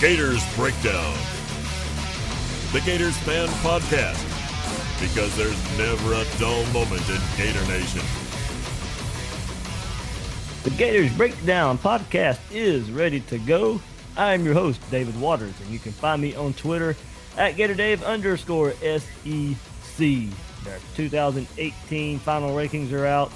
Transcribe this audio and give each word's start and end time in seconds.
Gators 0.00 0.44
Breakdown. 0.54 1.16
The 2.74 2.82
Gators 2.84 3.16
Fan 3.20 3.48
Podcast. 3.64 4.20
Because 5.00 5.34
there's 5.38 5.78
never 5.78 6.12
a 6.12 6.38
dull 6.38 6.62
moment 6.66 7.08
in 7.08 7.18
Gator 7.38 7.66
Nation. 7.66 8.02
The 10.64 10.70
Gators 10.76 11.10
Breakdown 11.16 11.78
podcast 11.78 12.40
is 12.50 12.90
ready 12.90 13.20
to 13.20 13.38
go. 13.38 13.80
I'm 14.18 14.44
your 14.44 14.52
host, 14.52 14.82
David 14.90 15.18
Waters, 15.18 15.54
and 15.62 15.70
you 15.70 15.78
can 15.78 15.92
find 15.92 16.20
me 16.20 16.34
on 16.34 16.52
Twitter 16.52 16.94
at 17.38 17.54
GatorDave 17.54 18.04
underscore 18.04 18.72
SEC. 18.72 19.98
Their 19.98 20.78
2018 20.96 22.18
final 22.18 22.50
rankings 22.50 22.92
are 22.92 23.06
out. 23.06 23.32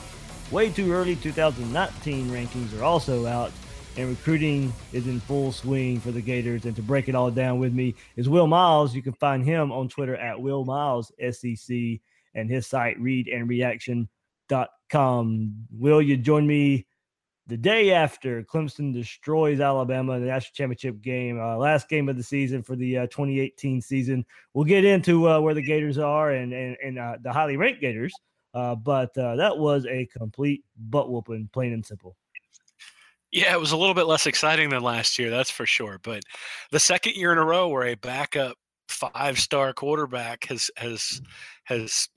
Way 0.51 0.69
too 0.69 0.93
early 0.93 1.17
2019 1.17 2.29
rankings 2.29 2.79
are 2.79 2.85
also 2.85 3.25
out. 3.25 3.51
And 3.97 4.09
recruiting 4.09 4.73
is 4.93 5.07
in 5.07 5.21
full 5.21 5.53
swing 5.53 6.01
for 6.01 6.11
the 6.11 6.21
Gators. 6.21 6.65
And 6.65 6.75
to 6.77 6.83
break 6.83 7.09
it 7.09 7.15
all 7.15 7.31
down 7.31 7.59
with 7.59 7.73
me 7.73 7.95
is 8.17 8.29
Will 8.29 8.47
Miles. 8.47 8.95
You 8.95 9.03
can 9.03 9.15
find 9.15 9.45
him 9.45 9.73
on 9.73 9.89
Twitter 9.89 10.17
at 10.17 10.41
Will 10.41 10.65
Miles 10.65 11.13
SEC 11.19 11.77
and 12.35 12.49
his 12.49 12.67
site 12.67 12.99
readandreaction.com. 13.01 15.55
Will 15.73 16.03
you 16.03 16.17
join 16.17 16.47
me 16.47 16.87
the 17.51 17.57
day 17.57 17.93
after 17.93 18.45
Clemson 18.45 18.95
destroys 18.95 19.61
Alabama 19.61 20.13
in 20.13 20.21
the 20.21 20.29
national 20.29 20.53
championship 20.55 21.03
game, 21.03 21.41
uh, 21.41 21.57
last 21.57 21.89
game 21.89 22.09
of 22.09 22.17
the 22.17 22.23
season 22.23 22.63
for 22.63 22.77
the 22.77 22.99
uh, 22.99 23.07
2018 23.09 23.83
season. 23.83 24.25
We'll 24.55 24.65
get 24.65 24.85
into 24.85 25.29
uh, 25.29 25.41
where 25.41 25.55
the 25.55 25.63
Gators 25.63 25.99
are 25.99 26.31
and 26.31 26.53
and, 26.53 26.77
and 26.83 26.99
uh, 26.99 27.17
the 27.21 27.33
highly 27.33 27.57
ranked 27.57 27.81
Gators, 27.81 28.15
uh, 28.55 28.77
but 28.77 29.17
uh, 29.19 29.35
that 29.35 29.59
was 29.59 29.85
a 29.87 30.07
complete 30.07 30.65
butt 30.79 31.11
whooping, 31.11 31.51
plain 31.53 31.73
and 31.73 31.85
simple. 31.85 32.17
Yeah, 33.33 33.53
it 33.53 33.61
was 33.61 33.73
a 33.73 33.77
little 33.77 33.95
bit 33.95 34.07
less 34.07 34.27
exciting 34.27 34.71
than 34.71 34.83
last 34.83 35.19
year, 35.19 35.31
that's 35.31 35.51
for 35.51 35.67
sure. 35.67 36.01
But 36.03 36.23
the 36.73 36.81
second 36.81 37.15
year 37.15 37.33
in 37.33 37.39
a 37.39 37.45
row 37.45 37.69
where 37.69 37.87
a 37.87 37.95
backup 37.95 38.57
five-star 38.89 39.73
quarterback 39.73 40.47
has 40.47 40.71
has 40.77 41.23
has 41.65 42.09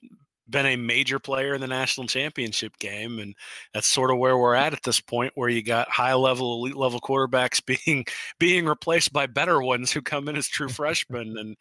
been 0.48 0.66
a 0.66 0.76
major 0.76 1.18
player 1.18 1.54
in 1.54 1.60
the 1.60 1.66
national 1.66 2.06
championship 2.06 2.76
game 2.78 3.18
and 3.18 3.34
that's 3.72 3.86
sort 3.86 4.10
of 4.10 4.18
where 4.18 4.36
we're 4.36 4.54
at 4.54 4.74
at 4.74 4.82
this 4.82 5.00
point 5.00 5.32
where 5.36 5.48
you 5.48 5.62
got 5.62 5.88
high 5.88 6.12
level 6.12 6.56
elite 6.56 6.76
level 6.76 7.00
quarterbacks 7.00 7.64
being 7.86 8.04
being 8.38 8.66
replaced 8.66 9.12
by 9.12 9.26
better 9.26 9.62
ones 9.62 9.90
who 9.90 10.02
come 10.02 10.28
in 10.28 10.36
as 10.36 10.48
true 10.48 10.68
freshmen 10.68 11.36
and 11.38 11.56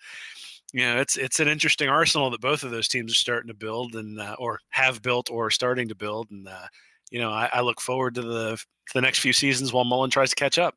you 0.74 0.82
know 0.82 1.00
it's 1.00 1.16
it's 1.16 1.40
an 1.40 1.48
interesting 1.48 1.88
arsenal 1.88 2.30
that 2.30 2.42
both 2.42 2.64
of 2.64 2.72
those 2.72 2.88
teams 2.88 3.12
are 3.12 3.16
starting 3.16 3.48
to 3.48 3.54
build 3.54 3.96
and 3.96 4.20
uh, 4.20 4.36
or 4.40 4.60
have 4.70 5.02
built 5.02 5.30
or 5.32 5.50
starting 5.50 5.88
to 5.88 5.96
build 5.96 6.30
and 6.32 6.48
uh, 6.48 6.68
you 7.14 7.22
know 7.22 7.30
I, 7.32 7.48
I 7.54 7.62
look 7.62 7.80
forward 7.80 8.16
to 8.16 8.22
the 8.24 8.58
to 8.58 8.94
the 8.94 9.02
next 9.02 9.20
few 9.20 9.32
seasons 9.32 9.72
while 9.72 9.86
Mullen 9.86 10.10
tries 10.10 10.32
to 10.32 10.36
catch 10.36 10.58
up 10.60 10.76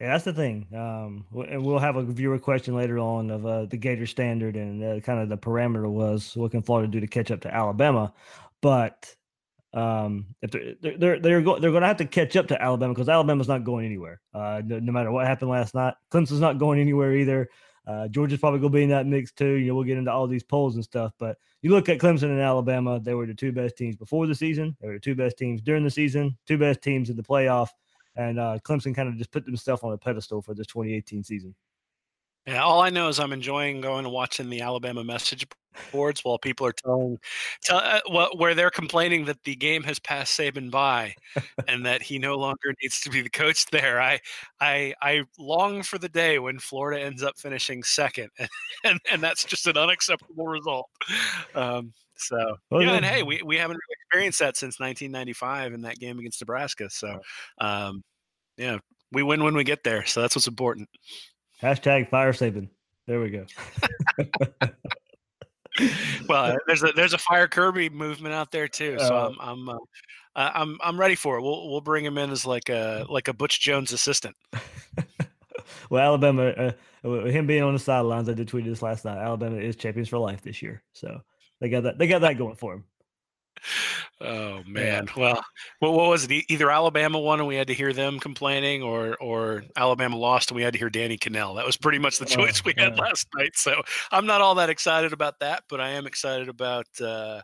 Yeah, 0.00 0.08
that's 0.12 0.24
the 0.24 0.32
thing. 0.32 0.66
Um, 0.74 1.24
and 1.48 1.64
we'll 1.64 1.78
have 1.78 1.94
a 1.94 2.02
viewer 2.02 2.40
question 2.40 2.74
later 2.74 2.98
on 2.98 3.30
of 3.30 3.46
uh, 3.46 3.66
the 3.66 3.76
Gator 3.76 4.06
standard 4.06 4.56
and 4.56 4.82
uh, 4.82 4.98
kind 5.00 5.20
of 5.20 5.28
the 5.28 5.38
parameter 5.38 5.88
was 5.88 6.36
can 6.50 6.62
Florida 6.62 6.90
do 6.90 6.98
to 6.98 7.06
catch 7.06 7.30
up 7.30 7.42
to 7.42 7.54
Alabama. 7.54 8.12
But 8.60 9.14
um, 9.74 10.26
if 10.42 10.50
they're 10.50 10.74
they're 10.82 10.98
they're, 10.98 11.20
they're, 11.20 11.42
go- 11.42 11.58
they're 11.60 11.70
going 11.70 11.82
to 11.82 11.86
have 11.86 11.98
to 11.98 12.04
catch 12.04 12.34
up 12.36 12.48
to 12.48 12.60
Alabama 12.60 12.94
because 12.94 13.08
Alabama's 13.08 13.46
not 13.48 13.62
going 13.62 13.86
anywhere. 13.86 14.20
Uh, 14.34 14.60
no, 14.64 14.80
no 14.80 14.90
matter 14.92 15.12
what 15.12 15.26
happened 15.26 15.50
last 15.50 15.74
night, 15.74 15.94
Clemson's 16.10 16.40
not 16.40 16.58
going 16.58 16.80
anywhere 16.80 17.14
either. 17.14 17.48
Uh, 17.86 18.08
Georgia's 18.08 18.40
probably 18.40 18.60
going 18.60 18.72
to 18.72 18.76
be 18.76 18.82
in 18.84 18.90
that 18.90 19.06
mix 19.06 19.32
too. 19.32 19.54
You 19.54 19.68
know, 19.68 19.74
we'll 19.74 19.84
get 19.84 19.98
into 19.98 20.12
all 20.12 20.26
these 20.26 20.44
polls 20.44 20.76
and 20.76 20.84
stuff. 20.84 21.12
But 21.18 21.36
you 21.62 21.70
look 21.70 21.88
at 21.88 21.98
Clemson 21.98 22.24
and 22.24 22.40
Alabama; 22.40 23.00
they 23.00 23.14
were 23.14 23.26
the 23.26 23.34
two 23.34 23.52
best 23.52 23.76
teams 23.76 23.96
before 23.96 24.26
the 24.26 24.34
season. 24.34 24.76
They 24.80 24.88
were 24.88 24.94
the 24.94 25.00
two 25.00 25.14
best 25.14 25.36
teams 25.36 25.60
during 25.60 25.84
the 25.84 25.90
season. 25.90 26.36
Two 26.46 26.58
best 26.58 26.80
teams 26.80 27.10
in 27.10 27.16
the 27.16 27.22
playoff 27.22 27.68
and 28.16 28.38
uh, 28.38 28.58
Clemson 28.64 28.94
kind 28.94 29.08
of 29.08 29.16
just 29.16 29.30
put 29.30 29.44
themselves 29.46 29.82
on 29.82 29.92
a 29.92 29.98
pedestal 29.98 30.42
for 30.42 30.54
this 30.54 30.66
2018 30.66 31.24
season. 31.24 31.54
Yeah, 32.46 32.62
all 32.62 32.80
I 32.80 32.90
know 32.90 33.08
is 33.08 33.20
I'm 33.20 33.32
enjoying 33.32 33.80
going 33.80 34.04
and 34.04 34.12
watching 34.12 34.50
the 34.50 34.62
Alabama 34.62 35.04
message 35.04 35.46
boards 35.92 36.24
while 36.24 36.38
people 36.38 36.66
are 36.66 36.72
telling, 36.72 37.18
tell, 37.62 37.78
uh, 37.78 38.28
where 38.36 38.54
they're 38.54 38.70
complaining 38.70 39.24
that 39.26 39.42
the 39.44 39.54
game 39.54 39.82
has 39.84 39.98
passed 40.00 40.38
Saban 40.38 40.70
by, 40.70 41.14
and 41.68 41.86
that 41.86 42.02
he 42.02 42.18
no 42.18 42.36
longer 42.36 42.74
needs 42.82 43.00
to 43.02 43.10
be 43.10 43.22
the 43.22 43.30
coach 43.30 43.66
there. 43.66 44.00
I, 44.00 44.18
I, 44.60 44.94
I 45.00 45.22
long 45.38 45.82
for 45.82 45.98
the 45.98 46.08
day 46.08 46.38
when 46.40 46.58
Florida 46.58 47.02
ends 47.02 47.22
up 47.22 47.38
finishing 47.38 47.82
second, 47.82 48.30
and 48.38 48.48
and, 48.84 49.00
and 49.10 49.22
that's 49.22 49.44
just 49.44 49.66
an 49.66 49.76
unacceptable 49.76 50.46
result. 50.46 50.88
Um, 51.54 51.92
so 52.16 52.56
Well, 52.70 52.82
yeah, 52.82 52.94
and 52.94 53.04
hey, 53.04 53.22
we, 53.22 53.42
we 53.42 53.56
haven't 53.56 53.76
really 53.76 53.96
experienced 54.04 54.38
that 54.40 54.56
since 54.56 54.78
1995 54.78 55.74
in 55.74 55.82
that 55.82 55.98
game 55.98 56.18
against 56.18 56.40
Nebraska. 56.40 56.88
So, 56.90 57.20
um, 57.58 58.02
yeah, 58.56 58.78
we 59.10 59.22
win 59.22 59.42
when 59.42 59.54
we 59.54 59.64
get 59.64 59.84
there. 59.84 60.04
So 60.06 60.20
that's 60.20 60.36
what's 60.36 60.48
important. 60.48 60.88
Hashtag 61.62 62.08
fire 62.08 62.32
Saban. 62.32 62.68
There 63.06 63.20
we 63.20 63.30
go. 63.30 63.46
well, 66.28 66.56
there's 66.66 66.82
a 66.82 66.92
there's 66.92 67.14
a 67.14 67.18
fire 67.18 67.48
Kirby 67.48 67.88
movement 67.90 68.34
out 68.34 68.50
there 68.50 68.68
too, 68.68 68.98
so 68.98 69.16
Uh, 69.16 69.28
I'm 69.28 69.36
I'm 69.40 69.68
uh, 69.68 69.78
uh, 70.34 70.50
I'm 70.54 70.78
I'm 70.82 70.98
ready 70.98 71.14
for 71.14 71.38
it. 71.38 71.42
We'll 71.42 71.70
we'll 71.70 71.80
bring 71.80 72.04
him 72.04 72.18
in 72.18 72.30
as 72.30 72.44
like 72.46 72.68
a 72.68 73.06
like 73.08 73.28
a 73.28 73.32
Butch 73.32 73.60
Jones 73.60 73.92
assistant. 73.92 74.36
well, 75.90 76.02
Alabama, 76.02 76.48
uh, 76.48 76.72
him 77.24 77.46
being 77.46 77.62
on 77.62 77.74
the 77.74 77.78
sidelines, 77.78 78.28
I 78.28 78.34
did 78.34 78.48
tweet 78.48 78.64
this 78.64 78.82
last 78.82 79.04
night. 79.04 79.18
Alabama 79.18 79.56
is 79.56 79.76
champions 79.76 80.08
for 80.08 80.18
life 80.18 80.42
this 80.42 80.62
year, 80.62 80.82
so 80.92 81.20
they 81.60 81.68
got 81.68 81.84
that. 81.84 81.98
They 81.98 82.06
got 82.06 82.22
that 82.22 82.38
going 82.38 82.56
for 82.56 82.74
them. 82.74 82.84
Oh 84.20 84.62
man, 84.66 85.08
well, 85.16 85.42
what, 85.80 85.92
what 85.92 86.08
was 86.08 86.24
it? 86.24 86.44
Either 86.48 86.70
Alabama 86.70 87.18
won 87.18 87.38
and 87.40 87.48
we 87.48 87.56
had 87.56 87.66
to 87.68 87.74
hear 87.74 87.92
them 87.92 88.18
complaining, 88.20 88.82
or 88.82 89.16
or 89.20 89.64
Alabama 89.76 90.16
lost 90.16 90.50
and 90.50 90.56
we 90.56 90.62
had 90.62 90.72
to 90.74 90.78
hear 90.78 90.90
Danny 90.90 91.18
Kanell. 91.18 91.56
That 91.56 91.66
was 91.66 91.76
pretty 91.76 91.98
much 91.98 92.18
the 92.18 92.24
Oh, 92.32 92.46
choice 92.46 92.64
we 92.64 92.74
had 92.76 92.96
yeah. 92.96 93.02
last 93.02 93.26
night. 93.36 93.52
So 93.54 93.82
I'm 94.10 94.26
not 94.26 94.40
all 94.40 94.54
that 94.56 94.70
excited 94.70 95.12
about 95.12 95.40
that, 95.40 95.64
but 95.68 95.80
I 95.80 95.90
am 95.90 96.06
excited 96.06 96.48
about 96.48 96.86
uh, 97.00 97.40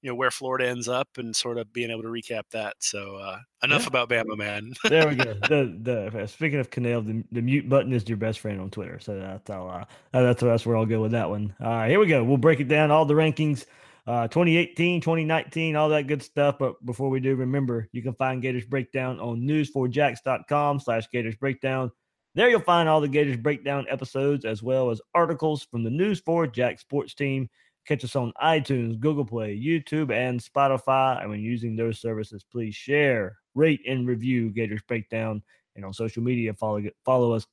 you 0.00 0.10
know 0.10 0.14
where 0.14 0.30
Florida 0.30 0.68
ends 0.68 0.88
up 0.88 1.08
and 1.18 1.34
sort 1.34 1.58
of 1.58 1.72
being 1.72 1.90
able 1.90 2.02
to 2.02 2.08
recap 2.08 2.42
that. 2.52 2.74
So 2.80 3.16
uh, 3.16 3.38
enough 3.62 3.82
Yeah. 3.82 3.88
about 3.88 4.08
Bama, 4.10 4.36
man. 4.36 4.74
There 4.88 5.08
we 5.08 5.14
go. 5.16 5.34
the, 5.48 6.10
the 6.10 6.26
speaking 6.26 6.58
of 6.58 6.70
Kanell, 6.70 7.04
the, 7.04 7.24
the 7.32 7.42
mute 7.42 7.68
button 7.68 7.92
is 7.92 8.06
your 8.08 8.18
best 8.18 8.40
friend 8.40 8.60
on 8.60 8.70
Twitter. 8.70 8.98
So 9.00 9.18
that's 9.18 9.48
how 9.50 9.66
uh, 9.66 9.84
that's 10.12 10.42
that's 10.42 10.64
where 10.66 10.76
I'll 10.76 10.86
go 10.86 11.00
with 11.02 11.12
that 11.12 11.28
one. 11.30 11.54
All 11.60 11.68
right, 11.68 11.90
here 11.90 11.98
we 12.00 12.06
go. 12.06 12.22
We'll 12.24 12.36
break 12.36 12.60
it 12.60 12.68
down. 12.68 12.90
All 12.90 13.04
the 13.06 13.14
rankings, 13.14 13.64
uh, 14.06 14.28
2018, 14.28 15.00
2019, 15.00 15.76
all 15.76 15.88
that 15.88 16.06
good 16.06 16.22
stuff. 16.22 16.56
But 16.58 16.84
before 16.84 17.08
we 17.08 17.20
do, 17.20 17.36
remember 17.36 17.88
you 17.92 18.02
can 18.02 18.14
find 18.14 18.42
Gators 18.42 18.66
Breakdown 18.66 19.18
on 19.18 19.40
news4jax.com 19.40 20.80
slash 20.80 21.08
Gators 21.10 21.36
Breakdown. 21.36 21.90
There 22.34 22.50
you'll 22.50 22.60
find 22.60 22.88
all 22.88 23.00
the 23.00 23.08
Gators 23.08 23.36
Breakdown 23.36 23.86
episodes 23.88 24.44
as 24.44 24.62
well 24.62 24.90
as 24.90 25.00
articles 25.14 25.62
from 25.62 25.84
the 25.84 25.90
News4Jax 25.90 26.80
Sports 26.80 27.14
team. 27.14 27.48
Catch 27.86 28.04
us 28.04 28.16
on 28.16 28.32
iTunes, 28.42 28.98
Google 28.98 29.24
Play, 29.24 29.58
YouTube, 29.58 30.10
and 30.10 30.40
Spotify. 30.40 31.20
And 31.20 31.30
when 31.30 31.40
using 31.40 31.76
those 31.76 32.00
services, 32.00 32.44
please 32.50 32.74
share, 32.74 33.36
rate, 33.54 33.82
and 33.86 34.06
review 34.06 34.50
Gators 34.50 34.82
Breakdown. 34.88 35.42
And 35.76 35.84
on 35.84 35.92
social 35.92 36.22
media, 36.22 36.54
follow 36.54 36.82
follow 37.04 37.32
us 37.32 37.46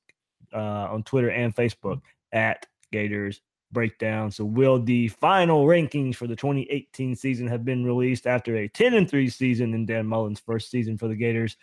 uh, 0.53 0.57
on 0.57 1.03
Twitter 1.03 1.31
and 1.31 1.55
Facebook 1.55 2.01
at 2.31 2.65
Gators 2.91 3.41
breakdown. 3.71 4.31
So, 4.31 4.45
will 4.45 4.79
the 4.79 5.07
final 5.07 5.65
rankings 5.65 6.15
for 6.15 6.27
the 6.27 6.35
2018 6.35 7.15
season 7.15 7.47
have 7.47 7.65
been 7.65 7.83
released 7.83 8.27
after 8.27 8.55
a 8.57 8.67
10 8.67 8.93
and 8.93 9.09
3 9.09 9.29
season 9.29 9.73
in 9.73 9.85
Dan 9.85 10.05
Mullen's 10.05 10.39
first 10.39 10.69
season 10.69 10.97
for 10.97 11.07
the 11.07 11.15
Gators? 11.15 11.57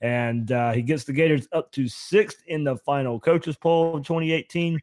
And 0.00 0.50
uh, 0.50 0.72
he 0.72 0.82
gets 0.82 1.04
the 1.04 1.12
Gators 1.12 1.46
up 1.52 1.70
to 1.72 1.86
sixth 1.88 2.42
in 2.46 2.64
the 2.64 2.76
final 2.76 3.20
coaches 3.20 3.56
poll 3.56 3.96
of 3.96 4.04
2018, 4.04 4.80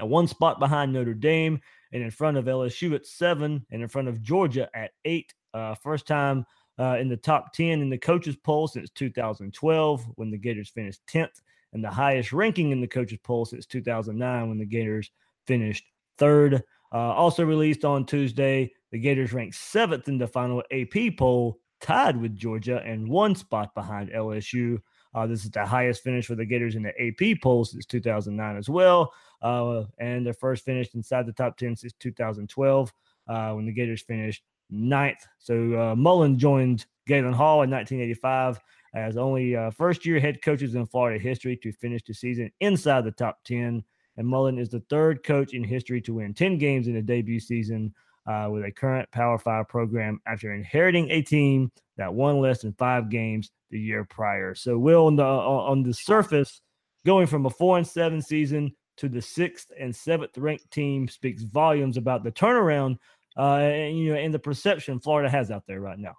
one 0.00 0.26
spot 0.26 0.58
behind 0.58 0.92
Notre 0.92 1.14
Dame, 1.14 1.60
and 1.92 2.02
in 2.02 2.10
front 2.10 2.36
of 2.36 2.46
LSU 2.46 2.94
at 2.94 3.06
seven, 3.06 3.64
and 3.70 3.82
in 3.82 3.88
front 3.88 4.08
of 4.08 4.22
Georgia 4.22 4.68
at 4.74 4.90
eight. 5.04 5.32
Uh, 5.52 5.74
first 5.74 6.06
time 6.06 6.46
uh, 6.78 6.96
in 6.98 7.08
the 7.08 7.16
top 7.16 7.52
10 7.52 7.80
in 7.80 7.90
the 7.90 7.98
coaches 7.98 8.36
poll 8.36 8.66
since 8.66 8.90
2012 8.90 10.06
when 10.14 10.30
the 10.30 10.38
Gators 10.38 10.70
finished 10.70 11.00
10th, 11.12 11.40
and 11.72 11.84
the 11.84 11.90
highest 11.90 12.32
ranking 12.32 12.72
in 12.72 12.80
the 12.80 12.88
coaches 12.88 13.18
poll 13.22 13.44
since 13.44 13.66
2009 13.66 14.48
when 14.48 14.58
the 14.58 14.64
Gators 14.64 15.10
finished 15.46 15.84
third. 16.20 16.62
Uh, 16.92 17.12
also 17.14 17.44
released 17.44 17.84
on 17.84 18.04
Tuesday, 18.06 18.72
the 18.92 18.98
Gators 18.98 19.32
ranked 19.32 19.56
seventh 19.56 20.08
in 20.08 20.18
the 20.18 20.26
final 20.26 20.62
AP 20.70 21.16
poll, 21.16 21.58
tied 21.80 22.16
with 22.16 22.36
Georgia 22.36 22.82
and 22.84 23.08
one 23.08 23.34
spot 23.34 23.74
behind 23.74 24.10
LSU. 24.10 24.78
Uh, 25.14 25.26
this 25.26 25.44
is 25.44 25.50
the 25.50 25.64
highest 25.64 26.02
finish 26.02 26.26
for 26.26 26.34
the 26.36 26.44
Gators 26.44 26.76
in 26.76 26.82
the 26.82 26.92
AP 27.00 27.40
poll 27.42 27.64
since 27.64 27.86
2009 27.86 28.56
as 28.56 28.68
well. 28.68 29.12
Uh, 29.42 29.84
and 29.98 30.24
their 30.24 30.34
first 30.34 30.64
finish 30.64 30.94
inside 30.94 31.26
the 31.26 31.32
top 31.32 31.56
10 31.56 31.76
since 31.76 31.92
2012 31.98 32.92
uh, 33.28 33.52
when 33.52 33.66
the 33.66 33.72
Gators 33.72 34.02
finished 34.02 34.42
ninth. 34.70 35.26
So 35.38 35.54
uh, 35.80 35.94
Mullen 35.96 36.38
joined 36.38 36.86
Galen 37.06 37.32
Hall 37.32 37.62
in 37.62 37.70
1985 37.70 38.60
as 38.94 39.16
only 39.16 39.56
uh, 39.56 39.70
first 39.70 40.04
year 40.04 40.20
head 40.20 40.42
coaches 40.42 40.74
in 40.74 40.86
Florida 40.86 41.20
history 41.20 41.56
to 41.56 41.72
finish 41.72 42.02
the 42.06 42.14
season 42.14 42.50
inside 42.60 43.04
the 43.04 43.12
top 43.12 43.38
10. 43.44 43.84
And 44.20 44.28
Mullen 44.28 44.58
is 44.58 44.68
the 44.68 44.82
third 44.90 45.24
coach 45.24 45.54
in 45.54 45.64
history 45.64 46.02
to 46.02 46.12
win 46.12 46.34
10 46.34 46.58
games 46.58 46.88
in 46.88 46.96
a 46.96 47.02
debut 47.02 47.40
season 47.40 47.94
uh, 48.26 48.48
with 48.50 48.66
a 48.66 48.70
current 48.70 49.10
Power 49.12 49.38
Five 49.38 49.66
program 49.66 50.20
after 50.26 50.52
inheriting 50.52 51.10
a 51.10 51.22
team 51.22 51.72
that 51.96 52.12
won 52.12 52.38
less 52.38 52.60
than 52.60 52.74
five 52.74 53.08
games 53.08 53.50
the 53.70 53.80
year 53.80 54.04
prior. 54.04 54.54
So, 54.54 54.76
Will, 54.76 55.06
on 55.06 55.16
the, 55.16 55.24
on 55.24 55.82
the 55.82 55.94
surface, 55.94 56.60
going 57.06 57.28
from 57.28 57.46
a 57.46 57.50
four 57.50 57.78
and 57.78 57.86
seven 57.86 58.20
season 58.20 58.76
to 58.98 59.08
the 59.08 59.22
sixth 59.22 59.72
and 59.80 59.96
seventh 59.96 60.36
ranked 60.36 60.70
team 60.70 61.08
speaks 61.08 61.42
volumes 61.42 61.96
about 61.96 62.22
the 62.22 62.30
turnaround 62.30 62.98
uh, 63.38 63.54
and, 63.54 63.98
you 63.98 64.12
know, 64.12 64.20
and 64.20 64.34
the 64.34 64.38
perception 64.38 65.00
Florida 65.00 65.30
has 65.30 65.50
out 65.50 65.64
there 65.66 65.80
right 65.80 65.98
now. 65.98 66.16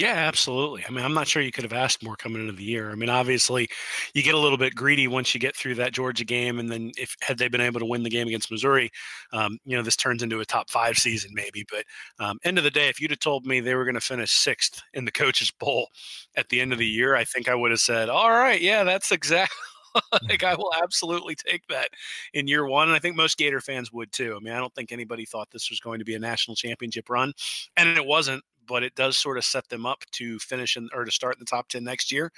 Yeah, 0.00 0.14
absolutely. 0.14 0.82
I 0.88 0.90
mean, 0.90 1.04
I'm 1.04 1.12
not 1.12 1.28
sure 1.28 1.42
you 1.42 1.52
could 1.52 1.64
have 1.64 1.74
asked 1.74 2.02
more 2.02 2.16
coming 2.16 2.40
into 2.40 2.54
the 2.54 2.64
year. 2.64 2.90
I 2.90 2.94
mean, 2.94 3.10
obviously, 3.10 3.68
you 4.14 4.22
get 4.22 4.34
a 4.34 4.38
little 4.38 4.56
bit 4.56 4.74
greedy 4.74 5.06
once 5.08 5.34
you 5.34 5.40
get 5.40 5.54
through 5.54 5.74
that 5.74 5.92
Georgia 5.92 6.24
game, 6.24 6.58
and 6.58 6.70
then 6.70 6.90
if 6.96 7.14
had 7.20 7.36
they 7.36 7.48
been 7.48 7.60
able 7.60 7.80
to 7.80 7.86
win 7.86 8.02
the 8.02 8.08
game 8.08 8.26
against 8.26 8.50
Missouri, 8.50 8.90
um, 9.34 9.58
you 9.66 9.76
know, 9.76 9.82
this 9.82 9.96
turns 9.96 10.22
into 10.22 10.40
a 10.40 10.46
top 10.46 10.70
five 10.70 10.96
season 10.96 11.32
maybe. 11.34 11.66
But 11.70 11.84
um, 12.24 12.38
end 12.44 12.56
of 12.56 12.64
the 12.64 12.70
day, 12.70 12.88
if 12.88 12.98
you'd 13.00 13.10
have 13.10 13.20
told 13.20 13.44
me 13.44 13.60
they 13.60 13.74
were 13.74 13.84
going 13.84 13.94
to 13.94 14.00
finish 14.00 14.30
sixth 14.32 14.80
in 14.94 15.04
the 15.04 15.12
coaches' 15.12 15.50
bowl 15.50 15.88
at 16.34 16.48
the 16.48 16.62
end 16.62 16.72
of 16.72 16.78
the 16.78 16.86
year, 16.86 17.14
I 17.14 17.24
think 17.24 17.48
I 17.50 17.54
would 17.54 17.70
have 17.70 17.80
said, 17.80 18.08
"All 18.08 18.30
right, 18.30 18.60
yeah, 18.60 18.84
that's 18.84 19.12
exactly." 19.12 19.54
like 20.28 20.44
I 20.44 20.54
will 20.54 20.72
absolutely 20.82 21.34
take 21.34 21.62
that 21.68 21.88
in 22.32 22.46
year 22.46 22.64
one. 22.66 22.88
And 22.88 22.96
I 22.96 23.00
think 23.00 23.16
most 23.16 23.36
Gator 23.38 23.60
fans 23.60 23.92
would 23.92 24.12
too. 24.12 24.36
I 24.36 24.42
mean, 24.42 24.54
I 24.54 24.58
don't 24.58 24.74
think 24.74 24.92
anybody 24.92 25.24
thought 25.24 25.48
this 25.50 25.68
was 25.70 25.80
going 25.80 25.98
to 25.98 26.04
be 26.04 26.14
a 26.14 26.18
national 26.18 26.54
championship 26.54 27.10
run. 27.10 27.32
And 27.76 27.96
it 27.98 28.06
wasn't 28.06 28.44
but 28.70 28.84
it 28.84 28.94
does 28.94 29.16
sort 29.16 29.36
of 29.36 29.44
set 29.44 29.68
them 29.68 29.84
up 29.84 30.04
to 30.12 30.38
finish 30.38 30.76
in 30.76 30.88
or 30.94 31.04
to 31.04 31.10
start 31.10 31.34
in 31.34 31.40
the 31.40 31.44
top 31.44 31.68
10 31.68 31.82
next 31.82 32.12
year 32.12 32.30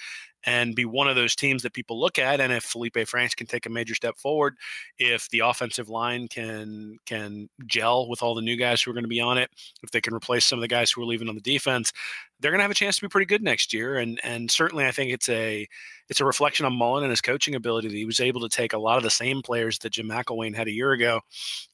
and 0.45 0.75
be 0.75 0.85
one 0.85 1.09
of 1.09 1.17
those 1.17 1.37
teams 1.37 1.63
that 1.63 1.73
people 1.73 2.01
look 2.01 2.19
at. 2.19 2.41
And 2.41 2.53
if 2.53 2.65
Felipe 2.65 3.07
Franks 3.07 3.35
can 3.35 3.47
take 3.47 3.67
a 3.67 3.71
major 3.71 3.95
step 3.95 4.19
forward, 4.19 4.57
if 4.99 5.29
the 5.31 5.41
offensive 5.41 5.89
line 5.89 6.29
can 6.29 6.99
can 7.07 7.49
gel 7.67 8.09
with 8.09 8.23
all 8.23 8.35
the 8.35 8.43
new 8.43 8.57
guys 8.57 8.83
who 8.83 8.91
are 8.91 8.95
going 8.95 9.05
to 9.05 9.09
be 9.09 9.21
on 9.21 9.39
it, 9.39 9.51
if 9.83 9.91
they 9.91 10.01
can 10.01 10.15
replace 10.15 10.45
some 10.45 10.59
of 10.59 10.63
the 10.63 10.69
guys 10.69 10.91
who 10.91 11.03
are 11.03 11.07
leaving 11.07 11.29
on 11.29 11.35
the 11.35 11.41
defense, 11.41 11.93
they're 12.41 12.51
going 12.51 12.59
to 12.59 12.65
have 12.65 12.71
a 12.71 12.75
chance 12.75 12.97
to 12.97 13.03
be 13.03 13.09
pretty 13.09 13.27
good 13.27 13.43
next 13.43 13.73
year. 13.73 13.97
And 13.97 14.21
and 14.25 14.51
certainly, 14.51 14.85
I 14.87 14.91
think 14.91 15.13
it's 15.13 15.29
a 15.29 15.67
it's 16.09 16.21
a 16.21 16.25
reflection 16.25 16.67
on 16.67 16.77
Mullen 16.77 17.05
and 17.05 17.11
his 17.11 17.21
coaching 17.21 17.55
ability 17.55 17.89
that 17.89 17.97
he 17.97 18.05
was 18.05 18.21
able 18.21 18.41
to 18.41 18.49
take 18.49 18.73
a 18.73 18.79
lot 18.79 18.99
of 18.99 19.03
the 19.03 19.11
same 19.11 19.41
players 19.41 19.79
that 19.79 19.93
Jim 19.93 20.09
McElwain 20.09 20.55
had 20.55 20.67
a 20.67 20.73
year 20.73 20.93
ago, 20.93 21.21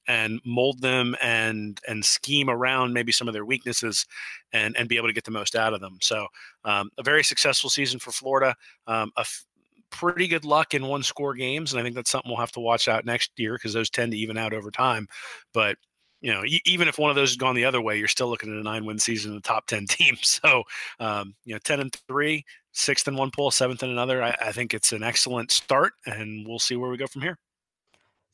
and 0.06 0.41
mold 0.44 0.81
them 0.81 1.17
and 1.20 1.81
and 1.88 2.05
scheme 2.05 2.50
around 2.50 2.93
maybe 2.93 3.12
some 3.12 3.29
of 3.29 3.35
their 3.35 3.44
weaknesses, 3.47 4.06
and 4.53 4.76
and 4.76 4.88
be 4.88 4.97
able 4.97 5.09
to 5.09 5.15
get 5.15 5.25
the 5.25 5.31
most 5.31 5.56
out 5.56 5.73
of 5.73 5.81
them. 5.81 5.99
So 6.03 6.26
um, 6.65 6.91
a 6.99 7.03
very 7.03 7.25
successful 7.25 7.70
season 7.70 7.99
for 7.99 8.12
Florida. 8.12 8.55
Um, 8.87 9.12
a 9.16 9.20
f- 9.20 9.44
pretty 9.90 10.28
good 10.28 10.44
luck 10.44 10.75
in 10.75 10.87
one 10.87 11.02
score 11.02 11.34
games, 11.34 11.72
and 11.72 11.81
I 11.81 11.82
think 11.82 11.94
that's 11.94 12.10
something 12.10 12.31
we'll 12.31 12.40
have 12.40 12.52
to 12.52 12.60
watch 12.60 12.88
out 12.88 13.05
next 13.05 13.32
year 13.37 13.55
because 13.55 13.72
those 13.72 13.90
tend 13.90 14.12
to 14.12 14.19
even 14.19 14.37
out 14.37 14.52
over 14.52 14.70
time. 14.70 15.08
But 15.52 15.76
you 16.20 16.32
know, 16.32 16.43
even 16.64 16.88
if 16.88 16.99
one 16.99 17.10
of 17.10 17.16
those 17.16 17.31
has 17.31 17.37
gone 17.37 17.55
the 17.55 17.64
other 17.64 17.81
way, 17.81 17.96
you're 17.96 18.08
still 18.08 18.28
looking 18.28 18.50
at 18.50 18.58
a 18.58 18.62
nine 18.62 18.84
win 18.84 18.99
season 18.99 19.31
in 19.31 19.37
the 19.37 19.43
top 19.43 19.66
10 19.66 19.87
teams. 19.88 20.40
So, 20.43 20.64
um, 20.99 21.34
you 21.44 21.55
know, 21.55 21.60
10 21.64 21.81
and 21.81 21.96
three, 22.08 22.44
sixth 22.72 23.06
in 23.08 23.16
one 23.16 23.31
poll, 23.31 23.50
seventh 23.50 23.82
in 23.82 23.90
another. 23.90 24.22
I, 24.22 24.37
I, 24.40 24.52
think 24.52 24.75
it's 24.75 24.93
an 24.93 25.02
excellent 25.02 25.50
start, 25.50 25.93
and 26.06 26.46
we'll 26.46 26.58
see 26.58 26.76
where 26.76 26.90
we 26.90 26.96
go 26.96 27.06
from 27.06 27.22
here. 27.22 27.38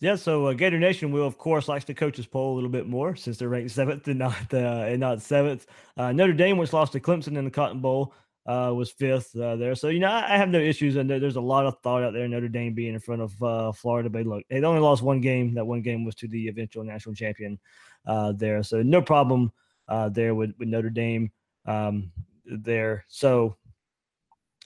Yeah, 0.01 0.17
so 0.17 0.47
uh, 0.47 0.53
Gator 0.53 0.79
Nation 0.79 1.13
will, 1.13 1.27
of 1.27 1.39
course, 1.39 1.69
likes 1.69 1.85
the 1.85 1.95
coaches 1.95 2.27
poll 2.27 2.53
a 2.53 2.57
little 2.57 2.69
bit 2.69 2.87
more 2.87 3.17
since 3.17 3.39
they're 3.39 3.49
ranked 3.49 3.71
seventh 3.73 4.09
and 4.09 4.19
not 4.19 4.53
uh, 4.53 4.85
and 4.87 5.01
not 5.01 5.23
seventh. 5.23 5.67
Uh, 5.97 6.13
Notre 6.13 6.33
Dame, 6.33 6.59
which 6.59 6.73
lost 6.73 6.93
to 6.93 7.01
Clemson 7.01 7.39
in 7.39 7.45
the 7.45 7.51
Cotton 7.51 7.81
Bowl, 7.81 8.13
uh, 8.47 8.73
was 8.75 8.91
fifth 8.91 9.35
uh, 9.37 9.57
there. 9.57 9.75
So 9.75 9.89
you 9.89 10.01
know, 10.01 10.09
I, 10.09 10.35
I, 10.35 10.37
have 10.37 10.51
no 10.51 10.59
issues, 10.59 10.97
and 10.97 11.09
there's 11.09 11.37
a 11.37 11.41
lot 11.41 11.67
of 11.67 11.79
thought 11.83 12.03
out 12.03 12.13
there. 12.13 12.29
Notre 12.29 12.49
Dame 12.49 12.75
being 12.75 12.95
in 12.95 13.01
front 13.01 13.23
of 13.23 13.43
uh, 13.43 13.73
Florida, 13.73 14.11
but 14.11 14.27
look, 14.27 14.45
they 14.51 14.63
only 14.63 14.81
lost 14.81 15.03
one 15.03 15.21
game. 15.21 15.55
That 15.55 15.67
one 15.67 15.81
game 15.81 16.05
was 16.05 16.15
to 16.17 16.29
the 16.29 16.49
eventual 16.49 16.85
national 16.85 17.15
champion 17.15 17.59
uh, 18.07 18.33
there, 18.33 18.63
so 18.63 18.83
no 18.83 19.01
problem 19.01 19.51
uh, 19.89 20.11
there 20.11 20.35
with, 20.35 20.53
with 20.59 20.69
Notre 20.69 20.91
Dame 20.91 21.31
um, 21.65 22.13
there. 22.45 23.07
So, 23.09 23.57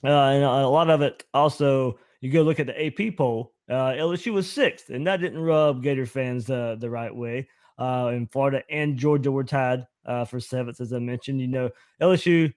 uh, 0.03 0.07
and 0.07 0.43
a 0.43 0.67
lot 0.67 0.89
of 0.89 1.01
it 1.01 1.23
also, 1.33 1.99
you 2.19 2.31
go 2.31 2.41
look 2.41 2.59
at 2.59 2.67
the 2.67 2.85
AP 2.85 3.15
poll. 3.15 3.53
Uh 3.69 3.93
LSU 3.93 4.33
was 4.33 4.51
sixth, 4.51 4.89
and 4.89 5.05
that 5.05 5.21
didn't 5.21 5.39
rub 5.39 5.83
Gator 5.83 6.07
fans 6.07 6.45
the 6.47 6.89
right 6.89 7.15
way. 7.15 7.47
and 7.77 8.29
Florida 8.31 8.63
and 8.69 8.97
Georgia 8.97 9.31
were 9.31 9.43
tied 9.43 9.85
for 10.27 10.39
seventh, 10.39 10.81
as 10.81 10.91
I 10.91 10.99
mentioned. 10.99 11.39
You 11.39 11.47
know, 11.47 11.69
LSU 12.01 12.51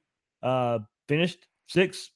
finished 1.12 1.46
sixth 1.66 2.08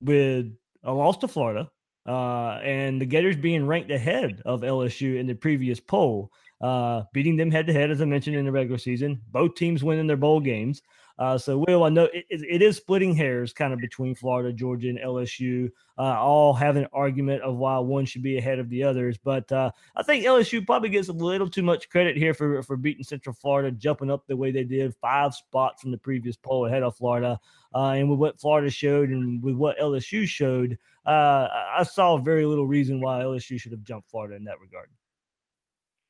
with 0.00 0.46
a 0.84 0.92
loss 0.92 1.16
to 1.16 1.26
Florida, 1.26 1.68
uh, 2.06 2.60
and 2.62 3.00
the 3.00 3.04
Gators 3.04 3.36
being 3.36 3.66
ranked 3.66 3.90
ahead 3.90 4.40
of 4.44 4.60
LSU 4.60 5.18
in 5.18 5.26
the 5.26 5.34
previous 5.34 5.80
poll, 5.80 6.30
uh, 6.60 7.02
beating 7.12 7.36
them 7.36 7.50
head 7.50 7.66
to 7.66 7.72
head, 7.72 7.90
as 7.90 8.00
I 8.00 8.04
mentioned 8.04 8.36
in 8.36 8.44
the 8.44 8.52
regular 8.52 8.78
season. 8.78 9.20
Both 9.32 9.56
teams 9.56 9.82
winning 9.82 10.06
their 10.06 10.16
bowl 10.16 10.38
games. 10.38 10.80
Uh, 11.20 11.36
so, 11.36 11.62
Will, 11.68 11.84
I 11.84 11.90
know 11.90 12.04
it, 12.14 12.24
it 12.30 12.62
is 12.62 12.78
splitting 12.78 13.14
hairs 13.14 13.52
kind 13.52 13.74
of 13.74 13.78
between 13.78 14.14
Florida, 14.14 14.54
Georgia, 14.54 14.88
and 14.88 14.98
LSU, 14.98 15.70
uh, 15.98 16.18
all 16.18 16.54
have 16.54 16.76
an 16.76 16.86
argument 16.94 17.42
of 17.42 17.56
why 17.56 17.78
one 17.78 18.06
should 18.06 18.22
be 18.22 18.38
ahead 18.38 18.58
of 18.58 18.70
the 18.70 18.82
others. 18.82 19.18
But 19.22 19.52
uh, 19.52 19.70
I 19.94 20.02
think 20.02 20.24
LSU 20.24 20.64
probably 20.64 20.88
gets 20.88 21.08
a 21.08 21.12
little 21.12 21.50
too 21.50 21.62
much 21.62 21.90
credit 21.90 22.16
here 22.16 22.32
for, 22.32 22.62
for 22.62 22.78
beating 22.78 23.04
Central 23.04 23.34
Florida, 23.34 23.70
jumping 23.70 24.10
up 24.10 24.26
the 24.26 24.36
way 24.36 24.50
they 24.50 24.64
did, 24.64 24.94
five 24.94 25.34
spots 25.34 25.82
from 25.82 25.90
the 25.90 25.98
previous 25.98 26.36
poll 26.36 26.64
ahead 26.64 26.82
of 26.82 26.96
Florida. 26.96 27.38
Uh, 27.74 27.90
and 27.90 28.08
with 28.08 28.18
what 28.18 28.40
Florida 28.40 28.70
showed 28.70 29.10
and 29.10 29.42
with 29.42 29.56
what 29.56 29.78
LSU 29.78 30.26
showed, 30.26 30.78
uh, 31.04 31.48
I 31.76 31.82
saw 31.82 32.16
very 32.16 32.46
little 32.46 32.66
reason 32.66 32.98
why 32.98 33.20
LSU 33.20 33.60
should 33.60 33.72
have 33.72 33.84
jumped 33.84 34.10
Florida 34.10 34.36
in 34.36 34.44
that 34.44 34.58
regard. 34.58 34.88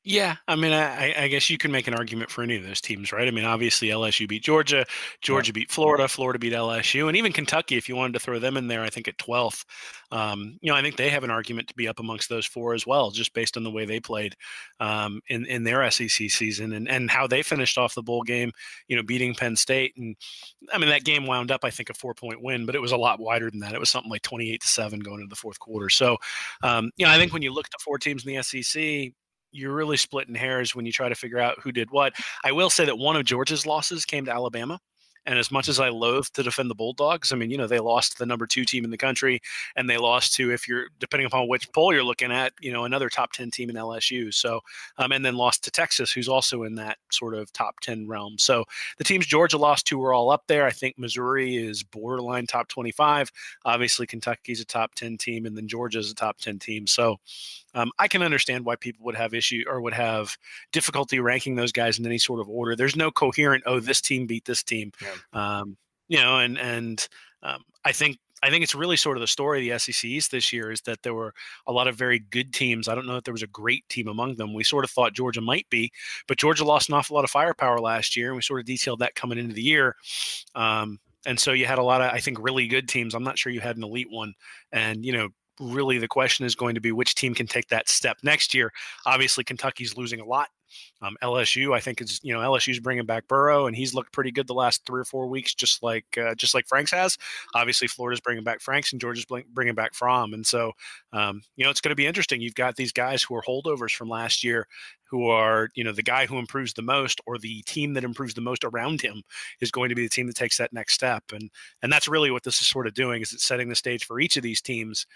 Yeah, 0.03 0.37
I 0.49 0.57
mean, 0.57 0.73
I, 0.73 1.13
I, 1.25 1.29
guess 1.29 1.51
you 1.51 1.59
can 1.59 1.71
make 1.71 1.87
an 1.87 1.93
argument 1.93 2.31
for 2.31 2.43
any 2.43 2.57
of 2.57 2.65
those 2.65 2.81
teams, 2.81 3.13
right? 3.13 3.29
I 3.29 3.31
mean, 3.31 3.45
obviously 3.45 3.89
LSU 3.89 4.27
beat 4.27 4.43
Georgia, 4.43 4.87
Georgia 5.21 5.53
beat 5.53 5.71
Florida, 5.71 6.09
Florida 6.09 6.39
beat 6.39 6.55
LSU, 6.55 7.09
and 7.09 7.19
even 7.19 7.35
Kentucky. 7.35 7.77
If 7.77 7.87
you 7.87 7.97
wanted 7.97 8.15
to 8.15 8.19
throw 8.19 8.39
them 8.39 8.57
in 8.57 8.67
there, 8.67 8.83
I 8.83 8.89
think 8.89 9.09
at 9.09 9.19
twelfth, 9.19 9.67
um, 10.11 10.57
you 10.63 10.73
know, 10.73 10.77
I 10.77 10.81
think 10.81 10.97
they 10.97 11.11
have 11.11 11.23
an 11.23 11.31
argument 11.31 11.69
to 11.69 11.75
be 11.75 11.87
up 11.87 12.01
amongst 12.01 12.31
those 12.31 12.47
four 12.47 12.73
as 12.73 12.87
well, 12.87 13.11
just 13.11 13.35
based 13.35 13.59
on 13.59 13.63
the 13.63 13.71
way 13.71 13.85
they 13.85 14.01
played 14.01 14.37
um, 14.81 15.21
in 15.29 15.45
in 15.45 15.65
their 15.65 15.91
SEC 15.91 16.09
season 16.09 16.73
and 16.73 16.89
and 16.89 17.11
how 17.11 17.27
they 17.27 17.43
finished 17.43 17.77
off 17.77 17.95
the 17.95 18.03
bowl 18.03 18.23
game. 18.23 18.53
You 18.89 18.97
know, 18.97 19.03
beating 19.03 19.35
Penn 19.35 19.55
State, 19.55 19.93
and 19.99 20.17
I 20.73 20.79
mean 20.79 20.89
that 20.89 21.05
game 21.05 21.27
wound 21.27 21.51
up, 21.51 21.61
I 21.63 21.71
think, 21.71 21.91
a 21.91 21.95
four 21.95 22.15
point 22.15 22.43
win, 22.43 22.65
but 22.65 22.75
it 22.75 22.81
was 22.81 22.93
a 22.93 22.97
lot 22.97 23.21
wider 23.21 23.51
than 23.51 23.61
that. 23.61 23.75
It 23.75 23.81
was 23.81 23.91
something 23.91 24.11
like 24.11 24.23
twenty 24.23 24.51
eight 24.51 24.63
to 24.63 24.69
seven 24.69 25.01
going 25.01 25.21
into 25.21 25.29
the 25.29 25.37
fourth 25.37 25.59
quarter. 25.59 25.91
So, 25.91 26.17
um, 26.63 26.91
you 26.97 27.05
know, 27.05 27.13
I 27.13 27.19
think 27.19 27.35
when 27.35 27.43
you 27.43 27.53
look 27.53 27.67
at 27.67 27.73
the 27.73 27.85
four 27.85 27.99
teams 27.99 28.25
in 28.25 28.35
the 28.35 28.43
SEC, 28.43 29.13
you're 29.53 29.75
really 29.75 29.97
splitting 29.97 30.35
hairs 30.35 30.75
when 30.75 30.87
you 30.87 30.93
try 30.93 31.09
to 31.09 31.15
figure 31.15 31.39
out 31.39 31.59
who 31.63 31.73
did 31.73 31.91
what. 31.91 32.15
I 32.45 32.53
will 32.53 32.71
say 32.71 32.85
that 32.85 32.99
one 32.99 33.17
of 33.17 33.25
Georgia's 33.25 33.67
losses 33.67 34.05
came 34.05 34.25
to 34.27 34.33
Alabama. 34.33 34.81
And 35.27 35.39
as 35.39 35.51
much 35.51 35.69
as 35.69 35.79
I 35.79 35.91
loathe 35.91 36.27
to 36.35 36.43
defend 36.43 36.71
the 36.71 36.75
Bulldogs, 36.75 37.33
I 37.33 37.37
mean, 37.37 37.51
you 37.51 37.59
know, 37.59 37.67
they 37.67 37.79
lost 37.79 38.19
the 38.19 38.27
number 38.27 38.47
two 38.47 38.65
team 38.65 38.85
in 38.85 38.91
the 38.91 38.97
country, 38.97 39.41
and 39.77 39.89
they 39.89 39.99
lost 39.99 40.35
to, 40.35 40.51
if 40.51 40.67
you're 40.67 40.87
depending 40.99 41.27
upon 41.27 41.49
which 41.49 41.71
poll 41.73 41.93
you're 41.93 42.03
looking 42.03 42.33
at, 42.33 42.53
you 42.61 42.73
know, 42.73 42.85
another 42.85 43.09
top 43.09 43.33
ten 43.33 43.51
team 43.51 43.71
in 43.71 43.77
LSU. 43.77 44.33
So, 44.33 44.61
um, 44.99 45.13
and 45.13 45.25
then 45.25 45.37
lost 45.37 45.65
to 45.65 45.71
Texas, 45.71 46.11
who's 46.11 46.29
also 46.29 46.63
in 46.63 46.75
that 46.77 46.99
sort 47.11 47.35
of 47.35 47.53
top 47.53 47.81
ten 47.81 48.07
realm. 48.07 48.39
So 48.39 48.65
the 48.99 49.05
teams 49.05 49.27
Georgia 49.27 49.59
lost 49.59 49.87
to 49.89 49.99
were 49.99 50.15
all 50.15 50.31
up 50.31 50.45
there. 50.47 50.65
I 50.67 50.71
think 50.71 50.99
Missouri 50.99 51.57
is 51.57 51.83
borderline 51.83 52.47
top 52.47 52.69
twenty-five. 52.69 53.31
Obviously, 53.65 54.07
Kentucky's 54.07 54.61
a 54.61 54.65
top 54.65 54.95
ten 54.95 55.19
team, 55.19 55.47
and 55.47 55.57
then 55.57 55.69
Georgia's 55.69 56.11
a 56.11 56.15
top 56.15 56.39
ten 56.39 56.59
team. 56.59 56.87
So 56.87 57.19
um, 57.75 57.93
I 57.99 58.09
can 58.09 58.23
understand 58.23 58.65
why 58.65 58.77
people 58.77 59.05
would 59.05 59.15
have 59.15 59.35
issue 59.35 59.65
or 59.69 59.81
would 59.81 59.95
have 59.95 60.37
difficulty 60.73 61.21
ranking 61.21 61.55
those 61.55 61.73
guys 61.73 61.99
in 61.99 62.07
any 62.07 62.19
sort 62.19 62.41
of 62.41 62.49
order. 62.49 62.75
There's 62.75 62.97
no 62.97 63.11
coherent. 63.11 63.65
Oh, 63.67 63.81
this 63.81 64.01
team 64.01 64.27
beat 64.27 64.45
this 64.45 64.63
team. 64.63 64.93
Yeah. 65.01 65.09
Um, 65.33 65.77
you 66.09 66.19
know, 66.19 66.39
and 66.39 66.59
and 66.59 67.09
um, 67.43 67.63
I 67.85 67.93
think 67.93 68.19
I 68.43 68.51
think 68.51 68.63
it's 68.63 68.75
really 68.75 68.97
sort 68.97 69.17
of 69.17 69.21
the 69.21 69.27
story 69.27 69.69
of 69.69 69.73
the 69.73 69.79
SEC 69.93 70.05
East 70.05 70.31
this 70.31 70.53
year 70.53 70.73
is 70.73 70.81
that 70.83 71.03
there 71.03 71.15
were 71.15 71.35
a 71.67 71.73
lot 71.73 71.89
of 71.89 71.97
very 71.97 72.19
good 72.19 72.53
teams. 72.53 72.89
I 72.89 72.95
don't 72.95 73.07
know 73.07 73.17
if 73.17 73.25
there 73.25 73.35
was 73.35 73.43
a 73.43 73.49
great 73.49 73.89
team 73.89 74.09
among 74.09 74.37
them. 74.37 74.55
We 74.55 74.65
sort 74.65 74.85
of 74.85 74.91
thought 74.91 75.13
Georgia 75.13 75.41
might 75.41 75.69
be, 75.69 75.93
but 76.27 76.39
Georgia 76.39 76.65
lost 76.65 76.89
an 76.89 76.95
awful 76.95 77.17
lot 77.17 77.25
of 77.25 77.31
firepower 77.31 77.79
last 77.79 78.17
year, 78.17 78.29
and 78.29 78.37
we 78.37 78.43
sort 78.43 78.61
of 78.61 78.67
detailed 78.67 79.01
that 79.01 79.15
coming 79.15 79.39
into 79.39 79.55
the 79.55 79.63
year. 79.63 79.97
Um, 80.55 80.99
and 81.27 81.39
so 81.39 81.53
you 81.53 81.67
had 81.67 81.79
a 81.79 81.83
lot 81.83 82.01
of, 82.01 82.13
I 82.13 82.19
think, 82.19 82.39
really 82.41 82.67
good 82.67 82.89
teams. 82.89 83.15
I'm 83.15 83.23
not 83.23 83.39
sure 83.39 83.53
you 83.53 83.61
had 83.61 83.77
an 83.77 83.85
elite 83.85 84.11
one. 84.11 84.33
And, 84.73 85.05
you 85.05 85.13
know, 85.13 85.29
really 85.61 85.99
the 85.99 86.09
question 86.09 86.47
is 86.47 86.55
going 86.55 86.75
to 86.75 86.81
be 86.81 86.93
which 86.93 87.15
team 87.15 87.35
can 87.35 87.47
take 87.47 87.69
that 87.69 87.89
step 87.91 88.17
next 88.23 88.55
year. 88.55 88.73
Obviously, 89.05 89.45
Kentucky's 89.45 89.97
losing 89.97 90.21
a 90.21 90.25
lot. 90.25 90.49
Um, 91.03 91.17
LSU, 91.23 91.75
I 91.75 91.81
think, 91.81 92.01
is 92.01 92.21
you 92.23 92.35
know 92.35 92.41
LSU's 92.41 92.81
bringing 92.81 93.07
back 93.07 93.27
Burrow, 93.29 93.67
and 93.67 93.77
he's 93.77 93.95
looked 93.95 94.13
pretty 94.13 94.31
good 94.31 94.47
the 94.47 94.55
last 94.55 94.85
three 94.87 95.01
or 95.01 95.05
four 95.05 95.27
weeks, 95.29 95.55
just 95.55 95.83
like 95.83 96.07
uh, 96.19 96.35
just 96.35 96.55
like 96.55 96.67
Franks 96.67 96.91
has. 96.93 97.17
Obviously, 97.55 97.89
Florida's 97.89 98.21
bringing 98.21 98.45
back 98.45 98.61
Franks, 98.61 98.93
and 98.93 99.01
Georgia's 99.01 99.27
bringing 99.53 99.75
back 99.75 99.95
Fromm, 99.95 100.35
and 100.35 100.47
so 100.47 100.73
um, 101.13 101.43
you 101.57 101.65
know 101.65 101.71
it's 101.71 101.81
going 101.81 101.91
to 101.91 101.97
be 101.97 102.07
interesting. 102.07 102.41
You've 102.41 102.55
got 102.55 102.77
these 102.77 102.93
guys 102.93 103.23
who 103.23 103.35
are 103.35 103.43
holdovers 103.43 103.95
from 103.95 104.09
last 104.09 104.45
year, 104.45 104.67
who 105.05 105.29
are 105.29 105.69
you 105.75 105.85
know 105.85 105.93
the 105.93 106.03
guy 106.03 106.27
who 106.27 106.39
improves 106.39 106.75
the 106.75 106.83
most, 106.83 107.21
or 107.27 107.39
the 107.39 107.63
team 107.63 107.95
that 107.95 108.05
improves 108.05 108.35
the 108.35 108.41
most 108.41 108.65
around 108.65 109.01
him 109.01 109.23
is 109.61 109.71
going 109.71 109.89
to 109.89 109.95
be 109.95 110.03
the 110.03 110.09
team 110.09 110.27
that 110.27 110.37
takes 110.37 110.59
that 110.59 110.73
next 110.73 110.95
step, 110.95 111.25
and 111.33 111.51
and 111.83 111.93
that's 111.93 112.09
really 112.09 112.31
what 112.31 112.45
this 112.45 112.61
is 112.61 112.67
sort 112.67 112.87
of 112.87 112.95
doing. 112.95 113.23
Is 113.23 113.33
it's 113.33 113.45
setting 113.45 113.69
the 113.69 113.75
stage 113.75 114.05
for 114.05 114.21
each 114.21 114.37
of 114.37 114.43
these 114.43 114.61
teams 114.61 115.07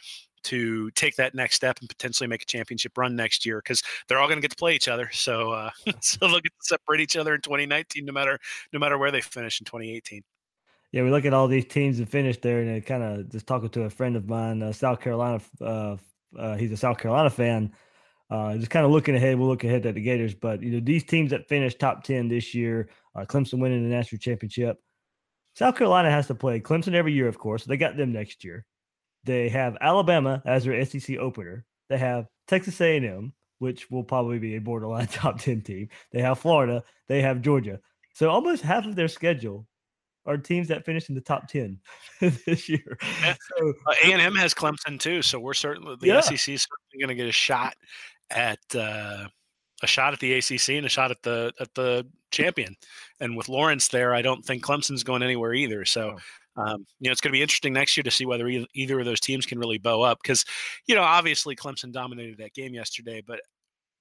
to 0.45 0.91
take 0.93 1.17
that 1.17 1.35
next 1.35 1.57
step 1.57 1.79
and 1.81 1.89
potentially 1.89 2.27
make 2.27 2.43
a 2.43 2.47
championship 2.47 2.97
run 2.97 3.17
next 3.17 3.45
year 3.45 3.59
because 3.59 3.83
they're 4.09 4.19
all 4.19 4.29
going 4.29 4.39
to 4.39 4.43
get 4.43 4.51
to 4.51 4.57
play 4.57 4.75
each 4.75 4.89
other. 4.89 5.11
So, 5.13 5.51
uh, 5.51 5.71
so 6.01 6.19
they'll 6.21 6.41
get 6.41 6.53
to 6.53 6.67
separate 6.67 7.01
each 7.01 7.17
other 7.17 7.35
in 7.35 7.41
2019, 7.41 8.05
no 8.05 8.13
matter 8.13 8.39
no 8.73 8.79
matter 8.79 8.99
where 8.99 9.11
they 9.11 9.21
finish 9.21 9.61
in 9.61 9.65
2018. 9.65 10.23
Yeah, 10.93 11.03
we 11.03 11.11
look 11.11 11.25
at 11.25 11.35
all 11.35 11.49
these 11.49 11.67
teams 11.67 11.99
that 11.99 12.09
finished 12.09 12.43
there, 12.43 12.61
and 12.61 12.71
it 12.71 12.87
kind 12.87 13.03
of 13.03 13.29
just 13.29 13.49
talking 13.49 13.69
to 13.71 13.83
a 13.83 13.91
friend 13.91 14.15
of 14.15 14.29
mine, 14.29 14.63
uh, 14.63 14.73
South 14.73 15.01
Carolina. 15.01 15.41
Uh, 15.61 15.97
uh, 16.39 16.57
he's 16.57 16.71
a 16.71 16.77
South 16.77 16.99
Carolina 16.99 17.31
fan. 17.31 17.73
Uh, 18.31 18.57
just 18.57 18.71
kind 18.71 18.87
of 18.87 18.93
looking 18.93 19.15
ahead, 19.15 19.39
we'll 19.39 19.49
look 19.49 19.65
ahead 19.65 19.85
at 19.87 19.95
the 19.95 20.01
Gators. 20.01 20.35
But 20.35 20.63
you 20.63 20.71
know, 20.71 20.81
these 20.81 21.05
teams 21.05 21.31
that 21.31 21.49
finished 21.49 21.81
top 21.81 22.05
ten 22.05 22.29
this 22.29 22.55
year, 22.55 22.89
uh, 23.17 23.25
Clemson 23.25 23.59
winning 23.59 23.83
the 23.83 23.95
national 23.95 24.21
championship. 24.21 24.79
South 25.55 25.77
Carolina 25.77 26.11
has 26.11 26.27
to 26.29 26.35
play 26.35 26.61
Clemson 26.61 26.95
every 26.95 27.13
year, 27.13 27.29
of 27.29 27.39
course. 27.39 27.65
They 27.65 27.77
got 27.77 27.97
them 27.97 28.13
next 28.13 28.45
year. 28.45 28.65
They 29.25 29.49
have 29.49 29.77
Alabama 29.81 30.43
as 30.45 30.65
their 30.65 30.85
SEC 30.85 31.17
opener. 31.19 31.65
They 31.89 31.99
have 31.99 32.27
Texas 32.47 32.81
A&M, 32.81 33.33
which 33.59 33.91
will 33.91 34.05
probably 34.05 34.39
be 34.39 34.57
a 34.57 34.61
borderline 34.61 35.07
top 35.13 35.41
10 35.41 35.63
team. 35.63 35.89
They 36.13 36.21
have 36.23 36.39
Florida. 36.39 36.85
They 37.09 37.23
have 37.23 37.43
Georgia. 37.43 37.81
So 38.15 38.31
almost 38.31 38.63
half 38.63 38.87
of 38.87 38.97
their 38.97 39.09
schedule 39.09 39.67
are 40.27 40.39
teams 40.39 40.69
that 40.69 40.85
finish 40.85 41.09
in 41.09 41.15
the 41.15 41.21
top 41.21 41.49
10 41.49 41.79
this 42.21 42.69
year. 42.69 42.99
Yeah. 43.23 43.35
So, 43.59 43.75
uh, 43.87 43.95
A&M 44.05 44.35
has 44.37 44.55
Clemson 44.55 44.99
too. 44.99 45.23
So 45.23 45.39
we're 45.39 45.55
certainly, 45.55 45.97
the 46.01 46.07
yeah. 46.07 46.21
SEC 46.21 46.33
is 46.33 46.67
certainly 46.67 47.01
going 47.01 47.09
to 47.09 47.15
get 47.15 47.29
a 47.29 47.33
shot 47.33 47.75
at, 48.31 48.59
uh, 48.75 49.27
a 49.83 49.87
shot 49.87 50.13
at 50.13 50.21
the 50.21 50.33
ACC 50.35 50.71
and 50.71 50.87
a 50.87 50.89
shot 50.89 51.11
at 51.11 51.23
the 51.23 51.53
at 51.61 51.73
the 51.75 52.07
champion. 52.31 52.75
And 53.21 53.37
with 53.37 53.49
Lawrence 53.49 53.89
there, 53.89 54.15
I 54.15 54.23
don't 54.23 54.45
think 54.45 54.65
Clemson's 54.65 55.03
going 55.03 55.23
anywhere 55.23 55.53
either. 55.53 55.85
So 55.85 56.17
um, 56.57 56.87
you 57.01 57.09
know, 57.09 57.13
it's 57.13 57.21
going 57.21 57.33
to 57.33 57.37
be 57.37 57.43
interesting 57.43 57.73
next 57.73 57.97
year 57.97 58.05
to 58.05 58.11
see 58.11 58.27
whether 58.27 58.47
either, 58.49 58.67
either 58.75 59.01
of 59.01 59.07
those 59.07 59.21
teams 59.21 59.47
can 59.47 59.59
really 59.59 59.79
bow 59.79 60.03
up 60.03 60.19
because, 60.23 60.45
you 60.87 60.95
know, 60.95 61.03
obviously 61.03 61.57
Clemson 61.57 61.93
dominated 61.93 62.39
that 62.39 62.55
game 62.55 62.75
yesterday, 62.75 63.23
but 63.27 63.41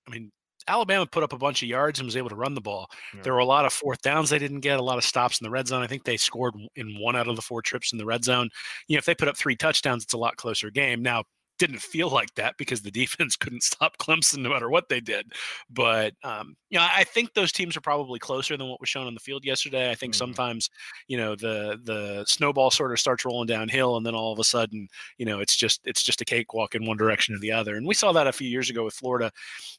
I 0.07 0.11
mean, 0.11 0.31
Alabama 0.67 1.05
put 1.05 1.23
up 1.23 1.33
a 1.33 1.37
bunch 1.37 1.61
of 1.61 1.69
yards 1.69 1.99
and 1.99 2.05
was 2.05 2.15
able 2.15 2.29
to 2.29 2.35
run 2.35 2.53
the 2.53 2.61
ball. 2.61 2.87
Yeah. 3.13 3.21
There 3.23 3.33
were 3.33 3.39
a 3.39 3.45
lot 3.45 3.65
of 3.65 3.73
fourth 3.73 4.01
downs 4.01 4.29
they 4.29 4.39
didn't 4.39 4.61
get, 4.61 4.79
a 4.79 4.83
lot 4.83 4.97
of 4.97 5.03
stops 5.03 5.41
in 5.41 5.45
the 5.45 5.51
red 5.51 5.67
zone. 5.67 5.83
I 5.83 5.87
think 5.87 6.03
they 6.03 6.15
scored 6.15 6.53
in 6.75 6.95
one 6.99 7.15
out 7.15 7.27
of 7.27 7.35
the 7.35 7.41
four 7.41 7.61
trips 7.61 7.91
in 7.91 7.97
the 7.97 8.05
red 8.05 8.23
zone. 8.23 8.49
You 8.87 8.95
know, 8.95 8.99
if 8.99 9.05
they 9.05 9.15
put 9.15 9.27
up 9.27 9.37
three 9.37 9.55
touchdowns, 9.55 10.03
it's 10.03 10.13
a 10.13 10.17
lot 10.17 10.37
closer 10.37 10.69
game. 10.69 11.01
Now, 11.01 11.23
didn't 11.59 11.81
feel 11.81 12.09
like 12.09 12.33
that 12.35 12.55
because 12.57 12.81
the 12.81 12.91
defense 12.91 13.35
couldn't 13.37 13.63
stop 13.63 13.97
Clemson 13.97 14.39
no 14.39 14.49
matter 14.49 14.69
what 14.69 14.89
they 14.89 14.99
did. 14.99 15.31
But 15.69 16.13
um, 16.23 16.55
you 16.69 16.79
know, 16.79 16.87
I 16.89 17.03
think 17.03 17.33
those 17.33 17.51
teams 17.51 17.77
are 17.77 17.81
probably 17.81 18.19
closer 18.19 18.57
than 18.57 18.67
what 18.67 18.79
was 18.79 18.89
shown 18.89 19.07
on 19.07 19.13
the 19.13 19.19
field 19.19 19.45
yesterday. 19.45 19.91
I 19.91 19.95
think 19.95 20.13
mm-hmm. 20.13 20.17
sometimes 20.17 20.69
you 21.07 21.17
know 21.17 21.35
the 21.35 21.79
the 21.83 22.25
snowball 22.27 22.71
sort 22.71 22.91
of 22.91 22.99
starts 22.99 23.25
rolling 23.25 23.47
downhill, 23.47 23.97
and 23.97 24.05
then 24.05 24.15
all 24.15 24.33
of 24.33 24.39
a 24.39 24.43
sudden, 24.43 24.87
you 25.17 25.25
know, 25.25 25.39
it's 25.39 25.55
just 25.55 25.81
it's 25.85 26.03
just 26.03 26.21
a 26.21 26.25
cakewalk 26.25 26.75
in 26.75 26.85
one 26.85 26.97
direction 26.97 27.35
or 27.35 27.39
the 27.39 27.51
other. 27.51 27.75
And 27.75 27.87
we 27.87 27.93
saw 27.93 28.11
that 28.13 28.27
a 28.27 28.31
few 28.33 28.47
years 28.47 28.69
ago 28.69 28.83
with 28.83 28.93
Florida 28.93 29.31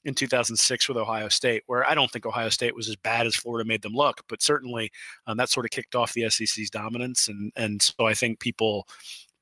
in 0.04 0.14
2006 0.14 0.88
with 0.88 0.96
Ohio 0.96 1.28
State, 1.28 1.62
where 1.66 1.88
I 1.88 1.94
don't 1.94 2.10
think 2.10 2.26
Ohio 2.26 2.48
State 2.48 2.74
was 2.74 2.88
as 2.88 2.96
bad 2.96 3.26
as 3.26 3.36
Florida 3.36 3.66
made 3.66 3.82
them 3.82 3.94
look, 3.94 4.22
but 4.28 4.42
certainly 4.42 4.90
um, 5.26 5.36
that 5.36 5.50
sort 5.50 5.66
of 5.66 5.70
kicked 5.70 5.94
off 5.94 6.12
the 6.12 6.28
SEC's 6.30 6.70
dominance, 6.70 7.28
and 7.28 7.52
and 7.56 7.82
so 7.82 8.06
I 8.06 8.14
think 8.14 8.40
people 8.40 8.86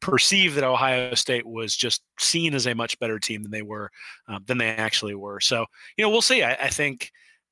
perceive 0.03 0.55
that 0.57 0.65
Ohio 0.65 1.15
State 1.15 1.47
was 1.47 1.75
just 1.75 2.03
seen 2.19 2.55
as 2.55 2.67
a 2.67 2.75
much 2.75 2.99
better 2.99 3.19
team 3.19 3.43
than 3.43 3.51
they 3.53 3.63
were 3.63 3.91
um, 4.29 4.45
than 4.47 4.59
they 4.59 4.69
actually 4.69 5.15
were. 5.15 5.41
So 5.41 5.65
you 5.97 6.05
know 6.05 6.11
we'll 6.11 6.23
see. 6.23 6.43
I, 6.43 6.55
I 6.55 6.69
think. 6.69 7.11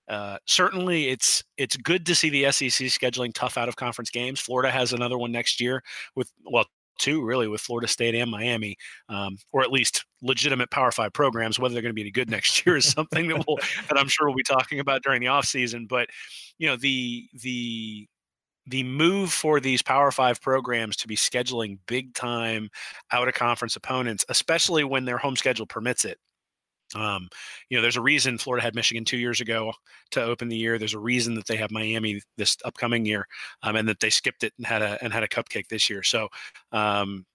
Uh, 0.09 0.37
certainly, 0.45 1.07
it's 1.07 1.45
it's 1.57 1.77
good 1.77 2.05
to 2.05 2.17
see 2.17 2.29
the 2.31 2.51
SEC 2.51 2.89
scheduling 2.89 3.33
tough 3.33 3.57
out 3.57 3.69
of 3.69 3.77
conference 3.77 4.11
games. 4.11 4.41
Florida 4.41 4.69
has 4.69 4.93
another 4.93 5.17
one 5.17 5.31
next 5.31 5.61
year 5.61 5.85
with 6.17 6.33
well 6.45 6.65
two 7.01 7.25
really 7.25 7.47
with 7.49 7.61
Florida 7.61 7.87
State 7.87 8.15
and 8.17 8.31
Miami, 8.31 8.77
um, 9.09 9.39
or 9.53 9.63
at 9.63 9.71
least 9.71 10.05
legitimate 10.21 10.71
Power 10.71 10.91
Five 10.91 11.13
programs. 11.13 11.61
Whether 11.61 11.75
they're 11.75 11.83
going 11.83 11.91
to 11.91 11.95
be 11.95 12.03
any 12.03 12.11
good 12.11 12.29
next 12.29 12.67
year 12.67 12.77
is 12.77 12.87
something 12.87 13.29
that 13.29 13.45
we'll 13.47 13.59
that 13.89 13.99
I'm 13.99 14.09
sure 14.09 14.27
we'll 14.27 14.37
be 14.37 14.43
talking 14.43 14.81
about 14.81 15.03
during 15.05 15.21
the 15.21 15.29
offseason. 15.29 15.87
But 15.89 16.09
you 16.59 16.67
know 16.67 16.77
the 16.77 17.29
the 17.41 18.09
the 18.71 18.85
move 18.85 19.33
for 19.33 19.61
these 19.61 19.83
Power 19.83 20.11
Five 20.13 20.41
programs 20.41 20.97
to 20.99 21.09
be 21.09 21.17
scheduling 21.17 21.79
big 21.87 22.15
time 22.15 22.71
out 23.11 23.29
of 23.29 23.35
conference 23.35 23.77
opponents, 23.77 24.25
especially 24.29 24.85
when 24.85 25.05
their 25.05 25.19
home 25.19 25.37
schedule 25.37 25.67
permits 25.67 26.05
it. 26.05 26.19
Um, 26.95 27.29
you 27.69 27.77
know, 27.77 27.83
there's 27.83 27.97
a 27.97 28.01
reason 28.01 28.39
Florida 28.39 28.65
had 28.65 28.75
Michigan 28.75 29.05
two 29.05 29.19
years 29.19 29.41
ago 29.41 29.73
to 30.13 30.23
open 30.23 30.49
the 30.49 30.57
year. 30.57 30.79
There's 30.79 30.95
a 30.95 30.99
reason 31.01 31.35
that 31.35 31.47
they 31.47 31.57
have 31.57 31.71
Miami 31.71 32.21
this 32.37 32.57
upcoming 32.65 33.05
year, 33.05 33.27
um, 33.63 33.77
and 33.77 33.89
that 33.89 34.01
they 34.01 34.11
skipped 34.11 34.43
it 34.45 34.53
and 34.57 34.67
had 34.67 34.83
a 34.83 35.03
and 35.03 35.13
had 35.13 35.23
a 35.23 35.29
cupcake 35.29 35.69
this 35.69 35.91
year. 35.91 36.03
So, 36.03 36.29
um, 36.73 37.27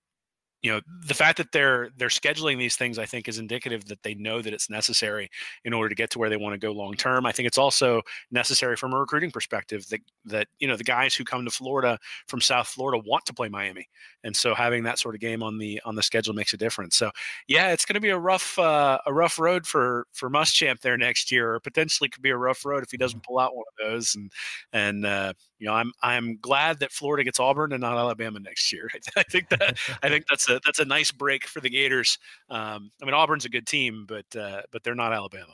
you 0.65 0.71
know 0.71 0.81
the 1.05 1.13
fact 1.13 1.37
that 1.37 1.51
they're 1.51 1.89
they're 1.97 2.09
scheduling 2.09 2.57
these 2.57 2.75
things 2.75 2.97
i 2.97 3.05
think 3.05 3.27
is 3.27 3.37
indicative 3.37 3.85
that 3.85 4.01
they 4.01 4.15
know 4.15 4.41
that 4.41 4.51
it's 4.51 4.69
necessary 4.69 5.29
in 5.63 5.73
order 5.73 5.89
to 5.89 5.95
get 5.95 6.09
to 6.09 6.19
where 6.19 6.29
they 6.29 6.37
want 6.37 6.53
to 6.53 6.57
go 6.57 6.71
long 6.71 6.93
term. 6.93 7.25
I 7.25 7.31
think 7.31 7.47
it's 7.47 7.57
also 7.57 8.01
necessary 8.31 8.75
from 8.75 8.93
a 8.93 8.99
recruiting 8.99 9.31
perspective 9.31 9.87
that 9.89 10.01
that 10.25 10.47
you 10.59 10.67
know 10.67 10.75
the 10.75 10.83
guys 10.83 11.15
who 11.15 11.23
come 11.23 11.45
to 11.45 11.51
florida 11.51 11.97
from 12.27 12.41
south 12.41 12.67
florida 12.67 13.01
want 13.05 13.25
to 13.25 13.33
play 13.33 13.49
miami. 13.49 13.87
And 14.23 14.35
so 14.35 14.55
having 14.55 14.83
that 14.83 14.97
sort 14.99 15.15
of 15.15 15.21
game 15.21 15.43
on 15.43 15.57
the 15.57 15.81
on 15.85 15.95
the 15.95 16.03
schedule 16.03 16.33
makes 16.33 16.53
a 16.53 16.57
difference. 16.57 16.95
So 16.95 17.11
yeah 17.47 17.71
it's 17.71 17.85
going 17.85 17.95
to 17.95 18.01
be 18.01 18.09
a 18.09 18.17
rough 18.17 18.57
uh, 18.57 18.99
a 19.05 19.13
rough 19.13 19.39
road 19.39 19.65
for 19.65 20.07
for 20.13 20.29
muschamp 20.29 20.79
there 20.81 20.97
next 20.97 21.31
year 21.31 21.53
or 21.53 21.59
potentially 21.59 22.09
could 22.09 22.23
be 22.23 22.31
a 22.31 22.37
rough 22.37 22.65
road 22.65 22.83
if 22.83 22.91
he 22.91 22.97
doesn't 22.97 23.23
pull 23.23 23.39
out 23.39 23.55
one 23.55 23.65
of 23.67 23.85
those 23.85 24.15
and 24.15 24.31
and 24.73 25.05
uh, 25.05 25.33
you 25.59 25.67
know 25.67 25.73
i'm 25.73 25.91
i'm 26.01 26.37
glad 26.41 26.79
that 26.79 26.91
florida 26.91 27.23
gets 27.23 27.39
auburn 27.39 27.71
and 27.71 27.81
not 27.81 27.97
alabama 27.97 28.39
next 28.39 28.71
year 28.73 28.89
i 29.15 29.23
think 29.23 29.49
that 29.49 29.77
i 30.03 30.09
think 30.09 30.25
that's 30.29 30.49
a 30.49 30.59
that's 30.65 30.79
a 30.79 30.85
nice 30.85 31.11
break 31.11 31.45
for 31.45 31.61
the 31.61 31.69
Gators. 31.69 32.17
Um, 32.49 32.91
I 33.01 33.05
mean, 33.05 33.13
Auburn's 33.13 33.45
a 33.45 33.49
good 33.49 33.67
team, 33.67 34.05
but 34.07 34.25
uh, 34.35 34.61
but 34.71 34.83
they're 34.83 34.95
not 34.95 35.13
Alabama. 35.13 35.53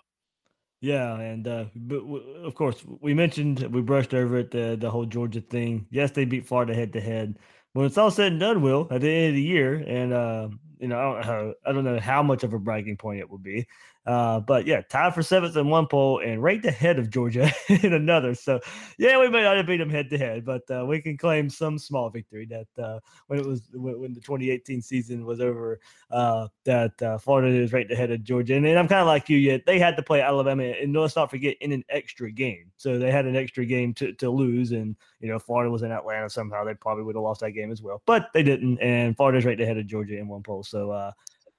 Yeah, 0.82 1.20
and 1.20 1.48
uh, 1.48 1.66
but 1.76 2.00
w- 2.00 2.24
of 2.44 2.56
course 2.56 2.84
we 3.02 3.14
mentioned 3.14 3.60
we 3.74 3.82
brushed 3.82 4.14
over 4.14 4.38
it 4.38 4.52
the 4.52 4.78
the 4.80 4.90
whole 4.90 5.06
Georgia 5.06 5.42
thing. 5.42 5.88
Yes, 5.92 6.12
they 6.12 6.26
beat 6.26 6.48
Florida 6.48 6.74
head 6.74 6.94
to 6.94 7.02
head. 7.02 7.38
When 7.74 7.86
it's 7.86 7.98
all 7.98 8.12
said 8.12 8.34
and 8.34 8.40
done, 8.40 8.62
will 8.62 8.88
at 8.92 9.02
the 9.02 9.10
end 9.10 9.30
of 9.30 9.36
the 9.36 9.42
year, 9.42 9.84
and 9.88 10.14
uh, 10.14 10.50
you 10.82 10.88
know, 10.88 10.98
I 10.98 11.22
don't, 11.22 11.28
know, 11.28 11.54
I 11.66 11.72
don't 11.72 11.84
know 11.84 12.00
how 12.00 12.24
much 12.24 12.44
of 12.44 12.54
a 12.54 12.60
bragging 12.60 12.98
point 12.98 13.20
it 13.20 13.30
would 13.30 13.44
be. 13.44 13.68
Uh, 14.04 14.40
but 14.40 14.66
yeah, 14.66 14.82
tied 14.82 15.14
for 15.14 15.22
seventh 15.22 15.56
in 15.56 15.70
one 15.70 15.86
poll 15.86 16.20
and 16.20 16.42
ranked 16.42 16.66
ahead 16.66 16.98
of 16.98 17.12
Georgia 17.12 17.52
in 17.70 17.94
another. 17.94 18.34
So 18.34 18.60
yeah, 18.98 19.20
we 19.20 19.30
may 19.30 19.44
not 19.44 19.58
have 19.58 19.68
beat 19.68 19.78
them 19.78 19.92
head 19.92 20.10
to 20.10 20.18
head, 20.18 20.44
but 20.44 20.64
uh, 20.72 20.86
we 20.88 21.02
can 21.02 21.18
claim 21.18 21.52
some 21.52 21.78
small 21.78 22.10
victory 22.10 22.48
that 22.48 22.84
uh, 22.84 23.00
when 23.28 23.40
it 23.40 23.46
was 23.46 23.70
when, 23.74 24.14
the 24.14 24.20
2018 24.20 24.82
season 24.82 25.24
was 25.24 25.40
over, 25.40 25.80
uh, 26.10 26.48
that 26.66 27.00
uh, 27.04 27.20
Florida 27.20 27.56
is 27.56 27.74
ranked 27.74 27.92
ahead 27.92 28.10
of 28.10 28.24
Georgia. 28.24 28.56
And, 28.56 28.66
and 28.66 28.80
I'm 28.80 28.88
kind 28.88 29.02
of 29.02 29.08
like 29.08 29.30
you, 29.30 29.38
yet 29.38 29.68
they 29.68 29.78
had 29.78 29.96
to 29.98 30.04
play 30.04 30.22
Alabama, 30.22 30.64
and 30.64 30.94
let's 30.96 31.16
not 31.16 31.30
forget 31.30 31.56
in 31.62 31.72
an 31.72 31.84
extra 31.90 32.32
game. 32.32 32.72
So 32.78 32.98
they 32.98 33.12
had 33.12 33.28
an 33.28 33.36
extra 33.36 33.66
game 33.66 33.94
to, 33.96 34.14
to 34.14 34.32
lose, 34.32 34.72
and 34.72 34.96
you 35.20 35.30
know 35.30 35.38
Florida 35.38 35.70
was 35.70 35.84
in 35.84 35.92
Atlanta 35.92 36.30
somehow. 36.30 36.64
They 36.64 36.74
probably 36.74 37.04
would 37.04 37.16
have 37.16 37.24
lost 37.24 37.42
that 37.42 37.52
game 37.52 37.72
as 37.72 37.84
well, 37.84 38.02
but 38.08 38.30
they 38.34 38.42
didn't. 38.42 38.80
And 38.80 39.16
Florida's 39.16 39.46
ranked 39.46 39.62
ahead 39.62 39.78
of 39.78 39.86
Georgia 39.86 40.18
in 40.18 40.28
one 40.28 40.42
poll. 40.42 40.64
So 40.72 40.92
uh, 40.92 41.12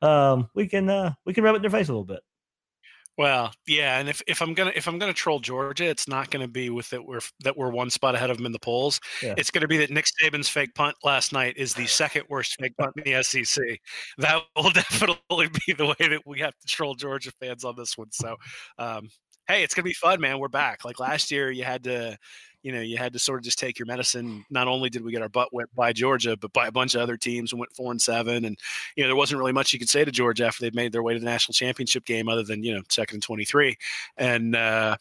um, 0.04 0.49
we 0.54 0.66
can 0.66 1.14
we 1.25 1.35
can 1.35 1.45
rub 1.45 1.54
it 1.54 1.57
in 1.57 1.62
their 1.62 1.71
face 1.71 1.88
a 1.88 1.92
little 1.92 2.04
bit. 2.04 2.21
Well, 3.19 3.52
yeah, 3.66 3.99
and 3.99 4.09
if, 4.09 4.23
if 4.26 4.40
I'm 4.40 4.54
gonna 4.54 4.73
if 4.75 4.88
I'm 4.88 4.99
gonna 4.99 5.12
troll 5.12 5.38
Georgia, 5.38 5.85
it's 5.85 6.09
not 6.09 6.31
gonna 6.31 6.49
be 6.49 6.71
with 6.71 6.88
that 6.90 7.04
we're 7.04 7.21
that 7.40 7.57
we're 7.57 7.71
one 7.71 7.90
spot 7.90 8.14
ahead 8.14 8.31
of 8.31 8.38
them 8.38 8.47
in 8.47 8.52
the 8.52 8.59
polls. 8.59 9.00
Yeah. 9.23 9.35
It's 9.37 9.50
gonna 9.50 9.69
be 9.69 9.76
that 9.78 9.90
Nick 9.90 10.07
Saban's 10.07 10.49
fake 10.49 10.75
punt 10.75 10.97
last 11.04 11.31
night 11.31 11.59
is 11.59 11.75
the 11.75 11.87
second 11.87 12.25
worst 12.31 12.57
fake 12.59 12.75
punt 12.78 12.95
in 12.97 13.12
the 13.12 13.23
SEC. 13.23 13.62
That 14.16 14.42
will 14.57 14.71
definitely 14.71 15.50
be 15.66 15.75
the 15.75 15.87
way 15.87 16.09
that 16.09 16.23
we 16.26 16.40
have 16.40 16.59
to 16.59 16.66
troll 16.66 16.95
Georgia 16.95 17.33
fans 17.38 17.64
on 17.64 17.75
this 17.76 17.99
one. 17.99 18.11
So, 18.12 18.37
um, 18.78 19.11
hey, 19.47 19.62
it's 19.62 19.75
gonna 19.75 19.85
be 19.85 19.92
fun, 19.92 20.19
man. 20.19 20.38
We're 20.38 20.49
back. 20.49 20.83
Like 20.83 20.99
last 20.99 21.31
year, 21.31 21.50
you 21.50 21.64
had 21.64 21.85
to 21.85 22.16
you 22.62 22.73
know, 22.73 22.81
you 22.81 22.97
had 22.97 23.12
to 23.12 23.19
sort 23.19 23.40
of 23.40 23.45
just 23.45 23.59
take 23.59 23.78
your 23.78 23.87
medicine. 23.87 24.45
Not 24.50 24.69
only 24.69 24.88
did 24.88 25.04
we 25.04 25.12
get 25.12 25.23
our 25.23 25.28
butt 25.28 25.52
whipped 25.52 25.75
by 25.75 25.92
Georgia, 25.92 26.37
but 26.37 26.52
by 26.52 26.69
a 26.69 26.73
bunch 26.73 26.95
of 26.95 27.00
other 27.00 27.16
teams 27.16 27.52
and 27.52 27.59
went 27.59 27.75
four 27.75 27.90
and 27.90 28.00
seven. 28.00 28.45
And, 28.45 28.59
you 28.97 29.02
know, 29.02 29.09
there 29.09 29.16
wasn't 29.16 29.38
really 29.38 29.52
much 29.52 29.73
you 29.73 29.78
could 29.78 29.88
say 29.88 30.04
to 30.04 30.11
Georgia 30.11 30.47
after 30.47 30.62
they'd 30.62 30.75
made 30.75 30.92
their 30.92 31.02
way 31.02 31.12
to 31.12 31.19
the 31.19 31.25
national 31.25 31.54
championship 31.54 32.04
game 32.04 32.28
other 32.28 32.45
than, 32.45 32.62
you 32.62 32.75
know, 32.75 32.83
second 32.88 33.16
and 33.16 33.23
23. 33.23 33.76
And, 34.16 34.54
uh, 34.54 34.97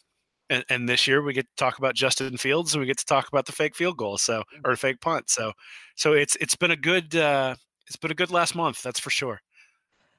and, 0.50 0.66
and 0.70 0.90
this 0.90 1.08
year 1.08 1.22
we 1.22 1.34
get 1.34 1.46
to 1.46 1.56
talk 1.56 1.78
about 1.78 1.96
Justin 1.96 2.36
Fields 2.38 2.74
and 2.74 2.82
we 2.82 2.88
get 2.88 2.98
to 2.98 3.06
talk 3.06 3.28
about 3.28 3.46
the 3.46 3.52
fake 3.52 3.76
field 3.76 3.98
goal. 3.98 4.18
So, 4.18 4.44
or 4.66 4.76
fake 4.76 5.00
punt. 5.00 5.30
So, 5.30 5.54
so 5.96 6.14
it's, 6.14 6.36
it's 6.38 6.56
been 6.56 6.72
a 6.72 6.76
good, 6.76 7.16
uh, 7.16 7.56
it's 7.88 7.98
been 7.98 8.12
a 8.12 8.16
good 8.16 8.32
last 8.32 8.56
month. 8.56 8.82
That's 8.82 9.00
for 9.00 9.10
sure. 9.12 9.42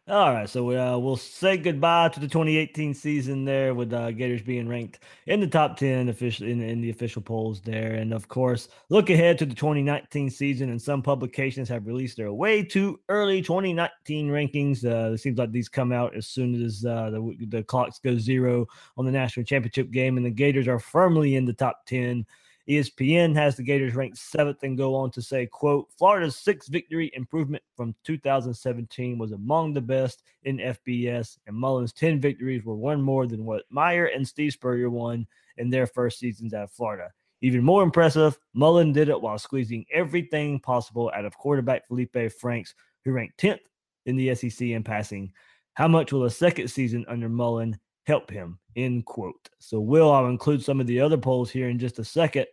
All 0.08 0.32
right, 0.32 0.48
so 0.48 0.68
uh, 0.72 0.98
we'll 0.98 1.16
say 1.16 1.56
goodbye 1.56 2.08
to 2.08 2.18
the 2.18 2.26
2018 2.26 2.92
season 2.92 3.44
there, 3.44 3.72
with 3.72 3.92
uh, 3.92 4.10
Gators 4.10 4.42
being 4.42 4.68
ranked 4.68 4.98
in 5.26 5.38
the 5.38 5.46
top 5.46 5.76
10 5.76 6.08
official 6.08 6.48
in, 6.48 6.60
in, 6.60 6.80
the 6.80 6.90
official 6.90 7.22
polls 7.22 7.60
there, 7.60 7.92
and 7.92 8.12
of 8.12 8.26
course, 8.26 8.68
look 8.88 9.10
ahead 9.10 9.38
to 9.38 9.46
the 9.46 9.54
2019 9.54 10.28
season. 10.28 10.70
And 10.70 10.82
some 10.82 11.02
publications 11.02 11.68
have 11.68 11.86
released 11.86 12.16
their 12.16 12.32
way 12.32 12.64
too 12.64 12.98
early 13.08 13.42
2019 13.42 14.28
rankings. 14.28 14.84
Uh, 14.84 15.12
it 15.12 15.18
seems 15.18 15.38
like 15.38 15.52
these 15.52 15.68
come 15.68 15.92
out 15.92 16.16
as 16.16 16.26
soon 16.26 16.60
as 16.60 16.84
uh, 16.84 17.10
the 17.10 17.36
the 17.46 17.62
clocks 17.62 18.00
go 18.00 18.18
zero 18.18 18.66
on 18.96 19.06
the 19.06 19.12
national 19.12 19.46
championship 19.46 19.92
game, 19.92 20.16
and 20.16 20.26
the 20.26 20.30
Gators 20.30 20.66
are 20.66 20.80
firmly 20.80 21.36
in 21.36 21.44
the 21.44 21.52
top 21.52 21.86
10 21.86 22.26
ESPN 22.68 23.34
has 23.34 23.56
the 23.56 23.62
Gators 23.62 23.94
ranked 23.94 24.18
seventh 24.18 24.62
and 24.62 24.78
go 24.78 24.94
on 24.94 25.10
to 25.12 25.22
say, 25.22 25.46
quote, 25.46 25.88
Florida's 25.98 26.36
six 26.36 26.68
victory 26.68 27.10
improvement 27.14 27.62
from 27.76 27.94
2017 28.04 29.18
was 29.18 29.32
among 29.32 29.72
the 29.72 29.80
best 29.80 30.22
in 30.44 30.58
FBS, 30.58 31.38
and 31.46 31.56
Mullen's 31.56 31.92
10 31.92 32.20
victories 32.20 32.64
were 32.64 32.76
one 32.76 33.02
more 33.02 33.26
than 33.26 33.44
what 33.44 33.64
Meyer 33.70 34.06
and 34.06 34.26
Steve 34.26 34.52
Spurrier 34.52 34.90
won 34.90 35.26
in 35.56 35.70
their 35.70 35.86
first 35.86 36.20
seasons 36.20 36.54
at 36.54 36.70
Florida. 36.70 37.10
Even 37.40 37.64
more 37.64 37.82
impressive, 37.82 38.38
Mullen 38.54 38.92
did 38.92 39.08
it 39.08 39.20
while 39.20 39.38
squeezing 39.38 39.84
everything 39.92 40.60
possible 40.60 41.10
out 41.16 41.24
of 41.24 41.36
quarterback 41.36 41.88
Felipe 41.88 42.30
Franks, 42.40 42.74
who 43.04 43.10
ranked 43.10 43.40
10th 43.40 43.58
in 44.06 44.14
the 44.14 44.32
SEC 44.36 44.68
in 44.68 44.84
passing. 44.84 45.32
How 45.74 45.88
much 45.88 46.12
will 46.12 46.24
a 46.24 46.30
second 46.30 46.68
season 46.68 47.04
under 47.08 47.28
Mullen 47.28 47.76
help 48.06 48.30
him, 48.30 48.60
end 48.76 49.04
quote. 49.04 49.50
So, 49.58 49.80
Will, 49.80 50.12
I'll 50.12 50.26
include 50.26 50.62
some 50.62 50.80
of 50.80 50.86
the 50.86 51.00
other 51.00 51.18
polls 51.18 51.50
here 51.50 51.68
in 51.68 51.78
just 51.78 51.98
a 51.98 52.04
second. 52.04 52.46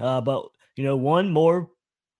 Uh, 0.00 0.20
but, 0.20 0.46
you 0.76 0.84
know, 0.84 0.96
one 0.96 1.30
more, 1.30 1.70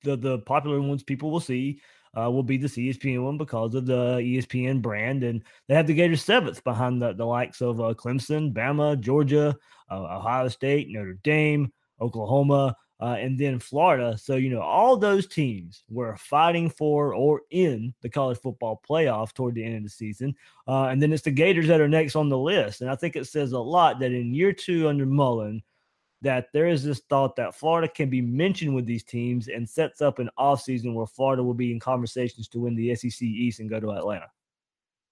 the, 0.03 0.17
the 0.17 0.39
popular 0.41 0.81
ones 0.81 1.03
people 1.03 1.31
will 1.31 1.41
see 1.41 1.81
uh, 2.19 2.31
will 2.31 2.43
be 2.43 2.57
the 2.57 2.69
ESPN 2.69 3.23
one 3.23 3.39
because 3.39 3.75
of 3.75 3.87
the 3.87 4.17
ESPN 4.17 4.83
brand. 4.83 5.23
And 5.23 5.43
they 5.69 5.75
have 5.75 5.87
the 5.87 5.95
Gators 5.95 6.25
seventh 6.25 6.63
behind 6.65 7.01
the, 7.01 7.13
the 7.13 7.25
likes 7.25 7.61
of 7.61 7.81
uh, 7.81 7.95
Clemson, 7.95 8.53
Bama, 8.53 8.99
Georgia, 8.99 9.57
uh, 9.91 10.17
Ohio 10.17 10.49
State, 10.49 10.89
Notre 10.91 11.19
Dame, 11.23 11.73
Oklahoma, 12.01 12.77
uh, 13.01 13.17
and 13.19 13.39
then 13.39 13.59
Florida. 13.59 14.19
So, 14.19 14.37
you 14.37 14.51
know, 14.51 14.61
all 14.61 14.97
those 14.97 15.27
teams 15.27 15.85
were 15.89 16.17
fighting 16.17 16.69
for 16.69 17.15
or 17.15 17.43
in 17.51 17.95
the 18.03 18.09
college 18.09 18.39
football 18.39 18.83
playoff 18.89 19.33
toward 19.33 19.55
the 19.55 19.65
end 19.65 19.77
of 19.77 19.83
the 19.85 19.89
season. 19.89 20.35
Uh, 20.67 20.87
and 20.87 21.01
then 21.01 21.13
it's 21.13 21.23
the 21.23 21.31
Gators 21.31 21.69
that 21.69 21.81
are 21.81 21.89
next 21.89 22.17
on 22.17 22.29
the 22.29 22.39
list. 22.39 22.81
And 22.81 22.91
I 22.91 22.97
think 22.97 23.15
it 23.15 23.27
says 23.27 23.53
a 23.53 23.59
lot 23.59 24.01
that 24.01 24.13
in 24.13 24.35
year 24.35 24.53
two 24.53 24.89
under 24.89 25.07
Mullen, 25.07 25.63
that 26.23 26.49
there 26.53 26.67
is 26.67 26.83
this 26.83 27.01
thought 27.09 27.37
that 27.37 27.55
Florida 27.55 27.87
can 27.87 28.11
be 28.11 28.21
mentioned 28.21 28.75
with 28.75 28.87
these 28.87 29.05
teams 29.05 29.47
and 29.47 29.69
sets 29.69 30.03
up 30.03 30.19
an 30.19 30.29
offseason 30.37 30.93
where 30.93 31.07
Florida 31.07 31.45
will 31.45 31.55
be 31.55 31.71
in 31.71 31.79
conversations 31.79 32.49
to 32.49 32.59
win 32.59 32.75
the 32.75 32.95
SEC 32.97 33.23
East 33.23 33.61
and 33.61 33.71
go 33.71 33.79
to 33.79 33.93
Atlanta. 33.93 34.27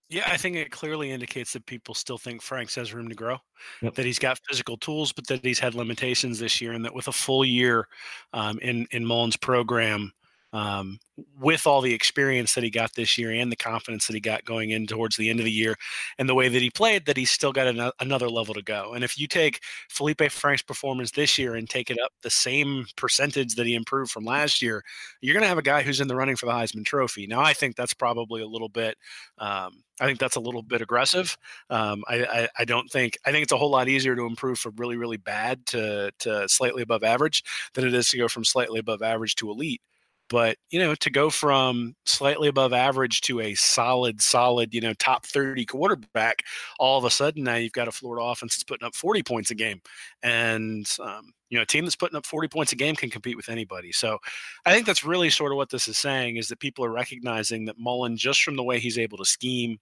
Yeah, 0.08 0.25
I 0.26 0.36
think 0.36 0.56
it 0.56 0.70
clearly 0.70 1.10
indicates 1.10 1.52
that 1.54 1.66
people 1.66 1.94
still 1.94 2.18
think 2.18 2.40
Franks 2.40 2.76
has 2.76 2.94
room 2.94 3.08
to 3.08 3.14
grow, 3.14 3.38
yep. 3.82 3.94
that 3.94 4.06
he's 4.06 4.20
got 4.20 4.38
physical 4.48 4.76
tools, 4.76 5.12
but 5.12 5.26
that 5.26 5.44
he's 5.44 5.58
had 5.58 5.75
limitations 5.75 6.38
this 6.38 6.60
year, 6.60 6.72
and 6.72 6.84
that 6.84 6.94
with 6.94 7.08
a 7.08 7.12
full 7.12 7.44
year 7.44 7.88
um, 8.32 8.58
in 8.60 8.86
in 8.92 9.04
Mullen's 9.04 9.36
program, 9.36 10.12
um, 10.52 10.98
with 11.38 11.66
all 11.66 11.80
the 11.80 11.94
experience 11.94 12.54
that 12.54 12.64
he 12.64 12.71
got 12.71 12.94
this 12.94 13.18
year 13.18 13.30
and 13.30 13.50
the 13.50 13.56
confidence 13.56 14.06
that 14.06 14.14
he 14.14 14.21
got 14.21 14.44
going 14.44 14.71
in 14.71 14.86
towards 14.86 15.16
the 15.16 15.30
end 15.30 15.38
of 15.38 15.44
the 15.44 15.50
year 15.50 15.75
and 16.18 16.28
the 16.28 16.34
way 16.34 16.49
that 16.49 16.62
he 16.62 16.71
played, 16.71 17.06
that 17.06 17.16
he's 17.16 17.30
still 17.30 17.52
got 17.52 17.66
an- 17.66 17.90
another 18.00 18.28
level 18.28 18.54
to 18.54 18.62
go. 18.62 18.94
And 18.94 19.02
if 19.02 19.18
you 19.18 19.26
take 19.26 19.60
Felipe 19.88 20.30
Frank's 20.30 20.62
performance 20.62 21.10
this 21.10 21.38
year 21.38 21.54
and 21.54 21.68
take 21.68 21.90
it 21.90 21.99
up 22.02 22.12
the 22.23 22.30
same 22.30 22.86
percentage 22.97 23.54
that 23.54 23.66
he 23.66 23.75
improved 23.75 24.10
from 24.10 24.25
last 24.25 24.62
year, 24.62 24.82
you're 25.21 25.34
going 25.34 25.42
to 25.42 25.49
have 25.49 25.58
a 25.58 25.62
guy 25.62 25.82
who's 25.82 26.00
in 26.00 26.08
the 26.08 26.16
running 26.16 26.36
for 26.36 26.47
the 26.47 26.52
Heisman 26.52 26.84
Trophy. 26.84 27.26
Now, 27.26 27.40
I 27.40 27.52
think 27.52 27.76
that's 27.76 27.94
probably 27.94 28.42
a 28.42 28.47
little 28.47 28.68
bit. 28.68 28.97
Um, 29.38 29.82
I 30.00 30.04
think 30.04 30.18
that's 30.18 30.36
a 30.36 30.40
little 30.40 30.62
bit 30.62 30.82
aggressive. 30.82 31.36
Um, 31.71 32.04
I, 32.06 32.25
I, 32.25 32.49
I, 32.58 32.64
don't 32.66 32.88
think 32.90 33.16
I 33.25 33.32
think 33.32 33.44
it's 33.44 33.52
a 33.52 33.56
whole 33.56 33.71
lot 33.71 33.88
easier 33.88 34.14
to 34.14 34.26
improve 34.26 34.58
from 34.58 34.76
really 34.76 34.97
really 34.97 35.16
bad 35.16 35.64
to 35.66 36.12
to 36.18 36.47
slightly 36.49 36.82
above 36.82 37.02
average 37.02 37.42
than 37.73 37.86
it 37.86 37.94
is 37.94 38.08
to 38.08 38.18
go 38.18 38.28
from 38.28 38.44
slightly 38.44 38.78
above 38.78 39.00
average 39.00 39.36
to 39.36 39.50
elite. 39.50 39.80
But, 40.28 40.56
you 40.71 40.78
know, 40.80 40.95
to 40.97 41.10
go 41.10 41.30
from 41.30 41.95
slightly 42.04 42.49
above 42.49 42.73
average 42.73 43.21
to 43.23 43.41
a 43.41 43.54
solid, 43.54 44.21
solid, 44.21 44.75
you 44.75 44.80
know, 44.80 44.95
top 44.95 45.26
30 45.26 45.65
quarterback, 45.65 46.43
all 46.78 46.99
of 46.99 47.04
a 47.04 47.10
sudden 47.10 47.45
now 47.45 47.54
you've 47.56 47.73
got 47.73 47.89
a 47.89 47.93
Florida 47.93 48.25
offense 48.25 48.56
that's 48.56 48.65
putting 48.65 48.86
up 48.86 48.95
40 48.97 49.23
points 49.23 49.50
a 49.50 49.54
game. 49.54 49.80
And, 50.23 50.89
um, 51.00 51.32
you 51.49 51.56
know, 51.56 51.63
a 51.63 51.67
team 51.67 51.85
that's 51.85 51.97
putting 51.97 52.17
up 52.17 52.26
40 52.26 52.49
points 52.49 52.73
a 52.73 52.76
game 52.76 52.97
can 52.97 53.11
compete 53.11 53.37
with 53.37 53.49
anybody. 53.49 53.93
So 53.93 54.19
I 54.65 54.73
think 54.73 54.87
that's 54.87 55.04
really 55.04 55.30
sort 55.30 55.52
of 55.52 55.56
what 55.56 55.71
this 55.71 55.87
is 55.87 55.97
saying 55.97 56.37
is 56.37 56.49
that 56.49 56.59
people 56.59 56.85
are 56.85 56.91
recognizing 56.91 57.65
that 57.67 57.78
Mullen, 57.78 58.17
just 58.17 58.43
from 58.43 58.56
the 58.56 58.65
way 58.65 58.78
he's 58.78 58.99
able 58.99 59.19
to 59.19 59.25
scheme 59.25 59.78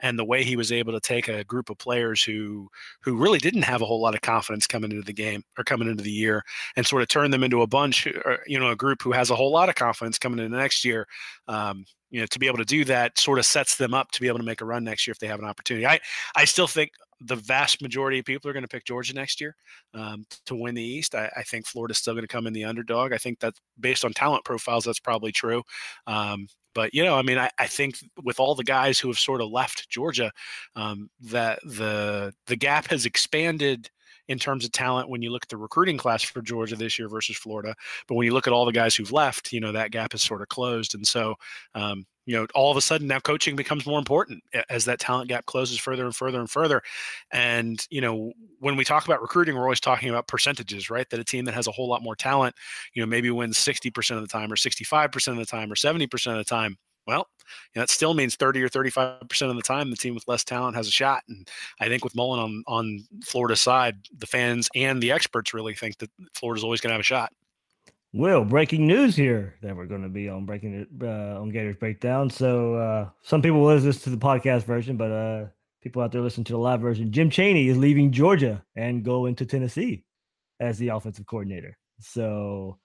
and 0.00 0.18
the 0.18 0.24
way 0.24 0.44
he 0.44 0.56
was 0.56 0.70
able 0.72 0.92
to 0.92 1.00
take 1.00 1.28
a 1.28 1.44
group 1.44 1.70
of 1.70 1.78
players 1.78 2.22
who 2.22 2.68
who 3.02 3.16
really 3.16 3.38
didn't 3.38 3.62
have 3.62 3.82
a 3.82 3.86
whole 3.86 4.00
lot 4.00 4.14
of 4.14 4.20
confidence 4.20 4.66
coming 4.66 4.90
into 4.90 5.04
the 5.04 5.12
game 5.12 5.42
or 5.58 5.64
coming 5.64 5.88
into 5.88 6.02
the 6.02 6.10
year 6.10 6.42
and 6.76 6.86
sort 6.86 7.02
of 7.02 7.08
turn 7.08 7.30
them 7.30 7.42
into 7.42 7.62
a 7.62 7.66
bunch, 7.66 8.06
or, 8.06 8.38
you 8.46 8.58
know, 8.58 8.70
a 8.70 8.76
group 8.76 9.02
who 9.02 9.12
has 9.12 9.30
a 9.30 9.36
whole 9.36 9.52
lot 9.52 9.68
of 9.68 9.74
confidence 9.74 10.18
coming 10.18 10.38
into 10.38 10.56
next 10.56 10.84
year. 10.84 11.06
Um, 11.48 11.84
you 12.10 12.20
know, 12.20 12.26
to 12.26 12.38
be 12.40 12.48
able 12.48 12.58
to 12.58 12.64
do 12.64 12.84
that 12.84 13.18
sort 13.18 13.38
of 13.38 13.46
sets 13.46 13.76
them 13.76 13.94
up 13.94 14.10
to 14.10 14.20
be 14.20 14.26
able 14.26 14.38
to 14.38 14.44
make 14.44 14.60
a 14.60 14.64
run 14.64 14.82
next 14.82 15.06
year 15.06 15.12
if 15.12 15.20
they 15.20 15.28
have 15.28 15.38
an 15.38 15.44
opportunity. 15.44 15.86
I, 15.86 16.00
I 16.34 16.44
still 16.44 16.66
think 16.66 16.90
the 17.20 17.36
vast 17.36 17.82
majority 17.82 18.18
of 18.18 18.24
people 18.24 18.48
are 18.48 18.52
going 18.52 18.64
to 18.64 18.68
pick 18.68 18.84
Georgia 18.84 19.14
next 19.14 19.40
year 19.40 19.54
um, 19.94 20.24
to 20.46 20.54
win 20.54 20.74
the 20.74 20.82
East. 20.82 21.14
I, 21.14 21.30
I 21.36 21.42
think 21.42 21.66
Florida's 21.66 21.98
still 21.98 22.14
going 22.14 22.24
to 22.24 22.28
come 22.28 22.46
in 22.46 22.52
the 22.52 22.64
underdog. 22.64 23.12
I 23.12 23.18
think 23.18 23.40
that 23.40 23.54
based 23.78 24.04
on 24.04 24.12
talent 24.12 24.44
profiles, 24.44 24.84
that's 24.84 25.00
probably 25.00 25.32
true. 25.32 25.62
Um, 26.06 26.48
but 26.74 26.94
you 26.94 27.04
know, 27.04 27.16
I 27.16 27.22
mean, 27.22 27.38
I, 27.38 27.50
I 27.58 27.66
think 27.66 27.96
with 28.22 28.40
all 28.40 28.54
the 28.54 28.64
guys 28.64 28.98
who 28.98 29.08
have 29.08 29.18
sort 29.18 29.40
of 29.40 29.50
left 29.50 29.88
Georgia, 29.88 30.30
um, 30.76 31.10
that 31.20 31.60
the 31.64 32.32
the 32.46 32.56
gap 32.56 32.88
has 32.88 33.06
expanded 33.06 33.90
in 34.28 34.38
terms 34.38 34.64
of 34.64 34.70
talent 34.70 35.08
when 35.08 35.22
you 35.22 35.30
look 35.30 35.42
at 35.42 35.48
the 35.48 35.56
recruiting 35.56 35.98
class 35.98 36.22
for 36.22 36.40
Georgia 36.40 36.76
this 36.76 36.98
year 36.98 37.08
versus 37.08 37.36
Florida. 37.36 37.74
But 38.06 38.14
when 38.14 38.26
you 38.26 38.32
look 38.32 38.46
at 38.46 38.52
all 38.52 38.64
the 38.64 38.72
guys 38.72 38.94
who've 38.94 39.10
left, 39.10 39.52
you 39.52 39.60
know 39.60 39.72
that 39.72 39.90
gap 39.90 40.14
is 40.14 40.22
sort 40.22 40.42
of 40.42 40.48
closed. 40.48 40.94
And 40.94 41.06
so, 41.06 41.34
um, 41.74 42.04
you 42.26 42.36
know, 42.36 42.46
all 42.54 42.70
of 42.70 42.76
a 42.76 42.80
sudden 42.80 43.06
now 43.06 43.18
coaching 43.18 43.56
becomes 43.56 43.86
more 43.86 43.98
important 43.98 44.42
as 44.68 44.84
that 44.84 45.00
talent 45.00 45.28
gap 45.28 45.46
closes 45.46 45.78
further 45.78 46.04
and 46.04 46.14
further 46.14 46.38
and 46.38 46.50
further. 46.50 46.82
And, 47.32 47.84
you 47.90 48.00
know, 48.00 48.32
when 48.58 48.76
we 48.76 48.84
talk 48.84 49.04
about 49.04 49.22
recruiting, 49.22 49.56
we're 49.56 49.62
always 49.62 49.80
talking 49.80 50.10
about 50.10 50.28
percentages, 50.28 50.90
right? 50.90 51.08
That 51.10 51.20
a 51.20 51.24
team 51.24 51.44
that 51.46 51.54
has 51.54 51.66
a 51.66 51.72
whole 51.72 51.88
lot 51.88 52.02
more 52.02 52.16
talent, 52.16 52.54
you 52.94 53.02
know, 53.02 53.06
maybe 53.06 53.30
wins 53.30 53.58
60% 53.58 54.16
of 54.16 54.22
the 54.22 54.28
time 54.28 54.52
or 54.52 54.56
65% 54.56 55.28
of 55.28 55.36
the 55.36 55.46
time 55.46 55.72
or 55.72 55.74
70% 55.74 56.30
of 56.32 56.38
the 56.38 56.44
time. 56.44 56.76
Well, 57.06 57.26
you 57.74 57.78
know, 57.78 57.82
that 57.82 57.90
still 57.90 58.14
means 58.14 58.36
30 58.36 58.62
or 58.62 58.68
35% 58.68 59.50
of 59.50 59.56
the 59.56 59.62
time 59.62 59.90
the 59.90 59.96
team 59.96 60.14
with 60.14 60.28
less 60.28 60.44
talent 60.44 60.76
has 60.76 60.86
a 60.86 60.92
shot. 60.92 61.22
And 61.28 61.48
I 61.80 61.88
think 61.88 62.04
with 62.04 62.14
Mullen 62.14 62.38
on, 62.38 62.62
on 62.68 63.00
Florida's 63.24 63.60
side, 63.60 63.96
the 64.16 64.26
fans 64.26 64.68
and 64.76 65.02
the 65.02 65.10
experts 65.10 65.54
really 65.54 65.74
think 65.74 65.98
that 65.98 66.10
Florida's 66.34 66.62
always 66.62 66.80
going 66.80 66.90
to 66.90 66.94
have 66.94 67.00
a 67.00 67.02
shot. 67.02 67.32
Well, 68.12 68.44
breaking 68.44 68.88
news 68.88 69.14
here 69.14 69.54
that 69.62 69.76
we're 69.76 69.86
going 69.86 70.02
to 70.02 70.08
be 70.08 70.28
on 70.28 70.44
breaking 70.44 70.74
it 70.74 70.88
uh, 71.00 71.40
on 71.40 71.50
Gators 71.50 71.76
Breakdown. 71.76 72.28
So 72.28 72.74
uh, 72.74 73.08
some 73.22 73.40
people 73.40 73.60
will 73.60 73.76
listen 73.76 74.02
to 74.02 74.10
the 74.10 74.16
podcast 74.16 74.64
version, 74.64 74.96
but 74.96 75.12
uh, 75.12 75.44
people 75.80 76.02
out 76.02 76.10
there 76.10 76.20
listen 76.20 76.42
to 76.44 76.54
the 76.54 76.58
live 76.58 76.80
version. 76.80 77.12
Jim 77.12 77.30
Chaney 77.30 77.68
is 77.68 77.78
leaving 77.78 78.10
Georgia 78.10 78.64
and 78.74 79.04
going 79.04 79.36
to 79.36 79.46
Tennessee 79.46 80.04
as 80.58 80.76
the 80.76 80.88
offensive 80.88 81.26
coordinator. 81.26 81.78
So 82.00 82.78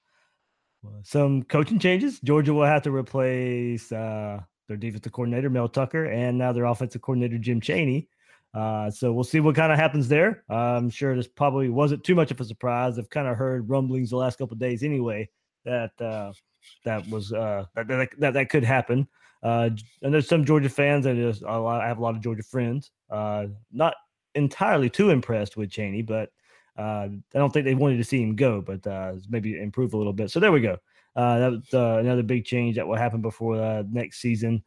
some 1.02 1.42
coaching 1.42 1.80
changes. 1.80 2.20
Georgia 2.20 2.54
will 2.54 2.66
have 2.66 2.84
to 2.84 2.92
replace 2.92 3.92
uh, 3.92 4.42
their 4.68 4.78
defensive 4.78 5.12
coordinator 5.12 5.50
Mel 5.50 5.70
Tucker 5.70 6.06
and 6.06 6.38
now 6.38 6.52
their 6.52 6.66
offensive 6.66 7.02
coordinator 7.02 7.40
Jim 7.40 7.62
Chaney. 7.62 8.10
Uh, 8.56 8.90
so 8.90 9.12
we'll 9.12 9.24
see 9.24 9.42
what 9.42 9.56
kind 9.56 9.72
of 9.72 9.78
happens 9.78 10.08
there. 10.08 10.44
I'm 10.50 10.90
sure 10.90 11.16
this 11.16 11.28
probably 11.28 11.70
wasn't 11.70 12.04
too 12.06 12.16
much 12.16 12.32
of 12.32 12.40
a 12.40 12.46
surprise. 12.46 12.98
I've 12.98 13.10
kind 13.10 13.28
of 13.28 13.36
heard 13.36 13.70
rumblings 13.70 14.12
the 14.12 14.18
last 14.18 14.38
couple 14.38 14.54
of 14.54 14.60
days 14.60 14.82
anyway 14.82 15.30
that 15.66 15.92
uh, 16.02 16.32
that 16.86 17.08
was 17.10 17.34
uh, 17.34 17.66
that, 17.76 17.88
that, 17.88 18.10
that 18.20 18.34
that 18.34 18.50
could 18.50 18.64
happen. 18.64 19.08
Uh, 19.44 19.70
and 20.02 20.14
there's 20.14 20.28
some 20.28 20.46
Georgia 20.46 20.70
fans 20.70 21.06
and 21.06 21.42
lot. 21.42 21.82
I 21.82 21.88
have 21.88 21.98
a 21.98 22.02
lot 22.02 22.16
of 22.16 22.22
Georgia 22.22 22.44
friends. 22.44 22.92
Uh, 23.10 23.48
not 23.72 23.96
entirely 24.36 24.90
too 24.90 25.10
impressed 25.10 25.58
with 25.58 25.70
Chaney, 25.70 26.02
but 26.02 26.30
uh, 26.78 27.08
I 27.10 27.38
don't 27.38 27.54
think 27.54 27.66
they 27.66 27.76
wanted 27.76 27.98
to 27.98 28.04
see 28.04 28.22
him 28.22 28.36
go, 28.36 28.62
but 28.62 28.86
uh, 28.88 29.14
maybe 29.30 29.62
improve 29.62 29.94
a 29.94 29.98
little 29.98 30.14
bit. 30.14 30.32
So 30.32 30.40
there 30.40 30.52
we 30.52 30.62
go. 30.62 30.78
Uh, 31.16 31.40
that 31.40 31.52
was 31.52 31.74
uh, 31.74 32.00
another 32.00 32.24
big 32.24 32.44
change 32.44 32.76
that 32.76 32.88
will 32.88 32.98
happen 32.98 33.22
before 33.22 33.56
uh, 33.56 33.84
next 33.90 34.20
season. 34.20 34.64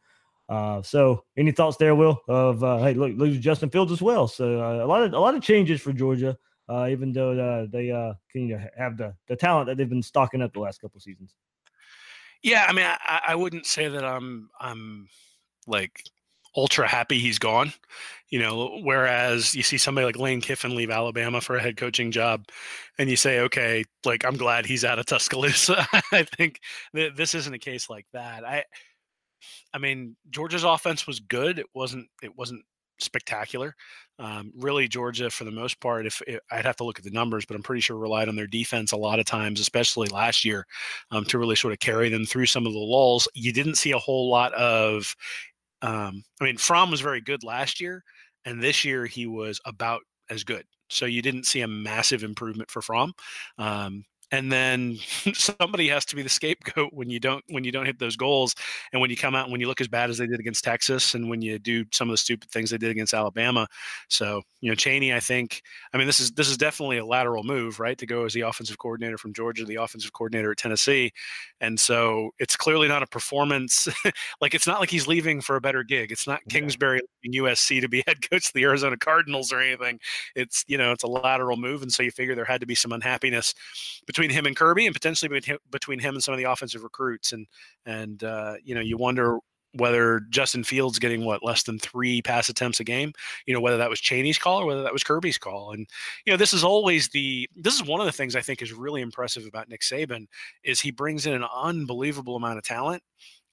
Uh, 0.49 0.81
so, 0.81 1.23
any 1.37 1.51
thoughts 1.51 1.77
there, 1.77 1.93
Will? 1.93 2.19
Of 2.27 2.63
uh, 2.63 2.79
hey, 2.79 2.95
look, 2.95 3.15
lose 3.15 3.37
Justin 3.39 3.69
Fields 3.69 3.91
as 3.91 4.01
well. 4.01 4.27
So 4.27 4.59
uh, 4.59 4.83
a 4.83 4.87
lot 4.87 5.03
of 5.03 5.13
a 5.13 5.19
lot 5.19 5.35
of 5.35 5.43
changes 5.43 5.79
for 5.79 5.93
Georgia, 5.93 6.35
uh, 6.67 6.87
even 6.89 7.13
though 7.13 7.31
uh, 7.39 7.67
they 7.71 7.87
can 8.31 8.47
you 8.47 8.57
know, 8.57 8.65
have 8.75 8.97
the 8.97 9.13
the 9.27 9.35
talent 9.35 9.67
that 9.67 9.77
they've 9.77 9.87
been 9.87 10.01
stocking 10.01 10.41
up 10.41 10.51
the 10.53 10.59
last 10.59 10.81
couple 10.81 10.99
seasons. 10.99 11.35
Yeah, 12.41 12.65
I 12.67 12.73
mean, 12.73 12.85
I, 12.85 13.21
I 13.29 13.35
wouldn't 13.35 13.67
say 13.67 13.89
that 13.89 14.03
I'm 14.03 14.49
I'm 14.59 15.07
like 15.67 16.03
ultra 16.55 16.87
happy 16.87 17.19
he's 17.19 17.39
gone. 17.39 17.73
You 18.29 18.39
know, 18.39 18.79
whereas 18.83 19.55
you 19.55 19.63
see 19.63 19.77
somebody 19.77 20.05
like 20.05 20.17
Lane 20.17 20.41
Kiffin 20.41 20.75
leave 20.75 20.91
Alabama 20.91 21.41
for 21.41 21.55
a 21.55 21.61
head 21.61 21.77
coaching 21.77 22.11
job, 22.11 22.47
and 22.97 23.09
you 23.09 23.15
say, 23.15 23.39
okay, 23.41 23.83
like 24.05 24.25
I'm 24.25 24.37
glad 24.37 24.65
he's 24.65 24.85
out 24.85 24.99
of 24.99 25.05
Tuscaloosa. 25.05 25.87
I 26.11 26.23
think 26.23 26.59
th- 26.95 27.15
this 27.15 27.35
isn't 27.35 27.53
a 27.53 27.59
case 27.59 27.89
like 27.89 28.05
that. 28.13 28.45
I 28.45 28.63
I 29.73 29.77
mean, 29.77 30.15
Georgia's 30.29 30.63
offense 30.63 31.07
was 31.07 31.19
good. 31.19 31.59
It 31.59 31.67
wasn't. 31.73 32.07
It 32.21 32.35
wasn't 32.37 32.63
spectacular. 32.99 33.75
Um, 34.19 34.51
really, 34.57 34.87
Georgia, 34.87 35.29
for 35.29 35.45
the 35.45 35.51
most 35.51 35.79
part, 35.79 36.05
if, 36.05 36.21
I'd 36.51 36.65
have 36.65 36.75
to 36.77 36.83
look 36.83 36.99
at 36.99 37.05
the 37.05 37.11
numbers, 37.11 37.45
but 37.45 37.55
I'm 37.55 37.63
pretty 37.63 37.81
sure 37.81 37.97
relied 37.97 38.27
on 38.27 38.35
their 38.35 38.47
defense 38.47 38.91
a 38.91 38.97
lot 38.97 39.19
of 39.19 39.25
times, 39.25 39.59
especially 39.59 40.09
last 40.09 40.43
year, 40.43 40.65
um, 41.11 41.23
to 41.25 41.39
really 41.39 41.55
sort 41.55 41.73
of 41.73 41.79
carry 41.79 42.09
them 42.09 42.25
through 42.25 42.47
some 42.47 42.65
of 42.65 42.73
the 42.73 42.79
lulls. 42.79 43.27
You 43.33 43.53
didn't 43.53 43.75
see 43.75 43.91
a 43.91 43.97
whole 43.97 44.29
lot 44.29 44.53
of. 44.53 45.15
Um, 45.81 46.23
I 46.41 46.43
mean, 46.43 46.57
Fromm 46.57 46.91
was 46.91 46.99
very 46.99 47.21
good 47.21 47.43
last 47.43 47.79
year, 47.79 48.03
and 48.43 48.61
this 48.61 48.83
year 48.83 49.05
he 49.05 49.27
was 49.27 49.61
about 49.65 50.01
as 50.29 50.43
good. 50.43 50.65
So 50.89 51.05
you 51.05 51.21
didn't 51.21 51.45
see 51.45 51.61
a 51.61 51.67
massive 51.67 52.23
improvement 52.23 52.69
for 52.69 52.81
Fromm. 52.81 53.13
Um, 53.57 54.03
and 54.31 54.51
then 54.51 54.97
somebody 55.33 55.87
has 55.87 56.05
to 56.05 56.15
be 56.15 56.21
the 56.21 56.29
scapegoat 56.29 56.93
when 56.93 57.09
you 57.09 57.19
don't 57.19 57.43
when 57.49 57.63
you 57.63 57.71
don't 57.71 57.85
hit 57.85 57.99
those 57.99 58.15
goals. 58.15 58.55
And 58.93 59.01
when 59.01 59.09
you 59.09 59.17
come 59.17 59.35
out 59.35 59.49
when 59.49 59.59
you 59.59 59.67
look 59.67 59.81
as 59.81 59.87
bad 59.87 60.09
as 60.09 60.17
they 60.17 60.27
did 60.27 60.39
against 60.39 60.63
texas 60.63 61.15
and 61.15 61.29
when 61.29 61.41
you 61.41 61.59
do 61.59 61.85
some 61.91 62.09
of 62.09 62.13
the 62.13 62.17
stupid 62.17 62.49
things 62.51 62.69
they 62.69 62.77
did 62.77 62.91
against 62.91 63.13
alabama. 63.13 63.67
So 64.09 64.41
you 64.61 64.69
know 64.69 64.75
Chaney, 64.75 65.13
i 65.13 65.19
think 65.19 65.61
i 65.93 65.97
mean 65.97 66.07
this 66.07 66.19
is 66.19 66.31
this 66.31 66.49
is 66.49 66.57
definitely 66.57 66.97
a 66.97 67.05
lateral 67.05 67.43
move 67.43 67.79
right 67.79 67.97
to 67.97 68.05
go 68.05 68.25
as 68.25 68.33
the 68.33 68.41
offensive 68.41 68.77
coordinator 68.77 69.17
from 69.17 69.33
georgia 69.33 69.65
the 69.65 69.75
offensive 69.75 70.13
coordinator 70.13 70.51
at 70.51 70.57
tennessee. 70.57 71.11
And 71.61 71.79
so 71.79 72.31
it's 72.39 72.55
clearly 72.55 72.87
not 72.87 73.03
a 73.03 73.07
performance 73.07 73.87
like 74.41 74.53
it's 74.53 74.67
not 74.67 74.79
like 74.79 74.89
he's 74.89 75.07
leaving 75.07 75.41
for 75.41 75.55
a 75.55 75.61
better 75.61 75.83
gig. 75.83 76.11
It's 76.11 76.27
not 76.27 76.41
kingsbury 76.49 77.01
leaving 77.23 77.43
usc 77.43 77.81
to 77.81 77.89
be 77.89 78.03
head 78.07 78.29
coach 78.29 78.47
of 78.47 78.53
the 78.53 78.63
arizona 78.63 78.97
cardinals 78.97 79.51
or 79.51 79.59
anything. 79.59 79.99
It's 80.35 80.63
you 80.67 80.77
know 80.77 80.91
it's 80.91 81.03
a 81.03 81.07
lateral 81.07 81.57
move 81.57 81.81
and 81.81 81.91
so 81.91 82.03
you 82.03 82.11
figure 82.11 82.35
there 82.35 82.45
had 82.45 82.61
to 82.61 82.67
be 82.67 82.75
some 82.75 82.91
unhappiness 82.91 83.53
between 84.05 84.18
between 84.19 84.35
him 84.35 84.45
and 84.45 84.55
Kirby, 84.55 84.85
and 84.85 84.93
potentially 84.93 85.41
between 85.71 85.99
him 85.99 86.15
and 86.15 86.23
some 86.23 86.33
of 86.33 86.37
the 86.37 86.43
offensive 86.51 86.83
recruits. 86.83 87.31
And 87.31 87.47
and 87.85 88.23
uh, 88.23 88.55
you 88.63 88.75
know, 88.75 88.81
you 88.81 88.97
wonder 88.97 89.39
whether 89.73 90.21
Justin 90.29 90.63
Fields 90.63 90.99
getting 90.99 91.23
what 91.23 91.43
less 91.43 91.63
than 91.63 91.79
three 91.79 92.21
pass 92.21 92.49
attempts 92.49 92.79
a 92.79 92.83
game, 92.83 93.13
you 93.45 93.53
know, 93.53 93.61
whether 93.61 93.77
that 93.77 93.89
was 93.89 94.01
Chaney's 94.01 94.39
call 94.39 94.61
or 94.61 94.65
whether 94.65 94.81
that 94.81 94.93
was 94.93 95.03
Kirby's 95.03 95.37
call. 95.37 95.71
And 95.71 95.87
you 96.25 96.33
know, 96.33 96.37
this 96.37 96.53
is 96.53 96.63
always 96.63 97.07
the 97.09 97.47
this 97.55 97.75
is 97.75 97.83
one 97.83 98.01
of 98.01 98.05
the 98.05 98.11
things 98.11 98.35
I 98.35 98.41
think 98.41 98.61
is 98.61 98.73
really 98.73 99.01
impressive 99.01 99.45
about 99.45 99.69
Nick 99.69 99.81
Saban 99.81 100.25
is 100.63 100.81
he 100.81 100.91
brings 100.91 101.25
in 101.25 101.33
an 101.33 101.45
unbelievable 101.55 102.35
amount 102.35 102.57
of 102.57 102.63
talent, 102.65 103.01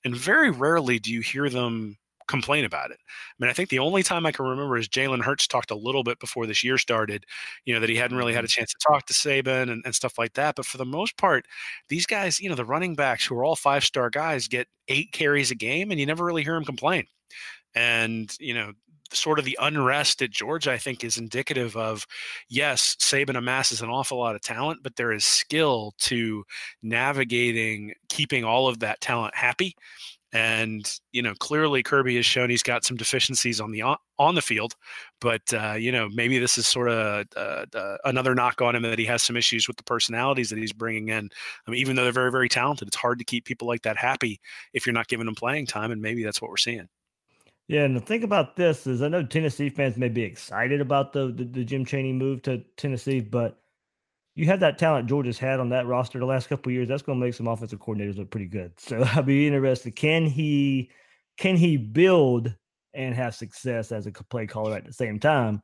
and 0.05 0.16
very 0.16 0.50
rarely 0.50 0.98
do 0.98 1.12
you 1.12 1.20
hear 1.20 1.48
them 1.48 1.96
complain 2.26 2.64
about 2.64 2.90
it. 2.90 2.98
I 3.00 3.34
mean, 3.38 3.50
I 3.50 3.52
think 3.52 3.68
the 3.68 3.78
only 3.78 4.02
time 4.02 4.26
I 4.26 4.32
can 4.32 4.44
remember 4.46 4.76
is 4.76 4.88
Jalen 4.88 5.22
Hurts 5.22 5.46
talked 5.46 5.70
a 5.70 5.76
little 5.76 6.02
bit 6.02 6.18
before 6.18 6.46
this 6.46 6.64
year 6.64 6.78
started, 6.78 7.24
you 7.64 7.74
know, 7.74 7.80
that 7.80 7.90
he 7.90 7.96
hadn't 7.96 8.16
really 8.16 8.34
had 8.34 8.44
a 8.44 8.46
mm-hmm. 8.46 8.60
chance 8.60 8.72
to 8.72 8.88
talk 8.88 9.06
to 9.06 9.12
Saban 9.12 9.70
and, 9.70 9.82
and 9.84 9.94
stuff 9.94 10.18
like 10.18 10.34
that. 10.34 10.56
But 10.56 10.66
for 10.66 10.78
the 10.78 10.84
most 10.84 11.16
part, 11.16 11.46
these 11.88 12.06
guys, 12.06 12.40
you 12.40 12.48
know, 12.48 12.54
the 12.54 12.64
running 12.64 12.94
backs 12.94 13.24
who 13.24 13.36
are 13.36 13.44
all 13.44 13.56
five 13.56 13.84
star 13.84 14.10
guys 14.10 14.48
get 14.48 14.68
eight 14.88 15.12
carries 15.12 15.50
a 15.50 15.56
game 15.56 15.90
and 15.90 16.00
you 16.00 16.06
never 16.06 16.24
really 16.24 16.44
hear 16.44 16.54
them 16.54 16.64
complain. 16.64 17.04
And, 17.74 18.34
you 18.40 18.54
know, 18.54 18.72
sort 19.12 19.38
of 19.38 19.44
the 19.44 19.58
unrest 19.60 20.22
at 20.22 20.30
Georgia, 20.30 20.72
I 20.72 20.78
think, 20.78 21.04
is 21.04 21.16
indicative 21.18 21.76
of 21.76 22.06
yes, 22.48 22.96
Saban 22.96 23.36
amasses 23.36 23.82
an 23.82 23.90
awful 23.90 24.18
lot 24.18 24.34
of 24.34 24.40
talent, 24.42 24.80
but 24.82 24.96
there 24.96 25.12
is 25.12 25.24
skill 25.24 25.94
to 25.98 26.44
navigating 26.82 27.94
keeping 28.08 28.44
all 28.44 28.68
of 28.68 28.80
that 28.80 29.00
talent 29.00 29.34
happy 29.34 29.76
and 30.37 31.01
you 31.12 31.22
know 31.22 31.33
clearly 31.38 31.83
Kirby 31.83 32.16
has 32.16 32.27
shown 32.27 32.51
he's 32.51 32.62
got 32.62 32.85
some 32.85 32.99
deficiencies 32.99 33.59
on 33.59 33.70
the 33.70 33.83
on, 34.18 34.35
the 34.35 34.42
field, 34.42 34.75
but 35.18 35.40
uh, 35.55 35.72
you 35.72 35.90
know 35.90 36.11
maybe 36.11 36.38
this 36.38 36.59
is 36.59 36.66
sort 36.66 36.90
of 36.90 37.27
uh, 37.35 37.64
uh, 37.75 37.96
another 38.05 38.35
knock 38.35 38.61
on 38.61 38.75
him 38.75 38.83
that 38.83 38.99
he 38.99 39.07
has 39.07 39.22
some 39.22 39.37
issues 39.37 39.66
with 39.66 39.79
the 39.79 39.83
personalities 39.83 40.51
that 40.51 40.59
he's 40.59 40.75
bringing 40.75 41.09
in. 41.09 41.31
I 41.66 41.70
mean, 41.70 41.81
even 41.81 41.96
though 41.96 42.03
they're 42.05 42.12
very 42.12 42.31
very 42.31 42.51
talented, 42.51 42.88
it's 42.88 42.96
hard 42.96 43.18
to 43.18 43.25
keep 43.25 43.46
people 43.46 43.66
like 43.66 43.83
that 43.83 43.96
happy 43.96 44.38
if 44.75 44.85
you're 44.85 44.92
not 44.92 45.09
giving 45.09 45.25
them 45.25 45.35
playing 45.35 45.66
time, 45.66 45.90
and 45.90 46.03
maybe 46.03 46.22
that's 46.22 46.42
what 46.42 46.51
we're 46.51 46.59
seeing. 46.59 46.88
Yeah, 47.68 47.85
and 47.85 47.96
the 47.96 48.01
thing 48.01 48.22
about 48.22 48.55
this 48.55 48.87
is, 48.87 49.03
I 49.03 49.09
know 49.09 49.25
Tennessee 49.25 49.70
fans 49.70 49.96
may 49.96 50.09
be 50.09 50.22
excited 50.22 50.81
about 50.81 51.12
the, 51.12 51.33
the, 51.33 51.44
the 51.44 51.64
Jim 51.64 51.85
Chaney 51.85 52.12
move 52.12 52.42
to 52.42 52.62
Tennessee, 52.77 53.18
but 53.18 53.59
you 54.37 54.44
have 54.46 54.61
that 54.61 54.79
talent 54.79 55.09
Georgia's 55.09 55.38
had 55.38 55.61
on 55.61 55.70
that 55.70 55.87
roster 55.87 56.18
the 56.18 56.27
last 56.27 56.49
couple 56.49 56.70
years. 56.70 56.87
That's 56.87 57.03
going 57.03 57.18
to 57.18 57.25
make 57.25 57.35
some 57.35 57.49
offensive 57.49 57.81
coordinators 57.81 58.18
look 58.18 58.31
pretty 58.31 58.46
good. 58.46 58.79
So 58.79 59.03
I'll 59.14 59.22
be 59.22 59.46
interested. 59.46 59.96
Can 59.96 60.27
he 60.27 60.90
can 61.38 61.57
he 61.57 61.77
build 61.77 62.55
and 62.94 63.14
have 63.14 63.35
success 63.35 63.92
as 63.92 64.07
a 64.07 64.12
play 64.12 64.46
caller 64.46 64.77
at 64.77 64.85
the 64.85 64.92
same 64.92 65.18
time? 65.18 65.62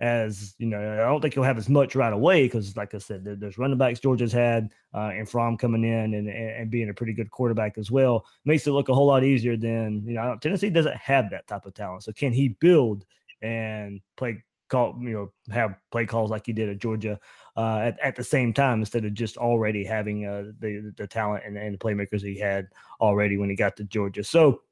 As 0.00 0.54
you 0.58 0.66
know, 0.66 0.80
I 0.80 1.08
don't 1.08 1.20
think 1.20 1.34
he'll 1.34 1.42
have 1.42 1.58
as 1.58 1.68
much 1.68 1.94
right 1.94 2.12
away 2.12 2.44
because, 2.44 2.74
like 2.74 2.94
I 2.94 2.98
said, 2.98 3.22
there's 3.22 3.58
running 3.58 3.76
backs 3.76 4.00
Georgia's 4.00 4.32
had, 4.32 4.70
uh, 4.94 5.10
and 5.12 5.28
Fromm 5.28 5.58
coming 5.58 5.84
in 5.84 6.14
and, 6.14 6.26
and 6.26 6.70
being 6.70 6.88
a 6.88 6.94
pretty 6.94 7.12
good 7.12 7.30
quarterback 7.30 7.76
as 7.76 7.90
well 7.90 8.24
makes 8.46 8.66
it 8.66 8.72
look 8.72 8.88
a 8.88 8.94
whole 8.94 9.06
lot 9.06 9.24
easier 9.24 9.58
than 9.58 10.02
you 10.06 10.14
know. 10.14 10.38
Tennessee 10.40 10.70
doesn't 10.70 10.96
have 10.96 11.28
that 11.30 11.46
type 11.46 11.66
of 11.66 11.74
talent, 11.74 12.02
so 12.02 12.12
can 12.12 12.32
he 12.32 12.56
build 12.60 13.04
and 13.42 14.00
play 14.16 14.42
call 14.70 14.96
you 15.02 15.10
know 15.10 15.32
have 15.52 15.74
play 15.92 16.06
calls 16.06 16.30
like 16.30 16.46
he 16.46 16.54
did 16.54 16.70
at 16.70 16.78
Georgia 16.78 17.20
uh, 17.56 17.78
at, 17.78 17.98
at 18.00 18.16
the 18.16 18.24
same 18.24 18.52
time 18.52 18.80
instead 18.80 19.04
of 19.04 19.14
just 19.14 19.36
already 19.36 19.84
having 19.84 20.26
uh, 20.26 20.52
the 20.60 20.92
the 20.96 21.06
talent 21.06 21.44
and, 21.46 21.56
and 21.56 21.74
the 21.74 21.78
playmakers 21.78 22.22
he 22.22 22.38
had 22.38 22.68
already 23.00 23.36
when 23.36 23.50
he 23.50 23.56
got 23.56 23.76
to 23.76 23.84
Georgia. 23.84 24.24
So 24.24 24.62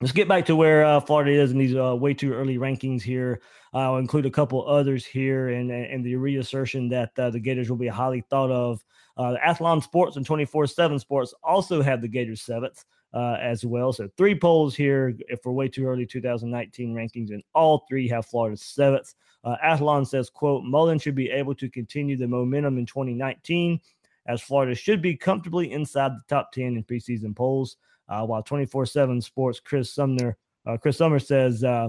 let's 0.00 0.12
get 0.12 0.28
back 0.28 0.46
to 0.46 0.56
where 0.56 0.84
uh, 0.84 1.00
Florida 1.00 1.32
is 1.32 1.52
in 1.52 1.58
these 1.58 1.76
uh, 1.76 1.94
way 1.96 2.14
too 2.14 2.32
early 2.32 2.58
rankings 2.58 3.02
here. 3.02 3.40
I'll 3.72 3.98
include 3.98 4.26
a 4.26 4.30
couple 4.30 4.66
others 4.66 5.04
here 5.04 5.50
and 5.50 5.70
and 5.70 6.04
the 6.04 6.16
reassertion 6.16 6.88
that 6.88 7.18
uh, 7.18 7.30
the 7.30 7.40
Gators 7.40 7.70
will 7.70 7.76
be 7.76 7.88
highly 7.88 8.22
thought 8.30 8.50
of. 8.50 8.84
Uh, 9.16 9.36
Athlon 9.44 9.82
Sports 9.82 10.16
and 10.16 10.24
24 10.24 10.66
7 10.66 10.98
Sports 10.98 11.34
also 11.42 11.82
have 11.82 12.00
the 12.00 12.08
Gators 12.08 12.42
seventh. 12.42 12.84
Uh, 13.12 13.36
as 13.40 13.64
well. 13.64 13.92
So 13.92 14.08
three 14.16 14.38
polls 14.38 14.76
here 14.76 15.16
if 15.28 15.40
we're 15.44 15.50
way 15.50 15.66
too 15.66 15.84
early 15.84 16.06
2019 16.06 16.94
rankings, 16.94 17.30
and 17.30 17.42
all 17.56 17.84
three 17.88 18.06
have 18.06 18.26
Florida 18.26 18.56
seventh. 18.56 19.14
Uh, 19.42 19.56
Athlon 19.64 20.06
says, 20.06 20.30
quote, 20.30 20.62
Mullen 20.62 20.98
should 21.00 21.16
be 21.16 21.28
able 21.28 21.54
to 21.56 21.68
continue 21.68 22.16
the 22.16 22.28
momentum 22.28 22.78
in 22.78 22.86
2019 22.86 23.80
as 24.26 24.40
Florida 24.40 24.74
should 24.74 25.02
be 25.02 25.16
comfortably 25.16 25.72
inside 25.72 26.12
the 26.12 26.22
top 26.28 26.52
10 26.52 26.76
in 26.76 26.84
preseason 26.84 27.34
polls. 27.34 27.76
Uh, 28.08 28.24
while 28.24 28.42
24-7 28.42 29.22
Sports 29.22 29.60
Chris 29.60 29.92
Sumner, 29.92 30.36
uh, 30.66 30.76
Chris 30.76 30.98
Sumner 30.98 31.18
says, 31.18 31.62
uh, 31.64 31.88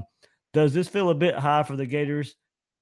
does 0.54 0.74
this 0.74 0.88
feel 0.88 1.10
a 1.10 1.16
bit 1.16 1.36
high 1.36 1.64
for 1.64 1.76
the 1.76 1.86
Gators? 1.86 2.36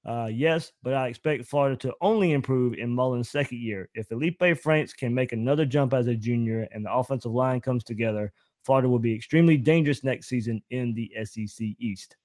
Uh, 0.06 0.28
yes, 0.32 0.72
but 0.82 0.94
I 0.94 1.08
expect 1.08 1.44
Florida 1.44 1.76
to 1.76 1.94
only 2.00 2.32
improve 2.32 2.74
in 2.74 2.94
Mullen's 2.94 3.28
second 3.28 3.58
year. 3.58 3.88
If 3.94 4.08
Felipe 4.08 4.42
Franks 4.62 4.94
can 4.94 5.14
make 5.14 5.32
another 5.32 5.66
jump 5.66 5.92
as 5.92 6.06
a 6.06 6.14
junior 6.14 6.66
and 6.72 6.84
the 6.84 6.92
offensive 6.92 7.32
line 7.32 7.60
comes 7.60 7.84
together, 7.84 8.32
Florida 8.64 8.88
will 8.88 8.98
be 8.98 9.14
extremely 9.14 9.56
dangerous 9.56 10.02
next 10.02 10.28
season 10.28 10.62
in 10.70 10.94
the 10.94 11.12
SEC 11.24 11.66
East. 11.78 12.16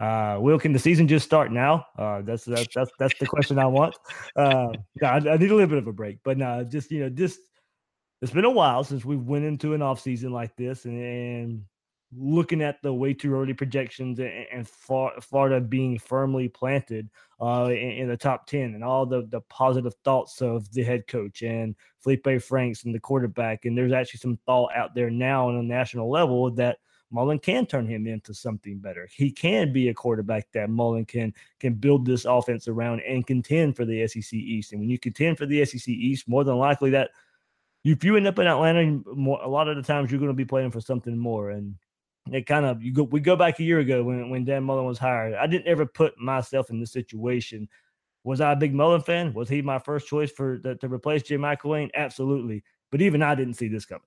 Uh, 0.00 0.38
Will, 0.40 0.58
can 0.58 0.72
the 0.72 0.78
season 0.78 1.06
just 1.06 1.24
start 1.24 1.52
now? 1.52 1.86
Uh, 1.96 2.22
that's 2.22 2.44
that's 2.44 2.74
that's 2.74 2.90
that's 2.98 3.18
the 3.20 3.26
question 3.26 3.58
I 3.58 3.66
want. 3.66 3.94
Uh, 4.34 4.72
I, 5.02 5.06
I, 5.06 5.36
need 5.36 5.50
a 5.50 5.54
little 5.54 5.66
bit 5.66 5.78
of 5.78 5.86
a 5.86 5.92
break, 5.92 6.18
but 6.24 6.38
no, 6.38 6.64
just 6.64 6.90
you 6.90 7.00
know, 7.00 7.08
just 7.08 7.38
it's 8.20 8.32
been 8.32 8.44
a 8.44 8.50
while 8.50 8.82
since 8.84 9.04
we 9.04 9.16
went 9.16 9.44
into 9.44 9.74
an 9.74 9.82
off 9.82 10.00
season 10.00 10.32
like 10.32 10.56
this 10.56 10.86
and, 10.86 10.98
and 10.98 11.62
looking 12.16 12.62
at 12.62 12.82
the 12.82 12.92
way 12.92 13.14
too 13.14 13.34
early 13.34 13.54
projections 13.54 14.18
and, 14.18 14.46
and 14.52 14.68
Florida 14.68 15.60
being 15.60 15.98
firmly 15.98 16.48
planted 16.48 17.08
uh, 17.40 17.66
in, 17.68 17.90
in, 17.92 18.08
the 18.08 18.16
top 18.16 18.46
10 18.46 18.74
and 18.74 18.84
all 18.84 19.06
the, 19.06 19.26
the 19.30 19.40
positive 19.42 19.94
thoughts 20.04 20.42
of 20.42 20.70
the 20.72 20.82
head 20.82 21.06
coach 21.06 21.42
and 21.42 21.74
Felipe 22.00 22.42
Franks 22.42 22.84
and 22.84 22.94
the 22.94 23.00
quarterback. 23.00 23.64
And 23.64 23.76
there's 23.76 23.92
actually 23.92 24.18
some 24.18 24.38
thought 24.44 24.70
out 24.76 24.94
there 24.94 25.10
now 25.10 25.48
on 25.48 25.56
a 25.56 25.62
national 25.62 26.10
level 26.10 26.50
that 26.52 26.78
Mullen 27.10 27.38
can 27.38 27.66
turn 27.66 27.86
him 27.86 28.06
into 28.06 28.32
something 28.32 28.78
better. 28.78 29.08
He 29.14 29.30
can 29.30 29.72
be 29.72 29.88
a 29.88 29.94
quarterback 29.94 30.50
that 30.52 30.70
Mullen 30.70 31.04
can 31.04 31.34
can 31.60 31.74
build 31.74 32.06
this 32.06 32.24
offense 32.24 32.68
around 32.68 33.00
and 33.00 33.26
contend 33.26 33.76
for 33.76 33.84
the 33.84 34.06
SEC 34.06 34.32
East. 34.32 34.72
And 34.72 34.80
when 34.80 34.88
you 34.88 34.98
contend 34.98 35.36
for 35.36 35.44
the 35.44 35.64
SEC 35.64 35.88
East, 35.88 36.26
more 36.26 36.42
than 36.42 36.56
likely 36.56 36.90
that 36.90 37.10
if 37.84 38.02
you 38.02 38.16
end 38.16 38.26
up 38.26 38.38
in 38.38 38.46
Atlanta, 38.46 39.02
a 39.42 39.48
lot 39.48 39.68
of 39.68 39.76
the 39.76 39.82
times 39.82 40.10
you're 40.10 40.20
going 40.20 40.30
to 40.30 40.34
be 40.34 40.44
playing 40.44 40.70
for 40.70 40.80
something 40.80 41.16
more. 41.16 41.50
And 41.50 41.74
it 42.30 42.46
kind 42.46 42.64
of 42.64 42.82
you 42.82 42.92
go 42.92 43.02
we 43.02 43.20
go 43.20 43.36
back 43.36 43.58
a 43.58 43.64
year 43.64 43.80
ago 43.80 44.04
when 44.04 44.30
when 44.30 44.44
Dan 44.44 44.64
Mullen 44.64 44.86
was 44.86 44.98
hired. 44.98 45.34
I 45.34 45.46
didn't 45.46 45.66
ever 45.66 45.86
put 45.86 46.18
myself 46.18 46.70
in 46.70 46.80
this 46.80 46.92
situation. 46.92 47.68
Was 48.24 48.40
I 48.40 48.52
a 48.52 48.56
big 48.56 48.74
Mullen 48.74 49.02
fan? 49.02 49.34
Was 49.34 49.48
he 49.48 49.62
my 49.62 49.80
first 49.80 50.06
choice 50.06 50.30
for 50.30 50.58
to, 50.58 50.76
to 50.76 50.88
replace 50.88 51.22
Jim 51.24 51.40
McElwain? 51.40 51.90
Absolutely. 51.94 52.62
But 52.90 53.02
even 53.02 53.22
I 53.22 53.34
didn't 53.34 53.54
see 53.54 53.68
this 53.68 53.84
coming. 53.84 54.02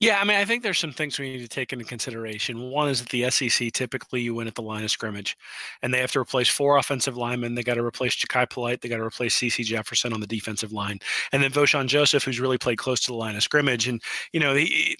Yeah, 0.00 0.20
I 0.20 0.24
mean, 0.24 0.36
I 0.36 0.44
think 0.44 0.62
there's 0.62 0.78
some 0.78 0.92
things 0.92 1.18
we 1.18 1.32
need 1.32 1.42
to 1.42 1.48
take 1.48 1.72
into 1.72 1.84
consideration. 1.84 2.70
One 2.70 2.88
is 2.88 3.00
that 3.00 3.08
the 3.08 3.28
SEC 3.30 3.72
typically 3.72 4.20
you 4.20 4.32
win 4.32 4.46
at 4.46 4.54
the 4.54 4.62
line 4.62 4.84
of 4.84 4.92
scrimmage, 4.92 5.36
and 5.82 5.92
they 5.92 5.98
have 5.98 6.12
to 6.12 6.20
replace 6.20 6.48
four 6.48 6.78
offensive 6.78 7.16
linemen. 7.16 7.56
They 7.56 7.64
got 7.64 7.74
to 7.74 7.84
replace 7.84 8.14
Jachai 8.14 8.48
Polite. 8.48 8.80
They 8.80 8.88
got 8.88 8.98
to 8.98 9.04
replace 9.04 9.36
CeCe 9.36 9.64
Jefferson 9.64 10.12
on 10.12 10.20
the 10.20 10.26
defensive 10.26 10.72
line, 10.72 11.00
and 11.32 11.42
then 11.42 11.50
Vosean 11.50 11.88
Joseph, 11.88 12.22
who's 12.22 12.38
really 12.38 12.58
played 12.58 12.78
close 12.78 13.00
to 13.00 13.06
the 13.08 13.16
line 13.16 13.34
of 13.34 13.42
scrimmage. 13.42 13.88
And 13.88 14.00
you 14.32 14.38
know, 14.38 14.54
he, 14.54 14.96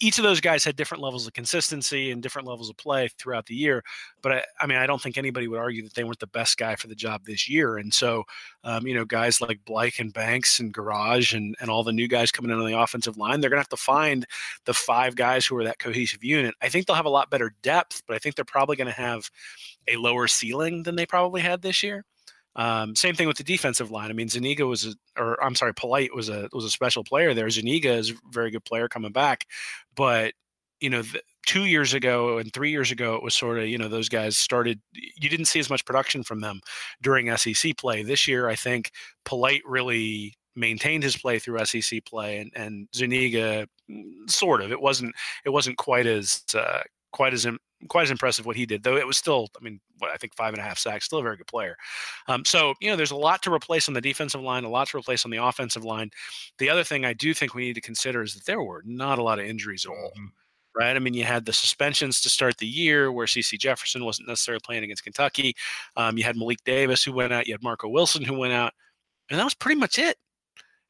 each 0.00 0.18
of 0.18 0.24
those 0.24 0.40
guys 0.40 0.64
had 0.64 0.76
different 0.76 1.02
levels 1.02 1.26
of 1.26 1.32
consistency 1.34 2.10
and 2.10 2.22
different 2.22 2.48
levels 2.48 2.70
of 2.70 2.76
play 2.76 3.08
throughout 3.18 3.46
the 3.46 3.54
year. 3.54 3.84
But 4.22 4.32
I, 4.32 4.44
I 4.60 4.66
mean, 4.66 4.78
I 4.78 4.86
don't 4.86 5.00
think 5.00 5.18
anybody 5.18 5.48
would 5.48 5.58
argue 5.58 5.82
that 5.82 5.94
they 5.94 6.04
weren't 6.04 6.18
the 6.18 6.26
best 6.26 6.56
guy 6.56 6.76
for 6.76 6.86
the 6.86 6.94
job 6.94 7.24
this 7.24 7.48
year. 7.48 7.76
And 7.76 7.92
so, 7.92 8.24
um, 8.64 8.86
you 8.86 8.94
know, 8.94 9.04
guys 9.04 9.40
like 9.40 9.64
Blake 9.64 9.98
and 9.98 10.12
Banks 10.12 10.60
and 10.60 10.72
Gouraige 10.72 11.34
and, 11.34 11.54
and 11.60 11.70
all 11.70 11.84
the 11.84 11.92
new 11.92 12.08
guys 12.08 12.32
coming 12.32 12.50
in 12.50 12.58
on 12.58 12.66
the 12.66 12.78
offensive 12.78 13.18
line, 13.18 13.40
they're 13.40 13.50
going 13.50 13.58
to 13.58 13.62
have 13.62 13.68
to 13.68 13.76
find 13.76 14.26
the 14.64 14.74
five 14.74 15.14
guys 15.14 15.44
who 15.44 15.56
are 15.56 15.64
that 15.64 15.78
cohesive 15.78 16.24
unit. 16.24 16.54
I 16.62 16.68
think 16.68 16.86
they'll 16.86 16.96
have 16.96 17.06
a 17.06 17.10
lot 17.10 17.30
better 17.30 17.54
depth, 17.62 18.02
but 18.06 18.16
I 18.16 18.18
think 18.18 18.34
they're 18.34 18.44
probably 18.44 18.76
going 18.76 18.86
to 18.86 18.92
have 18.92 19.30
a 19.88 19.96
lower 19.96 20.26
ceiling 20.26 20.82
than 20.82 20.96
they 20.96 21.06
probably 21.06 21.40
had 21.40 21.62
this 21.62 21.82
year. 21.82 22.04
Um, 22.56 22.96
same 22.96 23.14
thing 23.14 23.28
with 23.28 23.36
the 23.36 23.44
defensive 23.44 23.90
line. 23.90 24.10
I 24.10 24.14
mean, 24.14 24.28
Zuniga 24.28 24.66
was, 24.66 24.86
a, 24.86 24.94
or 25.20 25.42
I'm 25.44 25.54
sorry, 25.54 25.74
Polite 25.74 26.14
was 26.14 26.28
a 26.30 26.48
was 26.52 26.64
a 26.64 26.70
special 26.70 27.04
player 27.04 27.34
there. 27.34 27.48
Zuniga 27.50 27.92
is 27.92 28.10
a 28.10 28.14
very 28.30 28.50
good 28.50 28.64
player 28.64 28.88
coming 28.88 29.12
back, 29.12 29.46
but 29.94 30.32
you 30.80 30.90
know, 30.90 31.02
the, 31.02 31.20
two 31.46 31.64
years 31.64 31.94
ago 31.94 32.38
and 32.38 32.52
three 32.52 32.70
years 32.70 32.90
ago, 32.90 33.14
it 33.14 33.22
was 33.22 33.34
sort 33.34 33.58
of 33.58 33.66
you 33.66 33.78
know 33.78 33.88
those 33.88 34.08
guys 34.08 34.36
started. 34.36 34.80
You 34.92 35.28
didn't 35.28 35.46
see 35.46 35.60
as 35.60 35.70
much 35.70 35.84
production 35.84 36.22
from 36.22 36.40
them 36.40 36.60
during 37.02 37.34
SEC 37.36 37.76
play. 37.76 38.02
This 38.02 38.26
year, 38.26 38.48
I 38.48 38.56
think 38.56 38.90
Polite 39.24 39.62
really 39.66 40.34
maintained 40.54 41.02
his 41.02 41.16
play 41.16 41.38
through 41.38 41.64
SEC 41.64 42.04
play, 42.04 42.38
and 42.38 42.50
and 42.56 42.88
Zuniga 42.94 43.68
mm, 43.90 44.30
sort 44.30 44.62
of. 44.62 44.72
It 44.72 44.80
wasn't 44.80 45.14
it 45.44 45.50
wasn't 45.50 45.76
quite 45.76 46.06
as 46.06 46.42
uh, 46.54 46.80
quite 47.12 47.32
as 47.32 47.46
quite 47.88 48.04
as 48.04 48.10
impressive 48.10 48.46
what 48.46 48.56
he 48.56 48.66
did, 48.66 48.82
though 48.82 48.96
it 48.96 49.06
was 49.06 49.16
still, 49.16 49.48
I 49.58 49.62
mean, 49.62 49.80
what 49.98 50.10
I 50.10 50.16
think 50.16 50.34
five 50.34 50.54
and 50.54 50.60
a 50.60 50.64
half 50.64 50.78
sacks, 50.78 51.04
still 51.04 51.18
a 51.18 51.22
very 51.22 51.36
good 51.36 51.46
player. 51.46 51.76
Um, 52.26 52.44
so, 52.44 52.74
you 52.80 52.90
know, 52.90 52.96
there's 52.96 53.10
a 53.10 53.16
lot 53.16 53.42
to 53.42 53.52
replace 53.52 53.88
on 53.88 53.94
the 53.94 54.00
defensive 54.00 54.40
line, 54.40 54.64
a 54.64 54.68
lot 54.68 54.88
to 54.88 54.96
replace 54.96 55.24
on 55.24 55.30
the 55.30 55.42
offensive 55.42 55.84
line. 55.84 56.10
The 56.58 56.70
other 56.70 56.84
thing 56.84 57.04
I 57.04 57.12
do 57.12 57.34
think 57.34 57.54
we 57.54 57.66
need 57.66 57.74
to 57.74 57.80
consider 57.80 58.22
is 58.22 58.34
that 58.34 58.46
there 58.46 58.62
were 58.62 58.82
not 58.86 59.18
a 59.18 59.22
lot 59.22 59.38
of 59.38 59.44
injuries 59.44 59.84
at 59.84 59.90
all. 59.90 60.12
Mm-hmm. 60.16 60.26
Right. 60.78 60.94
I 60.94 60.98
mean, 60.98 61.14
you 61.14 61.24
had 61.24 61.46
the 61.46 61.54
suspensions 61.54 62.20
to 62.20 62.28
start 62.28 62.58
the 62.58 62.66
year 62.66 63.10
where 63.10 63.24
CeCe 63.26 63.58
Jefferson 63.58 64.04
wasn't 64.04 64.28
necessarily 64.28 64.60
playing 64.62 64.84
against 64.84 65.04
Kentucky. 65.04 65.56
Um, 65.96 66.18
you 66.18 66.24
had 66.24 66.36
Malik 66.36 66.58
Davis 66.66 67.02
who 67.02 67.14
went 67.14 67.32
out. 67.32 67.46
You 67.46 67.54
had 67.54 67.62
Marco 67.62 67.88
Wilson 67.88 68.22
who 68.22 68.36
went 68.36 68.52
out. 68.52 68.74
And 69.30 69.40
that 69.40 69.44
was 69.44 69.54
pretty 69.54 69.80
much 69.80 69.98
it 69.98 70.18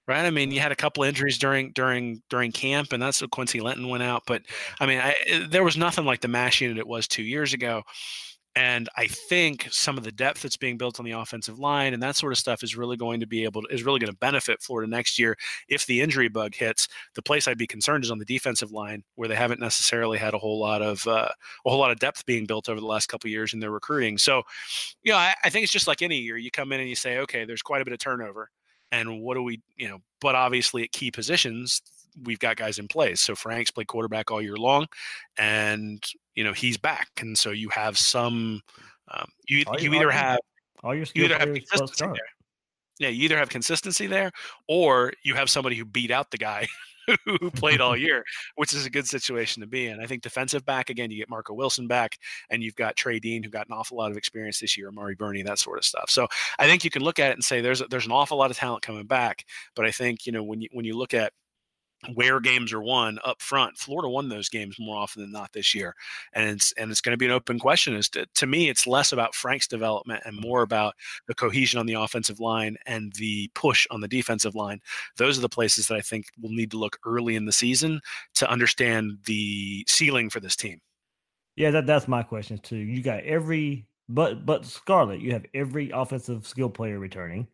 right? 0.07 0.25
I 0.25 0.31
mean, 0.31 0.51
you 0.51 0.61
had 0.61 0.73
a 0.73 0.77
couple 0.77 1.05
injuries 1.05 1.39
during 1.39 1.73
during 1.73 2.23
during 2.31 2.53
camp, 2.53 2.93
and 2.93 3.03
that's 3.03 3.21
what 3.21 3.31
Quincy 3.31 3.61
Lenton 3.61 3.89
went 3.89 4.03
out. 4.03 4.23
But 4.27 4.43
I 4.81 4.87
mean, 4.87 4.99
I, 4.99 5.15
eh, 5.27 5.47
there 5.49 5.65
was 5.65 5.77
nothing 5.77 6.05
like 6.05 6.21
the 6.21 6.29
mash 6.29 6.61
unit 6.61 6.79
it 6.79 6.87
was 6.87 7.09
two 7.09 7.23
years 7.23 7.53
ago. 7.53 7.83
And 8.57 8.89
I 8.97 9.07
think 9.07 9.69
some 9.71 9.99
of 9.99 10.05
the 10.05 10.11
depth 10.11 10.41
that's 10.41 10.57
being 10.57 10.79
built 10.79 10.99
on 10.99 11.05
the 11.05 11.13
offensive 11.13 11.59
line 11.59 11.93
and 11.93 12.03
that 12.03 12.17
sort 12.17 12.33
of 12.33 12.39
stuff 12.39 12.63
is 12.63 12.75
really 12.75 12.97
going 12.97 13.21
to 13.21 13.27
be 13.27 13.45
able 13.45 13.61
to 13.61 13.69
is 13.69 13.85
really 13.85 14.01
going 14.01 14.11
to 14.11 14.17
benefit 14.17 14.63
Florida 14.63 14.91
next 14.91 15.19
year 15.19 15.37
if 15.69 15.85
the 15.85 16.01
injury 16.01 16.29
bug 16.29 16.55
hits. 16.55 16.89
The 17.15 17.23
place 17.23 17.47
I'd 17.47 17.59
be 17.59 17.67
concerned 17.67 18.05
is 18.05 18.11
on 18.11 18.19
the 18.19 18.25
defensive 18.25 18.73
line, 18.73 19.05
where 19.15 19.29
they 19.29 19.35
haven't 19.35 19.61
necessarily 19.61 20.17
had 20.17 20.33
a 20.33 20.39
whole 20.39 20.59
lot 20.59 20.81
of 20.81 21.07
uh, 21.07 21.29
a 21.67 21.71
whole 21.71 21.79
lot 21.79 21.91
of 21.91 21.99
depth 21.99 22.25
being 22.25 22.47
built 22.47 22.71
over 22.71 22.81
the 22.81 22.87
last 22.87 23.09
couple 23.09 23.29
years 23.29 23.53
in 23.53 23.61
their 23.61 23.71
recruiting. 23.71 24.17
So, 24.17 24.43
you 25.03 25.13
know, 25.13 25.19
I, 25.19 25.35
I 25.45 25.51
think 25.51 25.65
it's 25.65 25.73
just 25.73 25.87
like 25.87 26.01
any 26.01 26.17
year. 26.17 26.39
You 26.39 26.51
come 26.51 26.73
in 26.73 26.81
and 26.81 26.89
you 26.89 26.97
say, 26.97 27.19
okay, 27.19 27.45
there's 27.45 27.63
quite 27.63 27.83
a 27.83 27.85
bit 27.85 27.93
of 27.93 27.99
turnover 27.99 28.49
and 28.97 29.21
what 29.21 29.35
do 29.35 29.43
we 29.43 29.61
you 29.77 29.89
know 29.89 29.99
but 30.21 30.35
obviously 30.35 30.83
at 30.83 30.93
key 30.93 31.11
positions 31.11 31.83
we've 32.25 32.39
got 32.39 32.57
guys 32.57 32.79
in 32.79 32.89
place. 32.89 33.21
So 33.21 33.35
frank's 33.35 33.71
played 33.71 33.89
quarterback 33.89 34.31
all 34.31 34.41
year 34.41 34.57
long 34.57 34.87
and 35.39 36.03
you 36.35 36.45
know 36.45 36.53
he's 36.53 36.77
back. 36.77 37.09
And 37.19 37.37
so 37.37 37.51
you 37.51 37.69
have 37.71 37.99
some 37.99 38.63
um, 39.09 39.29
you, 39.49 39.65
all 39.67 39.79
you 39.79 39.93
either 39.95 40.11
have 40.11 40.39
all 40.83 40.95
your 40.95 41.07
you 41.15 41.25
either 41.25 41.39
have 41.39 41.53
consistency 41.53 42.07
there. 42.07 42.29
Yeah 42.99 43.09
you 43.09 43.25
either 43.25 43.39
have 43.39 43.49
consistency 43.49 44.07
there 44.07 44.33
or 44.69 45.13
you 45.23 45.35
have 45.35 45.51
somebody 45.51 45.77
who 45.77 45.85
beat 45.85 46.11
out 46.11 46.31
the 46.31 46.39
guy 46.39 46.67
who 47.25 47.51
played 47.51 47.81
all 47.81 47.97
year, 47.97 48.25
which 48.57 48.73
is 48.73 48.87
a 48.87 48.91
good 48.91 49.07
situation 49.07 49.61
to 49.61 49.67
be 49.67 49.87
in. 49.87 50.01
I 50.01 50.07
think 50.07 50.23
defensive 50.23 50.65
back 50.65 50.91
again, 50.91 51.11
you 51.11 51.19
get 51.19 51.31
Marco 51.31 51.55
Wilson 51.55 51.87
back, 51.87 52.19
and 52.51 52.63
you've 52.63 52.77
got 52.77 52.97
Trey 52.97 53.19
Dean, 53.19 53.43
who 53.43 53.51
got 53.51 53.69
an 53.69 53.75
awful 53.75 53.97
lot 53.97 54.11
of 54.11 54.17
experience 54.17 54.61
this 54.61 54.77
year, 54.77 54.89
Amari 54.89 55.15
Burney, 55.15 55.43
that 55.43 55.59
sort 55.59 55.79
of 55.79 55.85
stuff. 55.85 56.11
So 56.11 56.27
I 56.59 56.67
think 56.67 56.85
you 56.85 56.91
can 56.91 57.03
look 57.03 57.19
at 57.19 57.31
it 57.31 57.35
and 57.35 57.45
say 57.45 57.61
there's 57.61 57.83
there's 57.91 58.07
an 58.07 58.13
awful 58.13 58.39
lot 58.39 58.51
of 58.51 58.57
talent 58.57 58.83
coming 58.83 59.07
back. 59.07 59.45
But 59.75 59.87
I 59.87 59.91
think 59.91 60.27
you 60.27 60.33
know 60.33 60.43
when 60.43 60.61
you 60.61 60.69
when 60.73 60.85
you 60.85 60.97
look 60.97 61.15
at 61.15 61.33
where 62.15 62.41
games 62.41 62.73
are 62.73 62.83
won 62.83 63.19
up 63.25 63.41
front. 63.41 63.77
Florida 63.77 64.09
won 64.09 64.29
those 64.29 64.49
games 64.49 64.77
more 64.79 64.97
often 64.97 65.23
than 65.23 65.33
not 65.33 65.53
this 65.53 65.75
year, 65.75 65.95
and 66.33 66.49
it's 66.51 66.73
and 66.73 66.91
it's 66.91 67.01
going 67.01 67.13
to 67.13 67.19
be 67.19 67.27
an 67.27 67.33
open 67.33 67.59
question. 67.59 67.97
As 67.97 68.09
to, 68.11 68.27
to 68.35 68.47
me, 68.47 68.69
it's 68.69 68.87
less 68.87 69.13
about 69.13 69.35
Frank's 69.35 69.67
development 69.67 70.23
and 70.25 70.39
more 70.39 70.63
about 70.63 70.95
the 71.27 71.35
cohesion 71.35 71.81
on 71.81 71.87
the 71.87 71.95
offensive 71.95 72.41
line 72.41 72.77
and 72.87 73.13
the 73.15 73.51
push 73.55 73.87
on 73.91 74.01
the 74.01 74.09
defensive 74.09 74.55
line. 74.55 74.81
Those 75.17 75.39
are 75.39 75.43
the 75.43 75.49
places 75.49 75.89
that 75.89 75.97
I 75.97 76.01
think 76.01 76.27
we'll 76.41 76.53
need 76.53 76.71
to 76.73 76.79
look 76.79 76.99
early 77.05 77.37
in 77.37 77.47
the 77.47 77.53
season 77.53 78.01
to 78.35 78.51
understand 78.51 79.19
the 79.25 79.85
ceiling 79.89 80.31
for 80.31 80.41
this 80.41 80.57
team. 80.57 80.81
Yeah, 81.57 81.71
that 81.71 81.87
that's 81.87 82.09
my 82.09 82.23
question 82.23 82.59
too. 82.59 82.77
You 82.77 83.03
got 83.03 83.25
every 83.25 83.87
but 84.09 84.47
but 84.47 84.65
Scarlett, 84.65 85.21
you 85.21 85.33
have 85.33 85.47
every 85.55 85.91
offensive 85.91 86.47
skill 86.47 86.71
player 86.71 86.99
returning 86.99 87.49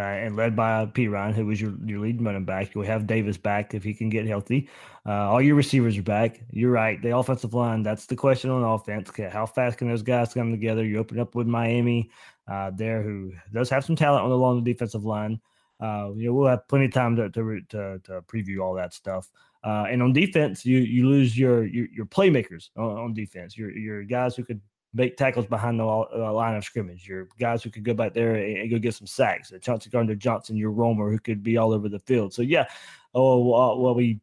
uh, 0.00 0.24
and 0.24 0.34
led 0.34 0.56
by 0.56 0.86
Perine, 0.86 1.34
who 1.34 1.46
was 1.46 1.60
your, 1.60 1.74
your 1.84 2.00
lead 2.00 2.22
running 2.22 2.44
back. 2.44 2.74
You'll 2.74 2.84
have 2.84 3.06
Davis 3.06 3.36
back 3.36 3.74
if 3.74 3.84
he 3.84 3.92
can 3.92 4.08
get 4.08 4.26
healthy. 4.26 4.68
Uh, 5.06 5.30
all 5.30 5.42
your 5.42 5.54
receivers 5.54 5.98
are 5.98 6.02
back. 6.02 6.40
You're 6.50 6.70
right. 6.70 7.00
The 7.00 7.16
offensive 7.16 7.52
line, 7.54 7.82
that's 7.82 8.06
the 8.06 8.16
question 8.16 8.50
on 8.50 8.64
offense. 8.64 9.10
How 9.30 9.46
fast 9.46 9.78
can 9.78 9.88
those 9.88 10.02
guys 10.02 10.32
come 10.32 10.50
together? 10.50 10.84
You 10.84 10.98
open 10.98 11.18
up 11.20 11.34
with 11.34 11.46
Miami 11.46 12.10
uh, 12.48 12.70
there, 12.74 13.02
who 13.02 13.32
does 13.52 13.68
have 13.70 13.84
some 13.84 13.96
talent 13.96 14.24
on 14.24 14.30
the 14.30 14.36
long 14.36 14.64
defensive 14.64 15.04
line. 15.04 15.40
Uh, 15.80 16.10
you 16.16 16.26
know, 16.26 16.34
we'll 16.34 16.48
have 16.48 16.66
plenty 16.68 16.86
of 16.86 16.92
time 16.92 17.16
to, 17.16 17.30
to, 17.30 17.60
to, 17.68 18.00
to 18.04 18.22
preview 18.22 18.60
all 18.60 18.74
that 18.74 18.94
stuff. 18.94 19.30
Uh, 19.62 19.86
and 19.90 20.02
on 20.02 20.12
defense, 20.12 20.64
you 20.64 20.78
you 20.78 21.06
lose 21.06 21.38
your 21.38 21.66
your, 21.66 21.86
your 21.92 22.06
playmakers 22.06 22.70
on, 22.78 22.96
on 22.96 23.14
defense. 23.14 23.58
Your 23.58 23.70
your 23.70 24.04
guys 24.04 24.34
who 24.34 24.42
could 24.42 24.60
make 24.92 25.16
tackles 25.16 25.46
behind 25.46 25.78
the 25.78 25.84
uh, 25.84 26.32
line 26.32 26.56
of 26.56 26.64
scrimmage. 26.64 27.06
Your 27.06 27.28
guys 27.38 27.62
who 27.62 27.70
could 27.70 27.84
go 27.84 27.94
back 27.94 28.14
there 28.14 28.34
and, 28.34 28.58
and 28.58 28.70
go 28.70 28.78
get 28.78 28.94
some 28.94 29.06
sacks. 29.06 29.52
Uh, 29.52 29.58
Chauncey 29.58 29.90
Gardner 29.90 30.14
Johnson, 30.14 30.56
your 30.56 30.70
roamer 30.70 31.10
who 31.10 31.18
could 31.18 31.42
be 31.42 31.56
all 31.56 31.72
over 31.72 31.88
the 31.88 32.00
field. 32.00 32.34
So 32.34 32.42
yeah, 32.42 32.66
oh 33.14 33.54
uh, 33.54 33.76
well, 33.76 33.94
we 33.94 34.20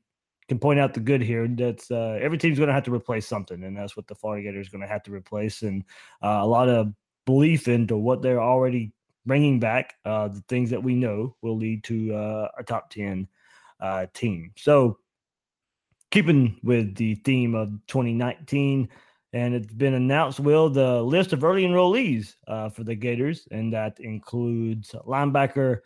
can 0.47 0.59
point 0.59 0.79
out 0.79 0.93
the 0.93 0.99
good 0.99 1.21
here. 1.21 1.47
That's 1.47 1.89
uh, 1.89 2.19
every 2.21 2.37
team's 2.37 2.57
going 2.57 2.67
to 2.67 2.73
have 2.73 2.83
to 2.83 2.93
replace 2.93 3.27
something, 3.27 3.63
and 3.63 3.77
that's 3.77 3.95
what 3.95 4.07
the 4.07 4.15
Florida 4.15 4.43
Gators 4.43 4.69
going 4.69 4.81
to 4.81 4.87
have 4.87 5.03
to 5.03 5.11
replace. 5.11 5.61
And 5.61 5.83
uh, 6.21 6.39
a 6.41 6.47
lot 6.47 6.69
of 6.69 6.93
belief 7.25 7.67
into 7.67 7.97
what 7.97 8.21
they're 8.21 8.41
already 8.41 8.91
bringing 9.25 9.59
back. 9.59 9.95
Uh, 10.05 10.29
the 10.29 10.43
things 10.47 10.69
that 10.69 10.83
we 10.83 10.95
know 10.95 11.35
will 11.41 11.57
lead 11.57 11.83
to 11.85 12.13
a 12.57 12.63
top 12.63 12.89
ten 12.89 13.27
team. 14.13 14.51
So 14.57 14.99
keeping 16.11 16.59
with 16.63 16.95
the 16.95 17.15
theme 17.15 17.53
of 17.53 17.69
2019 17.87 18.89
and 19.37 19.53
it's 19.53 19.71
been 19.71 19.93
announced, 19.93 20.39
Will, 20.39 20.67
the 20.67 20.99
list 20.99 21.31
of 21.31 21.43
early 21.43 21.63
enrollees 21.63 22.33
uh, 22.47 22.69
for 22.69 22.83
the 22.83 22.95
Gators, 22.95 23.47
and 23.51 23.71
that 23.71 23.99
includes 23.99 24.95
linebacker 25.05 25.79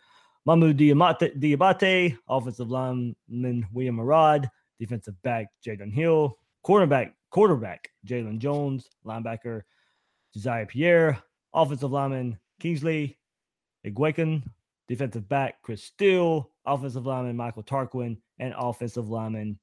Mamu 0.48 0.72
Diabate, 0.74 2.16
offensive 2.30 2.70
lineman 2.70 3.66
William 3.70 4.00
Arad, 4.00 4.50
defensive 4.80 5.20
back 5.22 5.48
Jaden 5.64 5.92
Hill, 5.92 6.38
quarterback 6.62 7.14
quarterback 7.30 7.90
Jalen 8.06 8.38
Jones, 8.38 8.88
linebacker 9.04 9.62
Josiah 10.32 10.64
Pierre, 10.64 11.22
offensive 11.52 11.92
lineman 11.92 12.38
Kingsley 12.58 13.18
Eguakun, 13.86 14.44
defensive 14.88 15.28
back 15.28 15.60
Chris 15.62 15.84
Steele, 15.84 16.50
offensive 16.64 17.04
lineman 17.04 17.36
Michael 17.36 17.62
Tarquin, 17.62 18.16
and 18.38 18.54
offensive 18.56 19.10
lineman 19.10 19.58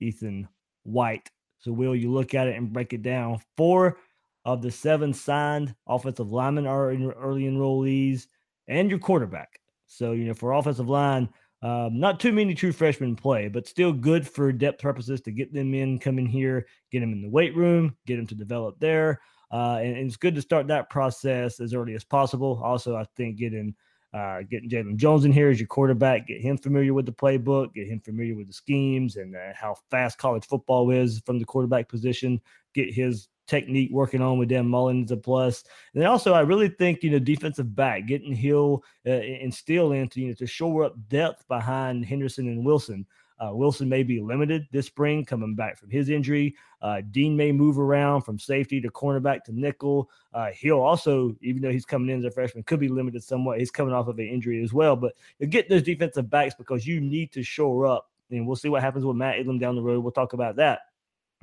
Ethan 0.00 0.48
White. 0.82 1.30
So, 1.58 1.72
will 1.72 1.96
you 1.96 2.10
look 2.10 2.34
at 2.34 2.48
it 2.48 2.56
and 2.56 2.72
break 2.72 2.92
it 2.92 3.02
down? 3.02 3.40
Four 3.56 3.98
of 4.44 4.62
the 4.62 4.70
seven 4.70 5.12
signed 5.12 5.74
offensive 5.86 6.30
linemen 6.30 6.66
are 6.66 6.90
in 6.90 7.10
early 7.10 7.42
enrollees, 7.42 8.26
and 8.68 8.90
your 8.90 8.98
quarterback. 8.98 9.60
So, 9.86 10.12
you 10.12 10.24
know, 10.24 10.34
for 10.34 10.52
offensive 10.52 10.88
line, 10.88 11.28
um, 11.62 11.98
not 11.98 12.20
too 12.20 12.32
many 12.32 12.54
true 12.54 12.72
freshmen 12.72 13.16
play, 13.16 13.48
but 13.48 13.66
still 13.66 13.92
good 13.92 14.28
for 14.28 14.52
depth 14.52 14.80
purposes 14.80 15.20
to 15.22 15.32
get 15.32 15.52
them 15.52 15.74
in, 15.74 15.98
come 15.98 16.18
in 16.18 16.26
here, 16.26 16.66
get 16.92 17.00
them 17.00 17.12
in 17.12 17.22
the 17.22 17.28
weight 17.28 17.56
room, 17.56 17.96
get 18.06 18.16
them 18.16 18.26
to 18.28 18.34
develop 18.34 18.78
there. 18.78 19.20
Uh, 19.50 19.78
and, 19.82 19.96
and, 19.96 20.06
it's 20.06 20.16
good 20.16 20.34
to 20.34 20.42
start 20.42 20.68
that 20.68 20.90
process 20.90 21.58
as 21.58 21.72
early 21.72 21.94
as 21.94 22.04
possible. 22.04 22.60
Also, 22.62 22.94
I 22.94 23.06
think 23.16 23.38
getting 23.38 23.74
uh, 24.14 24.40
getting 24.50 24.70
Jalen 24.70 24.96
Jones 24.96 25.24
in 25.24 25.32
here 25.32 25.50
as 25.50 25.60
your 25.60 25.66
quarterback, 25.66 26.26
get 26.26 26.40
him 26.40 26.56
familiar 26.56 26.94
with 26.94 27.06
the 27.06 27.12
playbook, 27.12 27.74
get 27.74 27.86
him 27.86 28.00
familiar 28.00 28.34
with 28.34 28.46
the 28.46 28.52
schemes 28.52 29.16
and 29.16 29.36
uh, 29.36 29.52
how 29.54 29.76
fast 29.90 30.18
college 30.18 30.46
football 30.46 30.90
is 30.90 31.20
from 31.26 31.38
the 31.38 31.44
quarterback 31.44 31.88
position, 31.88 32.40
get 32.74 32.92
his 32.92 33.28
technique 33.46 33.90
working 33.90 34.20
on 34.20 34.38
with 34.38 34.48
Dan 34.48 34.68
Mullen 34.68 35.04
is 35.04 35.10
a 35.10 35.16
plus. 35.16 35.64
And 35.94 36.02
then 36.02 36.08
also, 36.08 36.32
I 36.34 36.40
really 36.40 36.68
think, 36.68 37.02
you 37.02 37.10
know, 37.10 37.18
defensive 37.18 37.74
back, 37.74 38.06
getting 38.06 38.34
Hill 38.34 38.84
uh, 39.06 39.10
and 39.10 39.52
Steele 39.52 39.92
into, 39.92 40.20
you 40.20 40.28
know, 40.28 40.34
to 40.34 40.46
shore 40.46 40.84
up 40.84 40.94
depth 41.08 41.46
behind 41.48 42.04
Henderson 42.04 42.46
and 42.48 42.64
Wilson. 42.64 43.06
Uh, 43.40 43.54
Wilson 43.54 43.88
may 43.88 44.02
be 44.02 44.20
limited 44.20 44.66
this 44.72 44.86
spring 44.86 45.24
coming 45.24 45.54
back 45.54 45.78
from 45.78 45.90
his 45.90 46.08
injury. 46.08 46.56
Uh, 46.82 47.02
Dean 47.10 47.36
may 47.36 47.52
move 47.52 47.78
around 47.78 48.22
from 48.22 48.38
safety 48.38 48.80
to 48.80 48.90
cornerback 48.90 49.44
to 49.44 49.52
nickel. 49.52 50.10
Uh, 50.34 50.50
Hill 50.52 50.80
also, 50.80 51.36
even 51.40 51.62
though 51.62 51.70
he's 51.70 51.84
coming 51.84 52.10
in 52.10 52.18
as 52.18 52.24
a 52.24 52.30
freshman, 52.30 52.64
could 52.64 52.80
be 52.80 52.88
limited 52.88 53.22
somewhat. 53.22 53.58
He's 53.58 53.70
coming 53.70 53.94
off 53.94 54.08
of 54.08 54.18
an 54.18 54.26
injury 54.26 54.62
as 54.62 54.72
well. 54.72 54.96
But 54.96 55.14
get 55.48 55.68
those 55.68 55.82
defensive 55.82 56.28
backs 56.28 56.54
because 56.54 56.86
you 56.86 57.00
need 57.00 57.32
to 57.32 57.42
shore 57.42 57.86
up. 57.86 58.10
And 58.30 58.46
we'll 58.46 58.56
see 58.56 58.68
what 58.68 58.82
happens 58.82 59.04
with 59.04 59.16
Matt 59.16 59.38
Elam 59.38 59.58
down 59.58 59.76
the 59.76 59.82
road. 59.82 60.00
We'll 60.00 60.12
talk 60.12 60.32
about 60.32 60.56
that. 60.56 60.80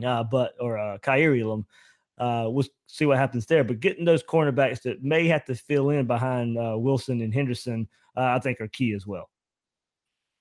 Uh, 0.05 0.23
but 0.23 0.55
or 0.59 0.77
uh, 0.77 0.97
Kaiir 0.99 1.35
Elam. 1.41 1.65
Uh, 2.17 2.47
we'll 2.49 2.65
see 2.87 3.05
what 3.05 3.17
happens 3.17 3.45
there. 3.45 3.63
But 3.63 3.79
getting 3.79 4.05
those 4.05 4.23
cornerbacks 4.23 4.81
that 4.83 5.03
may 5.03 5.27
have 5.27 5.45
to 5.45 5.55
fill 5.55 5.89
in 5.89 6.07
behind 6.07 6.57
uh, 6.57 6.75
Wilson 6.77 7.21
and 7.21 7.33
Henderson, 7.33 7.87
uh, 8.15 8.35
I 8.35 8.39
think 8.39 8.61
are 8.61 8.67
key 8.67 8.93
as 8.93 9.05
well. 9.05 9.29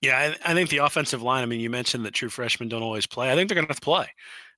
Yeah, 0.00 0.18
I, 0.18 0.50
I, 0.50 0.54
think 0.54 0.68
the 0.68 0.78
offensive 0.78 1.22
line. 1.22 1.42
I 1.42 1.46
mean, 1.46 1.60
you 1.60 1.70
mentioned 1.70 2.04
that 2.04 2.12
true 2.12 2.28
freshmen 2.28 2.68
don't 2.68 2.82
always 2.82 3.06
play. 3.06 3.32
I 3.32 3.34
think 3.34 3.48
they're 3.48 3.54
going 3.54 3.66
to 3.66 3.70
have 3.70 3.80
to 3.80 3.84
play. 3.84 4.08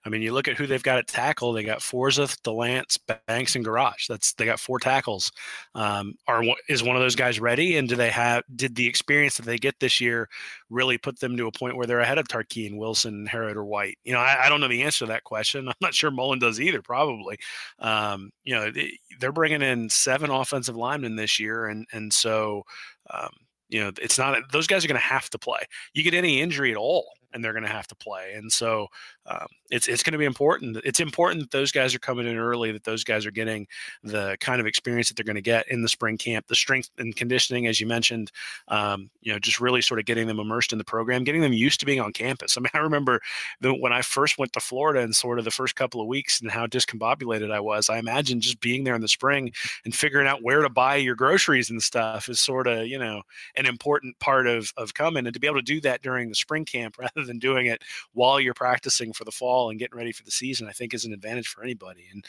I 0.07 0.09
mean, 0.09 0.23
you 0.23 0.33
look 0.33 0.47
at 0.47 0.57
who 0.57 0.69
they've 0.69 0.83
got 0.83 0.99
at 0.99 1.09
tackle. 1.09 1.53
They 1.53 1.65
got 1.65 1.83
Forsyth, 1.83 2.41
Delance, 2.45 2.97
Banks, 3.27 3.57
and 3.57 3.65
Gouraige. 3.65 4.07
That's 4.09 4.35
they 4.35 4.45
got 4.45 4.61
four 4.61 4.79
tackles. 4.79 5.33
Um, 5.75 6.15
are 6.29 6.45
is 6.69 6.85
one 6.85 6.95
of 6.95 7.03
those 7.03 7.17
guys 7.17 7.41
ready? 7.41 7.77
And 7.77 7.89
do 7.89 7.97
they 7.97 8.11
have? 8.11 8.45
Did 8.55 8.77
the 8.77 8.87
experience 8.87 9.37
that 9.37 9.47
they 9.47 9.59
get 9.59 9.75
this 9.81 10.01
year 10.01 10.29
really 10.71 10.97
put 10.97 11.19
them 11.19 11.37
to 11.37 11.49
a 11.49 11.53
point 11.53 11.77
where 11.77 11.89
they're 11.89 11.99
ahead 11.99 12.19
of 12.19 12.29
Tarquin, 12.29 12.77
Wilson, 12.79 13.27
Harrod, 13.27 13.57
or 13.57 13.65
White? 13.65 13.99
You 14.05 14.13
know, 14.13 14.21
I, 14.21 14.47
I, 14.47 14.49
don't 14.49 14.61
know 14.61 14.69
the 14.69 14.85
answer 14.85 15.07
to 15.07 15.09
that 15.09 15.25
question. 15.25 15.67
I'm 15.69 15.75
not 15.81 15.95
sure 15.95 16.13
Mullen 16.13 16.39
does 16.39 16.61
either. 16.61 16.83
Probably. 16.83 17.37
Um, 17.81 18.31
you 18.45 18.55
know, 18.55 18.71
they, 18.71 18.97
they're 19.19 19.33
bringing 19.33 19.63
in 19.63 19.91
seven 19.91 20.31
offensive 20.31 20.77
linemen 20.77 21.17
this 21.17 21.41
year, 21.41 21.67
and 21.67 21.85
and 21.93 22.13
so. 22.13 22.63
Um, 23.11 23.31
you 23.69 23.83
know, 23.83 23.91
it's 24.01 24.19
not 24.19 24.37
those 24.53 24.67
guys 24.67 24.85
are 24.85 24.89
going 24.89 25.01
to 25.01 25.07
have 25.07 25.29
to 25.31 25.39
play. 25.39 25.61
You 25.95 26.03
get 26.03 26.15
any 26.15 26.41
injury 26.41 26.71
at 26.71 26.77
all, 26.77 27.16
and 27.37 27.45
they're 27.45 27.53
going 27.53 27.63
to 27.63 27.69
have 27.69 27.87
to 27.87 27.95
play. 27.95 28.33
And 28.35 28.51
so 28.51 28.89
um, 29.27 29.47
it's 29.71 29.89
it's 29.89 30.03
going 30.03 30.13
to 30.13 30.19
be 30.19 30.25
important. 30.25 30.79
It's 30.85 31.01
important 31.01 31.43
that 31.43 31.51
those 31.51 31.71
guys 31.71 31.95
are 31.95 31.99
coming 31.99 32.27
in 32.27 32.37
early, 32.37 32.73
that 32.73 32.85
those 32.85 33.05
guys 33.05 33.27
are 33.27 33.31
getting 33.31 33.67
the 34.03 34.37
kind 34.41 34.61
of 34.61 34.67
experience 34.67 35.09
that 35.09 35.17
they're 35.17 35.25
going 35.25 35.37
to 35.37 35.43
get 35.43 35.69
in 35.69 35.83
the 35.83 35.89
spring 35.89 36.17
camp, 36.17 36.47
the 36.47 36.55
strength 36.55 36.91
and 36.99 37.15
conditioning, 37.15 37.67
as 37.67 37.81
you 37.81 37.87
mentioned. 37.87 38.33
Um, 38.69 39.11
you 39.21 39.33
know, 39.33 39.39
just 39.39 39.61
really 39.61 39.83
sort 39.83 40.01
of 40.01 40.07
getting 40.07 40.27
them 40.27 40.41
immersed 40.41 40.73
in 40.73 40.79
the 40.79 40.85
program, 40.85 41.25
getting 41.25 41.43
them 41.43 41.53
used 41.53 41.81
to 41.81 41.87
being 41.87 42.01
on 42.01 42.13
campus. 42.13 42.57
I 42.57 42.61
mean, 42.61 42.71
I 42.75 42.79
remember 42.79 43.21
the, 43.61 43.75
when 43.75 43.93
I 43.93 44.03
first 44.03 44.39
went 44.39 44.53
to 44.55 44.61
Florida 44.61 45.01
and 45.01 45.15
sort 45.15 45.39
of 45.39 45.45
the 45.45 45.51
first 45.51 45.77
couple 45.77 46.01
of 46.01 46.07
weeks 46.07 46.41
and 46.41 46.51
how 46.51 46.67
discombobulated 46.67 47.53
I 47.53 47.61
was. 47.61 47.91
I 47.91 47.99
imagine 47.99 48.41
just 48.41 48.61
being 48.61 48.85
there 48.85 48.95
in 48.95 49.03
the 49.03 49.09
spring 49.09 49.53
and 49.85 49.95
figuring 49.95 50.27
out 50.27 50.43
where 50.43 50.63
to 50.63 50.71
buy 50.71 50.97
your 50.97 51.15
groceries 51.15 51.71
and 51.71 51.83
stuff 51.83 52.29
is 52.29 52.41
sort 52.41 52.67
of 52.67 52.87
you 52.87 52.99
know 52.99 53.23
an 53.57 53.67
important 53.67 54.19
part 54.19 54.47
of 54.47 54.73
of 54.77 54.95
coming 54.95 55.27
and 55.27 55.35
to 55.35 55.41
be 55.41 55.47
able 55.47 55.59
to 55.59 55.63
do 55.63 55.81
that 55.81 56.03
during 56.03 56.29
the 56.29 56.35
spring 56.35 56.65
camp 56.65 56.97
rather 56.99 57.26
than 57.27 57.39
doing 57.39 57.67
it 57.67 57.83
while 58.13 58.41
you're 58.41 58.55
practicing 58.55 59.13
for 59.13 59.25
the 59.25 59.33
fall 59.33 59.71
and 59.71 59.79
getting 59.79 59.97
ready 59.97 60.13
for 60.13 60.23
the 60.23 60.31
season, 60.31 60.69
I 60.69 60.73
think 60.73 60.95
is 60.95 61.05
an 61.05 61.13
advantage 61.13 61.49
for 61.49 61.63
anybody. 61.63 62.07
And 62.13 62.25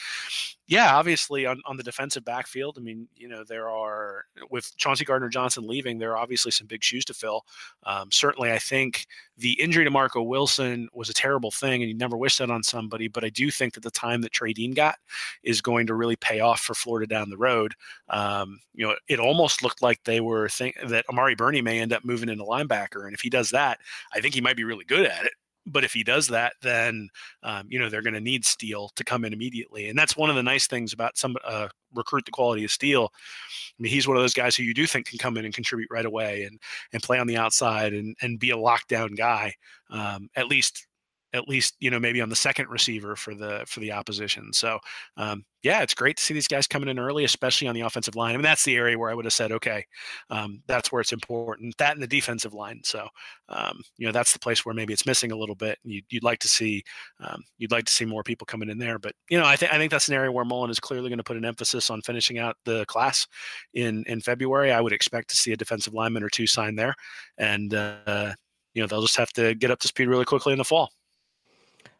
yeah, 0.67 0.95
obviously 0.95 1.45
on, 1.45 1.61
on 1.65 1.77
the 1.77 1.83
defensive 1.83 2.25
backfield, 2.25 2.77
I 2.77 2.81
mean, 2.81 3.07
you 3.15 3.27
know, 3.27 3.43
there 3.43 3.69
are 3.69 4.25
with 4.49 4.75
Chauncey 4.77 5.05
Gardner 5.05 5.29
Johnson 5.29 5.65
leaving, 5.67 5.97
there 5.97 6.11
are 6.11 6.17
obviously 6.17 6.51
some 6.51 6.67
big 6.67 6.83
shoes 6.83 7.05
to 7.05 7.13
fill. 7.13 7.45
Um, 7.83 8.11
certainly, 8.11 8.51
I 8.51 8.59
think 8.59 9.07
the 9.37 9.53
injury 9.61 9.83
to 9.83 9.91
Marco 9.91 10.21
Wilson 10.21 10.89
was 10.93 11.09
a 11.09 11.13
terrible 11.13 11.51
thing, 11.51 11.81
and 11.81 11.89
you 11.89 11.95
never 11.95 12.17
wish 12.17 12.37
that 12.37 12.49
on 12.49 12.63
somebody. 12.63 13.07
But 13.07 13.23
I 13.23 13.29
do 13.29 13.51
think 13.51 13.73
that 13.75 13.83
the 13.83 13.91
time 13.91 14.21
that 14.21 14.31
Trey 14.31 14.53
Dean 14.53 14.73
got 14.73 14.95
is 15.43 15.61
going 15.61 15.87
to 15.87 15.93
really 15.93 16.15
pay 16.15 16.39
off 16.39 16.59
for 16.59 16.73
Florida 16.73 17.07
down 17.07 17.29
the 17.29 17.37
road. 17.37 17.73
Um, 18.09 18.59
you 18.73 18.87
know, 18.87 18.95
it 19.07 19.19
almost 19.19 19.63
looked 19.63 19.81
like 19.81 20.03
they 20.03 20.19
were 20.19 20.49
think 20.49 20.75
that 20.87 21.05
Amari 21.09 21.35
Burney 21.35 21.61
may 21.61 21.79
end 21.79 21.93
up 21.93 22.03
moving 22.03 22.29
into 22.29 22.43
linebacker, 22.43 23.05
and 23.05 23.13
if 23.13 23.21
he 23.21 23.29
does 23.29 23.51
that, 23.51 23.79
I 24.13 24.19
think 24.19 24.33
he 24.33 24.41
might 24.41 24.57
be 24.57 24.63
really 24.63 24.76
good 24.85 25.05
at 25.05 25.25
it 25.25 25.33
but 25.67 25.83
if 25.83 25.93
he 25.93 26.03
does 26.03 26.27
that, 26.27 26.53
then 26.61 27.09
um, 27.43 27.67
you 27.69 27.77
know 27.77 27.89
they're 27.89 28.01
going 28.01 28.13
to 28.13 28.21
need 28.21 28.45
Steele 28.45 28.89
to 28.95 29.03
come 29.03 29.25
in 29.25 29.33
immediately, 29.33 29.89
and 29.89 29.99
that's 29.99 30.17
one 30.17 30.29
of 30.29 30.35
the 30.35 30.43
nice 30.43 30.65
things 30.65 30.93
about 30.93 31.17
some 31.17 31.35
uh, 31.43 31.67
recruit 31.93 32.25
the 32.25 32.31
quality 32.31 32.63
of 32.63 32.71
Steele. 32.71 33.11
I 33.13 33.81
mean, 33.81 33.91
he's 33.91 34.07
one 34.07 34.17
of 34.17 34.23
those 34.23 34.33
guys 34.33 34.55
who 34.55 34.63
you 34.63 34.73
do 34.73 34.87
think 34.87 35.07
can 35.07 35.19
come 35.19 35.37
in 35.37 35.45
and 35.45 35.53
contribute 35.53 35.89
right 35.91 36.05
away 36.05 36.43
and 36.43 36.59
and 36.93 37.03
play 37.03 37.19
on 37.19 37.27
the 37.27 37.37
outside 37.37 37.93
and 37.93 38.15
and 38.21 38.39
be 38.39 38.51
a 38.51 38.57
lockdown 38.57 39.15
guy, 39.15 39.53
um, 39.89 40.29
at 40.35 40.47
least 40.47 40.87
at 41.33 41.47
least 41.47 41.75
you 41.79 41.89
know 41.91 41.99
maybe 41.99 42.21
on 42.21 42.29
the 42.29 42.35
second 42.35 42.69
receiver 42.69 43.15
for 43.15 43.35
the 43.35 43.63
for 43.67 43.79
the 43.79 43.91
opposition. 43.91 44.53
So 44.53 44.79
um, 45.17 45.43
yeah, 45.63 45.81
it's 45.81 45.93
great 45.93 46.17
to 46.17 46.23
see 46.23 46.33
these 46.33 46.47
guys 46.47 46.67
coming 46.67 46.87
in 46.87 46.99
early, 46.99 47.23
especially 47.25 47.67
on 47.67 47.75
the 47.75 47.81
offensive 47.81 48.15
line. 48.15 48.33
I 48.33 48.37
mean, 48.37 48.43
that's 48.43 48.63
the 48.63 48.75
area 48.75 48.97
where 48.97 49.09
I 49.09 49.13
would 49.13 49.25
have 49.25 49.33
said, 49.33 49.51
okay, 49.51 49.85
um, 50.29 50.61
that's 50.67 50.91
where 50.91 51.01
it's 51.01 51.11
important. 51.11 51.77
That 51.77 51.93
and 51.93 52.01
the 52.01 52.07
defensive 52.07 52.53
line. 52.53 52.81
So 52.83 53.07
um, 53.49 53.81
you 53.97 54.05
know 54.05 54.11
that's 54.11 54.33
the 54.33 54.39
place 54.39 54.65
where 54.65 54.75
maybe 54.75 54.93
it's 54.93 55.05
missing 55.05 55.31
a 55.31 55.37
little 55.37 55.55
bit. 55.55 55.79
And 55.83 55.93
You'd, 55.93 56.05
you'd 56.09 56.23
like 56.23 56.39
to 56.39 56.47
see 56.47 56.83
um, 57.19 57.43
you'd 57.57 57.71
like 57.71 57.85
to 57.85 57.93
see 57.93 58.05
more 58.05 58.23
people 58.23 58.45
coming 58.45 58.69
in 58.69 58.77
there. 58.77 58.99
But 58.99 59.13
you 59.29 59.37
know, 59.37 59.45
I 59.45 59.55
think 59.55 59.73
I 59.73 59.77
think 59.77 59.91
that's 59.91 60.07
an 60.07 60.15
area 60.15 60.31
where 60.31 60.45
Mullen 60.45 60.69
is 60.71 60.79
clearly 60.79 61.09
going 61.09 61.17
to 61.17 61.23
put 61.23 61.37
an 61.37 61.45
emphasis 61.45 61.89
on 61.89 62.01
finishing 62.01 62.39
out 62.39 62.55
the 62.65 62.85
class 62.85 63.27
in 63.73 64.03
in 64.07 64.21
February. 64.21 64.71
I 64.71 64.81
would 64.81 64.93
expect 64.93 65.29
to 65.31 65.37
see 65.37 65.51
a 65.51 65.57
defensive 65.57 65.93
lineman 65.93 66.23
or 66.23 66.29
two 66.29 66.47
sign 66.47 66.75
there, 66.75 66.95
and 67.37 67.73
uh, 67.73 68.33
you 68.73 68.81
know 68.81 68.87
they'll 68.87 69.01
just 69.01 69.17
have 69.17 69.33
to 69.33 69.55
get 69.55 69.71
up 69.71 69.79
to 69.79 69.87
speed 69.87 70.07
really 70.07 70.25
quickly 70.25 70.53
in 70.53 70.59
the 70.59 70.65
fall. 70.65 70.91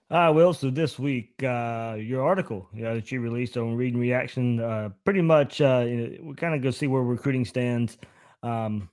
Uh, 0.10 0.32
Will, 0.34 0.54
so 0.54 0.70
this 0.70 0.98
week, 0.98 1.34
uh, 1.44 1.98
your 2.00 2.26
article 2.26 2.70
you 2.74 2.84
know, 2.84 2.96
that 2.96 3.12
you 3.12 3.20
released 3.20 3.58
on 3.58 3.76
Read 3.76 3.94
and 3.94 4.02
Reaction, 4.02 4.62
uh, 4.62 4.90
pretty 5.04 5.22
much 5.22 5.60
uh, 5.60 5.84
you 5.86 5.96
know, 5.98 6.18
we 6.24 6.34
kind 6.34 6.56
of 6.56 6.62
go 6.62 6.72
see 6.72 6.88
where 6.88 7.02
recruiting 7.02 7.44
stands 7.44 7.98
um, 8.42 8.90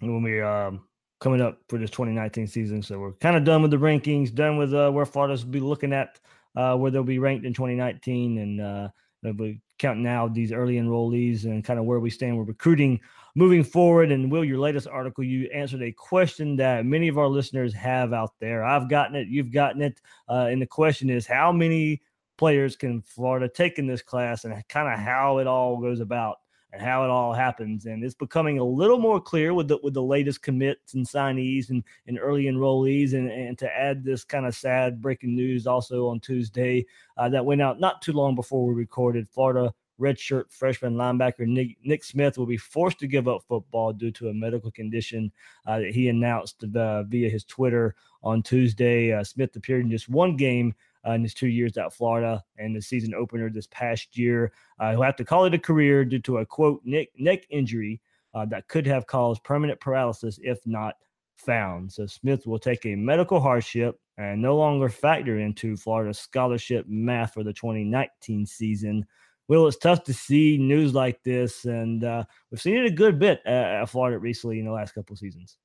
when 0.00 0.22
we're 0.22 0.44
um, 0.44 0.84
coming 1.20 1.40
up 1.40 1.58
for 1.68 1.76
this 1.76 1.90
2019 1.90 2.46
season. 2.46 2.82
So 2.82 3.00
we're 3.00 3.14
kind 3.14 3.36
of 3.36 3.42
done 3.42 3.62
with 3.62 3.72
the 3.72 3.78
rankings, 3.78 4.32
done 4.32 4.56
with 4.56 4.72
uh, 4.72 4.92
where 4.92 5.04
Florida's 5.04 5.42
be 5.42 5.58
looking 5.58 5.92
at 5.92 6.20
uh, 6.54 6.76
where 6.76 6.92
they'll 6.92 7.02
be 7.02 7.18
ranked 7.18 7.44
in 7.44 7.52
2019, 7.52 8.38
and 8.38 8.90
we're 9.22 9.56
counting 9.78 10.02
now 10.02 10.28
these 10.28 10.52
early 10.52 10.76
enrollees 10.76 11.44
and 11.44 11.64
kind 11.64 11.78
of 11.78 11.84
where 11.84 12.00
we 12.00 12.10
stand 12.10 12.38
with 12.38 12.48
recruiting 12.48 13.00
moving 13.34 13.64
forward. 13.64 14.12
And 14.12 14.30
Will, 14.30 14.44
your 14.44 14.58
latest 14.58 14.86
article, 14.86 15.24
you 15.24 15.48
answered 15.52 15.82
a 15.82 15.92
question 15.92 16.56
that 16.56 16.84
many 16.84 17.08
of 17.08 17.18
our 17.18 17.28
listeners 17.28 17.72
have 17.74 18.12
out 18.12 18.32
there. 18.40 18.64
I've 18.64 18.88
gotten 18.88 19.16
it, 19.16 19.28
you've 19.28 19.52
gotten 19.52 19.82
it. 19.82 20.00
Uh, 20.28 20.48
and 20.50 20.60
the 20.60 20.66
question 20.66 21.10
is 21.10 21.26
how 21.26 21.52
many 21.52 22.02
players 22.36 22.76
can 22.76 23.02
Florida 23.02 23.48
take 23.48 23.78
in 23.78 23.86
this 23.86 24.02
class 24.02 24.44
and 24.44 24.54
kind 24.68 24.92
of 24.92 24.98
how 24.98 25.38
it 25.38 25.46
all 25.46 25.80
goes 25.80 26.00
about 26.00 26.38
and 26.72 26.82
how 26.82 27.04
it 27.04 27.10
all 27.10 27.32
happens. 27.32 27.86
And 27.86 28.02
it's 28.02 28.14
becoming 28.14 28.58
a 28.58 28.64
little 28.64 28.98
more 28.98 29.20
clear 29.20 29.54
with 29.54 29.68
the 29.68 29.78
with 29.82 29.94
the 29.94 30.02
latest 30.02 30.42
commits 30.42 30.94
and 30.94 31.06
signees 31.06 31.70
and, 31.70 31.84
and 32.06 32.18
early 32.18 32.44
enrollees. 32.44 33.12
And, 33.12 33.30
and 33.30 33.58
to 33.58 33.70
add 33.70 34.04
this 34.04 34.24
kind 34.24 34.46
of 34.46 34.54
sad 34.54 35.00
breaking 35.00 35.34
news 35.34 35.66
also 35.66 36.08
on 36.08 36.20
Tuesday 36.20 36.86
uh, 37.16 37.28
that 37.28 37.44
went 37.44 37.62
out 37.62 37.80
not 37.80 38.02
too 38.02 38.12
long 38.12 38.34
before 38.34 38.66
we 38.66 38.74
recorded, 38.74 39.28
Florida 39.28 39.72
redshirt 40.00 40.50
freshman 40.50 40.94
linebacker 40.94 41.46
Nick, 41.46 41.76
Nick, 41.84 42.02
Smith 42.02 42.36
will 42.36 42.46
be 42.46 42.56
forced 42.56 42.98
to 42.98 43.06
give 43.06 43.28
up 43.28 43.42
football 43.46 43.92
due 43.92 44.10
to 44.10 44.28
a 44.28 44.34
medical 44.34 44.70
condition 44.70 45.30
uh, 45.66 45.78
that 45.78 45.90
he 45.94 46.08
announced 46.08 46.64
uh, 46.74 47.02
via 47.04 47.28
his 47.28 47.44
Twitter 47.44 47.94
on 48.22 48.42
Tuesday. 48.42 49.12
Uh, 49.12 49.22
Smith 49.22 49.54
appeared 49.54 49.84
in 49.84 49.90
just 49.90 50.08
one 50.08 50.36
game 50.36 50.74
uh, 51.06 51.12
in 51.12 51.22
his 51.22 51.34
two 51.34 51.48
years 51.48 51.76
at 51.76 51.92
Florida 51.92 52.42
and 52.58 52.74
the 52.74 52.82
season 52.82 53.14
opener 53.14 53.50
this 53.50 53.66
past 53.68 54.16
year. 54.16 54.52
Uh, 54.78 54.92
he'll 54.92 55.02
have 55.02 55.16
to 55.16 55.24
call 55.24 55.44
it 55.44 55.54
a 55.54 55.58
career 55.58 56.04
due 56.04 56.18
to 56.20 56.38
a 56.38 56.46
quote 56.46 56.80
neck, 56.84 57.08
neck 57.18 57.44
injury 57.50 58.00
uh, 58.34 58.44
that 58.46 58.68
could 58.68 58.86
have 58.86 59.06
caused 59.06 59.44
permanent 59.44 59.80
paralysis 59.80 60.38
if 60.42 60.58
not 60.66 60.96
found. 61.36 61.92
So 61.92 62.06
Smith 62.06 62.46
will 62.46 62.58
take 62.58 62.86
a 62.86 62.94
medical 62.94 63.40
hardship 63.40 63.98
and 64.18 64.40
no 64.40 64.56
longer 64.56 64.88
factor 64.88 65.38
into 65.38 65.76
Florida's 65.76 66.18
scholarship 66.18 66.86
math 66.88 67.34
for 67.34 67.42
the 67.42 67.52
2019 67.52 68.46
season. 68.46 69.06
Will, 69.48 69.66
it's 69.66 69.76
tough 69.76 70.04
to 70.04 70.14
see 70.14 70.56
news 70.56 70.94
like 70.94 71.22
this, 71.24 71.64
and 71.64 72.04
uh, 72.04 72.22
we've 72.50 72.60
seen 72.60 72.76
it 72.76 72.86
a 72.86 72.90
good 72.90 73.18
bit 73.18 73.40
at, 73.44 73.82
at 73.82 73.88
Florida 73.88 74.18
recently 74.18 74.60
in 74.60 74.66
the 74.66 74.72
last 74.72 74.94
couple 74.94 75.16
seasons. 75.16 75.58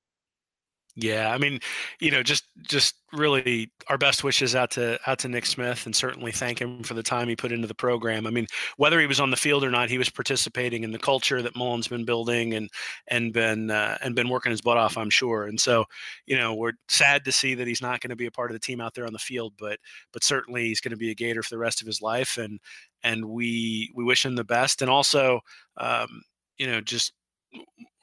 Yeah, 0.99 1.31
I 1.31 1.37
mean, 1.37 1.59
you 1.99 2.09
know, 2.09 2.23
just 2.23 2.45
just 2.67 2.95
really 3.13 3.71
our 3.87 3.99
best 3.99 4.23
wishes 4.23 4.55
out 4.55 4.71
to 4.71 4.97
out 5.05 5.19
to 5.19 5.27
Nick 5.29 5.45
Smith, 5.45 5.85
and 5.85 5.95
certainly 5.95 6.31
thank 6.31 6.59
him 6.59 6.81
for 6.81 6.95
the 6.95 7.03
time 7.03 7.27
he 7.29 7.35
put 7.35 7.51
into 7.51 7.67
the 7.67 7.75
program. 7.75 8.25
I 8.25 8.31
mean, 8.31 8.47
whether 8.77 8.99
he 8.99 9.05
was 9.05 9.19
on 9.19 9.29
the 9.29 9.37
field 9.37 9.63
or 9.63 9.69
not, 9.69 9.89
he 9.91 9.99
was 9.99 10.09
participating 10.09 10.83
in 10.83 10.91
the 10.91 10.97
culture 10.97 11.39
that 11.43 11.55
Mullen's 11.55 11.87
been 11.87 12.03
building 12.03 12.55
and 12.55 12.67
and 13.09 13.31
been 13.31 13.69
uh, 13.69 13.99
and 14.01 14.15
been 14.15 14.27
working 14.27 14.49
his 14.49 14.61
butt 14.61 14.77
off, 14.77 14.97
I'm 14.97 15.11
sure. 15.11 15.43
And 15.45 15.59
so, 15.61 15.85
you 16.25 16.35
know, 16.35 16.55
we're 16.55 16.73
sad 16.89 17.23
to 17.25 17.31
see 17.31 17.53
that 17.53 17.67
he's 17.67 17.81
not 17.81 17.99
going 18.01 18.09
to 18.09 18.15
be 18.15 18.25
a 18.25 18.31
part 18.31 18.49
of 18.49 18.55
the 18.55 18.59
team 18.59 18.81
out 18.81 18.95
there 18.95 19.05
on 19.05 19.13
the 19.13 19.19
field, 19.19 19.53
but 19.59 19.77
but 20.11 20.23
certainly 20.23 20.63
he's 20.65 20.81
going 20.81 20.91
to 20.91 20.97
be 20.97 21.11
a 21.11 21.15
Gator 21.15 21.43
for 21.43 21.51
the 21.51 21.59
rest 21.59 21.79
of 21.79 21.85
his 21.85 22.01
life, 22.01 22.37
and 22.39 22.59
and 23.03 23.23
we 23.23 23.91
we 23.95 24.03
wish 24.03 24.25
him 24.25 24.35
the 24.35 24.43
best, 24.43 24.81
and 24.81 24.89
also, 24.89 25.41
um, 25.77 26.23
you 26.57 26.65
know, 26.65 26.81
just 26.81 27.13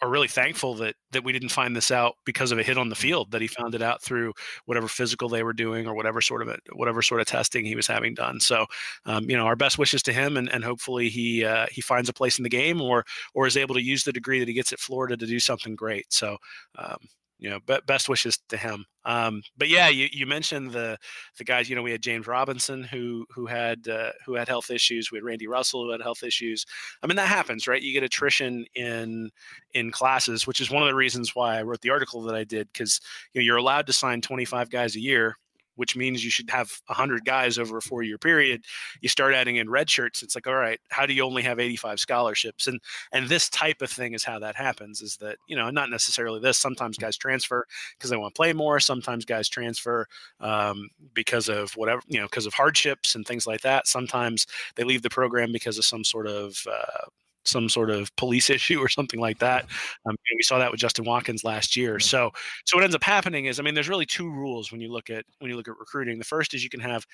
are 0.02 0.10
really 0.10 0.28
thankful 0.28 0.74
that 0.74 0.94
that 1.12 1.24
we 1.24 1.32
didn't 1.32 1.48
find 1.48 1.74
this 1.74 1.90
out 1.90 2.16
because 2.26 2.52
of 2.52 2.58
a 2.58 2.62
hit 2.62 2.76
on 2.76 2.88
the 2.88 2.94
field 2.94 3.30
that 3.30 3.40
he 3.40 3.46
found 3.46 3.74
it 3.74 3.82
out 3.82 4.02
through 4.02 4.32
whatever 4.66 4.86
physical 4.86 5.28
they 5.28 5.42
were 5.42 5.52
doing 5.52 5.86
or 5.86 5.94
whatever 5.94 6.20
sort 6.20 6.42
of 6.42 6.48
a, 6.48 6.58
whatever 6.74 7.00
sort 7.00 7.20
of 7.20 7.26
testing 7.26 7.64
he 7.64 7.76
was 7.76 7.86
having 7.86 8.12
done. 8.12 8.38
So 8.40 8.66
um, 9.06 9.30
you 9.30 9.36
know 9.36 9.46
our 9.46 9.56
best 9.56 9.78
wishes 9.78 10.02
to 10.02 10.12
him 10.12 10.36
and, 10.36 10.48
and 10.50 10.62
hopefully 10.62 11.08
he 11.08 11.44
uh, 11.44 11.66
he 11.70 11.80
finds 11.80 12.08
a 12.08 12.12
place 12.12 12.38
in 12.38 12.42
the 12.42 12.50
game 12.50 12.80
or 12.82 13.04
or 13.34 13.46
is 13.46 13.56
able 13.56 13.74
to 13.74 13.82
use 13.82 14.04
the 14.04 14.12
degree 14.12 14.40
that 14.40 14.48
he 14.48 14.54
gets 14.54 14.72
at 14.72 14.80
Florida 14.80 15.16
to 15.16 15.26
do 15.26 15.40
something 15.40 15.74
great. 15.74 16.12
So 16.12 16.36
um, 16.76 16.98
you 17.38 17.50
know, 17.50 17.58
be, 17.66 17.76
best 17.86 18.08
wishes 18.08 18.38
to 18.48 18.56
him. 18.56 18.84
Um, 19.04 19.42
but 19.56 19.68
yeah, 19.68 19.88
you, 19.88 20.08
you 20.12 20.26
mentioned 20.26 20.72
the 20.72 20.96
the 21.38 21.44
guys. 21.44 21.68
You 21.68 21.76
know, 21.76 21.82
we 21.82 21.90
had 21.90 22.02
James 22.02 22.26
Robinson 22.26 22.82
who 22.82 23.26
who 23.34 23.46
had 23.46 23.86
uh, 23.88 24.12
who 24.24 24.34
had 24.34 24.48
health 24.48 24.70
issues. 24.70 25.10
We 25.10 25.18
had 25.18 25.24
Randy 25.24 25.46
Russell 25.46 25.84
who 25.84 25.90
had 25.90 26.00
health 26.00 26.22
issues. 26.22 26.64
I 27.02 27.06
mean, 27.06 27.16
that 27.16 27.28
happens, 27.28 27.66
right? 27.68 27.82
You 27.82 27.92
get 27.92 28.02
attrition 28.02 28.64
in 28.74 29.30
in 29.74 29.90
classes, 29.90 30.46
which 30.46 30.60
is 30.60 30.70
one 30.70 30.82
of 30.82 30.88
the 30.88 30.94
reasons 30.94 31.34
why 31.34 31.58
I 31.58 31.62
wrote 31.62 31.80
the 31.82 31.90
article 31.90 32.22
that 32.22 32.34
I 32.34 32.44
did 32.44 32.68
because 32.72 33.00
you 33.32 33.40
know 33.40 33.44
you're 33.44 33.56
allowed 33.56 33.86
to 33.88 33.92
sign 33.92 34.20
25 34.20 34.70
guys 34.70 34.96
a 34.96 35.00
year 35.00 35.36
which 35.76 35.96
means 35.96 36.24
you 36.24 36.30
should 36.30 36.50
have 36.50 36.70
100 36.86 37.24
guys 37.24 37.58
over 37.58 37.78
a 37.78 37.82
four 37.82 38.02
year 38.02 38.18
period 38.18 38.64
you 39.00 39.08
start 39.08 39.34
adding 39.34 39.56
in 39.56 39.68
red 39.68 39.88
shirts 39.90 40.22
it's 40.22 40.34
like 40.34 40.46
all 40.46 40.54
right 40.54 40.80
how 40.90 41.06
do 41.06 41.12
you 41.12 41.24
only 41.24 41.42
have 41.42 41.58
85 41.58 42.00
scholarships? 42.00 42.66
And 42.66 42.80
and 43.12 43.28
this 43.28 43.48
type 43.48 43.82
of 43.82 43.90
thing 43.90 44.14
is 44.14 44.24
how 44.24 44.38
that 44.38 44.56
happens 44.56 45.00
is 45.00 45.16
that 45.18 45.36
you 45.48 45.56
know 45.56 45.70
not 45.70 45.90
necessarily 45.90 46.40
this 46.40 46.58
sometimes 46.58 46.98
guys 46.98 47.16
transfer 47.16 47.66
because 47.96 48.10
they 48.10 48.16
want 48.16 48.34
to 48.34 48.38
play 48.38 48.52
more 48.52 48.80
sometimes 48.80 49.24
guys 49.24 49.48
transfer 49.48 50.06
um, 50.40 50.88
because 51.14 51.48
of 51.48 51.72
whatever 51.72 52.02
you 52.06 52.18
know 52.18 52.26
because 52.26 52.46
of 52.46 52.54
hardships 52.54 53.14
and 53.14 53.26
things 53.26 53.46
like 53.46 53.60
that 53.62 53.86
sometimes 53.86 54.46
they 54.76 54.84
leave 54.84 55.02
the 55.02 55.10
program 55.10 55.52
because 55.52 55.78
of 55.78 55.84
some 55.84 56.04
sort 56.04 56.26
of 56.26 56.56
uh, 56.70 57.06
some 57.44 57.68
sort 57.68 57.90
of 57.90 58.14
police 58.16 58.50
issue 58.58 58.78
or 58.80 58.88
something 58.88 59.20
like 59.20 59.38
that. 59.38 59.66
Um, 60.06 60.16
we 60.36 60.42
saw 60.42 60.58
that 60.58 60.70
with 60.70 60.80
Justin 60.80 61.04
Watkins 61.04 61.44
last 61.44 61.76
year. 61.76 61.98
So, 62.00 62.30
so 62.64 62.76
what 62.76 62.84
ends 62.84 62.96
up 62.96 63.04
happening 63.04 63.46
is, 63.46 63.60
I 63.60 63.62
mean, 63.62 63.74
there's 63.74 63.88
really 63.88 64.06
two 64.06 64.30
rules 64.30 64.72
when 64.72 64.80
you 64.80 64.92
look 64.92 65.10
at 65.10 65.24
when 65.38 65.50
you 65.50 65.56
look 65.56 65.68
at 65.68 65.78
recruiting. 65.78 66.18
The 66.18 66.24
first 66.24 66.54
is 66.54 66.62
you 66.64 66.70
can 66.70 66.80
have 66.80 67.06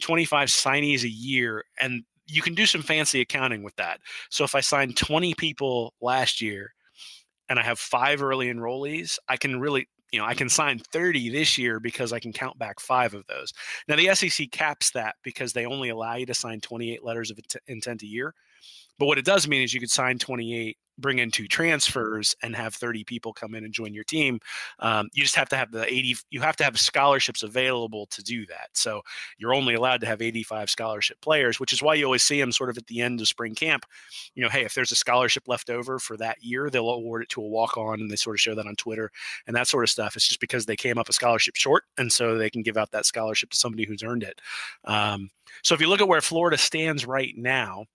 25 0.00 0.48
signees 0.48 1.02
a 1.02 1.10
year, 1.10 1.64
and 1.80 2.02
you 2.26 2.42
can 2.42 2.54
do 2.54 2.66
some 2.66 2.82
fancy 2.82 3.20
accounting 3.20 3.62
with 3.62 3.76
that. 3.76 4.00
So, 4.30 4.44
if 4.44 4.54
I 4.54 4.60
signed 4.60 4.96
20 4.96 5.34
people 5.34 5.94
last 6.00 6.40
year, 6.40 6.72
and 7.48 7.58
I 7.58 7.62
have 7.62 7.78
five 7.78 8.22
early 8.22 8.52
enrollees, 8.52 9.18
I 9.28 9.36
can 9.36 9.60
really 9.60 9.88
you 10.12 10.18
know, 10.18 10.26
I 10.26 10.34
can 10.34 10.50
sign 10.50 10.78
30 10.78 11.30
this 11.30 11.56
year 11.56 11.80
because 11.80 12.12
I 12.12 12.20
can 12.20 12.34
count 12.34 12.58
back 12.58 12.80
five 12.80 13.14
of 13.14 13.26
those. 13.28 13.52
Now, 13.88 13.96
the 13.96 14.14
SEC 14.14 14.50
caps 14.50 14.90
that 14.90 15.16
because 15.24 15.54
they 15.54 15.64
only 15.64 15.88
allow 15.88 16.16
you 16.16 16.26
to 16.26 16.34
sign 16.34 16.60
28 16.60 17.02
letters 17.02 17.30
of 17.30 17.38
intent 17.66 18.02
a 18.02 18.06
year. 18.06 18.34
But 18.98 19.06
what 19.06 19.18
it 19.18 19.24
does 19.24 19.48
mean 19.48 19.62
is 19.62 19.74
you 19.74 19.80
could 19.80 19.90
sign 19.90 20.18
28, 20.18 20.76
bring 20.98 21.18
in 21.18 21.30
two 21.30 21.48
transfers, 21.48 22.36
and 22.42 22.54
have 22.54 22.74
30 22.74 23.04
people 23.04 23.32
come 23.32 23.54
in 23.54 23.64
and 23.64 23.72
join 23.72 23.94
your 23.94 24.04
team. 24.04 24.38
Um, 24.78 25.08
you 25.12 25.22
just 25.22 25.34
have 25.36 25.48
to 25.50 25.56
have 25.56 25.72
the 25.72 25.92
80. 25.92 26.16
You 26.30 26.40
have 26.40 26.56
to 26.56 26.64
have 26.64 26.78
scholarships 26.78 27.42
available 27.42 28.06
to 28.06 28.22
do 28.22 28.46
that. 28.46 28.68
So 28.74 29.02
you're 29.38 29.54
only 29.54 29.74
allowed 29.74 30.00
to 30.02 30.06
have 30.06 30.22
85 30.22 30.70
scholarship 30.70 31.20
players, 31.20 31.58
which 31.58 31.72
is 31.72 31.82
why 31.82 31.94
you 31.94 32.04
always 32.04 32.22
see 32.22 32.38
them 32.40 32.52
sort 32.52 32.70
of 32.70 32.78
at 32.78 32.86
the 32.86 33.00
end 33.00 33.20
of 33.20 33.28
spring 33.28 33.54
camp. 33.54 33.86
You 34.34 34.42
know, 34.42 34.50
hey, 34.50 34.64
if 34.64 34.74
there's 34.74 34.92
a 34.92 34.96
scholarship 34.96 35.48
left 35.48 35.70
over 35.70 35.98
for 35.98 36.16
that 36.18 36.42
year, 36.42 36.70
they'll 36.70 36.90
award 36.90 37.22
it 37.22 37.28
to 37.30 37.42
a 37.42 37.48
walk 37.48 37.76
on, 37.76 38.00
and 38.00 38.10
they 38.10 38.16
sort 38.16 38.36
of 38.36 38.40
show 38.40 38.54
that 38.54 38.66
on 38.66 38.76
Twitter 38.76 39.10
and 39.46 39.56
that 39.56 39.68
sort 39.68 39.84
of 39.84 39.90
stuff. 39.90 40.16
It's 40.16 40.28
just 40.28 40.40
because 40.40 40.66
they 40.66 40.76
came 40.76 40.98
up 40.98 41.08
a 41.08 41.12
scholarship 41.12 41.56
short, 41.56 41.84
and 41.98 42.12
so 42.12 42.36
they 42.36 42.50
can 42.50 42.62
give 42.62 42.76
out 42.76 42.90
that 42.92 43.06
scholarship 43.06 43.50
to 43.50 43.56
somebody 43.56 43.84
who's 43.84 44.02
earned 44.02 44.22
it. 44.22 44.40
Um, 44.84 45.30
so 45.62 45.74
if 45.74 45.80
you 45.80 45.88
look 45.88 46.00
at 46.00 46.08
where 46.08 46.20
Florida 46.20 46.58
stands 46.58 47.06
right 47.06 47.34
now 47.36 47.86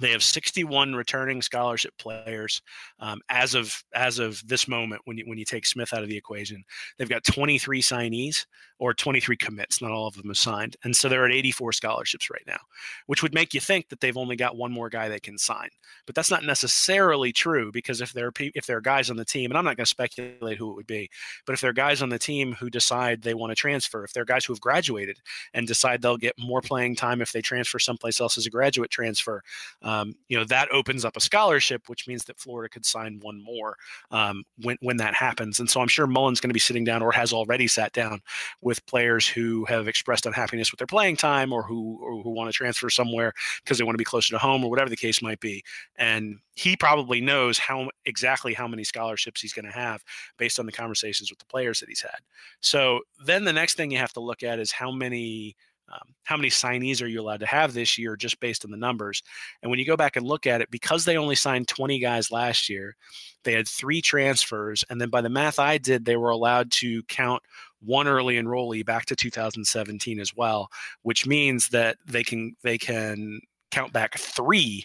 they 0.00 0.10
have 0.10 0.22
61 0.22 0.94
returning 0.94 1.42
scholarship 1.42 1.94
players 1.98 2.62
um, 3.00 3.20
as 3.28 3.54
of 3.54 3.82
as 3.94 4.18
of 4.18 4.46
this 4.46 4.68
moment. 4.68 5.02
When 5.04 5.18
you 5.18 5.24
when 5.26 5.38
you 5.38 5.44
take 5.44 5.66
Smith 5.66 5.92
out 5.92 6.02
of 6.02 6.08
the 6.08 6.16
equation, 6.16 6.64
they've 6.98 7.08
got 7.08 7.24
23 7.24 7.82
signees 7.82 8.46
or 8.84 8.94
23 8.94 9.36
commits. 9.36 9.80
Not 9.80 9.90
all 9.90 10.06
of 10.06 10.14
them 10.14 10.30
are 10.30 10.34
signed, 10.34 10.76
and 10.84 10.94
so 10.94 11.08
they're 11.08 11.24
at 11.24 11.32
84 11.32 11.72
scholarships 11.72 12.30
right 12.30 12.42
now, 12.46 12.60
which 13.06 13.22
would 13.22 13.34
make 13.34 13.54
you 13.54 13.60
think 13.60 13.88
that 13.88 14.00
they've 14.00 14.16
only 14.16 14.36
got 14.36 14.56
one 14.56 14.72
more 14.72 14.88
guy 14.88 15.08
they 15.08 15.20
can 15.20 15.38
sign. 15.38 15.68
But 16.06 16.14
that's 16.14 16.30
not 16.30 16.44
necessarily 16.44 17.32
true 17.32 17.72
because 17.72 18.00
if 18.00 18.12
there 18.12 18.26
are 18.26 18.32
if 18.38 18.66
there 18.66 18.76
are 18.76 18.82
guys 18.82 19.10
on 19.10 19.16
the 19.16 19.24
team, 19.24 19.50
and 19.50 19.58
I'm 19.58 19.64
not 19.64 19.76
going 19.76 19.84
to 19.84 19.90
speculate 19.90 20.58
who 20.58 20.70
it 20.70 20.74
would 20.74 20.86
be, 20.86 21.08
but 21.46 21.54
if 21.54 21.60
there 21.60 21.70
are 21.70 21.74
guys 21.74 22.02
on 22.02 22.08
the 22.08 22.18
team 22.18 22.52
who 22.54 22.70
decide 22.70 23.22
they 23.22 23.34
want 23.34 23.50
to 23.50 23.54
transfer, 23.54 24.04
if 24.04 24.12
there 24.12 24.22
are 24.22 24.26
guys 24.26 24.44
who 24.44 24.52
have 24.52 24.60
graduated 24.60 25.18
and 25.54 25.66
decide 25.66 26.02
they'll 26.02 26.16
get 26.16 26.34
more 26.38 26.60
playing 26.60 26.96
time 26.96 27.20
if 27.20 27.32
they 27.32 27.40
transfer 27.40 27.78
someplace 27.78 28.20
else 28.20 28.36
as 28.36 28.46
a 28.46 28.50
graduate 28.50 28.90
transfer 28.90 29.42
um, 29.82 30.14
you 30.28 30.36
know 30.36 30.44
that 30.44 30.70
opens 30.72 31.04
up 31.04 31.16
a 31.16 31.20
scholarship, 31.20 31.88
which 31.88 32.08
means 32.08 32.24
that 32.24 32.38
Florida 32.38 32.68
could 32.68 32.86
sign 32.86 33.18
one 33.22 33.42
more 33.42 33.76
um, 34.10 34.44
when 34.62 34.76
when 34.80 34.96
that 34.96 35.14
happens. 35.14 35.60
And 35.60 35.68
so 35.68 35.80
I'm 35.80 35.88
sure 35.88 36.06
Mullen's 36.06 36.40
going 36.40 36.50
to 36.50 36.54
be 36.54 36.60
sitting 36.60 36.84
down 36.84 37.02
or 37.02 37.12
has 37.12 37.32
already 37.32 37.66
sat 37.66 37.92
down 37.92 38.20
with 38.60 38.73
players 38.80 39.26
who 39.26 39.64
have 39.66 39.88
expressed 39.88 40.26
unhappiness 40.26 40.70
with 40.70 40.78
their 40.78 40.86
playing 40.86 41.16
time 41.16 41.52
or 41.52 41.62
who 41.62 41.98
or 42.02 42.22
who 42.22 42.30
want 42.30 42.48
to 42.48 42.52
transfer 42.52 42.90
somewhere 42.90 43.32
because 43.62 43.78
they 43.78 43.84
want 43.84 43.94
to 43.94 43.98
be 43.98 44.04
closer 44.04 44.32
to 44.32 44.38
home 44.38 44.64
or 44.64 44.70
whatever 44.70 44.90
the 44.90 44.96
case 44.96 45.22
might 45.22 45.40
be. 45.40 45.62
And 45.96 46.38
he 46.54 46.76
probably 46.76 47.20
knows 47.20 47.58
how 47.58 47.90
exactly 48.04 48.54
how 48.54 48.68
many 48.68 48.84
scholarships 48.84 49.40
he's 49.40 49.52
going 49.52 49.66
to 49.66 49.72
have 49.72 50.02
based 50.38 50.58
on 50.58 50.66
the 50.66 50.72
conversations 50.72 51.30
with 51.30 51.38
the 51.38 51.46
players 51.46 51.80
that 51.80 51.88
he's 51.88 52.02
had. 52.02 52.18
So 52.60 53.00
then 53.24 53.44
the 53.44 53.52
next 53.52 53.76
thing 53.76 53.90
you 53.90 53.98
have 53.98 54.12
to 54.14 54.20
look 54.20 54.42
at 54.42 54.58
is 54.58 54.72
how 54.72 54.90
many 54.90 55.56
um, 55.92 56.14
how 56.22 56.36
many 56.36 56.48
signees 56.48 57.02
are 57.02 57.06
you 57.06 57.20
allowed 57.20 57.40
to 57.40 57.46
have 57.46 57.74
this 57.74 57.98
year 57.98 58.16
just 58.16 58.40
based 58.40 58.64
on 58.64 58.70
the 58.70 58.76
numbers 58.76 59.22
and 59.62 59.70
when 59.70 59.78
you 59.78 59.84
go 59.84 59.96
back 59.96 60.16
and 60.16 60.26
look 60.26 60.46
at 60.46 60.62
it 60.62 60.70
because 60.70 61.04
they 61.04 61.18
only 61.18 61.34
signed 61.34 61.68
20 61.68 61.98
guys 61.98 62.30
last 62.30 62.70
year 62.70 62.96
they 63.42 63.52
had 63.52 63.68
three 63.68 64.00
transfers 64.00 64.82
and 64.88 64.98
then 64.98 65.10
by 65.10 65.20
the 65.20 65.28
math 65.28 65.58
i 65.58 65.76
did 65.76 66.04
they 66.04 66.16
were 66.16 66.30
allowed 66.30 66.70
to 66.70 67.02
count 67.04 67.42
one 67.84 68.08
early 68.08 68.36
enrollee 68.36 68.84
back 68.84 69.06
to 69.06 69.16
2017 69.16 70.20
as 70.20 70.34
well 70.34 70.68
which 71.02 71.26
means 71.26 71.68
that 71.68 71.96
they 72.06 72.22
can 72.22 72.54
they 72.62 72.78
can 72.78 73.40
count 73.70 73.92
back 73.92 74.18
three 74.18 74.84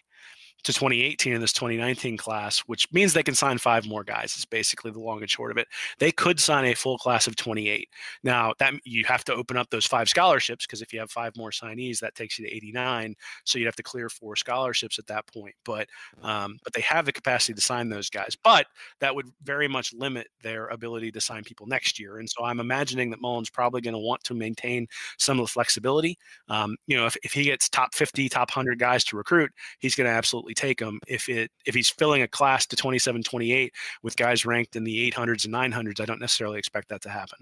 to 0.64 0.74
2018 0.74 1.34
in 1.34 1.42
this 1.42 1.54
2019 1.54 2.18
class, 2.18 2.60
which 2.60 2.92
means 2.92 3.14
they 3.14 3.24
can 3.24 3.36
sign 3.36 3.58
five 3.58 3.86
more 3.86 4.04
guys. 4.04 4.36
Is 4.38 4.46
basically 4.46 4.92
the 4.92 5.00
long 5.00 5.22
and 5.22 5.30
short 5.30 5.52
of 5.52 5.58
it. 5.58 5.68
They 6.00 6.12
could 6.12 6.40
sign 6.40 6.66
a 6.66 6.74
full 6.74 6.98
class 6.98 7.28
of 7.28 7.36
28. 7.36 7.90
Now 8.24 8.54
that 8.60 8.74
you 8.84 9.06
have 9.06 9.24
to 9.26 9.34
open 9.34 9.58
up 9.58 9.70
those 9.70 9.86
five 9.86 10.10
scholarships 10.10 10.66
because 10.66 10.82
if 10.82 10.94
you 10.94 11.00
have 11.00 11.12
five 11.12 11.36
more 11.38 11.52
signees, 11.52 12.00
that 12.00 12.16
takes 12.16 12.38
you 12.38 12.46
to 12.46 12.54
89. 12.56 13.16
So 13.46 13.60
you'd 13.60 13.66
have 13.66 13.76
to 13.78 13.84
clear 13.84 14.10
four 14.10 14.36
scholarships 14.36 15.00
at 15.00 15.08
that 15.08 15.28
point. 15.28 15.56
But 15.64 15.88
um, 16.22 16.58
but 16.64 16.74
they 16.74 16.82
have 16.82 17.06
the 17.06 17.12
capacity 17.12 17.54
to 17.54 17.62
sign 17.62 17.90
those 17.90 18.10
guys. 18.10 18.36
But 18.44 18.68
that 19.00 19.16
would 19.16 19.28
very 19.44 19.68
much 19.68 19.94
limit 19.94 20.28
their 20.44 20.68
ability 20.68 21.12
to 21.12 21.22
sign 21.22 21.44
people 21.44 21.68
next 21.68 22.00
year. 22.00 22.18
And 22.18 22.30
so 22.30 22.44
I'm 22.44 22.60
imagining 22.60 23.10
that 23.12 23.22
Mullen's 23.22 23.50
probably 23.50 23.82
going 23.82 23.94
to 23.94 24.00
want 24.00 24.24
to 24.26 24.34
maintain 24.34 24.88
some 25.18 25.40
of 25.40 25.46
the 25.46 25.52
flexibility. 25.52 26.18
Um, 26.48 26.76
you 26.88 26.98
know, 26.98 27.06
if, 27.06 27.16
if 27.24 27.34
he 27.34 27.44
gets 27.44 27.70
top 27.70 27.94
50, 27.94 28.30
top 28.30 28.50
100 28.50 28.80
guys 28.80 29.04
to 29.06 29.18
recruit, 29.18 29.52
he's 29.80 29.96
going 29.96 30.10
to 30.10 30.14
absolutely 30.14 30.49
absolutely 30.50 30.70
take 30.70 30.80
him 30.80 31.00
if 31.08 31.30
it 31.30 31.52
if 31.66 31.76
he's 31.76 31.90
filling 31.90 32.22
a 32.22 32.28
class 32.28 32.66
to 32.66 32.76
27 32.76 33.24
28 33.24 33.74
with 34.04 34.16
guys 34.16 34.46
ranked 34.46 34.76
in 34.76 34.84
the 34.84 35.12
800s 35.12 35.46
and 35.46 35.54
900s 35.54 36.02
i 36.02 36.06
don't 36.06 36.20
necessarily 36.20 36.58
expect 36.58 36.90
that 36.90 37.02
to 37.02 37.10
happen 37.10 37.40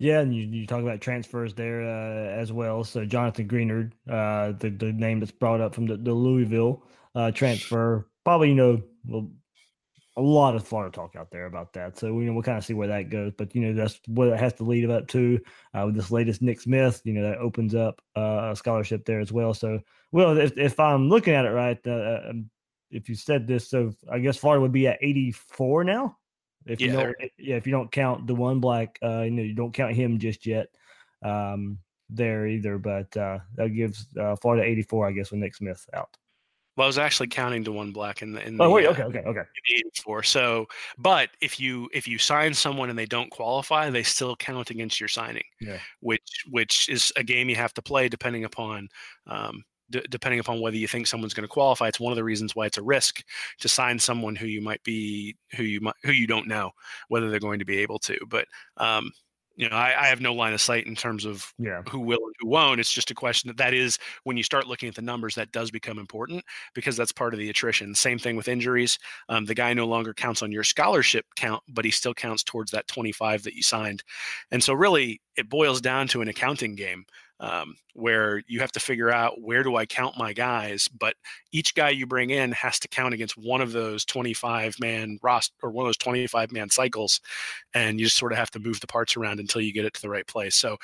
yeah, 0.00 0.20
and 0.20 0.32
you, 0.32 0.46
you 0.46 0.64
talk 0.64 0.80
about 0.80 1.00
transfers 1.00 1.54
there 1.54 1.82
uh, 1.82 2.30
as 2.40 2.52
well. 2.52 2.84
So 2.84 3.04
Jonathan 3.04 3.48
Greenard, 3.48 3.90
uh, 4.08 4.52
the 4.56 4.70
the 4.70 4.92
name 4.92 5.18
that's 5.18 5.32
brought 5.32 5.60
up 5.60 5.74
from 5.74 5.86
the, 5.86 5.96
the 5.96 6.12
Louisville 6.12 6.84
uh, 7.16 7.32
transfer, 7.32 8.08
probably 8.24 8.50
you 8.50 8.54
know 8.54 8.80
a 10.18 10.20
lot 10.20 10.56
of 10.56 10.66
Florida 10.66 10.90
talk 10.90 11.14
out 11.14 11.30
there 11.30 11.46
about 11.46 11.72
that. 11.74 11.96
So 11.96 12.06
you 12.06 12.26
know 12.26 12.32
we'll 12.32 12.42
kind 12.42 12.58
of 12.58 12.64
see 12.64 12.74
where 12.74 12.88
that 12.88 13.08
goes. 13.08 13.32
But 13.38 13.54
you 13.54 13.62
know 13.62 13.72
that's 13.72 14.00
what 14.06 14.28
it 14.28 14.38
has 14.38 14.52
to 14.54 14.64
lead 14.64 14.90
up 14.90 15.06
to 15.08 15.40
uh, 15.74 15.84
with 15.86 15.94
this 15.94 16.10
latest 16.10 16.42
Nick 16.42 16.60
Smith. 16.60 17.00
You 17.04 17.14
know 17.14 17.22
that 17.22 17.38
opens 17.38 17.74
up 17.74 18.02
uh, 18.16 18.50
a 18.52 18.56
scholarship 18.56 19.04
there 19.04 19.20
as 19.20 19.32
well. 19.32 19.54
So 19.54 19.80
well, 20.10 20.36
if, 20.36 20.58
if 20.58 20.80
I'm 20.80 21.08
looking 21.08 21.34
at 21.34 21.44
it 21.44 21.50
right, 21.50 21.78
uh, 21.86 21.90
uh 21.90 22.26
um, 22.30 22.50
if 22.90 23.08
you 23.08 23.14
said 23.14 23.46
this, 23.46 23.70
so 23.70 23.92
I 24.10 24.18
guess 24.18 24.36
Florida 24.36 24.60
would 24.62 24.72
be 24.72 24.88
at 24.88 24.98
84 25.00 25.84
now. 25.84 26.16
If 26.66 26.80
you 26.80 26.92
don't, 26.92 27.16
yeah, 27.38 27.56
if 27.56 27.66
you 27.66 27.70
don't 27.70 27.92
count 27.92 28.26
the 28.26 28.34
one 28.34 28.60
black, 28.60 28.98
uh, 29.02 29.22
you 29.22 29.30
know, 29.30 29.42
you 29.42 29.54
don't 29.54 29.72
count 29.72 29.94
him 29.94 30.18
just 30.18 30.46
yet. 30.46 30.68
Um, 31.22 31.78
there 32.10 32.46
either, 32.46 32.78
but 32.78 33.14
uh, 33.16 33.38
that 33.56 33.68
gives 33.68 34.06
uh, 34.18 34.34
Florida 34.36 34.64
84, 34.64 35.08
I 35.08 35.12
guess, 35.12 35.30
with 35.30 35.40
Nick 35.40 35.54
Smith 35.54 35.86
out. 35.92 36.16
Well, 36.78 36.84
I 36.84 36.86
was 36.86 36.96
actually 36.96 37.26
counting 37.26 37.64
to 37.64 37.72
one 37.72 37.90
black 37.90 38.22
in 38.22 38.30
the 38.30 38.46
in 38.46 38.56
the, 38.56 38.62
Oh, 38.62 38.70
wait, 38.70 38.86
uh, 38.86 38.90
okay, 38.90 39.02
okay, 39.02 39.18
okay. 39.26 39.42
84. 39.68 40.22
So, 40.22 40.66
but 40.96 41.28
if 41.40 41.58
you 41.58 41.90
if 41.92 42.06
you 42.06 42.18
sign 42.18 42.54
someone 42.54 42.88
and 42.88 42.96
they 42.96 43.04
don't 43.04 43.32
qualify, 43.32 43.90
they 43.90 44.04
still 44.04 44.36
count 44.36 44.70
against 44.70 45.00
your 45.00 45.08
signing. 45.08 45.42
Yeah. 45.60 45.80
Which 45.98 46.44
which 46.48 46.88
is 46.88 47.12
a 47.16 47.24
game 47.24 47.48
you 47.48 47.56
have 47.56 47.74
to 47.74 47.82
play 47.82 48.08
depending 48.08 48.44
upon 48.44 48.90
um, 49.26 49.64
d- 49.90 50.06
depending 50.08 50.38
upon 50.38 50.60
whether 50.60 50.76
you 50.76 50.86
think 50.86 51.08
someone's 51.08 51.34
going 51.34 51.48
to 51.48 51.52
qualify. 51.52 51.88
It's 51.88 51.98
one 51.98 52.12
of 52.12 52.16
the 52.16 52.22
reasons 52.22 52.54
why 52.54 52.66
it's 52.66 52.78
a 52.78 52.82
risk 52.82 53.24
to 53.58 53.68
sign 53.68 53.98
someone 53.98 54.36
who 54.36 54.46
you 54.46 54.60
might 54.60 54.84
be 54.84 55.34
who 55.56 55.64
you 55.64 55.80
might 55.80 55.96
who 56.04 56.12
you 56.12 56.28
don't 56.28 56.46
know 56.46 56.70
whether 57.08 57.28
they're 57.28 57.40
going 57.40 57.58
to 57.58 57.64
be 57.64 57.78
able 57.78 57.98
to. 57.98 58.16
But 58.28 58.46
um, 58.76 59.10
you 59.58 59.68
know, 59.68 59.76
I, 59.76 60.04
I 60.04 60.06
have 60.08 60.22
no 60.22 60.34
line 60.34 60.54
of 60.54 60.62
sight 60.62 60.86
in 60.86 60.96
terms 60.96 61.26
of 61.26 61.54
Yeah. 61.58 61.82
who 61.88 62.00
will 62.00 62.24
and 62.26 62.34
who 62.40 62.48
won't. 62.48 62.80
It's 62.80 62.92
just 62.92 63.10
a 63.10 63.14
question 63.14 63.48
that 63.48 63.58
that 63.58 63.74
is 63.74 63.98
when 64.24 64.36
you 64.38 64.42
start 64.42 64.66
looking 64.68 64.88
at 64.88 64.94
the 64.94 65.02
numbers, 65.02 65.34
that 65.34 65.52
does 65.52 65.70
become 65.70 65.98
important 65.98 66.44
because 66.74 66.96
that's 66.96 67.12
part 67.12 67.34
of 67.34 67.40
the 67.40 67.50
attrition. 67.50 67.94
Same 67.94 68.18
thing 68.18 68.36
with 68.36 68.48
injuries. 68.48 68.98
Um, 69.28 69.46
the 69.46 69.54
guy 69.54 69.74
no 69.74 69.86
longer 69.86 70.14
counts 70.14 70.42
on 70.42 70.52
your 70.52 70.64
scholarship 70.64 71.26
count, 71.36 71.62
but 71.68 71.84
he 71.84 71.90
still 71.90 72.14
counts 72.14 72.44
towards 72.44 72.70
that 72.72 72.88
25 72.88 73.42
that 73.44 73.54
you 73.54 73.62
signed. 73.62 74.02
And 74.50 74.62
so, 74.62 74.74
really, 74.74 75.20
it 75.36 75.48
boils 75.48 75.80
down 75.80 76.08
to 76.08 76.22
an 76.22 76.28
accounting 76.28 76.74
game 76.76 77.04
um, 77.40 77.76
where 77.98 78.42
you 78.46 78.60
have 78.60 78.72
to 78.72 78.80
figure 78.80 79.10
out 79.10 79.40
where 79.40 79.62
do 79.62 79.76
I 79.76 79.86
count 79.86 80.16
my 80.16 80.32
guys. 80.32 80.88
But 80.88 81.14
each 81.52 81.74
guy 81.74 81.90
you 81.90 82.06
bring 82.06 82.30
in 82.30 82.52
has 82.52 82.78
to 82.80 82.88
count 82.88 83.14
against 83.14 83.36
one 83.36 83.60
of 83.60 83.72
those 83.72 84.04
25 84.04 84.76
man 84.80 85.18
roster 85.22 85.54
or 85.62 85.70
one 85.70 85.84
of 85.84 85.88
those 85.88 85.96
25 85.96 86.52
man 86.52 86.70
cycles. 86.70 87.20
And 87.74 87.98
you 87.98 88.06
just 88.06 88.16
sort 88.16 88.32
of 88.32 88.38
have 88.38 88.50
to 88.52 88.60
move 88.60 88.80
the 88.80 88.86
parts 88.86 89.16
around 89.16 89.40
until 89.40 89.60
you 89.60 89.72
get 89.72 89.84
it 89.84 89.94
to 89.94 90.02
the 90.02 90.10
right 90.10 90.26
place. 90.26 90.56
So, 90.56 90.76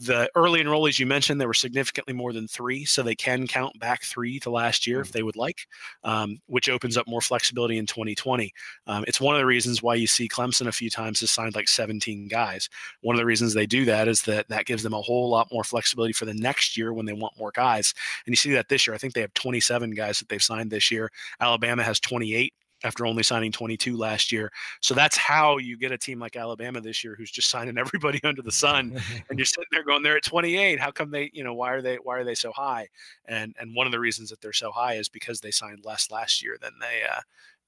the 0.00 0.30
early 0.36 0.62
enrollees 0.62 1.00
you 1.00 1.06
mentioned, 1.06 1.40
there 1.40 1.48
were 1.48 1.54
significantly 1.54 2.14
more 2.14 2.32
than 2.32 2.46
three, 2.46 2.84
so 2.84 3.02
they 3.02 3.16
can 3.16 3.48
count 3.48 3.76
back 3.80 4.04
three 4.04 4.38
to 4.38 4.48
last 4.50 4.86
year 4.86 5.00
if 5.00 5.10
they 5.10 5.24
would 5.24 5.34
like, 5.34 5.66
um, 6.04 6.38
which 6.46 6.68
opens 6.68 6.96
up 6.96 7.08
more 7.08 7.20
flexibility 7.20 7.78
in 7.78 7.86
2020. 7.86 8.52
Um, 8.86 9.04
it's 9.08 9.20
one 9.20 9.34
of 9.34 9.40
the 9.40 9.46
reasons 9.46 9.82
why 9.82 9.96
you 9.96 10.06
see 10.06 10.28
Clemson 10.28 10.68
a 10.68 10.72
few 10.72 10.88
times 10.88 11.18
has 11.18 11.32
signed 11.32 11.56
like 11.56 11.66
17 11.66 12.28
guys. 12.28 12.68
One 13.00 13.16
of 13.16 13.18
the 13.18 13.26
reasons 13.26 13.54
they 13.54 13.66
do 13.66 13.84
that 13.86 14.06
is 14.06 14.22
that 14.22 14.48
that 14.50 14.66
gives 14.66 14.84
them 14.84 14.94
a 14.94 15.02
whole 15.02 15.30
lot 15.30 15.48
more 15.50 15.64
flexibility 15.64 15.97
for 16.12 16.24
the 16.24 16.34
next 16.34 16.76
year 16.76 16.92
when 16.92 17.06
they 17.06 17.12
want 17.12 17.38
more 17.38 17.52
guys. 17.54 17.94
And 18.26 18.32
you 18.32 18.36
see 18.36 18.52
that 18.52 18.68
this 18.68 18.86
year. 18.86 18.94
I 18.94 18.98
think 18.98 19.14
they 19.14 19.20
have 19.20 19.34
27 19.34 19.90
guys 19.90 20.18
that 20.18 20.28
they've 20.28 20.42
signed 20.42 20.70
this 20.70 20.90
year. 20.90 21.10
Alabama 21.40 21.82
has 21.82 22.00
28 22.00 22.52
after 22.84 23.06
only 23.06 23.22
signing 23.22 23.50
22 23.52 23.96
last 23.96 24.30
year. 24.30 24.52
So 24.80 24.94
that's 24.94 25.16
how 25.16 25.58
you 25.58 25.76
get 25.76 25.92
a 25.92 25.98
team 25.98 26.18
like 26.18 26.36
Alabama 26.36 26.80
this 26.80 27.02
year 27.02 27.14
who's 27.16 27.30
just 27.30 27.50
signing 27.58 27.78
everybody 27.78 28.20
under 28.24 28.42
the 28.42 28.52
sun 28.52 29.00
and 29.30 29.38
you're 29.38 29.46
sitting 29.46 29.68
there 29.72 29.84
going 29.84 30.02
they're 30.02 30.16
at 30.16 30.24
28 30.24 30.78
how 30.78 30.90
come 30.90 31.10
they 31.10 31.30
you 31.32 31.42
know 31.42 31.54
why 31.54 31.72
are 31.72 31.82
they 31.82 31.96
why 31.96 32.16
are 32.16 32.24
they 32.24 32.34
so 32.34 32.52
high 32.52 32.86
and 33.26 33.54
and 33.58 33.74
one 33.74 33.86
of 33.86 33.92
the 33.92 33.98
reasons 33.98 34.30
that 34.30 34.40
they're 34.40 34.52
so 34.52 34.70
high 34.70 34.94
is 34.94 35.08
because 35.08 35.40
they 35.40 35.50
signed 35.50 35.80
less 35.84 36.10
last 36.10 36.42
year 36.42 36.56
than 36.60 36.72
they 36.80 37.02
uh 37.10 37.20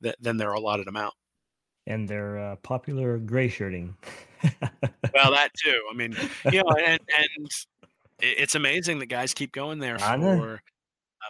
th- 0.03 0.17
than 0.21 0.37
their 0.37 0.53
allotted 0.53 0.89
amount 0.89 1.15
and 1.87 2.09
their 2.09 2.39
uh, 2.39 2.57
popular 2.57 3.19
gray 3.19 3.49
shirting. 3.49 3.97
well 4.43 5.31
that 5.31 5.51
too 5.55 5.81
i 5.91 5.95
mean 5.95 6.17
you 6.53 6.63
know 6.63 6.75
and 6.87 7.01
and 7.19 7.51
it's 8.23 8.55
amazing 8.55 8.99
that 9.01 9.07
guys 9.07 9.35
keep 9.35 9.53
going 9.53 9.79
there 9.79 9.99
for 9.99 10.61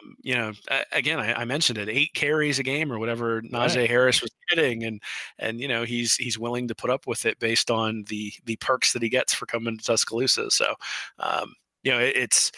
um, 0.01 0.15
you 0.23 0.35
know, 0.35 0.53
again, 0.93 1.19
I, 1.19 1.33
I 1.41 1.45
mentioned 1.45 1.79
it, 1.79 1.89
eight 1.89 2.15
carries 2.15 2.59
a 2.59 2.63
game 2.63 2.93
or 2.93 2.99
whatever 2.99 3.43
Najee 3.43 3.89
Harris 3.89 4.23
was 4.23 4.31
getting, 4.49 4.85
and 4.85 5.03
and 5.39 5.61
you 5.61 5.69
know 5.69 5.85
he's 5.85 6.15
he's 6.15 6.39
willing 6.39 6.69
to 6.69 6.75
put 6.75 6.91
up 6.91 7.07
with 7.07 7.27
it 7.27 7.39
based 7.39 7.71
on 7.71 8.05
the 8.09 8.33
the 8.45 8.57
perks 8.57 8.93
that 8.93 9.03
he 9.03 9.09
gets 9.09 9.35
for 9.35 9.47
coming 9.47 9.77
to 9.77 9.85
Tuscaloosa. 9.85 10.51
So, 10.51 10.75
um, 11.19 11.55
you 11.83 11.91
know, 11.91 11.99
it, 11.99 12.17
it's 12.17 12.53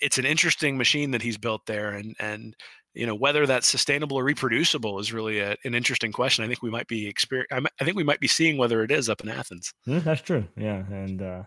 it's 0.00 0.18
an 0.18 0.26
interesting 0.26 0.76
machine 0.76 1.12
that 1.12 1.22
he's 1.22 1.38
built 1.38 1.64
there, 1.66 1.90
and 1.90 2.14
and 2.18 2.54
you 2.94 3.06
know 3.06 3.14
whether 3.14 3.46
that's 3.46 3.66
sustainable 3.66 4.18
or 4.18 4.24
reproducible 4.24 4.98
is 4.98 5.12
really 5.12 5.38
a, 5.38 5.56
an 5.64 5.74
interesting 5.74 6.12
question. 6.12 6.44
I 6.44 6.48
think 6.48 6.62
we 6.62 6.70
might 6.70 6.88
be 6.88 7.10
exper- 7.10 7.44
I, 7.50 7.84
think 7.84 7.96
we 7.96 8.04
might 8.04 8.20
be 8.20 8.28
seeing 8.28 8.58
whether 8.58 8.82
it 8.82 8.90
is 8.90 9.08
up 9.08 9.22
in 9.22 9.30
Athens. 9.30 9.72
Mm, 9.86 10.04
that's 10.04 10.22
true. 10.22 10.46
Yeah, 10.56 10.84
and 10.90 11.22
uh, 11.22 11.42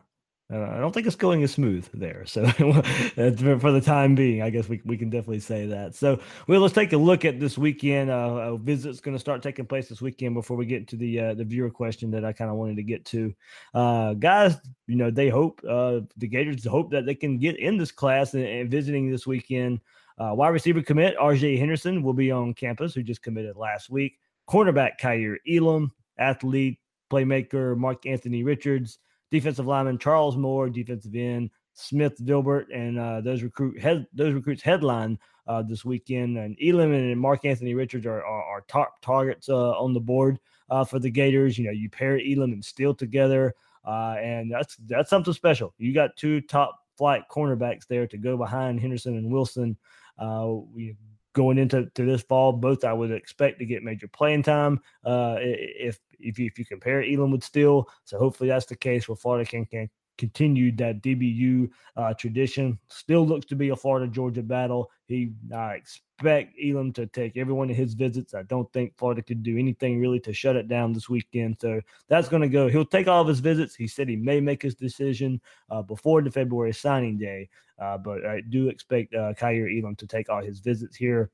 uh, 0.52 0.70
I 0.70 0.80
don't 0.80 0.92
think 0.92 1.08
it's 1.08 1.16
going 1.16 1.44
as 1.44 1.52
smooth 1.52 1.88
there. 1.94 2.26
So 2.26 2.46
for 2.50 3.72
the 3.72 3.82
time 3.84 4.16
being, 4.16 4.42
I 4.42 4.50
guess 4.50 4.68
we 4.68 4.82
we 4.84 4.98
can 4.98 5.10
definitely 5.10 5.40
say 5.40 5.66
that. 5.68 5.96
So 5.96 6.20
well, 6.48 6.60
let's 6.60 6.74
take 6.74 6.92
a 6.92 6.98
look 6.98 7.24
at 7.24 7.40
this 7.40 7.58
weekend. 7.58 8.10
Uh, 8.10 8.54
a 8.54 8.58
visit's 8.58 9.00
going 9.00 9.16
to 9.16 9.20
start 9.20 9.42
taking 9.42 9.66
place 9.66 9.88
this 9.88 10.02
weekend 10.02 10.34
before 10.34 10.58
we 10.58 10.66
get 10.66 10.88
to 10.90 10.98
the 10.98 11.20
uh, 11.20 11.34
the 11.36 11.46
viewer 11.46 11.70
question 11.70 12.12
that 12.12 12.26
I 12.26 12.34
kind 12.34 12.52
of 12.52 12.58
wanted 12.58 12.76
to 12.78 12.84
get 12.84 13.06
to. 13.06 13.34
Uh, 13.74 14.14
guys, 14.16 14.58
you 14.88 14.98
know 14.98 15.10
they 15.10 15.30
hope 15.30 15.62
uh, 15.68 16.02
the 16.18 16.28
Gators 16.28 16.66
hope 16.66 16.92
that 16.92 17.06
they 17.06 17.16
can 17.16 17.38
get 17.38 17.58
in 17.58 17.78
this 17.78 17.92
class 17.92 18.34
and, 18.34 18.46
and 18.46 18.70
visiting 18.70 19.10
this 19.10 19.26
weekend. 19.26 19.80
Uh, 20.18 20.34
wide 20.36 20.50
receiver 20.50 20.82
commit 20.82 21.18
RJ 21.18 21.58
Henderson 21.58 22.04
will 22.04 22.14
be 22.14 22.30
on 22.30 22.54
campus, 22.54 22.94
who 22.94 23.04
just 23.04 23.24
committed 23.24 23.56
last 23.56 23.90
week. 23.90 24.20
Cornerback 24.50 25.00
Kaiir 25.00 25.38
Elam, 25.50 25.92
athlete, 26.18 26.78
playmaker 27.10 27.78
Mark 27.78 28.06
Anthony 28.06 28.44
Richards, 28.44 29.00
defensive 29.32 29.66
lineman 29.66 29.98
Charles 29.98 30.38
Moore, 30.38 30.70
defensive 30.70 31.16
end 31.16 31.50
Smith 31.74 32.18
Vilbert, 32.20 32.66
and 32.74 33.00
uh, 33.00 33.22
those 33.22 33.42
recruit 33.44 33.80
head 33.80 34.06
those 34.14 34.34
recruits 34.34 34.62
headline 34.62 35.18
uh, 35.48 35.62
this 35.62 35.86
weekend. 35.86 36.38
And 36.38 36.58
Elam 36.62 36.94
and 36.94 37.20
Mark 37.20 37.46
Anthony 37.46 37.74
Richards 37.74 38.06
are, 38.06 38.24
are, 38.24 38.44
are 38.44 38.62
top 38.68 39.02
targets 39.02 39.50
uh, 39.50 39.72
on 39.72 39.94
the 39.94 40.00
board 40.00 40.40
uh, 40.70 40.84
for 40.84 41.00
the 41.00 41.10
Gators. 41.10 41.58
You 41.58 41.66
know, 41.66 41.72
you 41.72 41.90
pair 41.90 42.20
Elam 42.20 42.52
and 42.52 42.64
Steele 42.64 42.94
together, 42.94 43.54
uh, 43.86 44.16
and 44.20 44.52
that's 44.52 44.76
that's 44.88 45.10
something 45.10 45.34
special. 45.34 45.74
You 45.78 45.94
got 45.94 46.16
two 46.18 46.42
top 46.42 46.78
flight 46.98 47.24
cornerbacks 47.32 47.88
there 47.88 48.08
to 48.08 48.18
go 48.18 48.38
behind 48.38 48.80
Henderson 48.80 49.18
and 49.18 49.32
Wilson. 49.32 49.78
Uh, 50.20 50.50
we, 50.74 50.96
going 51.34 51.58
into 51.58 51.86
to 51.86 52.06
this 52.06 52.22
fall, 52.24 52.52
both 52.52 52.84
I 52.84 52.94
would 52.94 53.12
expect 53.12 53.60
to 53.60 53.66
get 53.66 53.84
major 53.84 54.08
playing 54.08 54.44
time. 54.44 54.80
Uh, 55.04 55.38
if 55.40 56.00
if 56.20 56.38
you, 56.38 56.46
if 56.46 56.60
you 56.60 56.66
compare 56.66 57.04
Elam 57.04 57.32
with 57.32 57.44
Steele, 57.44 57.88
so 58.04 58.20
hopefully 58.20 58.50
that's 58.50 58.66
the 58.66 58.76
case 58.76 59.08
where 59.08 59.16
Florida 59.16 59.50
can 59.50 59.66
can 59.66 59.90
continue 60.18 60.76
that 60.76 61.02
DBU 61.02 61.70
uh, 61.98 62.14
tradition. 62.14 62.78
Still 62.90 63.26
looks 63.26 63.46
to 63.48 63.56
be 63.56 63.70
a 63.70 63.76
Florida 63.76 64.12
Georgia 64.12 64.44
battle. 64.44 64.92
He 65.08 65.34
I 65.54 65.74
expect 65.74 66.56
Elam 66.64 66.94
to 66.94 67.08
take 67.08 67.38
every 67.38 67.54
one 67.54 67.70
of 67.70 67.76
his 67.76 67.94
visits. 67.94 68.34
I 68.34 68.44
don't 68.44 68.72
think 68.74 68.98
Florida 68.98 69.22
could 69.22 69.44
do 69.44 69.58
anything 69.58 70.00
really 70.00 70.20
to 70.22 70.34
shut 70.34 70.56
it 70.56 70.68
down 70.68 70.94
this 70.94 71.10
weekend. 71.10 71.58
So 71.60 71.82
that's 72.08 72.30
going 72.30 72.44
to 72.44 72.50
go. 72.50 72.68
He'll 72.68 72.86
take 72.86 73.08
all 73.08 73.22
of 73.22 73.28
his 73.28 73.40
visits. 73.40 73.76
He 73.76 73.88
said 73.88 74.08
he 74.08 74.16
may 74.16 74.40
make 74.40 74.62
his 74.62 74.76
decision 74.76 75.42
uh, 75.70 75.82
before 75.82 76.22
the 76.22 76.32
February 76.32 76.74
signing 76.74 77.18
day. 77.18 77.50
Uh, 77.80 77.98
but 77.98 78.26
I 78.26 78.42
do 78.42 78.70
expect 78.70 79.16
uh, 79.16 79.34
Kaiir 79.34 79.68
Elam 79.80 79.96
to 79.96 80.08
take 80.08 80.30
all 80.30 80.44
his 80.44 80.60
visits 80.60 80.96
here. 80.96 81.32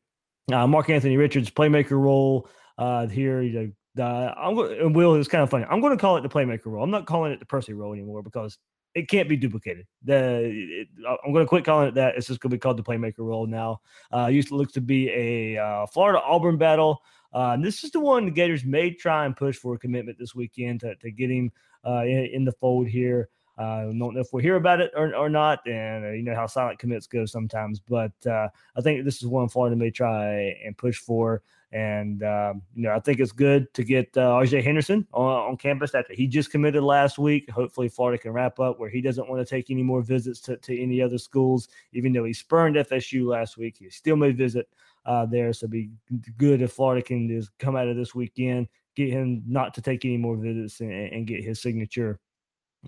Uh, 0.51 0.65
Mark 0.65 0.89
Anthony 0.89 1.17
Richards, 1.17 1.49
playmaker 1.49 1.99
role 1.99 2.47
uh, 2.77 3.07
here. 3.07 3.41
You 3.41 3.53
know, 3.53 3.71
the, 3.97 4.33
I'm 4.37 4.93
Will 4.93 5.15
is 5.15 5.27
kind 5.27 5.43
of 5.43 5.49
funny. 5.49 5.65
I'm 5.69 5.81
going 5.81 5.95
to 5.95 6.01
call 6.01 6.17
it 6.17 6.21
the 6.21 6.29
playmaker 6.29 6.67
role. 6.67 6.83
I'm 6.83 6.91
not 6.91 7.05
calling 7.05 7.31
it 7.31 7.39
the 7.39 7.45
Percy 7.45 7.73
role 7.73 7.93
anymore 7.93 8.21
because 8.21 8.57
it 8.95 9.09
can't 9.09 9.27
be 9.27 9.35
duplicated. 9.35 9.85
The 10.03 10.43
it, 10.45 10.87
I'm 11.05 11.33
going 11.33 11.45
to 11.45 11.49
quit 11.49 11.65
calling 11.65 11.87
it 11.87 11.95
that. 11.95 12.15
It's 12.15 12.27
just 12.27 12.39
going 12.39 12.51
to 12.51 12.55
be 12.55 12.59
called 12.59 12.77
the 12.77 12.83
playmaker 12.83 13.19
role 13.19 13.45
now. 13.45 13.81
Uh, 14.13 14.27
used 14.27 14.47
to 14.49 14.55
look 14.55 14.71
to 14.73 14.81
be 14.81 15.09
a 15.09 15.57
uh, 15.57 15.85
Florida 15.87 16.21
Auburn 16.23 16.57
battle. 16.57 17.01
Uh, 17.33 17.57
this 17.57 17.83
is 17.83 17.91
the 17.91 17.99
one 17.99 18.25
the 18.25 18.31
Gators 18.31 18.63
may 18.63 18.91
try 18.91 19.25
and 19.25 19.35
push 19.35 19.57
for 19.57 19.75
a 19.75 19.79
commitment 19.79 20.17
this 20.17 20.33
weekend 20.33 20.79
to, 20.79 20.95
to 20.95 21.11
get 21.11 21.29
him 21.29 21.51
uh, 21.85 22.03
in, 22.03 22.25
in 22.33 22.45
the 22.45 22.53
fold 22.53 22.87
here. 22.87 23.29
Uh, 23.57 23.85
don't 23.85 24.13
know 24.13 24.19
if 24.19 24.27
we'll 24.31 24.43
hear 24.43 24.55
about 24.55 24.79
it 24.79 24.91
or, 24.95 25.15
or 25.15 25.29
not, 25.29 25.65
and 25.67 26.05
uh, 26.05 26.09
you 26.11 26.21
know 26.21 26.35
how 26.35 26.45
silent 26.45 26.77
commits 26.77 27.07
go 27.07 27.25
sometimes. 27.25 27.79
But 27.79 28.13
uh, 28.25 28.49
I 28.75 28.81
think 28.81 29.03
this 29.03 29.17
is 29.17 29.27
one 29.27 29.49
Florida 29.49 29.75
may 29.75 29.89
try 29.89 30.55
and 30.63 30.77
push 30.77 30.99
for. 30.99 31.41
And 31.73 32.23
um, 32.23 32.61
you 32.75 32.83
know, 32.83 32.95
I 32.95 32.99
think 32.99 33.19
it's 33.19 33.33
good 33.33 33.73
to 33.73 33.83
get 33.83 34.15
uh, 34.15 34.21
RJ 34.21 34.63
Henderson 34.63 35.05
on, 35.13 35.49
on 35.49 35.57
campus 35.57 35.93
after 35.93 36.13
he 36.13 36.25
just 36.25 36.49
committed 36.49 36.81
last 36.81 37.19
week. 37.19 37.49
Hopefully, 37.49 37.89
Florida 37.89 38.17
can 38.17 38.31
wrap 38.31 38.59
up 38.59 38.79
where 38.79 38.89
he 38.89 39.01
doesn't 39.01 39.27
want 39.27 39.45
to 39.45 39.49
take 39.49 39.69
any 39.69 39.83
more 39.83 40.01
visits 40.01 40.39
to, 40.41 40.55
to 40.57 40.81
any 40.81 41.01
other 41.01 41.17
schools. 41.17 41.67
Even 41.91 42.13
though 42.13 42.23
he 42.23 42.33
spurned 42.33 42.77
FSU 42.77 43.25
last 43.25 43.57
week, 43.57 43.77
he 43.79 43.89
still 43.89 44.15
may 44.15 44.31
visit 44.31 44.69
uh, 45.05 45.25
there. 45.25 45.51
So 45.51 45.67
be 45.67 45.89
good 46.37 46.61
if 46.61 46.71
Florida 46.71 47.01
can 47.01 47.27
just 47.27 47.49
come 47.59 47.75
out 47.75 47.89
of 47.89 47.97
this 47.97 48.15
weekend, 48.15 48.69
get 48.95 49.09
him 49.09 49.43
not 49.45 49.73
to 49.73 49.81
take 49.81 50.05
any 50.05 50.17
more 50.17 50.37
visits, 50.37 50.79
and, 50.79 50.91
and 50.91 51.27
get 51.27 51.43
his 51.43 51.61
signature 51.61 52.19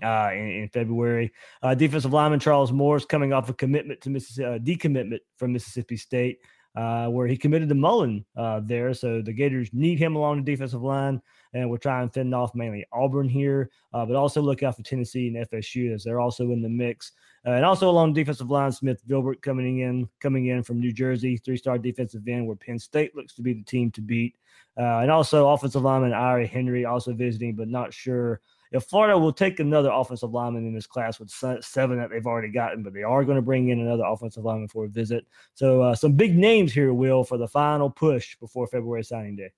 uh, 0.02 0.30
in, 0.32 0.48
in 0.48 0.68
February. 0.68 1.32
Uh, 1.62 1.74
defensive 1.74 2.12
lineman 2.12 2.40
Charles 2.40 2.72
Morris 2.72 3.04
coming 3.04 3.32
off 3.32 3.48
a 3.50 3.54
commitment 3.54 4.00
to 4.02 4.10
Mississippi, 4.10 4.46
uh, 4.46 4.58
decommitment 4.58 5.18
from 5.36 5.52
Mississippi 5.52 5.96
State, 5.96 6.38
uh, 6.76 7.08
where 7.08 7.26
he 7.26 7.36
committed 7.36 7.68
to 7.68 7.74
Mullen 7.74 8.24
uh, 8.36 8.60
there. 8.62 8.94
So 8.94 9.22
the 9.22 9.32
Gators 9.32 9.70
need 9.72 9.98
him 9.98 10.16
along 10.16 10.38
the 10.38 10.52
defensive 10.52 10.82
line, 10.82 11.20
and 11.52 11.68
we're 11.68 11.78
trying 11.78 12.08
to 12.08 12.12
fend 12.12 12.34
off 12.34 12.54
mainly 12.54 12.86
Auburn 12.92 13.28
here, 13.28 13.70
uh, 13.92 14.06
but 14.06 14.16
also 14.16 14.40
look 14.40 14.62
out 14.62 14.76
for 14.76 14.82
Tennessee 14.82 15.28
and 15.28 15.48
FSU 15.48 15.92
as 15.92 16.04
they're 16.04 16.20
also 16.20 16.52
in 16.52 16.62
the 16.62 16.68
mix. 16.68 17.12
Uh, 17.46 17.52
and 17.52 17.64
also 17.64 17.88
along 17.88 18.12
the 18.12 18.20
defensive 18.20 18.50
line, 18.50 18.70
Smith 18.70 19.02
Vilbert 19.08 19.40
coming 19.40 19.80
in, 19.80 20.08
coming 20.20 20.46
in 20.46 20.62
from 20.62 20.78
New 20.78 20.92
Jersey, 20.92 21.38
three-star 21.38 21.78
defensive 21.78 22.26
end, 22.28 22.46
where 22.46 22.56
Penn 22.56 22.78
State 22.78 23.16
looks 23.16 23.34
to 23.34 23.42
be 23.42 23.54
the 23.54 23.64
team 23.64 23.90
to 23.92 24.00
beat. 24.00 24.36
Uh, 24.78 25.00
and 25.00 25.10
also 25.10 25.48
offensive 25.48 25.82
lineman 25.82 26.12
Ari 26.12 26.46
Henry 26.46 26.84
also 26.84 27.12
visiting, 27.12 27.54
but 27.54 27.68
not 27.68 27.92
sure 27.92 28.40
if 28.72 28.84
Florida 28.84 29.18
will 29.18 29.32
take 29.32 29.58
another 29.58 29.90
offensive 29.90 30.30
lineman 30.30 30.66
in 30.66 30.74
this 30.74 30.86
class 30.86 31.18
with 31.18 31.30
seven 31.30 31.98
that 31.98 32.10
they've 32.10 32.26
already 32.26 32.50
gotten, 32.50 32.82
but 32.82 32.92
they 32.92 33.02
are 33.02 33.24
going 33.24 33.36
to 33.36 33.42
bring 33.42 33.68
in 33.68 33.80
another 33.80 34.04
offensive 34.04 34.44
lineman 34.44 34.68
for 34.68 34.84
a 34.84 34.88
visit. 34.88 35.26
So 35.54 35.82
uh, 35.82 35.94
some 35.94 36.12
big 36.12 36.36
names 36.36 36.72
here, 36.72 36.94
Will, 36.94 37.24
for 37.24 37.38
the 37.38 37.48
final 37.48 37.90
push 37.90 38.36
before 38.36 38.66
February 38.66 39.02
signing 39.02 39.36
day. 39.36 39.50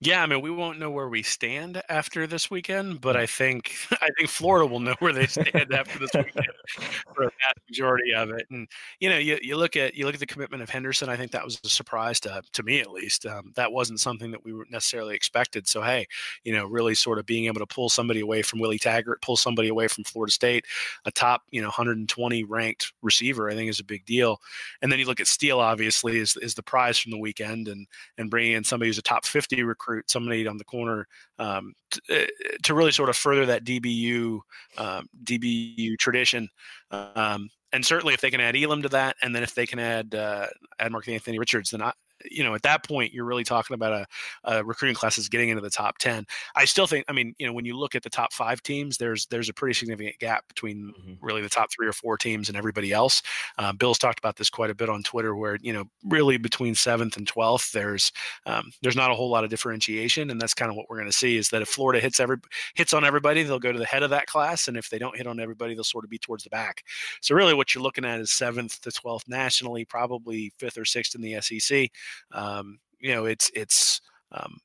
Yeah, 0.00 0.22
I 0.22 0.26
mean, 0.26 0.42
we 0.42 0.50
won't 0.50 0.78
know 0.78 0.90
where 0.90 1.08
we 1.08 1.22
stand 1.22 1.80
after 1.88 2.26
this 2.26 2.50
weekend, 2.50 3.00
but 3.00 3.16
I 3.16 3.24
think 3.26 3.74
I 4.02 4.08
think 4.18 4.28
Florida 4.28 4.66
will 4.66 4.80
know 4.80 4.94
where 4.98 5.12
they 5.14 5.26
stand 5.26 5.72
after 5.72 5.98
this 5.98 6.10
weekend 6.14 6.46
for 7.14 7.22
a 7.22 7.26
vast 7.26 7.58
majority 7.70 8.12
of 8.14 8.28
it. 8.30 8.44
And 8.50 8.68
you 9.00 9.08
know, 9.08 9.16
you, 9.16 9.38
you 9.40 9.56
look 9.56 9.76
at 9.76 9.94
you 9.94 10.04
look 10.04 10.12
at 10.14 10.20
the 10.20 10.26
commitment 10.26 10.62
of 10.62 10.68
Henderson. 10.68 11.08
I 11.08 11.16
think 11.16 11.30
that 11.32 11.44
was 11.44 11.58
a 11.64 11.68
surprise 11.70 12.20
to 12.20 12.42
to 12.52 12.62
me 12.62 12.80
at 12.80 12.90
least. 12.90 13.24
Um, 13.24 13.52
that 13.56 13.72
wasn't 13.72 14.00
something 14.00 14.30
that 14.32 14.44
we 14.44 14.52
were 14.52 14.66
necessarily 14.68 15.14
expected. 15.14 15.66
So 15.66 15.80
hey, 15.80 16.06
you 16.42 16.52
know, 16.52 16.66
really 16.66 16.94
sort 16.94 17.18
of 17.18 17.24
being 17.24 17.46
able 17.46 17.60
to 17.60 17.66
pull 17.66 17.88
somebody 17.88 18.20
away 18.20 18.42
from 18.42 18.58
Willie 18.60 18.78
Taggart, 18.78 19.22
pull 19.22 19.36
somebody 19.36 19.68
away 19.68 19.88
from 19.88 20.04
Florida 20.04 20.32
State, 20.32 20.66
a 21.06 21.10
top 21.12 21.42
you 21.50 21.62
know 21.62 21.68
120 21.68 22.44
ranked 22.44 22.92
receiver, 23.00 23.48
I 23.48 23.54
think 23.54 23.70
is 23.70 23.80
a 23.80 23.84
big 23.84 24.04
deal. 24.04 24.38
And 24.82 24.90
then 24.90 24.98
you 24.98 25.06
look 25.06 25.20
at 25.20 25.26
Steele, 25.26 25.60
obviously, 25.60 26.18
is 26.18 26.36
is 26.36 26.54
the 26.54 26.62
prize 26.62 26.98
from 26.98 27.12
the 27.12 27.18
weekend, 27.18 27.68
and 27.68 27.86
and 28.18 28.30
bringing 28.30 28.52
in 28.52 28.64
somebody 28.64 28.88
who's 28.88 28.98
a 28.98 29.02
top 29.02 29.24
50 29.24 29.62
recruit 29.62 29.93
recruit 29.94 30.10
somebody 30.10 30.46
on 30.46 30.56
the 30.56 30.64
corner 30.64 31.06
um, 31.38 31.74
to, 31.90 32.00
eh, 32.10 32.26
to, 32.62 32.74
really 32.74 32.92
sort 32.92 33.08
of 33.08 33.16
further 33.16 33.46
that 33.46 33.64
DBU 33.64 34.40
um, 34.78 35.06
DBU 35.24 35.98
tradition. 35.98 36.48
Um, 36.90 37.48
and 37.72 37.84
certainly, 37.84 38.14
if 38.14 38.20
they 38.20 38.30
can 38.30 38.40
add 38.40 38.56
Elam 38.56 38.82
to 38.82 38.88
that, 38.90 39.16
and 39.22 39.34
then 39.34 39.42
if 39.42 39.54
they 39.54 39.66
can 39.66 39.78
add 39.78 40.14
uh, 40.14 40.46
add 40.78 40.92
Mark 40.92 41.08
Anthony 41.08 41.38
Richards, 41.38 41.70
then 41.70 41.82
I, 41.82 41.92
you 42.30 42.42
know, 42.42 42.54
at 42.54 42.62
that 42.62 42.86
point, 42.86 43.12
you're 43.12 43.24
really 43.24 43.44
talking 43.44 43.74
about 43.74 43.92
a, 43.92 44.06
a, 44.44 44.64
recruiting 44.64 44.94
classes 44.94 45.28
getting 45.28 45.48
into 45.48 45.60
the 45.60 45.70
top 45.70 45.98
ten. 45.98 46.26
I 46.56 46.64
still 46.64 46.86
think, 46.86 47.04
I 47.08 47.12
mean, 47.12 47.34
you 47.38 47.46
know, 47.46 47.52
when 47.52 47.64
you 47.64 47.76
look 47.76 47.94
at 47.94 48.02
the 48.02 48.10
top 48.10 48.32
five 48.32 48.62
teams, 48.62 48.96
there's 48.96 49.26
there's 49.26 49.48
a 49.48 49.54
pretty 49.54 49.74
significant 49.74 50.18
gap 50.18 50.46
between 50.48 50.94
mm-hmm. 50.98 51.24
really 51.24 51.42
the 51.42 51.48
top 51.48 51.70
three 51.70 51.86
or 51.86 51.92
four 51.92 52.16
teams 52.16 52.48
and 52.48 52.56
everybody 52.56 52.92
else. 52.92 53.22
Uh, 53.58 53.72
Bill's 53.72 53.98
talked 53.98 54.18
about 54.18 54.36
this 54.36 54.50
quite 54.50 54.70
a 54.70 54.74
bit 54.74 54.88
on 54.88 55.02
Twitter, 55.02 55.34
where 55.34 55.58
you 55.60 55.72
know, 55.72 55.84
really 56.04 56.36
between 56.36 56.74
seventh 56.74 57.16
and 57.16 57.26
twelfth, 57.26 57.72
there's 57.72 58.12
um, 58.46 58.72
there's 58.82 58.96
not 58.96 59.10
a 59.10 59.14
whole 59.14 59.30
lot 59.30 59.44
of 59.44 59.50
differentiation, 59.50 60.30
and 60.30 60.40
that's 60.40 60.54
kind 60.54 60.70
of 60.70 60.76
what 60.76 60.86
we're 60.88 60.96
going 60.96 61.10
to 61.10 61.12
see 61.16 61.36
is 61.36 61.48
that 61.50 61.62
if 61.62 61.68
Florida 61.68 62.00
hits 62.00 62.20
every 62.20 62.38
hits 62.74 62.92
on 62.92 63.04
everybody, 63.04 63.42
they'll 63.42 63.58
go 63.58 63.72
to 63.72 63.78
the 63.78 63.84
head 63.84 64.02
of 64.02 64.10
that 64.10 64.26
class, 64.26 64.68
and 64.68 64.76
if 64.76 64.90
they 64.90 64.98
don't 64.98 65.16
hit 65.16 65.26
on 65.26 65.40
everybody, 65.40 65.74
they'll 65.74 65.84
sort 65.84 66.04
of 66.04 66.10
be 66.10 66.18
towards 66.18 66.44
the 66.44 66.50
back. 66.50 66.82
So 67.20 67.34
really, 67.34 67.54
what 67.54 67.74
you're 67.74 67.82
looking 67.82 68.04
at 68.04 68.20
is 68.20 68.30
seventh 68.30 68.80
to 68.82 68.90
twelfth 68.90 69.28
nationally, 69.28 69.84
probably 69.84 70.52
fifth 70.58 70.78
or 70.78 70.84
sixth 70.84 71.14
in 71.14 71.20
the 71.20 71.40
SEC. 71.40 71.90
Um, 72.32 72.78
you 73.00 73.14
know, 73.14 73.26
it's 73.26 73.50
it's 73.54 74.00
um, 74.32 74.58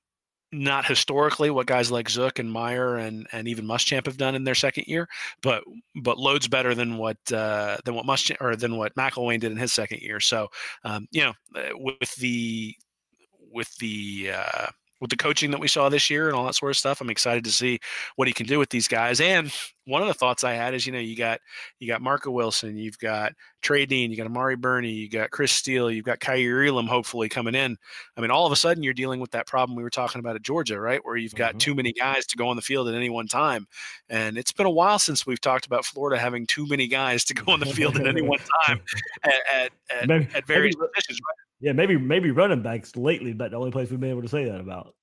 not 0.51 0.85
historically 0.85 1.49
what 1.49 1.67
guys 1.67 1.91
like 1.91 2.09
Zook 2.09 2.39
and 2.39 2.51
Meyer 2.51 2.95
and 2.95 3.27
and 3.31 3.47
even 3.47 3.65
Muschamp 3.65 4.05
have 4.05 4.17
done 4.17 4.35
in 4.35 4.43
their 4.43 4.55
second 4.55 4.85
year, 4.87 5.07
but 5.41 5.63
but 6.01 6.17
loads 6.17 6.47
better 6.47 6.73
than 6.73 6.97
what 6.97 7.17
uh, 7.31 7.77
than 7.85 7.95
what 7.95 8.05
Muschamp 8.05 8.37
or 8.41 8.55
than 8.55 8.77
what 8.77 8.95
McElwain 8.95 9.39
did 9.39 9.51
in 9.51 9.57
his 9.57 9.73
second 9.73 10.01
year. 10.01 10.19
So 10.19 10.47
um, 10.83 11.07
you 11.11 11.21
know, 11.21 11.33
uh, 11.55 11.69
with 11.75 12.15
the 12.15 12.75
with 13.51 13.75
the 13.77 14.31
uh, 14.33 14.67
with 14.99 15.09
the 15.09 15.17
coaching 15.17 15.51
that 15.51 15.59
we 15.59 15.67
saw 15.67 15.89
this 15.89 16.09
year 16.09 16.27
and 16.27 16.35
all 16.35 16.45
that 16.45 16.55
sort 16.55 16.71
of 16.71 16.77
stuff. 16.77 17.01
I'm 17.01 17.09
excited 17.09 17.43
to 17.45 17.51
see 17.51 17.79
what 18.15 18.27
he 18.27 18.33
can 18.33 18.45
do 18.45 18.59
with 18.59 18.69
these 18.69 18.87
guys. 18.87 19.21
And 19.21 19.51
one 19.85 20.01
of 20.01 20.07
the 20.07 20.13
thoughts 20.13 20.43
I 20.43 20.53
had 20.53 20.73
is, 20.73 20.85
you 20.85 20.93
know, 20.93 20.99
you 20.99 21.15
got 21.15 21.39
you 21.79 21.87
got 21.87 22.01
Marco 22.01 22.29
Wilson, 22.29 22.77
you've 22.77 22.99
got 22.99 23.33
Trey 23.61 23.85
Dean, 23.85 24.11
you 24.11 24.17
got 24.17 24.27
Amari 24.27 24.55
Burney, 24.55 24.91
you 24.91 25.09
got 25.09 25.31
Chris 25.31 25.51
Steele, 25.51 25.89
you've 25.89 26.05
got 26.05 26.19
Kaiir 26.19 26.67
Elam 26.67 26.85
hopefully 26.85 27.27
coming 27.27 27.55
in. 27.55 27.75
I 28.15 28.21
mean, 28.21 28.29
all 28.29 28.45
of 28.45 28.51
a 28.51 28.55
sudden 28.55 28.83
you're 28.83 28.93
dealing 28.93 29.19
with 29.19 29.31
that 29.31 29.47
problem 29.47 29.75
we 29.75 29.83
were 29.83 29.89
talking 29.89 30.19
about 30.19 30.35
at 30.35 30.43
Georgia, 30.43 30.79
right? 30.79 31.03
Where 31.03 31.17
you've 31.17 31.35
got 31.35 31.51
mm-hmm. 31.51 31.59
too 31.59 31.75
many 31.75 31.91
guys 31.91 32.25
to 32.27 32.37
go 32.37 32.47
on 32.47 32.55
the 32.55 32.61
field 32.61 32.87
at 32.87 32.95
any 32.95 33.09
one 33.09 33.27
time. 33.27 33.67
And 34.09 34.37
it's 34.37 34.51
been 34.51 34.67
a 34.67 34.71
while 34.71 34.99
since 34.99 35.25
we've 35.25 35.41
talked 35.41 35.65
about 35.65 35.85
Florida 35.85 36.19
having 36.19 36.45
too 36.45 36.67
many 36.67 36.87
guys 36.87 37.23
to 37.25 37.33
go 37.33 37.51
on 37.51 37.59
the 37.59 37.65
field 37.65 37.97
at 37.97 38.07
any 38.07 38.21
one 38.21 38.39
time 38.67 38.81
at, 39.23 39.33
at, 39.53 39.71
at, 39.89 40.07
maybe, 40.07 40.27
at 40.35 40.45
various 40.45 40.75
maybe, 40.77 40.89
positions, 40.93 41.19
right? 41.19 41.48
Yeah, 41.61 41.73
maybe 41.73 41.97
maybe 41.97 42.31
running 42.31 42.61
backs 42.61 42.95
lately, 42.95 43.33
but 43.33 43.51
the 43.51 43.57
only 43.57 43.71
place 43.71 43.89
we've 43.89 43.99
been 43.99 44.11
able 44.11 44.21
to 44.21 44.29
say 44.29 44.45
that 44.45 44.61
about. 44.61 44.95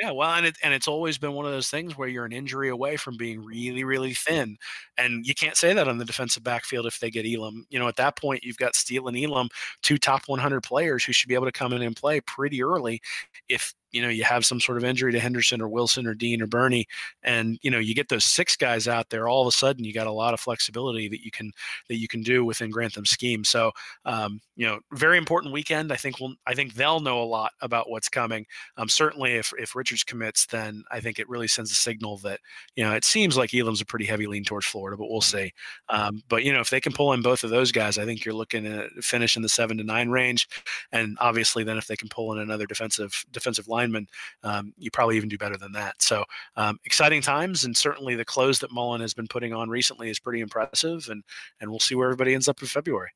Yeah, 0.00 0.10
well, 0.10 0.30
and 0.30 0.46
it, 0.46 0.56
and 0.62 0.74
it's 0.74 0.88
always 0.88 1.18
been 1.18 1.34
one 1.34 1.46
of 1.46 1.52
those 1.52 1.70
things 1.70 1.96
where 1.96 2.08
you're 2.08 2.24
an 2.24 2.32
injury 2.32 2.68
away 2.68 2.96
from 2.96 3.16
being 3.16 3.44
really, 3.44 3.84
really 3.84 4.12
thin, 4.12 4.56
and 4.98 5.24
you 5.24 5.34
can't 5.34 5.56
say 5.56 5.72
that 5.72 5.86
on 5.86 5.98
the 5.98 6.04
defensive 6.04 6.42
backfield 6.42 6.86
if 6.86 6.98
they 6.98 7.10
get 7.10 7.26
Elam. 7.26 7.64
You 7.70 7.78
know, 7.78 7.86
at 7.86 7.96
that 7.96 8.16
point, 8.16 8.42
you've 8.42 8.56
got 8.56 8.74
Steele 8.74 9.06
and 9.06 9.16
Elam, 9.16 9.48
two 9.82 9.96
top 9.96 10.22
100 10.26 10.62
players 10.62 11.04
who 11.04 11.12
should 11.12 11.28
be 11.28 11.34
able 11.34 11.46
to 11.46 11.52
come 11.52 11.72
in 11.72 11.82
and 11.82 11.94
play 11.94 12.20
pretty 12.20 12.62
early 12.62 13.00
if 13.48 13.72
you 13.94 14.02
know 14.02 14.08
you 14.08 14.24
have 14.24 14.44
some 14.44 14.60
sort 14.60 14.76
of 14.76 14.84
injury 14.84 15.12
to 15.12 15.20
Henderson 15.20 15.60
or 15.60 15.68
Wilson 15.68 16.06
or 16.06 16.14
Dean 16.14 16.42
or 16.42 16.46
Burney, 16.46 16.86
and 17.22 17.58
you 17.62 17.70
know 17.70 17.78
you 17.78 17.94
get 17.94 18.08
those 18.08 18.24
six 18.24 18.56
guys 18.56 18.88
out 18.88 19.08
there, 19.10 19.28
all 19.28 19.42
of 19.42 19.48
a 19.48 19.52
sudden 19.52 19.84
you 19.84 19.92
got 19.92 20.06
a 20.06 20.12
lot 20.12 20.34
of 20.34 20.40
flexibility 20.40 21.08
that 21.08 21.24
you 21.24 21.30
can 21.30 21.52
that 21.88 21.96
you 21.96 22.08
can 22.08 22.22
do 22.22 22.44
within 22.44 22.70
Grantham's 22.70 23.10
scheme. 23.10 23.44
So 23.44 23.70
um, 24.04 24.40
you 24.56 24.66
know, 24.66 24.80
very 24.92 25.18
important 25.18 25.52
weekend. 25.52 25.92
I 25.92 25.96
think 25.96 26.20
we'll 26.20 26.34
I 26.46 26.54
think 26.54 26.74
they'll 26.74 27.00
know 27.00 27.22
a 27.22 27.24
lot 27.24 27.52
about 27.60 27.90
what's 27.90 28.08
coming. 28.08 28.46
Um, 28.76 28.88
certainly, 28.88 29.34
if 29.34 29.52
if 29.58 29.74
Richards 29.74 30.04
commits, 30.04 30.46
then 30.46 30.84
I 30.90 31.00
think 31.00 31.18
it 31.18 31.28
really 31.28 31.48
sends 31.48 31.70
a 31.70 31.74
signal 31.74 32.18
that 32.18 32.40
you 32.76 32.84
know 32.84 32.92
it 32.92 33.04
seems 33.04 33.36
like 33.36 33.54
Elam's 33.54 33.80
a 33.80 33.86
pretty 33.86 34.04
heavy 34.04 34.26
lean 34.26 34.44
towards 34.44 34.66
Florida, 34.66 34.96
but 34.96 35.10
we'll 35.10 35.20
see. 35.20 35.52
Um, 35.88 36.22
but 36.28 36.44
you 36.44 36.52
know, 36.52 36.60
if 36.60 36.70
they 36.70 36.80
can 36.80 36.92
pull 36.92 37.12
in 37.12 37.22
both 37.22 37.44
of 37.44 37.50
those 37.50 37.72
guys, 37.72 37.98
I 37.98 38.04
think 38.04 38.24
you're 38.24 38.34
looking 38.34 38.66
at 38.66 38.90
finish 39.02 39.36
in 39.36 39.42
the 39.42 39.48
seven 39.48 39.76
to 39.78 39.84
nine 39.84 40.08
range, 40.08 40.48
and 40.92 41.16
obviously 41.20 41.64
then 41.64 41.78
if 41.78 41.86
they 41.86 41.96
can 41.96 42.08
pull 42.08 42.32
in 42.32 42.38
another 42.38 42.66
defensive 42.66 43.24
defensive 43.32 43.68
line 43.68 43.83
lineman, 43.84 44.06
um, 44.42 44.72
you 44.76 44.90
probably 44.90 45.16
even 45.16 45.28
do 45.28 45.38
better 45.38 45.56
than 45.56 45.72
that. 45.72 46.00
So 46.00 46.24
um, 46.56 46.78
exciting 46.84 47.22
times, 47.22 47.64
and 47.64 47.76
certainly 47.76 48.14
the 48.14 48.24
close 48.24 48.58
that 48.60 48.72
Mullen 48.72 49.00
has 49.00 49.14
been 49.14 49.28
putting 49.28 49.52
on 49.52 49.68
recently 49.68 50.10
is 50.10 50.18
pretty 50.18 50.40
impressive, 50.40 51.08
and 51.08 51.22
and 51.60 51.70
we'll 51.70 51.80
see 51.80 51.94
where 51.94 52.08
everybody 52.08 52.34
ends 52.34 52.48
up 52.48 52.60
in 52.62 52.68
February. 52.68 53.10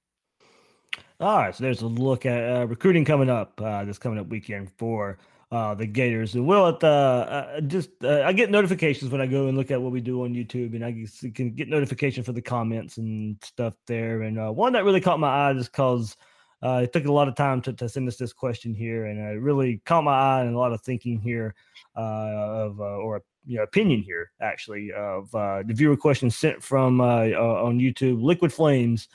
All 1.20 1.38
right, 1.38 1.54
so 1.54 1.64
there's 1.64 1.82
a 1.82 1.86
look 1.86 2.26
at 2.26 2.56
uh, 2.56 2.66
recruiting 2.66 3.04
coming 3.04 3.30
up 3.30 3.60
uh, 3.60 3.84
this 3.84 3.98
coming 3.98 4.18
up 4.18 4.28
weekend 4.28 4.70
for 4.78 5.18
uh, 5.50 5.74
the 5.74 5.86
Gators. 5.86 6.34
And 6.34 6.46
will 6.46 6.68
it 6.68 6.84
uh, 6.84 6.86
uh, 6.86 7.60
just 7.62 7.90
uh, 8.04 8.22
I 8.22 8.32
get 8.32 8.50
notifications 8.50 9.10
when 9.10 9.20
I 9.20 9.26
go 9.26 9.48
and 9.48 9.56
look 9.56 9.70
at 9.70 9.80
what 9.80 9.92
we 9.92 10.00
do 10.00 10.24
on 10.24 10.34
YouTube, 10.34 10.74
and 10.74 10.84
I 10.84 10.92
can 11.34 11.50
get 11.50 11.68
notification 11.68 12.22
for 12.22 12.32
the 12.32 12.42
comments 12.42 12.98
and 12.98 13.36
stuff 13.42 13.74
there. 13.86 14.22
And 14.22 14.38
uh, 14.38 14.50
one 14.50 14.72
that 14.74 14.84
really 14.84 15.00
caught 15.00 15.20
my 15.20 15.48
eye 15.48 15.54
just 15.54 15.72
because 15.72 16.16
uh, 16.62 16.80
it 16.82 16.92
took 16.92 17.04
a 17.04 17.12
lot 17.12 17.28
of 17.28 17.36
time 17.36 17.62
to, 17.62 17.72
to 17.72 17.88
send 17.88 18.09
us 18.09 18.16
this 18.16 18.32
question 18.32 18.74
here, 18.74 19.06
and 19.06 19.18
it 19.18 19.40
really 19.40 19.80
caught 19.84 20.04
my 20.04 20.12
eye 20.12 20.40
and 20.42 20.54
a 20.54 20.59
lot 20.59 20.72
of 20.72 20.80
thinking 20.82 21.20
here 21.20 21.54
uh, 21.96 22.00
of 22.00 22.80
uh, 22.80 22.84
or 22.84 23.22
you 23.46 23.56
know, 23.56 23.62
opinion 23.62 24.02
here 24.02 24.30
actually 24.40 24.92
of 24.92 25.32
uh, 25.34 25.62
the 25.64 25.74
viewer 25.74 25.96
question 25.96 26.30
sent 26.30 26.62
from 26.62 27.00
uh, 27.00 27.28
uh, 27.28 27.62
on 27.62 27.78
YouTube. 27.78 28.22
Liquid 28.22 28.52
Flames 28.52 29.09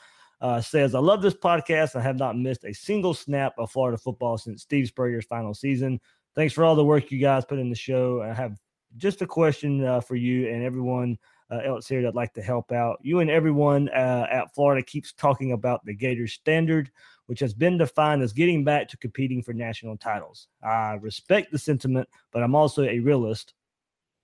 says, 0.62 0.96
"I 0.96 1.00
love 1.00 1.22
this 1.22 1.36
podcast. 1.36 1.96
I 1.96 2.02
have 2.02 2.18
not 2.18 2.38
missed 2.38 2.64
a 2.64 2.74
single 2.74 3.14
snap 3.14 3.54
of 3.58 3.72
Florida 3.72 3.98
football 3.98 4.38
since 4.38 4.62
Steve 4.62 4.88
Spurrier's 4.88 5.26
final 5.26 5.54
season. 5.54 6.00
Thanks 6.36 6.54
for 6.54 6.64
all 6.64 6.76
the 6.76 6.86
work 6.86 7.12
you 7.12 7.20
guys 7.20 7.46
put 7.46 7.60
in 7.60 7.70
the 7.70 7.76
show. 7.76 8.22
I 8.22 8.34
have 8.34 8.58
just 8.98 9.22
a 9.22 9.28
question 9.28 10.02
for 10.02 10.16
you 10.16 10.48
and 10.48 10.64
everyone." 10.64 11.18
uh, 11.54 11.60
else 11.60 11.88
here 11.88 12.02
that'd 12.02 12.16
like 12.16 12.34
to 12.34 12.42
help 12.42 12.72
out. 12.72 13.00
You 13.02 13.20
and 13.20 13.30
everyone 13.30 13.90
uh, 13.90 14.28
at 14.30 14.54
Florida 14.54 14.84
keeps 14.84 15.14
talking 15.14 15.52
about 15.52 15.86
the 15.86 15.94
Gators 15.94 16.34
standard, 16.34 16.90
which 17.28 17.40
has 17.40 17.54
been 17.54 17.78
defined 17.78 18.22
as 18.22 18.34
getting 18.34 18.64
back 18.64 18.88
to 18.90 18.98
competing 18.98 19.42
for 19.42 19.54
national 19.54 19.98
titles. 19.98 20.48
I 20.64 20.94
respect 21.02 21.52
the 21.52 21.58
sentiment, 21.58 22.08
but 22.32 22.44
I'm 22.44 22.56
also 22.56 22.84
a 22.84 23.00
realist. 23.00 23.54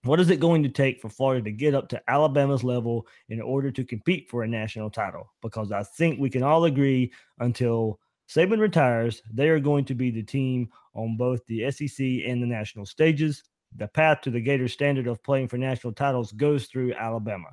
What 0.04 0.20
is 0.20 0.30
it 0.30 0.40
going 0.40 0.64
to 0.64 0.70
take 0.70 1.02
for 1.02 1.10
Florida 1.10 1.44
to 1.44 1.52
get 1.52 1.76
up 1.76 1.90
to 1.90 2.02
Alabama's 2.10 2.64
level 2.64 3.06
in 3.28 3.42
order 3.42 3.70
to 3.72 3.84
compete 3.84 4.30
for 4.30 4.44
a 4.44 4.48
national 4.48 4.90
title? 4.90 5.32
Because 5.42 5.72
I 5.72 5.84
think 5.84 6.20
we 6.20 6.30
can 6.30 6.44
all 6.44 6.66
agree 6.66 7.12
until 7.40 8.00
Saban 8.30 8.60
retires, 8.60 9.22
they 9.34 9.50
are 9.50 9.60
going 9.60 9.86
to 9.86 9.96
be 9.96 10.12
the 10.12 10.24
team 10.24 10.70
on 10.94 11.18
both 11.18 11.46
the 11.48 11.70
SEC 11.72 12.06
and 12.26 12.42
the 12.42 12.48
national 12.48 12.86
stages 12.86 13.44
the 13.76 13.88
path 13.88 14.22
to 14.22 14.32
the 14.32 14.42
Gator 14.42 14.68
standard 14.68 15.08
of 15.08 15.24
playing 15.24 15.48
for 15.48 15.58
national 15.58 15.94
titles 15.94 16.32
goes 16.32 16.66
through 16.66 16.94
Alabama. 16.94 17.50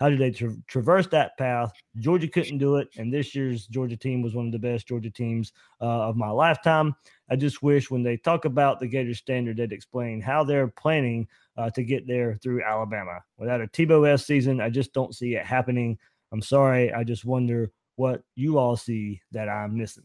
How 0.00 0.08
did 0.08 0.18
they 0.18 0.30
tra- 0.30 0.56
traverse 0.66 1.06
that 1.08 1.36
path? 1.36 1.72
Georgia 1.98 2.26
couldn't 2.26 2.56
do 2.56 2.76
it, 2.76 2.88
and 2.96 3.12
this 3.12 3.34
year's 3.34 3.66
Georgia 3.66 3.98
team 3.98 4.22
was 4.22 4.34
one 4.34 4.46
of 4.46 4.52
the 4.52 4.58
best 4.58 4.88
Georgia 4.88 5.10
teams 5.10 5.52
uh, 5.80 6.08
of 6.08 6.16
my 6.16 6.30
lifetime. 6.30 6.96
I 7.30 7.36
just 7.36 7.62
wish 7.62 7.90
when 7.90 8.02
they 8.02 8.16
talk 8.16 8.46
about 8.46 8.80
the 8.80 8.88
Gators 8.88 9.18
standard, 9.18 9.58
they'd 9.58 9.72
explain 9.72 10.22
how 10.22 10.42
they're 10.42 10.68
planning 10.68 11.28
uh, 11.58 11.68
to 11.70 11.84
get 11.84 12.06
there 12.06 12.36
through 12.42 12.64
Alabama. 12.64 13.20
Without 13.36 13.60
a 13.60 13.66
Tebow 13.66 14.08
S 14.08 14.26
season, 14.26 14.58
I 14.58 14.70
just 14.70 14.94
don't 14.94 15.14
see 15.14 15.34
it 15.34 15.44
happening. 15.44 15.98
I'm 16.32 16.42
sorry. 16.42 16.92
I 16.92 17.04
just 17.04 17.26
wonder 17.26 17.70
what 17.96 18.22
you 18.36 18.56
all 18.56 18.76
see 18.76 19.20
that 19.32 19.50
I'm 19.50 19.76
missing. 19.76 20.04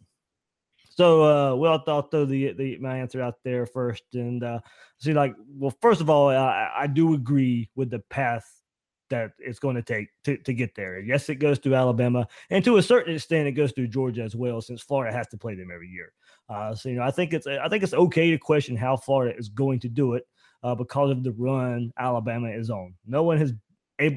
So, 0.90 1.24
uh, 1.24 1.56
well, 1.56 1.84
I'll 1.88 2.02
throw 2.02 2.26
the, 2.26 2.52
the 2.54 2.78
my 2.80 2.98
answer 2.98 3.22
out 3.22 3.36
there 3.44 3.66
first, 3.66 4.04
and 4.14 4.44
uh, 4.44 4.60
see, 4.98 5.14
like, 5.14 5.36
well, 5.48 5.74
first 5.82 6.02
of 6.02 6.10
all, 6.10 6.30
I, 6.30 6.72
I 6.76 6.88
do 6.88 7.14
agree 7.14 7.70
with 7.76 7.90
the 7.90 8.00
path 8.00 8.46
that 9.10 9.32
it's 9.40 9.60
going 9.60 9.76
to 9.76 9.82
take 9.82 10.10
to, 10.24 10.38
to 10.38 10.54
get 10.54 10.76
there. 10.76 11.00
Yes, 11.00 11.30
it 11.30 11.36
goes 11.36 11.60
through 11.60 11.76
Alabama, 11.76 12.28
and 12.50 12.64
to 12.66 12.78
a 12.78 12.84
certain 12.84 13.16
extent, 13.16 13.48
it 13.48 13.52
goes 13.54 13.72
through 13.72 13.88
Georgia 13.88 14.24
as 14.24 14.36
well, 14.36 14.62
since 14.62 14.82
Florida 14.82 15.16
has 15.16 15.28
to 15.28 15.38
play 15.38 15.56
them 15.56 15.70
every 15.74 15.90
year. 15.90 16.12
Uh, 16.50 16.76
so, 16.76 16.90
you 16.90 16.96
know, 16.96 17.04
I 17.04 17.12
think 17.12 17.34
it's 17.34 17.48
I 17.48 17.68
think 17.70 17.84
it's 17.84 17.94
okay 17.94 18.32
to 18.32 18.38
question 18.38 18.76
how 18.76 18.98
Florida 18.98 19.38
is 19.38 19.50
going 19.50 19.80
to 19.80 19.90
do 19.90 20.14
it. 20.14 20.28
uh, 20.66 20.74
because 20.74 21.12
of 21.12 21.24
the 21.24 21.32
run 21.34 21.94
Alabama 22.00 22.50
is 22.50 22.72
on. 22.72 22.96
No 23.06 23.22
one 23.22 23.38
has 23.38 23.54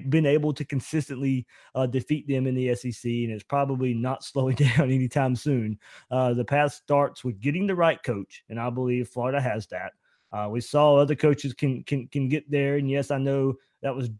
been 0.08 0.26
able 0.26 0.52
to 0.54 0.64
consistently 0.64 1.46
uh, 1.74 1.86
defeat 1.86 2.26
them 2.26 2.46
in 2.46 2.54
the 2.54 2.74
SEC, 2.74 3.04
and 3.04 3.30
it's 3.30 3.44
probably 3.44 3.92
not 3.94 4.24
slowing 4.30 4.56
down 4.56 4.90
anytime 4.90 5.36
soon. 5.36 5.78
Uh, 6.10 6.32
the 6.32 6.44
path 6.44 6.72
starts 6.72 7.22
with 7.22 7.38
getting 7.40 7.66
the 7.66 7.74
right 7.74 8.02
coach, 8.02 8.42
and 8.48 8.58
I 8.58 8.70
believe 8.70 9.08
Florida 9.08 9.40
has 9.40 9.66
that. 9.68 9.92
Uh, 10.32 10.48
we 10.50 10.60
saw 10.60 10.96
other 10.96 11.14
coaches 11.14 11.52
can 11.52 11.82
can 11.84 12.06
can 12.08 12.28
get 12.28 12.50
there, 12.50 12.76
and 12.76 12.90
yes, 12.90 13.10
I 13.10 13.18
know 13.18 13.54
that 13.82 13.94
was 13.94 14.10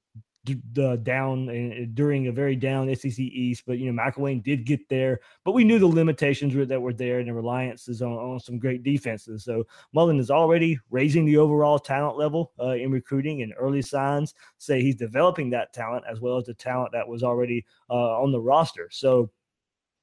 down 1.03 1.49
and 1.49 1.95
during 1.95 2.27
a 2.27 2.33
very 2.33 2.57
down 2.57 2.95
SEC 2.95 3.19
East, 3.19 3.65
but 3.67 3.79
you 3.79 3.91
know 3.91 4.03
McElwain 4.03 4.43
did 4.43 4.65
get 4.65 4.89
there, 4.89 5.21
but 5.45 5.53
we 5.53 5.65
knew 5.65 5.79
the 5.79 5.87
limitations 5.87 6.55
were, 6.55 6.67
that 6.67 6.81
were 6.81 6.93
there 6.93 7.19
and 7.19 7.29
the 7.29 7.35
reliances 7.35 8.03
on, 8.03 8.13
on 8.13 8.41
some 8.41 8.59
great 8.59 8.83
defenses. 8.83 9.45
So 9.45 9.67
Mullen 9.93 10.19
is 10.19 10.31
already 10.31 10.79
raising 10.91 11.25
the 11.25 11.39
overall 11.39 11.79
talent 11.79 12.19
level 12.19 12.53
uh, 12.61 12.73
in 12.73 12.91
recruiting, 12.91 13.43
and 13.43 13.55
early 13.59 13.83
signs 13.83 14.35
say 14.59 14.81
he's 14.81 14.97
developing 14.97 15.51
that 15.51 15.73
talent 15.73 16.05
as 16.11 16.21
well 16.21 16.37
as 16.37 16.45
the 16.45 16.55
talent 16.55 16.93
that 16.93 17.09
was 17.09 17.23
already 17.23 17.65
uh, 17.91 18.21
on 18.21 18.33
the 18.33 18.41
roster. 18.41 18.89
So 18.91 19.31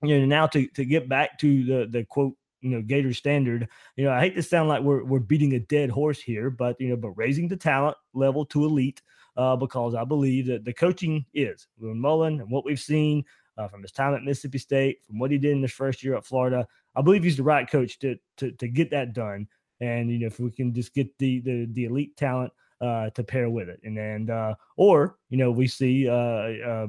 you 0.04 0.20
know 0.20 0.26
now 0.26 0.48
to 0.48 0.68
to 0.68 0.86
get 0.86 1.10
back 1.10 1.40
to 1.40 1.64
the 1.64 1.88
the 1.90 2.04
quote 2.06 2.36
you 2.66 2.72
know 2.72 2.82
Gator 2.82 3.14
standard. 3.14 3.70
You 3.96 4.06
know, 4.06 4.12
I 4.12 4.20
hate 4.20 4.36
to 4.36 4.44
sound 4.44 4.70
like 4.70 4.82
we're 4.82 5.04
we're 5.04 5.20
beating 5.20 5.54
a 5.54 5.60
dead 5.60 5.92
horse 5.92 6.20
here, 6.20 6.50
but 6.50 6.82
you 6.82 6.90
know, 6.90 6.96
but 6.96 7.12
raising 7.12 7.48
the 7.48 7.56
talent 7.56 7.96
level 8.14 8.44
to 8.48 8.66
elite 8.66 9.02
uh, 9.38 9.56
because 9.56 9.96
I 9.96 10.04
believe 10.04 10.48
that 10.48 10.66
the 10.66 10.74
coaching 10.74 11.26
is 11.34 11.68
Mullen 11.80 12.42
and 12.42 12.50
what 12.50 12.66
we've 12.66 12.80
seen 12.80 13.24
uh, 13.58 13.68
from 13.68 13.82
his 13.82 13.92
time 13.92 14.14
at 14.14 14.24
Mississippi 14.24 14.58
State, 14.58 15.04
from 15.06 15.20
what 15.20 15.32
he 15.32 15.38
did 15.38 15.54
in 15.54 15.62
his 15.62 15.72
first 15.72 16.04
year 16.04 16.16
at 16.16 16.26
Florida. 16.26 16.68
I 16.96 17.02
believe 17.02 17.24
he's 17.24 17.38
the 17.38 17.44
right 17.44 17.70
coach 17.70 18.00
to 18.00 18.18
to, 18.38 18.52
to 18.52 18.68
get 18.68 18.92
that 18.92 19.14
done. 19.14 19.48
And 19.82 20.10
you 20.10 20.20
know, 20.20 20.28
if 20.28 20.40
we 20.40 20.52
can 20.52 20.74
just 20.74 20.94
get 20.94 21.18
the 21.20 21.40
the, 21.42 21.68
the 21.72 21.86
elite 21.86 22.16
talent 22.18 22.54
uh, 22.82 23.10
to 23.12 23.24
pair 23.24 23.50
with 23.50 23.70
it, 23.70 23.80
and 23.84 23.98
and 23.98 24.30
uh, 24.30 24.56
or 24.78 25.18
you 25.30 25.38
know, 25.38 25.52
we 25.52 25.68
see 25.68 26.08
uh, 26.08 26.14
uh, 26.14 26.88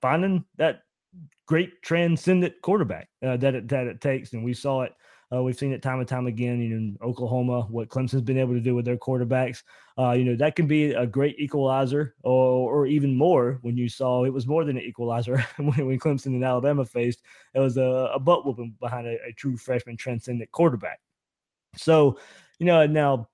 finding 0.00 0.44
that 0.56 0.82
great 1.46 1.82
transcendent 1.82 2.54
quarterback 2.62 3.08
uh, 3.24 3.36
that 3.38 3.54
it 3.54 3.68
that 3.68 3.86
it 3.86 4.00
takes, 4.00 4.32
and 4.32 4.44
we 4.44 4.54
saw 4.54 4.82
it 4.82 4.92
uh, 5.32 5.42
we've 5.42 5.56
seen 5.56 5.72
it 5.72 5.82
time 5.82 5.98
and 5.98 6.08
time 6.08 6.26
again. 6.26 6.60
You 6.60 6.68
know, 6.70 6.76
in 6.76 6.98
Oklahoma, 7.02 7.62
what 7.62 7.88
Clemson's 7.88 8.22
been 8.22 8.38
able 8.38 8.54
to 8.54 8.60
do 8.60 8.74
with 8.74 8.84
their 8.84 8.96
quarterbacks. 8.96 9.62
Uh, 9.98 10.12
you 10.12 10.24
know, 10.24 10.36
that 10.36 10.56
can 10.56 10.66
be 10.66 10.92
a 10.92 11.06
great 11.06 11.38
equalizer, 11.38 12.14
or 12.22 12.72
or 12.72 12.86
even 12.86 13.16
more. 13.16 13.58
When 13.62 13.76
you 13.76 13.88
saw 13.88 14.24
it 14.24 14.32
was 14.32 14.46
more 14.46 14.64
than 14.64 14.76
an 14.76 14.82
equalizer 14.82 15.44
when, 15.56 15.86
when 15.86 15.98
Clemson 15.98 16.26
and 16.26 16.44
Alabama 16.44 16.84
faced, 16.84 17.22
it 17.54 17.60
was 17.60 17.76
a, 17.76 18.10
a 18.14 18.18
butt 18.18 18.44
whooping 18.44 18.76
behind 18.80 19.06
a, 19.06 19.16
a 19.26 19.32
true 19.32 19.56
freshman 19.56 19.96
transcendent 19.96 20.50
quarterback. 20.50 21.00
So, 21.76 22.18
you 22.58 22.66
know, 22.66 22.86
now 22.86 23.28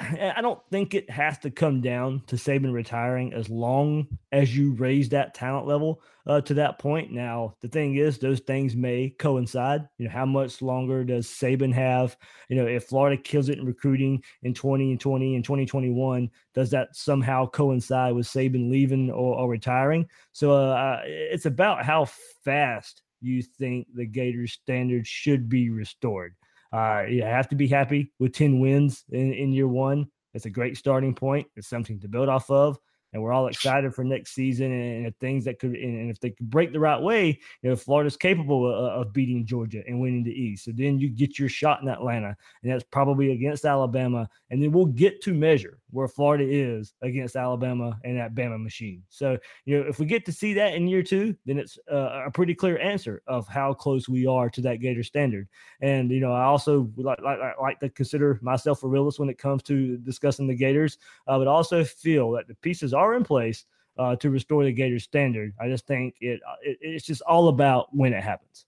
I 0.00 0.40
don't 0.40 0.60
think 0.70 0.94
it 0.94 1.10
has 1.10 1.36
to 1.38 1.50
come 1.50 1.82
down 1.82 2.22
to 2.28 2.36
Saban 2.36 2.72
retiring 2.72 3.34
as 3.34 3.50
long 3.50 4.06
as 4.32 4.56
you 4.56 4.72
raise 4.72 5.10
that 5.10 5.34
talent 5.34 5.66
level 5.66 6.00
uh, 6.26 6.40
to 6.42 6.54
that 6.54 6.78
point. 6.78 7.12
Now, 7.12 7.54
the 7.60 7.68
thing 7.68 7.96
is, 7.96 8.18
those 8.18 8.40
things 8.40 8.74
may 8.74 9.10
coincide. 9.18 9.86
You 9.98 10.06
know, 10.06 10.10
how 10.10 10.24
much 10.24 10.62
longer 10.62 11.04
does 11.04 11.26
Saban 11.26 11.72
have? 11.74 12.16
You 12.48 12.56
know, 12.56 12.66
if 12.66 12.84
Florida 12.84 13.20
kills 13.20 13.50
it 13.50 13.58
in 13.58 13.66
recruiting 13.66 14.22
in 14.42 14.54
20 14.54 14.92
and 14.92 15.00
20 15.00 15.34
and 15.34 15.44
2021, 15.44 16.30
does 16.54 16.70
that 16.70 16.96
somehow 16.96 17.46
coincide 17.46 18.14
with 18.14 18.26
Saban 18.26 18.70
leaving 18.70 19.10
or, 19.10 19.36
or 19.36 19.50
retiring? 19.50 20.08
So 20.32 20.52
uh, 20.52 21.00
it's 21.04 21.46
about 21.46 21.84
how 21.84 22.06
fast 22.42 23.02
you 23.20 23.42
think 23.42 23.86
the 23.94 24.06
Gators 24.06 24.52
standard 24.52 25.06
should 25.06 25.48
be 25.48 25.68
restored. 25.68 26.34
Uh, 26.72 27.04
you 27.08 27.22
have 27.22 27.48
to 27.48 27.56
be 27.56 27.66
happy 27.66 28.12
with 28.18 28.32
10 28.32 28.60
wins 28.60 29.04
in, 29.10 29.32
in 29.32 29.52
year 29.52 29.68
one. 29.68 30.06
It's 30.34 30.46
a 30.46 30.50
great 30.50 30.76
starting 30.76 31.14
point. 31.14 31.48
It's 31.56 31.68
something 31.68 31.98
to 32.00 32.08
build 32.08 32.28
off 32.28 32.50
of 32.50 32.78
and 33.12 33.22
we're 33.22 33.32
all 33.32 33.48
excited 33.48 33.94
for 33.94 34.04
next 34.04 34.34
season 34.34 34.72
and, 34.72 35.06
and 35.06 35.18
things 35.18 35.44
that 35.44 35.58
could 35.58 35.74
and 35.74 36.10
if 36.10 36.20
they 36.20 36.30
could 36.30 36.48
break 36.48 36.72
the 36.72 36.80
right 36.80 37.00
way, 37.00 37.38
you 37.62 37.70
know, 37.70 37.76
Florida's 37.76 38.16
capable 38.16 38.68
of, 38.68 39.06
of, 39.06 39.12
beating 39.12 39.46
Georgia 39.46 39.82
and 39.86 40.00
winning 40.00 40.22
the 40.22 40.32
East. 40.32 40.64
So 40.64 40.72
then 40.72 40.98
you 40.98 41.08
get 41.08 41.38
your 41.38 41.48
shot 41.48 41.82
in 41.82 41.88
Atlanta, 41.88 42.36
and 42.62 42.72
that's 42.72 42.84
probably 42.84 43.32
against 43.32 43.64
Alabama, 43.64 44.28
and 44.50 44.62
then 44.62 44.72
we'll 44.72 44.86
get 44.86 45.22
to 45.22 45.34
measure 45.34 45.78
where 45.92 46.08
Florida 46.08 46.44
is 46.48 46.94
against 47.02 47.36
Alabama 47.36 47.98
and 48.04 48.18
that 48.18 48.34
Bama 48.34 48.62
machine. 48.62 49.02
So 49.08 49.38
you 49.64 49.78
know, 49.78 49.88
if 49.88 49.98
we 49.98 50.06
get 50.06 50.24
to 50.26 50.32
see 50.32 50.52
that 50.54 50.74
in 50.74 50.86
year 50.86 51.02
two, 51.02 51.36
then 51.46 51.58
it's 51.58 51.78
uh, 51.90 52.24
a 52.26 52.30
pretty 52.30 52.54
clear 52.54 52.78
answer 52.78 53.22
of 53.26 53.46
how 53.48 53.72
close 53.72 54.08
we 54.08 54.26
are 54.26 54.50
to 54.50 54.60
that 54.62 54.76
Gator 54.76 55.02
standard. 55.02 55.48
And 55.80 56.10
you 56.10 56.20
know, 56.20 56.32
I 56.32 56.44
also 56.44 56.90
like 56.96 57.20
like, 57.20 57.38
like 57.60 57.80
to 57.80 57.88
consider 57.88 58.38
myself 58.42 58.82
a 58.82 58.88
realist 58.88 59.18
when 59.18 59.30
it 59.30 59.38
comes 59.38 59.62
to 59.64 59.96
discussing 59.98 60.46
the 60.46 60.54
Gators, 60.54 60.98
uh, 61.26 61.38
but 61.38 61.46
also 61.46 61.84
feel 61.84 62.30
that 62.32 62.48
the 62.48 62.54
pieces 62.56 62.94
are 62.94 63.14
in 63.14 63.24
place 63.24 63.64
uh, 63.98 64.16
to 64.16 64.30
restore 64.30 64.64
the 64.64 64.72
Gator 64.72 64.98
standard. 64.98 65.52
I 65.60 65.68
just 65.68 65.86
think 65.86 66.14
it, 66.20 66.40
uh, 66.48 66.54
it 66.62 66.78
it's 66.80 67.06
just 67.06 67.22
all 67.22 67.48
about 67.48 67.94
when 67.94 68.12
it 68.12 68.22
happens. 68.22 68.66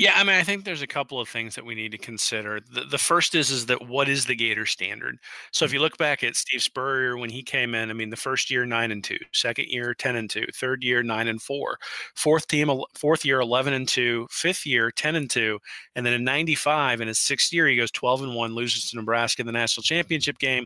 Yeah, 0.00 0.14
I 0.16 0.24
mean, 0.24 0.36
I 0.36 0.42
think 0.42 0.64
there's 0.64 0.80
a 0.80 0.86
couple 0.86 1.20
of 1.20 1.28
things 1.28 1.54
that 1.56 1.66
we 1.66 1.74
need 1.74 1.92
to 1.92 1.98
consider. 1.98 2.58
The, 2.72 2.84
the 2.84 2.96
first 2.96 3.34
is 3.34 3.50
is 3.50 3.66
that 3.66 3.86
what 3.86 4.08
is 4.08 4.24
the 4.24 4.34
Gator 4.34 4.64
standard? 4.64 5.18
So 5.52 5.66
if 5.66 5.72
mm. 5.72 5.74
you 5.74 5.80
look 5.80 5.98
back 5.98 6.24
at 6.24 6.36
Steve 6.36 6.62
Spurrier 6.62 7.18
when 7.18 7.28
he 7.28 7.42
came 7.42 7.74
in, 7.74 7.90
I 7.90 7.92
mean, 7.92 8.08
the 8.08 8.16
first 8.16 8.50
year 8.50 8.64
nine 8.64 8.92
and 8.92 9.04
two, 9.04 9.18
second 9.34 9.66
year 9.66 9.92
ten 9.92 10.16
and 10.16 10.30
two, 10.30 10.46
third 10.54 10.82
year 10.82 11.02
nine 11.02 11.28
and 11.28 11.42
four, 11.42 11.76
fourth 12.14 12.46
team 12.46 12.70
fourth 12.94 13.26
year 13.26 13.40
eleven 13.40 13.74
and 13.74 13.86
two, 13.86 14.26
fifth 14.30 14.64
year 14.64 14.90
ten 14.90 15.16
and 15.16 15.28
two, 15.28 15.58
and 15.94 16.06
then 16.06 16.14
in 16.14 16.24
'95 16.24 17.02
in 17.02 17.08
his 17.08 17.18
sixth 17.18 17.52
year 17.52 17.66
he 17.66 17.76
goes 17.76 17.90
12 17.90 18.22
and 18.22 18.34
one, 18.34 18.54
loses 18.54 18.88
to 18.88 18.96
Nebraska 18.96 19.42
in 19.42 19.46
the 19.46 19.52
national 19.52 19.82
championship 19.82 20.38
game, 20.38 20.64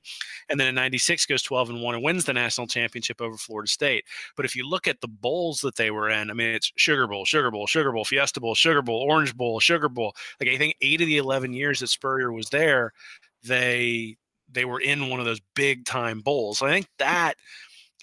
and 0.48 0.60
then 0.60 0.68
in 0.68 0.76
'96 0.76 1.26
goes 1.26 1.42
12 1.42 1.70
and 1.70 1.82
one 1.82 1.96
and 1.96 2.04
wins 2.04 2.24
the 2.24 2.32
national 2.32 2.68
championship 2.68 3.20
over 3.20 3.36
Florida 3.36 3.68
State. 3.68 4.04
But 4.36 4.44
if 4.44 4.54
you 4.54 4.64
look 4.64 4.86
at 4.86 5.00
the 5.00 5.08
bowls 5.08 5.60
that 5.62 5.74
they 5.74 5.90
were 5.90 6.08
in, 6.08 6.30
I 6.30 6.34
mean, 6.34 6.50
it's 6.54 6.70
Sugar 6.76 7.08
Bowl, 7.08 7.24
Sugar 7.24 7.50
Bowl, 7.50 7.66
Sugar 7.66 7.90
Bowl, 7.90 8.04
Fiesta 8.04 8.38
Bowl, 8.38 8.54
Sugar 8.54 8.80
Bowl, 8.80 9.02
Orange 9.02 9.23
Orange 9.24 9.36
Bowl, 9.36 9.60
Sugar 9.60 9.88
Bowl. 9.88 10.14
Like 10.40 10.50
I 10.50 10.58
think 10.58 10.76
eight 10.80 11.00
of 11.00 11.06
the 11.06 11.18
eleven 11.18 11.52
years 11.52 11.80
that 11.80 11.88
Spurrier 11.88 12.32
was 12.32 12.48
there, 12.50 12.92
they 13.42 14.16
they 14.50 14.64
were 14.64 14.80
in 14.80 15.08
one 15.08 15.20
of 15.20 15.26
those 15.26 15.40
big 15.54 15.84
time 15.84 16.20
bowls. 16.20 16.60
I 16.60 16.70
think 16.70 16.86
that 16.98 17.34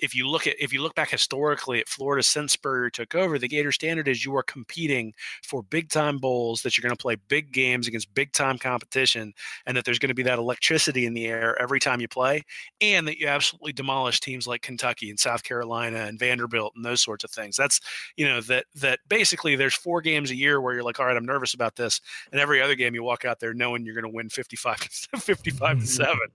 if 0.01 0.15
you 0.15 0.27
look 0.27 0.47
at 0.47 0.55
if 0.59 0.73
you 0.73 0.81
look 0.81 0.95
back 0.95 1.11
historically 1.11 1.79
at 1.79 1.87
Florida 1.87 2.23
since 2.23 2.53
Spurrier 2.53 2.89
took 2.89 3.15
over, 3.15 3.37
the 3.37 3.47
Gator 3.47 3.71
standard 3.71 4.07
is 4.07 4.25
you 4.25 4.35
are 4.35 4.43
competing 4.43 5.13
for 5.43 5.61
big 5.61 5.89
time 5.89 6.17
bowls 6.17 6.63
that 6.63 6.77
you're 6.77 6.83
going 6.83 6.95
to 6.95 7.01
play 7.01 7.15
big 7.27 7.51
games 7.51 7.87
against 7.87 8.13
big 8.13 8.33
time 8.33 8.57
competition, 8.57 9.33
and 9.65 9.77
that 9.77 9.85
there's 9.85 9.99
going 9.99 10.09
to 10.09 10.15
be 10.15 10.23
that 10.23 10.39
electricity 10.39 11.05
in 11.05 11.13
the 11.13 11.27
air 11.27 11.59
every 11.61 11.79
time 11.79 12.01
you 12.01 12.07
play, 12.07 12.43
and 12.81 13.07
that 13.07 13.19
you 13.19 13.27
absolutely 13.27 13.73
demolish 13.73 14.19
teams 14.19 14.47
like 14.47 14.61
Kentucky 14.61 15.09
and 15.09 15.19
South 15.19 15.43
Carolina 15.43 15.99
and 15.99 16.19
Vanderbilt 16.19 16.73
and 16.75 16.83
those 16.83 17.01
sorts 17.01 17.23
of 17.23 17.31
things. 17.31 17.55
That's 17.55 17.79
you 18.17 18.27
know 18.27 18.41
that 18.41 18.65
that 18.75 18.99
basically 19.07 19.55
there's 19.55 19.75
four 19.75 20.01
games 20.01 20.31
a 20.31 20.35
year 20.35 20.59
where 20.59 20.73
you're 20.73 20.83
like, 20.83 20.99
all 20.99 21.05
right, 21.05 21.17
I'm 21.17 21.25
nervous 21.25 21.53
about 21.53 21.75
this, 21.75 22.01
and 22.31 22.41
every 22.41 22.61
other 22.61 22.75
game 22.75 22.95
you 22.95 23.03
walk 23.03 23.23
out 23.23 23.39
there 23.39 23.53
knowing 23.53 23.85
you're 23.85 23.95
going 23.95 24.11
to 24.11 24.15
win 24.15 24.29
55 24.29 24.77
55 25.17 25.53
to 25.53 25.75
mm-hmm. 25.75 25.85
seven 25.85 26.27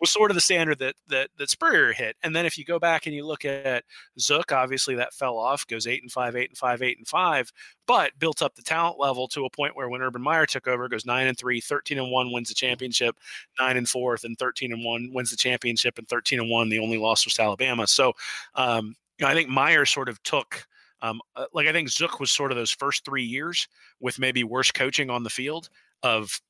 was 0.00 0.10
sort 0.10 0.30
of 0.30 0.34
the 0.34 0.40
standard 0.40 0.78
that 0.78 0.94
that 1.08 1.30
that 1.38 1.50
Spurrier 1.50 1.92
hit. 1.92 2.16
And 2.22 2.34
then 2.34 2.46
if 2.46 2.58
you 2.58 2.64
go 2.64 2.78
back 2.78 2.95
and 3.04 3.14
you 3.14 3.26
look 3.26 3.44
at 3.44 3.84
Zook, 4.18 4.52
obviously 4.52 4.94
that 4.94 5.12
fell 5.12 5.36
off, 5.36 5.66
goes 5.66 5.86
eight 5.86 6.02
and 6.02 6.10
five, 6.10 6.34
eight 6.36 6.48
and 6.48 6.56
five, 6.56 6.80
eight 6.80 6.96
and 6.96 7.06
five, 7.06 7.52
but 7.86 8.18
built 8.18 8.40
up 8.40 8.54
the 8.54 8.62
talent 8.62 8.98
level 8.98 9.28
to 9.28 9.44
a 9.44 9.50
point 9.50 9.76
where 9.76 9.90
when 9.90 10.00
Urban 10.00 10.22
Meyer 10.22 10.46
took 10.46 10.66
over, 10.66 10.88
goes 10.88 11.04
nine 11.04 11.26
and 11.26 11.36
three, 11.36 11.60
13 11.60 11.98
and 11.98 12.10
one, 12.10 12.32
wins 12.32 12.48
the 12.48 12.54
championship, 12.54 13.18
nine 13.60 13.76
and 13.76 13.88
fourth, 13.88 14.24
and 14.24 14.38
13 14.38 14.72
and 14.72 14.84
one, 14.84 15.10
wins 15.12 15.30
the 15.30 15.36
championship, 15.36 15.98
and 15.98 16.08
13 16.08 16.40
and 16.40 16.50
one. 16.50 16.70
The 16.70 16.78
only 16.78 16.96
loss 16.96 17.26
was 17.26 17.34
to 17.34 17.42
Alabama. 17.42 17.86
So 17.86 18.14
um, 18.54 18.96
you 19.18 19.26
know, 19.26 19.30
I 19.30 19.34
think 19.34 19.48
Meyer 19.48 19.84
sort 19.84 20.08
of 20.08 20.22
took. 20.22 20.66
Um, 21.02 21.20
uh, 21.36 21.44
like 21.52 21.66
I 21.66 21.72
think 21.72 21.90
Zook 21.90 22.20
was 22.20 22.30
sort 22.30 22.50
of 22.50 22.56
those 22.56 22.70
first 22.70 23.04
three 23.04 23.22
years 23.22 23.68
with 24.00 24.18
maybe 24.18 24.44
worse 24.44 24.70
coaching 24.70 25.10
on 25.10 25.22
the 25.22 25.30
field 25.30 25.68
of 26.02 26.40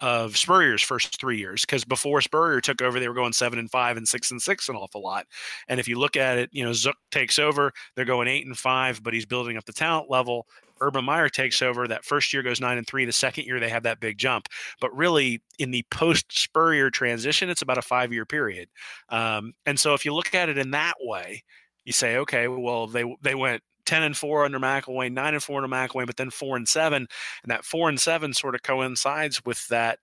of 0.00 0.36
Spurrier's 0.36 0.82
first 0.82 1.18
three 1.20 1.38
years 1.38 1.62
because 1.62 1.84
before 1.84 2.20
Spurrier 2.20 2.60
took 2.60 2.82
over, 2.82 2.98
they 2.98 3.08
were 3.08 3.14
going 3.14 3.32
seven 3.32 3.58
and 3.58 3.70
five 3.70 3.96
and 3.96 4.06
six 4.06 4.30
and 4.30 4.40
six 4.42 4.68
an 4.68 4.76
awful 4.76 5.02
lot. 5.02 5.26
And 5.68 5.78
if 5.80 5.88
you 5.88 5.98
look 5.98 6.16
at 6.16 6.38
it, 6.38 6.50
you 6.52 6.64
know, 6.64 6.72
Zook 6.72 6.96
takes 7.10 7.38
over, 7.38 7.72
they're 7.94 8.04
going 8.04 8.28
eight 8.28 8.46
and 8.46 8.56
five, 8.56 9.02
but 9.02 9.14
he's 9.14 9.26
building 9.26 9.56
up 9.56 9.64
the 9.64 9.72
talent 9.72 10.10
level. 10.10 10.46
Urban 10.80 11.04
Meyer 11.04 11.28
takes 11.28 11.62
over. 11.62 11.86
That 11.86 12.04
first 12.04 12.32
year 12.32 12.42
goes 12.42 12.60
nine 12.60 12.78
and 12.78 12.86
three. 12.86 13.04
The 13.04 13.12
second 13.12 13.44
year 13.44 13.60
they 13.60 13.68
have 13.68 13.84
that 13.84 14.00
big 14.00 14.18
jump. 14.18 14.48
But 14.80 14.94
really, 14.96 15.42
in 15.58 15.70
the 15.70 15.84
post 15.90 16.36
Spurrier 16.36 16.90
transition, 16.90 17.48
it's 17.48 17.62
about 17.62 17.78
a 17.78 17.82
five 17.82 18.12
year 18.12 18.26
period. 18.26 18.68
Um, 19.08 19.52
and 19.66 19.78
so 19.78 19.94
if 19.94 20.04
you 20.04 20.12
look 20.12 20.34
at 20.34 20.48
it 20.48 20.58
in 20.58 20.72
that 20.72 20.94
way, 21.00 21.44
you 21.84 21.92
say, 21.92 22.16
okay, 22.18 22.48
well 22.48 22.86
they 22.86 23.04
they 23.22 23.34
went 23.34 23.62
10 23.86 24.02
and 24.02 24.16
4 24.16 24.44
under 24.44 24.58
McElwain, 24.58 25.12
9 25.12 25.34
and 25.34 25.42
4 25.42 25.62
under 25.62 25.74
McElwain, 25.74 26.06
but 26.06 26.16
then 26.16 26.30
4 26.30 26.56
and 26.56 26.68
7. 26.68 27.06
And 27.42 27.50
that 27.50 27.64
4 27.64 27.88
and 27.88 28.00
7 28.00 28.34
sort 28.34 28.54
of 28.54 28.62
coincides 28.62 29.44
with 29.44 29.66
that 29.68 29.98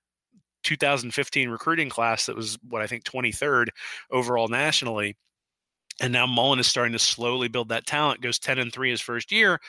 2015 0.64 1.50
recruiting 1.50 1.90
class 1.90 2.28
that 2.28 2.36
was 2.36 2.58
what 2.68 2.82
I 2.82 2.88
think 2.88 3.04
23rd 3.04 3.70
overall 4.12 4.48
nationally. 4.48 5.16
And 6.00 6.14
now 6.14 6.26
Mullen 6.26 6.60
is 6.60 6.68
starting 6.68 6.94
to 6.94 7.00
slowly 7.00 7.48
build 7.48 7.70
that 7.70 7.86
talent, 7.86 8.22
goes 8.22 8.40
10 8.40 8.60
and 8.60 8.72
3 8.74 8.92
his 8.92 9.02
first 9.02 9.32
year. 9.32 9.60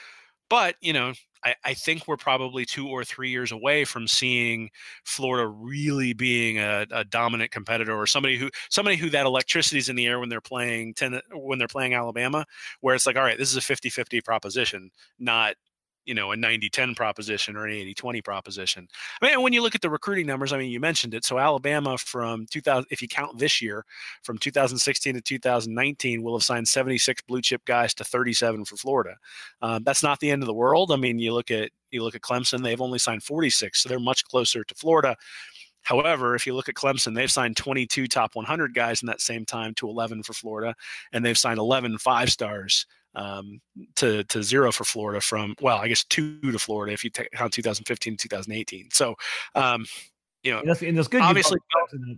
But, 0.49 0.77
you 0.81 0.93
know, 0.93 1.13
I, 1.45 1.55
I 1.65 1.75
think 1.75 2.07
we're 2.07 2.17
probably 2.17 2.65
two 2.65 2.89
or 2.89 3.05
three 3.05 3.31
years 3.31 3.53
away 3.53 3.85
from 3.85 4.07
seeing 4.07 4.71
Florida 5.05 5.47
really 5.47 6.13
being 6.13 6.59
a, 6.59 6.87
a 6.91 7.05
dominant 7.05 7.51
competitor 7.51 7.97
or 7.97 8.07
somebody 8.07 8.37
who 8.37 8.51
somebody 8.71 8.97
who 8.97 9.11
that 9.11 9.27
electricity 9.27 9.79
is 9.79 9.89
in 9.89 9.97
the 9.97 10.07
air 10.07 10.21
when 10.21 10.29
they're 10.29 10.41
playing 10.41 10.95
ten, 10.95 11.21
when 11.33 11.59
they're 11.59 11.69
playing 11.69 11.95
Alabama, 11.95 12.45
where 12.81 12.95
it's 12.95 13.07
like, 13.07 13.17
all 13.17 13.23
right, 13.23 13.39
this 13.39 13.55
is 13.55 13.57
a 13.57 13.73
50-50 13.73 14.25
proposition, 14.25 14.91
not 15.19 15.57
you 16.05 16.15
know 16.15 16.33
a 16.33 16.37
90-10 16.37 16.97
proposition 16.97 17.57
or 17.57 17.67
an 17.67 17.73
80-20 17.73 18.25
proposition. 18.25 18.89
I 19.21 19.29
mean, 19.29 19.43
when 19.43 19.53
you 19.53 19.63
look 19.63 19.75
at 19.75 19.81
the 19.81 19.91
recruiting 19.91 20.27
numbers, 20.27 20.53
I 20.53 20.59
mean, 20.59 20.71
you 20.71 20.81
mentioned 20.81 21.15
it. 21.15 21.25
So 21.25 21.39
Alabama 21.39 21.99
from 21.99 22.47
2000, 22.47 22.87
if 22.91 23.03
you 23.03 23.09
count 23.09 23.39
this 23.39 23.61
year, 23.63 23.85
from 24.23 24.39
2016 24.39 25.15
to 25.15 25.21
2019, 25.21 26.23
will 26.23 26.37
have 26.37 26.45
signed 26.45 26.69
76 26.69 27.23
blue 27.23 27.41
chip 27.41 27.65
guys 27.65 27.95
to 27.95 28.05
37 28.05 28.65
for 28.65 28.77
Florida. 28.77 29.17
Um, 29.61 29.83
that's 29.85 30.03
not 30.03 30.21
the 30.21 30.31
end 30.31 30.43
of 30.43 30.47
the 30.47 30.55
world. 30.55 30.93
I 30.93 30.97
mean, 30.97 31.19
you 31.19 31.33
look 31.33 31.51
at 31.51 31.71
you 31.91 32.03
look 32.03 32.15
at 32.15 32.23
Clemson; 32.23 32.63
they've 32.63 32.81
only 32.81 32.99
signed 32.99 33.23
46, 33.23 33.83
so 33.83 33.89
they're 33.89 34.01
much 34.01 34.25
closer 34.25 34.65
to 34.65 34.75
Florida. 34.75 35.17
However, 35.83 36.35
if 36.35 36.47
you 36.47 36.55
look 36.55 36.69
at 36.69 36.77
Clemson, 36.77 37.15
they've 37.15 37.31
signed 37.31 37.57
22 37.57 38.07
top 38.07 38.37
100 38.37 38.73
guys 38.73 39.03
in 39.03 39.07
that 39.07 39.21
same 39.21 39.45
time 39.45 39.75
to 39.75 39.89
11 39.89 40.23
for 40.23 40.33
Florida, 40.33 40.75
and 41.13 41.25
they've 41.25 41.37
signed 41.37 41.59
11 41.59 41.99
five 41.99 42.31
stars 42.31 42.87
um, 43.15 43.61
to 43.97 44.25
to 44.25 44.43
zero 44.43 44.73
for 44.73 44.85
Florida 44.85 45.21
from 45.21 45.55
well, 45.61 45.79
I 45.79 45.89
guess 45.89 46.05
two 46.05 46.41
to 46.41 46.59
Florida 46.59 46.93
if 46.93 47.05
you 47.05 47.11
take 47.11 47.31
count 47.33 47.53
2015 47.53 48.17
2018. 48.17 48.89
So, 48.93 49.15
um, 49.55 49.87
you 50.43 50.53
know, 50.53 50.59
and 50.59 50.69
that's, 50.69 50.83
and 50.83 50.99
that's 50.99 51.09
good. 51.09 51.23
Obviously, 51.23 51.59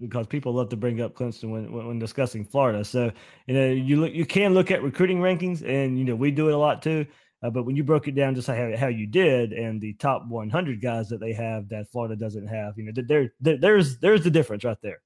because 0.01 0.27
people 0.27 0.55
love 0.55 0.71
to 0.71 0.77
bring 0.77 1.01
up 1.01 1.15
Clemson 1.15 1.51
when, 1.51 1.71
when, 1.73 1.87
when 1.87 1.99
discussing 1.99 2.45
Florida. 2.45 2.85
So 2.85 3.13
you 3.47 3.55
know, 3.55 3.67
you 3.67 4.01
look, 4.01 4.13
you 4.13 4.25
can 4.25 4.55
look 4.55 4.71
at 4.71 4.83
recruiting 4.83 5.19
rankings, 5.19 5.67
and 5.67 5.99
you 5.99 6.05
know, 6.05 6.15
we 6.15 6.31
do 6.31 6.49
it 6.49 6.55
a 6.55 6.59
lot 6.59 6.83
too. 6.83 7.07
Uh, 7.43 7.51
but 7.51 7.65
when 7.65 7.77
you 7.77 7.85
broke 7.85 8.09
it 8.09 8.15
down 8.15 8.35
just 8.35 8.47
how, 8.47 8.75
how 8.75 8.87
you 8.87 9.07
did, 9.07 9.53
and 9.53 9.79
the 9.79 9.93
top 9.95 10.27
100 10.29 10.81
guys 10.81 11.11
that 11.11 11.21
they 11.21 11.35
have 11.35 11.69
that 11.69 11.87
Florida 11.93 12.17
doesn't 12.17 12.47
have, 12.47 12.73
you 12.79 12.85
know, 12.85 12.93
there, 12.95 13.31
there 13.39 13.59
there's 13.59 13.99
there's 13.99 14.25
the 14.25 14.31
difference 14.31 14.65
right 14.65 14.79
there. 14.83 15.03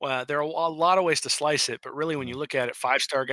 Well, 0.00 0.24
there 0.24 0.38
are 0.38 0.42
a 0.42 0.68
lot 0.68 0.98
of 0.98 1.02
ways 1.02 1.20
to 1.22 1.30
slice 1.30 1.68
it, 1.68 1.80
but 1.82 1.92
really, 1.92 2.14
when 2.14 2.28
you 2.28 2.36
look 2.36 2.54
at 2.54 2.68
it, 2.68 2.76
five 2.76 3.02
star 3.02 3.24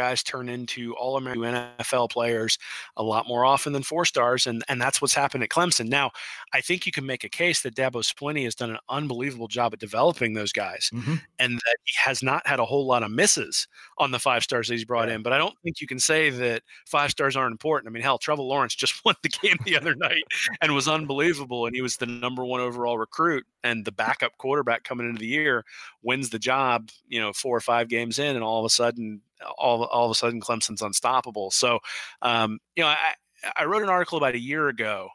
guys 0.00 0.22
turn 0.22 0.48
into 0.48 0.94
all 0.94 1.18
American 1.18 1.42
NFL 1.78 2.08
players 2.10 2.58
a 2.96 3.02
lot 3.02 3.28
more 3.28 3.44
often 3.44 3.74
than 3.74 3.82
four 3.82 4.06
stars, 4.06 4.46
and 4.46 4.64
and 4.66 4.80
that's 4.80 5.02
what's 5.02 5.12
happened 5.14 5.44
at 5.44 5.50
Clemson. 5.50 5.88
Now, 5.88 6.10
I 6.54 6.62
think 6.62 6.86
you 6.86 6.92
can 6.92 7.04
make 7.04 7.22
a 7.22 7.28
case 7.28 7.60
that 7.60 7.74
Dabo 7.74 8.02
Swinney 8.02 8.44
has 8.44 8.54
done 8.54 8.70
an 8.70 8.78
unbelievable 8.88 9.46
job 9.46 9.74
at 9.74 9.78
developing 9.78 10.32
those 10.32 10.52
guys, 10.52 10.90
mm-hmm. 10.92 11.16
and 11.38 11.54
that 11.54 11.76
he 11.84 11.92
has 12.02 12.22
not 12.22 12.46
had 12.46 12.60
a 12.60 12.64
whole 12.64 12.86
lot 12.86 13.02
of 13.02 13.10
misses 13.10 13.68
on 13.98 14.10
the 14.10 14.18
five 14.18 14.42
stars 14.42 14.68
that 14.68 14.74
he's 14.74 14.86
brought 14.86 15.10
in. 15.10 15.22
But 15.22 15.34
I 15.34 15.38
don't 15.38 15.54
think 15.62 15.82
you 15.82 15.86
can 15.86 16.00
say 16.00 16.30
that 16.30 16.62
five 16.86 17.10
stars 17.10 17.36
aren't 17.36 17.52
important. 17.52 17.90
I 17.90 17.92
mean, 17.92 18.02
hell, 18.02 18.16
Trevor 18.16 18.42
Lawrence 18.42 18.74
just 18.74 18.94
won 19.04 19.16
the 19.22 19.28
game 19.28 19.58
the 19.66 19.76
other 19.76 19.94
night 19.94 20.24
and 20.62 20.74
was 20.74 20.88
unbelievable, 20.88 21.66
and 21.66 21.74
he 21.74 21.82
was 21.82 21.98
the 21.98 22.06
number 22.06 22.42
one 22.42 22.60
overall 22.60 22.96
recruit 22.96 23.44
and 23.62 23.84
the 23.84 23.92
backup 23.92 24.38
quarterback 24.38 24.84
coming 24.84 25.06
into 25.06 25.20
the 25.20 25.26
year 25.26 25.64
wins 26.02 26.30
the 26.30 26.38
job, 26.38 26.88
you 27.06 27.20
know, 27.20 27.34
four 27.34 27.54
or 27.54 27.60
five 27.60 27.88
games 27.88 28.18
in, 28.18 28.34
and 28.34 28.42
all 28.42 28.60
of 28.60 28.64
a 28.64 28.70
sudden 28.70 29.20
all, 29.58 29.84
all 29.84 30.04
of 30.06 30.10
a 30.10 30.14
sudden 30.14 30.40
Clemson's 30.40 30.82
unstoppable. 30.82 31.50
So, 31.50 31.78
um, 32.22 32.58
you 32.76 32.82
know, 32.82 32.88
I, 32.88 33.14
I 33.56 33.64
wrote 33.64 33.82
an 33.82 33.88
article 33.88 34.18
about 34.18 34.34
a 34.34 34.40
year 34.40 34.68
ago 34.68 35.08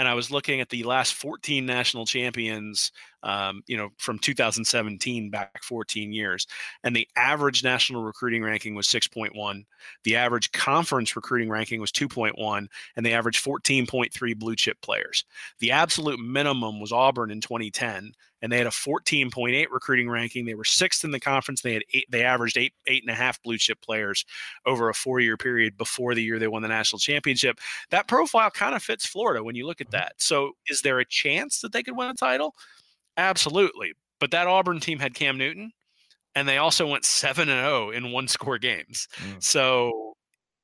and 0.00 0.08
I 0.08 0.14
was 0.14 0.30
looking 0.30 0.62
at 0.62 0.70
the 0.70 0.82
last 0.84 1.12
14 1.12 1.66
national 1.66 2.06
champions, 2.06 2.90
um, 3.22 3.60
you 3.66 3.76
know, 3.76 3.90
from 3.98 4.18
2017 4.18 5.28
back 5.28 5.62
14 5.62 6.10
years, 6.10 6.46
and 6.82 6.96
the 6.96 7.06
average 7.16 7.62
national 7.62 8.02
recruiting 8.02 8.42
ranking 8.42 8.74
was 8.74 8.86
6.1. 8.86 9.62
The 10.04 10.16
average 10.16 10.52
conference 10.52 11.14
recruiting 11.16 11.50
ranking 11.50 11.82
was 11.82 11.92
2.1, 11.92 12.66
and 12.96 13.04
they 13.04 13.12
averaged 13.12 13.44
14.3 13.44 14.38
blue 14.38 14.56
chip 14.56 14.80
players. 14.80 15.26
The 15.58 15.72
absolute 15.72 16.18
minimum 16.18 16.80
was 16.80 16.92
Auburn 16.92 17.30
in 17.30 17.42
2010, 17.42 18.12
and 18.42 18.50
they 18.50 18.58
had 18.58 18.66
a 18.66 18.70
14.8 18.70 19.66
recruiting 19.70 20.08
ranking. 20.08 20.44
They 20.44 20.54
were 20.54 20.64
sixth 20.64 21.04
in 21.04 21.10
the 21.10 21.20
conference. 21.20 21.62
They 21.62 21.74
had 21.74 21.84
eight, 21.92 22.06
they 22.10 22.22
averaged 22.22 22.56
eight 22.56 22.74
eight 22.86 23.02
and 23.02 23.10
a 23.10 23.14
half 23.14 23.42
blue 23.42 23.58
chip 23.58 23.80
players 23.80 24.24
over 24.66 24.88
a 24.88 24.94
four 24.94 25.20
year 25.20 25.36
period 25.36 25.76
before 25.76 26.14
the 26.14 26.22
year 26.22 26.38
they 26.38 26.48
won 26.48 26.62
the 26.62 26.68
national 26.68 26.98
championship. 26.98 27.58
That 27.90 28.08
profile 28.08 28.50
kind 28.50 28.74
of 28.74 28.82
fits 28.82 29.06
Florida 29.06 29.42
when 29.42 29.54
you 29.54 29.66
look 29.66 29.80
at 29.80 29.88
mm-hmm. 29.88 29.96
that. 29.96 30.14
So 30.18 30.52
is 30.68 30.82
there 30.82 30.98
a 30.98 31.04
chance 31.04 31.60
that 31.60 31.72
they 31.72 31.82
could 31.82 31.96
win 31.96 32.08
a 32.08 32.14
title? 32.14 32.54
Absolutely. 33.16 33.92
But 34.18 34.30
that 34.32 34.46
Auburn 34.46 34.80
team 34.80 34.98
had 34.98 35.14
Cam 35.14 35.38
Newton, 35.38 35.72
and 36.34 36.46
they 36.46 36.58
also 36.58 36.86
went 36.86 37.04
seven 37.04 37.48
and 37.48 37.60
zero 37.60 37.88
oh 37.88 37.90
in 37.90 38.12
one 38.12 38.28
score 38.28 38.58
games. 38.58 39.08
Mm. 39.16 39.42
So 39.42 40.09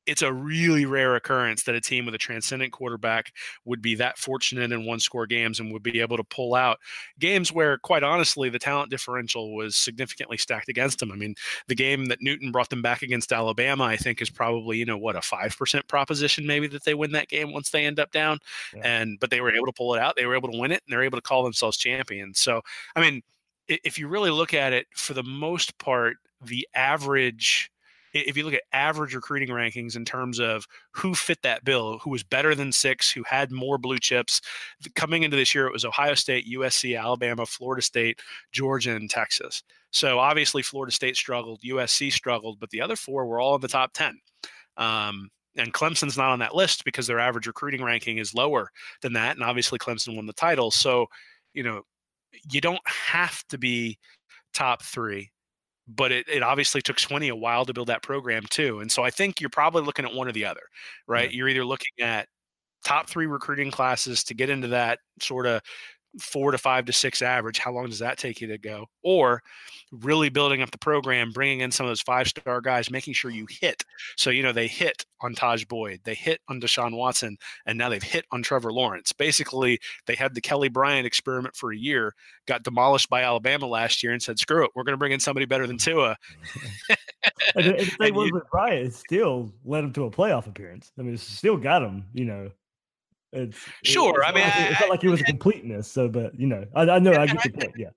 it's 0.07 0.23
a 0.23 0.33
really 0.33 0.87
rare 0.87 1.17
occurrence 1.17 1.65
that 1.65 1.75
a 1.75 1.81
team 1.81 2.07
with 2.07 2.15
a 2.15 2.19
transcendent 2.19 2.73
quarterback 2.73 3.33
would 3.65 3.83
be 3.83 3.95
that 3.97 4.19
fortunate 4.19 4.71
in 4.73 4.87
one 4.87 5.01
score 5.01 5.27
games 5.27 5.59
and 5.59 5.73
would 5.73 5.83
be 5.83 6.01
able 6.01 6.17
to 6.17 6.25
pull 6.25 6.55
out 6.55 6.79
games 7.19 7.53
where, 7.53 7.79
quite 7.79 8.03
honestly, 8.03 8.49
the 8.49 8.59
talent 8.59 8.91
differential 8.91 9.55
was 9.55 9.77
significantly 9.77 10.37
stacked 10.37 10.69
against 10.69 11.01
them. 11.01 11.11
I 11.11 11.17
mean, 11.17 11.35
the 11.67 11.75
game 11.75 12.07
that 12.07 12.23
Newton 12.23 12.53
brought 12.53 12.71
them 12.71 12.83
back 12.83 13.03
against 13.03 13.33
Alabama, 13.33 13.85
I 13.85 13.97
think, 13.97 14.23
is 14.23 14.31
probably, 14.31 14.79
you 14.79 14.85
know, 14.85 14.99
what, 14.99 15.17
a 15.17 15.21
5% 15.21 15.89
proposition 15.89 16.47
maybe 16.47 16.69
that 16.69 16.85
they 16.85 16.95
win 16.95 17.13
that 17.13 17.29
game 17.29 17.53
once 17.53 17.71
they 17.71 17.85
end 17.85 17.99
up 17.99 18.13
down. 18.13 18.39
Yeah. 18.75 18.83
And, 18.85 19.19
but 19.19 19.31
they 19.31 19.41
were 19.41 19.55
able 19.55 19.67
to 19.67 19.73
pull 19.73 19.95
it 19.95 20.01
out. 20.01 20.15
They 20.17 20.27
were 20.27 20.37
able 20.37 20.53
to 20.53 20.59
win 20.59 20.73
it 20.73 20.83
and 20.87 20.93
they're 20.93 21.03
able 21.03 21.19
to 21.19 21.23
call 21.23 21.43
themselves 21.43 21.77
champions. 21.77 22.39
So, 22.39 22.63
I 22.95 23.01
mean, 23.01 23.23
if 23.69 23.99
you 23.99 24.07
really 24.07 24.31
look 24.31 24.55
at 24.55 24.73
it, 24.73 24.87
for 24.95 25.15
the 25.15 25.25
most 25.25 25.77
part, 25.79 26.17
the 26.41 26.69
average 26.75 27.71
if 28.13 28.37
you 28.37 28.45
look 28.45 28.55
at 28.55 28.63
average 28.73 29.15
recruiting 29.15 29.49
rankings 29.49 29.97
in 29.97 30.05
terms 30.05 30.39
of 30.39 30.67
who 30.93 31.15
fit 31.15 31.43
that 31.43 31.65
bill, 31.65 31.99
who 31.99 32.11
was 32.11 32.23
better 32.23 32.55
than 32.55 32.73
six, 32.73 33.11
who 33.11 33.23
had 33.25 33.51
more 33.51 33.79
blue 33.79 33.99
chips, 33.99 34.41
coming 34.95 35.23
into 35.23 35.37
this 35.37 35.55
year, 35.55 35.67
it 35.67 35.73
was 35.73 35.85
Ohio 35.85 36.15
State, 36.15 36.47
USC, 36.53 36.99
Alabama, 36.99 37.47
Florida 37.47 37.83
State, 37.83 38.21
Georgia, 38.53 38.95
and 38.95 39.11
Texas. 39.11 39.63
So 39.91 40.19
obviously, 40.19 40.63
Florida 40.63 40.93
State 40.93 41.17
struggled, 41.17 41.61
USC 41.63 42.13
struggled, 42.13 42.61
but 42.61 42.71
the 42.71 42.81
other 42.81 42.97
four 42.97 43.27
were 43.27 43.41
all 43.41 43.55
in 43.55 43.61
the 43.61 43.69
top 43.69 43.93
10. 43.95 44.19
Um, 44.77 45.31
and 45.57 45.73
Clemson's 45.73 46.19
not 46.19 46.31
on 46.31 46.39
that 46.41 46.55
list 46.55 46.85
because 46.85 47.07
their 47.07 47.19
average 47.21 47.47
recruiting 47.47 47.83
ranking 47.83 48.19
is 48.19 48.35
lower 48.35 48.71
than 49.01 49.15
that. 49.15 49.37
And 49.37 49.45
obviously, 49.45 49.79
Clemson 49.79 50.17
won 50.17 50.27
the 50.27 50.33
title. 50.33 50.71
So, 50.71 51.07
you 51.55 51.63
know, 51.63 51.83
you 52.51 52.61
don't 52.61 52.87
have 52.87 53.43
to 53.49 53.59
be 53.59 53.99
top 54.53 54.83
three 54.83 55.31
but 55.89 56.13
it, 56.13 56.29
it 56.29 56.43
obviously 56.43 56.83
took 56.83 56.97
Swinney 56.97 57.31
a 57.31 57.37
while 57.37 57.65
to 57.65 57.73
build 57.73 57.89
that 57.89 58.03
program 58.03 58.43
too. 58.51 58.81
And 58.81 58.91
so 58.91 59.03
I 59.03 59.11
think 59.11 59.41
you're 59.41 59.51
probably 59.51 59.83
looking 59.83 60.05
at 60.05 60.15
one 60.15 60.29
or 60.29 60.33
the 60.33 60.45
other, 60.45 60.63
right? 61.07 61.31
Yeah. 61.31 61.37
You're 61.37 61.49
either 61.49 61.65
looking 61.65 61.93
at 62.01 62.29
top 62.85 63.09
three 63.09 63.27
recruiting 63.27 63.71
classes 63.71 64.23
to 64.25 64.35
get 64.35 64.51
into 64.51 64.69
that 64.69 64.99
sort 65.21 65.47
of 65.47 65.61
four 66.19 66.51
to 66.51 66.59
five 66.59 66.85
to 66.87 66.93
six 66.93 67.23
average. 67.23 67.59
How 67.59 67.73
long 67.73 67.87
does 67.87 67.99
that 67.99 68.19
take 68.19 68.41
you 68.41 68.49
to 68.49 68.59
go? 68.59 68.87
Or 69.03 69.43
really 69.93 70.29
building 70.29 70.63
up 70.63 70.71
the 70.71 70.79
program, 70.79 71.31
bringing 71.33 71.61
in 71.61 71.71
some 71.71 71.87
of 71.87 71.91
those 71.91 72.01
five 72.01 72.29
star 72.29 72.61
guys, 72.61 72.91
making 72.91 73.15
sure 73.15 73.31
you 73.31 73.47
hit. 73.49 73.85
So, 74.17 74.31
you 74.31 74.43
know, 74.43 74.53
they 74.53 74.67
hit 74.67 75.05
on 75.21 75.35
Tajh 75.35 75.67
Boyd, 75.69 76.01
they 76.05 76.15
hit 76.15 76.41
on 76.49 76.61
Deshaun 76.61 76.97
Watson, 76.97 77.37
and 77.67 77.79
now 77.79 77.89
they've 77.89 78.03
hit 78.03 78.27
on 78.33 78.43
Trevor 78.43 78.73
Lawrence. 78.73 79.13
Basically, 79.13 79.79
they 80.07 80.15
had 80.15 80.35
the 80.35 80.41
Kelly 80.41 80.69
Bryant 80.69 81.07
experiment 81.07 81.57
for 81.57 81.73
a 81.73 81.77
year, 81.77 82.15
got 82.47 82.63
demolished 82.63 83.09
by 83.09 83.23
Alabama 83.23 83.67
last 83.67 84.03
year, 84.03 84.13
and 84.13 84.23
said, 84.23 84.39
screw 84.39 84.65
it, 84.65 84.71
we're 84.75 84.85
going 84.85 84.95
to 84.95 84.99
bring 84.99 85.13
in 85.13 85.21
somebody 85.21 85.47
better 85.47 85.67
than 85.67 85.79
Tua. 85.79 86.17
and 87.55 87.65
the 87.65 87.85
thing 87.99 88.15
was 88.15 88.33
with 88.33 88.51
Bryant, 88.51 88.95
still 88.95 89.53
led 89.65 89.85
him 89.85 89.93
to 89.95 90.05
a 90.05 90.11
playoff 90.11 90.47
appearance. 90.47 90.93
I 90.99 91.03
mean, 91.03 91.17
still 91.17 91.57
got 91.57 91.83
him, 91.83 92.05
you 92.13 92.25
know, 92.25 92.51
it's 93.37 93.59
sure. 93.85 94.21
It's 94.21 94.29
I 94.29 94.33
mean, 94.33 94.45
like, 94.45 94.71
it's 94.71 94.81
not 94.81 94.91
like 94.91 95.05
it 95.05 95.09
was 95.09 95.21
a 95.21 95.25
completeness. 95.25 95.91
So, 95.91 96.09
but 96.09 96.39
you 96.39 96.47
know, 96.47 96.65
I, 96.75 96.83
I 96.83 96.99
know 96.99 97.13
I 97.13 97.27
get 97.27 97.43
the 97.43 97.51
point. 97.51 97.75
Yeah. 97.77 97.91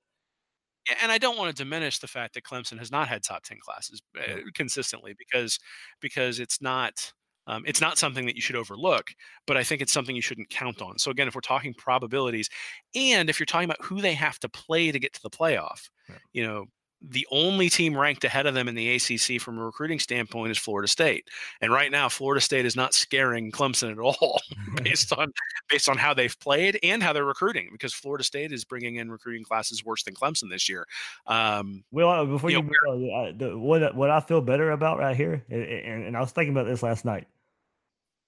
And 1.01 1.11
I 1.11 1.17
don't 1.19 1.37
want 1.37 1.55
to 1.55 1.63
diminish 1.63 1.99
the 1.99 2.07
fact 2.07 2.33
that 2.33 2.43
Clemson 2.43 2.79
has 2.79 2.91
not 2.91 3.07
had 3.07 3.23
top 3.23 3.43
ten 3.43 3.57
classes 3.61 4.01
uh, 4.17 4.37
consistently 4.55 5.13
because 5.17 5.59
because 6.01 6.39
it's 6.39 6.61
not 6.61 7.11
um, 7.47 7.63
it's 7.65 7.81
not 7.81 7.97
something 7.97 8.25
that 8.27 8.35
you 8.35 8.41
should 8.41 8.55
overlook, 8.55 9.11
but 9.47 9.57
I 9.57 9.63
think 9.63 9.81
it's 9.81 9.91
something 9.91 10.15
you 10.15 10.21
shouldn't 10.21 10.49
count 10.49 10.81
on. 10.81 10.99
So 10.99 11.09
again, 11.09 11.27
if 11.27 11.35
we're 11.35 11.41
talking 11.41 11.73
probabilities, 11.73 12.49
and 12.95 13.29
if 13.29 13.39
you're 13.39 13.47
talking 13.47 13.65
about 13.65 13.83
who 13.83 14.01
they 14.01 14.13
have 14.13 14.39
to 14.39 14.49
play 14.49 14.91
to 14.91 14.99
get 14.99 15.13
to 15.13 15.21
the 15.23 15.31
playoff, 15.31 15.89
yeah. 16.07 16.15
you 16.31 16.45
know, 16.45 16.65
the 17.01 17.25
only 17.31 17.69
team 17.69 17.97
ranked 17.97 18.23
ahead 18.25 18.45
of 18.45 18.53
them 18.53 18.67
in 18.67 18.75
the 18.75 18.95
ACC 18.95 19.41
from 19.41 19.57
a 19.57 19.63
recruiting 19.63 19.99
standpoint 19.99 20.51
is 20.51 20.57
Florida 20.57 20.87
State. 20.87 21.29
And 21.61 21.71
right 21.71 21.91
now, 21.91 22.09
Florida 22.09 22.41
State 22.41 22.65
is 22.65 22.75
not 22.75 22.93
scaring 22.93 23.51
Clemson 23.51 23.91
at 23.91 23.99
all, 23.99 24.41
based 24.83 25.13
on 25.13 25.31
based 25.69 25.87
on 25.87 25.97
how 25.97 26.13
they've 26.13 26.37
played 26.39 26.77
and 26.83 27.01
how 27.01 27.13
they're 27.13 27.25
recruiting. 27.25 27.69
Because 27.71 27.93
Florida 27.93 28.23
State 28.23 28.51
is 28.51 28.65
bringing 28.65 28.97
in 28.97 29.09
recruiting 29.09 29.43
classes 29.43 29.85
worse 29.85 30.03
than 30.03 30.13
Clemson 30.13 30.49
this 30.49 30.67
year. 30.67 30.85
Um, 31.25 31.83
well, 31.91 32.09
uh, 32.09 32.25
before 32.25 32.49
you, 32.49 32.61
know, 32.61 32.63
move 32.63 33.11
on, 33.13 33.37
the, 33.37 33.57
what 33.57 33.95
what 33.95 34.09
I 34.09 34.19
feel 34.19 34.41
better 34.41 34.71
about 34.71 34.99
right 34.99 35.15
here, 35.15 35.43
and, 35.49 35.63
and 35.63 36.17
I 36.17 36.19
was 36.19 36.31
thinking 36.31 36.53
about 36.53 36.65
this 36.65 36.83
last 36.83 37.05
night, 37.05 37.27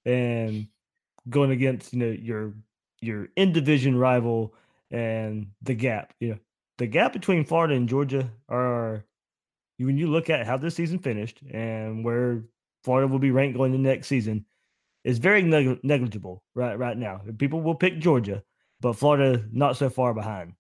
and 0.06 0.68
going 1.30 1.52
against 1.52 1.94
you 1.94 2.00
know 2.00 2.12
your 2.12 2.54
your 3.02 3.28
in 3.36 3.52
division 3.52 3.98
rival 3.98 4.54
and 4.92 5.48
the 5.62 5.74
gap, 5.74 6.14
you 6.20 6.30
know 6.30 6.38
the 6.82 6.88
gap 6.88 7.14
between 7.14 7.46
Florida 7.46 7.76
and 7.76 7.88
Georgia 7.88 8.32
are 8.50 9.06
when 9.78 9.98
you 9.98 10.08
look 10.08 10.30
at 10.30 10.48
how 10.48 10.58
this 10.58 10.76
season 10.76 10.98
finished 10.98 11.42
and 11.52 12.04
where 12.04 12.44
Florida 12.84 13.08
will 13.08 13.20
be 13.20 13.30
ranked 13.30 13.56
going 13.56 13.72
the 13.72 13.78
next 13.78 14.08
season, 14.08 14.46
is 15.04 15.20
very 15.20 15.44
neg- 15.44 15.84
negligible 15.84 16.44
right 16.56 16.78
right 16.78 16.98
now. 16.98 17.22
People 17.38 17.62
will 17.62 17.76
pick 17.76 18.00
Georgia, 18.00 18.42
but 18.80 18.94
Florida 18.94 19.46
not 19.52 19.78
so 19.78 19.90
far 19.90 20.14
behind. 20.16 20.54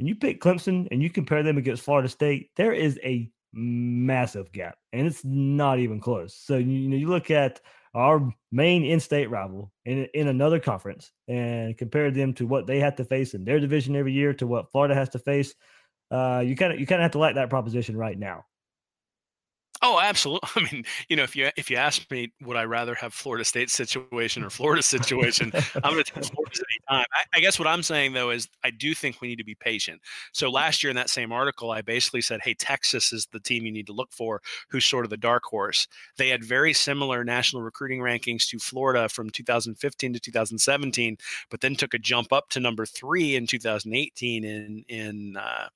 And 0.00 0.08
you 0.08 0.16
pick 0.16 0.40
Clemson 0.40 0.88
and 0.90 1.00
you 1.00 1.10
compare 1.10 1.44
them 1.44 1.58
against 1.58 1.84
Florida 1.84 2.08
State, 2.08 2.50
there 2.56 2.72
is 2.72 2.98
a 3.04 3.30
massive 3.52 4.50
gap, 4.50 4.76
and 4.92 5.06
it's 5.06 5.24
not 5.24 5.78
even 5.78 6.00
close. 6.00 6.34
So 6.34 6.56
you, 6.56 6.72
you 6.72 6.88
know 6.88 6.96
you 6.96 7.08
look 7.08 7.30
at 7.30 7.60
our 7.96 8.30
main 8.52 8.84
in-state 8.84 9.30
rival 9.30 9.72
in 9.86 10.06
in 10.12 10.28
another 10.28 10.60
conference 10.60 11.10
and 11.28 11.76
compare 11.78 12.10
them 12.10 12.34
to 12.34 12.46
what 12.46 12.66
they 12.66 12.78
have 12.78 12.94
to 12.96 13.04
face 13.04 13.32
in 13.32 13.44
their 13.44 13.58
division 13.58 13.96
every 13.96 14.12
year 14.12 14.34
to 14.34 14.46
what 14.46 14.70
Florida 14.70 14.94
has 14.94 15.08
to 15.08 15.18
face. 15.18 15.54
Uh, 16.10 16.42
you 16.44 16.54
kind 16.54 16.74
of 16.74 16.78
you 16.78 16.86
kind 16.86 17.00
of 17.00 17.04
have 17.04 17.12
to 17.12 17.18
like 17.18 17.34
that 17.36 17.50
proposition 17.50 17.96
right 17.96 18.18
now. 18.18 18.44
Oh, 19.82 20.00
absolutely. 20.00 20.48
I 20.56 20.72
mean, 20.72 20.84
you 21.08 21.16
know, 21.16 21.22
if 21.22 21.36
you 21.36 21.50
if 21.56 21.70
you 21.70 21.76
ask 21.76 22.10
me, 22.10 22.32
would 22.42 22.56
I 22.56 22.64
rather 22.64 22.94
have 22.94 23.12
Florida 23.12 23.44
State 23.44 23.70
situation 23.70 24.42
or 24.42 24.50
Florida 24.50 24.82
situation? 24.82 25.52
I'm 25.82 25.92
going 25.92 26.04
to 26.04 26.12
take 26.12 26.24
Florida 26.24 26.52
any 26.54 26.98
time. 26.98 27.06
I, 27.12 27.24
I, 27.34 27.40
guess 27.40 27.58
what 27.58 27.68
I'm 27.68 27.82
saying 27.82 28.12
though 28.12 28.30
is 28.30 28.48
I 28.64 28.70
do 28.70 28.94
think 28.94 29.20
we 29.20 29.28
need 29.28 29.36
to 29.36 29.44
be 29.44 29.54
patient. 29.54 30.00
So 30.32 30.50
last 30.50 30.82
year 30.82 30.90
in 30.90 30.96
that 30.96 31.10
same 31.10 31.32
article, 31.32 31.70
I 31.70 31.82
basically 31.82 32.20
said, 32.20 32.40
"Hey, 32.42 32.54
Texas 32.54 33.12
is 33.12 33.26
the 33.32 33.40
team 33.40 33.64
you 33.64 33.72
need 33.72 33.86
to 33.86 33.92
look 33.92 34.12
for, 34.12 34.40
who's 34.68 34.84
sort 34.84 35.04
of 35.04 35.10
the 35.10 35.16
dark 35.16 35.44
horse." 35.44 35.86
They 36.16 36.28
had 36.28 36.44
very 36.44 36.72
similar 36.72 37.24
national 37.24 37.62
recruiting 37.62 38.00
rankings 38.00 38.48
to 38.48 38.58
Florida 38.58 39.08
from 39.08 39.30
2015 39.30 40.12
to 40.12 40.20
2017, 40.20 41.18
but 41.50 41.60
then 41.60 41.74
took 41.74 41.94
a 41.94 41.98
jump 41.98 42.32
up 42.32 42.48
to 42.50 42.60
number 42.60 42.86
three 42.86 43.36
in 43.36 43.46
2018 43.46 44.44
in 44.44 44.84
in 44.88 45.36
uh, 45.36 45.68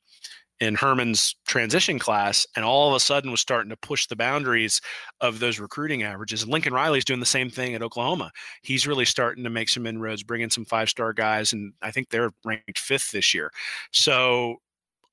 in 0.61 0.75
Herman's 0.75 1.35
transition 1.47 1.99
class 1.99 2.47
and 2.55 2.65
all 2.65 2.89
of 2.91 2.95
a 2.95 3.01
sudden 3.01 3.31
was 3.31 3.41
starting 3.41 3.71
to 3.71 3.77
push 3.77 4.07
the 4.07 4.17
boundaries 4.17 4.81
of 5.21 5.41
those 5.41 5.59
recruiting 5.59 6.03
averages. 6.03 6.43
And 6.43 6.53
Lincoln 6.53 6.75
Riley's 6.75 7.05
doing 7.05 7.21
the 7.21 7.27
same 7.27 7.51
thing 7.51 7.75
at 7.75 7.83
Oklahoma. 7.83 8.31
He's 8.63 8.87
really 8.87 9.07
starting 9.07 9.43
to 9.45 9.51
make 9.51 9.71
some 9.71 9.87
inroads, 9.87 10.23
bringing 10.23 10.51
some 10.51 10.67
five 10.67 10.91
star 10.91 11.13
guys, 11.13 11.53
and 11.53 11.73
I 11.83 11.91
think 11.91 12.11
they're 12.11 12.31
ranked 12.45 12.79
fifth 12.79 13.11
this 13.11 13.33
year. 13.33 13.51
So 13.91 14.59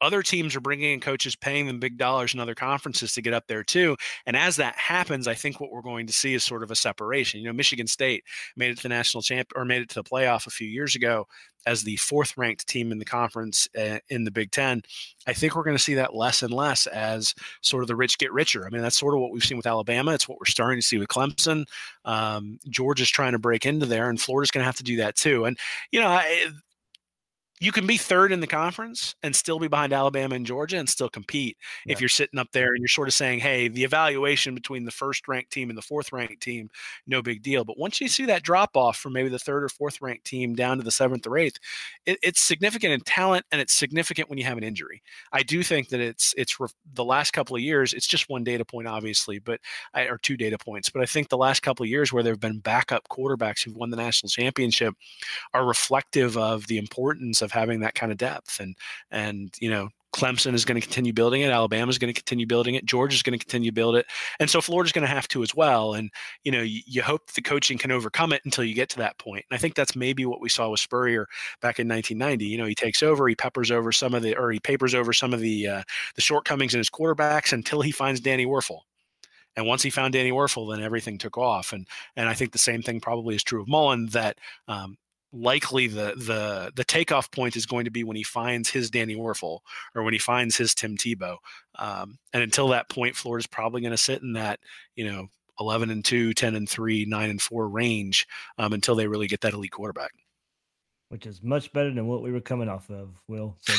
other 0.01 0.21
teams 0.21 0.55
are 0.55 0.61
bringing 0.61 0.93
in 0.93 0.99
coaches, 0.99 1.35
paying 1.35 1.67
them 1.67 1.79
big 1.79 1.97
dollars 1.97 2.33
in 2.33 2.39
other 2.39 2.55
conferences 2.55 3.13
to 3.13 3.21
get 3.21 3.33
up 3.33 3.47
there 3.47 3.63
too. 3.63 3.95
And 4.25 4.35
as 4.35 4.55
that 4.57 4.75
happens, 4.75 5.27
I 5.27 5.33
think 5.33 5.59
what 5.59 5.71
we're 5.71 5.81
going 5.81 6.07
to 6.07 6.13
see 6.13 6.33
is 6.33 6.43
sort 6.43 6.63
of 6.63 6.71
a 6.71 6.75
separation. 6.75 7.39
You 7.39 7.47
know, 7.47 7.53
Michigan 7.53 7.87
State 7.87 8.23
made 8.55 8.71
it 8.71 8.77
to 8.77 8.83
the 8.83 8.89
national 8.89 9.21
champ 9.21 9.51
or 9.55 9.65
made 9.65 9.81
it 9.81 9.89
to 9.89 9.95
the 9.95 10.03
playoff 10.03 10.47
a 10.47 10.51
few 10.51 10.67
years 10.67 10.95
ago 10.95 11.27
as 11.67 11.83
the 11.83 11.97
fourth 11.97 12.37
ranked 12.37 12.65
team 12.65 12.91
in 12.93 12.97
the 12.97 13.05
conference 13.05 13.67
uh, 13.77 13.99
in 14.09 14.23
the 14.23 14.31
Big 14.31 14.51
Ten. 14.51 14.81
I 15.27 15.33
think 15.33 15.55
we're 15.55 15.63
going 15.63 15.75
to 15.77 15.83
see 15.83 15.95
that 15.95 16.15
less 16.15 16.41
and 16.41 16.53
less 16.53 16.87
as 16.87 17.35
sort 17.61 17.83
of 17.83 17.87
the 17.87 17.95
rich 17.95 18.17
get 18.17 18.31
richer. 18.31 18.65
I 18.65 18.69
mean, 18.69 18.81
that's 18.81 18.97
sort 18.97 19.13
of 19.13 19.19
what 19.19 19.31
we've 19.31 19.43
seen 19.43 19.57
with 19.57 19.67
Alabama. 19.67 20.13
It's 20.13 20.29
what 20.29 20.39
we're 20.39 20.45
starting 20.45 20.79
to 20.79 20.85
see 20.85 20.97
with 20.97 21.09
Clemson. 21.09 21.65
Um, 22.05 22.57
Georgia's 22.69 23.09
trying 23.09 23.33
to 23.33 23.39
break 23.39 23.65
into 23.65 23.85
there, 23.85 24.09
and 24.09 24.19
Florida's 24.19 24.51
going 24.51 24.61
to 24.61 24.65
have 24.65 24.77
to 24.77 24.83
do 24.83 24.97
that 24.97 25.17
too. 25.17 25.43
And 25.43 25.57
you 25.91 25.99
know, 25.99 26.07
I, 26.07 26.47
you 27.59 27.71
can 27.71 27.87
be 27.87 27.97
third 27.97 28.31
in 28.31 28.39
the 28.39 28.47
conference 28.47 29.15
and 29.23 29.35
still 29.35 29.57
be 29.57 29.67
behind 29.67 29.91
Alabama 29.91 30.35
and 30.35 30.45
Georgia 30.45 30.77
and 30.77 30.87
still 30.87 31.09
compete 31.09 31.57
yeah. 31.85 31.93
if 31.93 31.99
you're 31.99 32.07
sitting 32.07 32.39
up 32.39 32.49
there 32.51 32.73
and 32.73 32.79
you're 32.79 32.87
sort 32.87 33.07
of 33.07 33.15
saying, 33.15 33.39
hey, 33.39 33.67
the 33.67 33.83
evaluation 33.83 34.53
between 34.53 34.85
the 34.85 34.91
first 34.91 35.27
ranked 35.27 35.51
team 35.51 35.69
and 35.69 35.77
the 35.77 35.81
fourth 35.81 36.11
ranked 36.11 36.41
team, 36.41 36.69
no 37.07 37.21
big 37.21 37.41
deal. 37.41 37.65
But 37.65 37.79
once 37.79 37.99
you 37.99 38.07
see 38.07 38.25
that 38.25 38.43
drop 38.43 38.77
off 38.77 38.97
from 38.97 39.13
maybe 39.13 39.29
the 39.29 39.39
third 39.39 39.63
or 39.63 39.69
fourth 39.69 40.01
ranked 40.01 40.25
team 40.25 40.53
down 40.53 40.77
to 40.77 40.83
the 40.83 40.91
seventh 40.91 41.25
or 41.25 41.37
eighth, 41.37 41.57
it, 42.05 42.19
it's 42.21 42.41
significant 42.41 42.93
in 42.93 42.99
talent 43.01 43.43
and 43.51 43.59
it's 43.59 43.73
significant 43.73 44.29
when 44.29 44.37
you 44.37 44.45
have 44.45 44.57
an 44.57 44.63
injury. 44.63 45.01
I 45.33 45.41
do 45.41 45.63
think 45.63 45.89
that 45.89 45.99
it's 45.99 46.35
it's 46.37 46.59
re- 46.59 46.67
the 46.93 47.05
last 47.05 47.31
couple 47.31 47.55
of 47.55 47.61
years. 47.63 47.93
It's 47.93 48.07
just 48.07 48.29
one 48.29 48.43
data 48.43 48.65
point, 48.65 48.87
obviously, 48.87 49.39
but 49.39 49.59
or 49.95 50.19
two 50.19 50.37
data 50.37 50.57
points. 50.59 50.89
But 50.91 51.01
I 51.01 51.05
think 51.05 51.29
the 51.29 51.37
last 51.37 51.61
couple 51.61 51.83
of 51.83 51.89
years 51.89 52.13
where 52.13 52.21
there 52.21 52.33
have 52.33 52.39
been 52.39 52.59
backup 52.59 53.07
quarterbacks 53.09 53.63
who've 53.63 53.75
won 53.75 53.89
the 53.89 53.97
national 53.97 54.29
championship 54.29 54.93
are 55.55 55.65
reflective 55.65 56.37
of 56.37 56.67
the 56.67 56.77
importance 56.77 57.41
of 57.41 57.46
of 57.47 57.51
having 57.53 57.79
that 57.79 57.95
kind 57.95 58.11
of 58.11 58.17
depth. 58.17 58.59
And 58.59 58.75
and 59.09 59.55
you 59.59 59.69
know, 59.69 59.89
Clemson 60.13 60.53
is 60.53 60.65
going 60.65 60.79
to 60.79 60.85
continue 60.85 61.13
building 61.13 61.41
it. 61.41 61.49
Alabama 61.49 61.89
is 61.89 61.97
going 61.97 62.13
to 62.13 62.19
continue 62.19 62.45
building 62.45 62.75
it. 62.75 62.85
Georgia 62.85 63.15
is 63.15 63.23
going 63.23 63.37
to 63.37 63.43
continue 63.43 63.71
build 63.71 63.95
it, 63.95 64.05
and 64.39 64.49
so 64.49 64.61
Florida's 64.61 64.91
going 64.91 65.07
to 65.07 65.13
have 65.13 65.27
to 65.29 65.43
as 65.43 65.55
well. 65.55 65.93
And 65.93 66.09
you 66.43 66.51
know, 66.51 66.61
you, 66.61 66.81
you, 66.85 67.01
hope 67.01 67.31
the 67.31 67.41
coaching 67.41 67.77
can 67.77 67.91
overcome 67.91 68.33
it 68.33 68.41
until 68.45 68.63
you 68.63 68.73
get 68.73 68.89
to 68.89 68.97
that 68.97 69.17
point. 69.17 69.45
And 69.49 69.57
I 69.57 69.59
think 69.59 69.75
that's 69.75 69.95
maybe 69.95 70.25
what 70.25 70.41
we 70.41 70.49
saw 70.49 70.69
with 70.69 70.79
Spurrier 70.79 71.27
back 71.61 71.79
in 71.79 71.87
1990. 71.87 72.45
You 72.45 72.57
know, 72.57 72.65
he 72.65 72.75
takes 72.75 73.01
over, 73.01 73.27
he 73.27 73.35
peppers 73.35 73.71
over 73.71 73.91
some 73.91 74.13
of 74.13 74.23
the, 74.23 74.35
or 74.35 74.51
he 74.51 74.59
papers 74.59 74.93
over 74.93 75.13
some 75.13 75.33
of 75.33 75.39
the 75.39 75.67
uh, 75.67 75.83
the 76.15 76.21
shortcomings 76.21 76.73
in 76.73 76.79
his 76.79 76.89
quarterbacks 76.89 77.53
until 77.53 77.81
he 77.81 77.91
finds 77.91 78.19
Danny 78.19 78.45
Wuerffel. 78.45 78.81
And 79.57 79.65
once 79.65 79.81
he 79.81 79.89
found 79.89 80.13
Danny 80.13 80.31
Wuerffel, 80.31 80.71
then 80.71 80.83
everything 80.83 81.17
took 81.17 81.37
off. 81.37 81.73
And 81.73 81.87
and 82.15 82.29
I 82.29 82.33
think 82.33 82.51
the 82.51 82.59
same 82.59 82.81
thing 82.81 82.99
probably 83.01 83.35
is 83.35 83.43
true 83.43 83.61
of 83.61 83.67
Mullen. 83.67 84.05
That 84.07 84.37
um, 84.67 84.97
likely 85.33 85.87
the 85.87 86.13
the 86.15 86.71
the 86.75 86.83
takeoff 86.83 87.29
point 87.31 87.55
is 87.55 87.65
going 87.65 87.85
to 87.85 87.91
be 87.91 88.03
when 88.03 88.15
he 88.15 88.23
finds 88.23 88.69
his 88.69 88.89
Danny 88.89 89.15
Wuerffel 89.15 89.59
or 89.95 90.03
when 90.03 90.13
he 90.13 90.19
finds 90.19 90.55
his 90.57 90.73
Tim 90.73 90.97
Tebow. 90.97 91.37
Um, 91.75 92.17
and 92.33 92.43
until 92.43 92.69
that 92.69 92.89
point, 92.89 93.15
Florida's 93.15 93.47
probably 93.47 93.81
going 93.81 93.91
to 93.91 93.97
sit 93.97 94.21
in 94.21 94.33
that 94.33 94.59
you 94.95 95.09
know 95.09 95.27
11 95.59 95.89
and 95.89 96.05
2, 96.05 96.33
10 96.33 96.55
and 96.55 96.69
3, 96.69 97.05
9 97.05 97.29
and 97.29 97.41
4 97.41 97.67
range 97.67 98.27
um, 98.57 98.73
until 98.73 98.95
they 98.95 99.07
really 99.07 99.27
get 99.27 99.41
that 99.41 99.53
elite 99.53 99.71
quarterback. 99.71 100.11
Which 101.09 101.25
is 101.25 101.41
much 101.41 101.71
better 101.71 101.93
than 101.93 102.05
what 102.05 102.21
we 102.21 102.33
were 102.33 102.41
coming 102.41 102.67
off 102.67 102.89
of, 102.89 103.11
Will. 103.29 103.55
said 103.61 103.75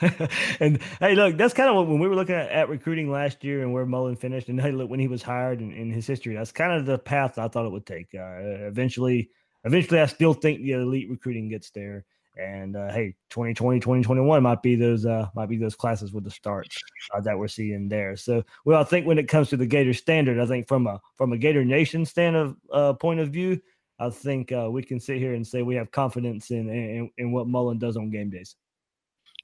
that, 0.00 0.30
and 0.60 0.82
hey, 0.98 1.14
look, 1.14 1.36
that's 1.36 1.54
kind 1.54 1.70
of 1.70 1.76
what 1.76 1.86
when 1.86 2.00
we 2.00 2.08
were 2.08 2.16
looking 2.16 2.34
at, 2.34 2.50
at, 2.50 2.68
recruiting 2.68 3.08
last 3.08 3.44
year 3.44 3.62
and 3.62 3.72
where 3.72 3.86
Mullen 3.86 4.16
finished, 4.16 4.48
and 4.48 4.60
hey, 4.60 4.72
look, 4.72 4.90
when 4.90 4.98
he 4.98 5.06
was 5.06 5.22
hired 5.22 5.60
and 5.60 5.72
in 5.72 5.92
his 5.92 6.08
history, 6.08 6.34
that's 6.34 6.50
kind 6.50 6.72
of 6.72 6.84
the 6.84 6.98
path 6.98 7.38
I 7.38 7.46
thought 7.46 7.66
it 7.66 7.72
would 7.72 7.86
take. 7.86 8.08
Uh, 8.12 8.66
eventually, 8.66 9.30
eventually, 9.64 10.00
I 10.00 10.06
still 10.06 10.34
think 10.34 10.62
the 10.62 10.72
elite 10.72 11.10
recruiting 11.10 11.48
gets 11.48 11.70
there. 11.70 12.04
And 12.36 12.76
uh, 12.76 12.90
hey, 12.90 13.14
2020, 13.28 13.80
2021 13.80 14.42
might 14.42 14.62
be 14.62 14.74
those 14.74 15.04
uh, 15.04 15.28
might 15.34 15.50
be 15.50 15.58
those 15.58 15.74
classes 15.74 16.12
with 16.12 16.24
the 16.24 16.30
starts 16.30 16.78
uh, 17.14 17.20
that 17.20 17.38
we're 17.38 17.48
seeing 17.48 17.88
there. 17.88 18.16
So, 18.16 18.42
well, 18.64 18.80
I 18.80 18.84
think 18.84 19.06
when 19.06 19.18
it 19.18 19.28
comes 19.28 19.50
to 19.50 19.58
the 19.58 19.66
Gator 19.66 19.92
standard, 19.92 20.38
I 20.38 20.46
think 20.46 20.66
from 20.66 20.86
a 20.86 20.98
from 21.18 21.34
a 21.34 21.38
Gator 21.38 21.64
Nation 21.64 22.06
stand 22.06 22.36
of 22.36 22.56
uh, 22.72 22.94
point 22.94 23.20
of 23.20 23.28
view, 23.28 23.60
I 23.98 24.08
think 24.08 24.50
uh, 24.50 24.70
we 24.70 24.82
can 24.82 24.98
sit 24.98 25.18
here 25.18 25.34
and 25.34 25.46
say 25.46 25.60
we 25.60 25.74
have 25.74 25.90
confidence 25.90 26.50
in, 26.50 26.70
in 26.70 27.10
in 27.18 27.32
what 27.32 27.48
Mullen 27.48 27.78
does 27.78 27.98
on 27.98 28.08
game 28.08 28.30
days. 28.30 28.56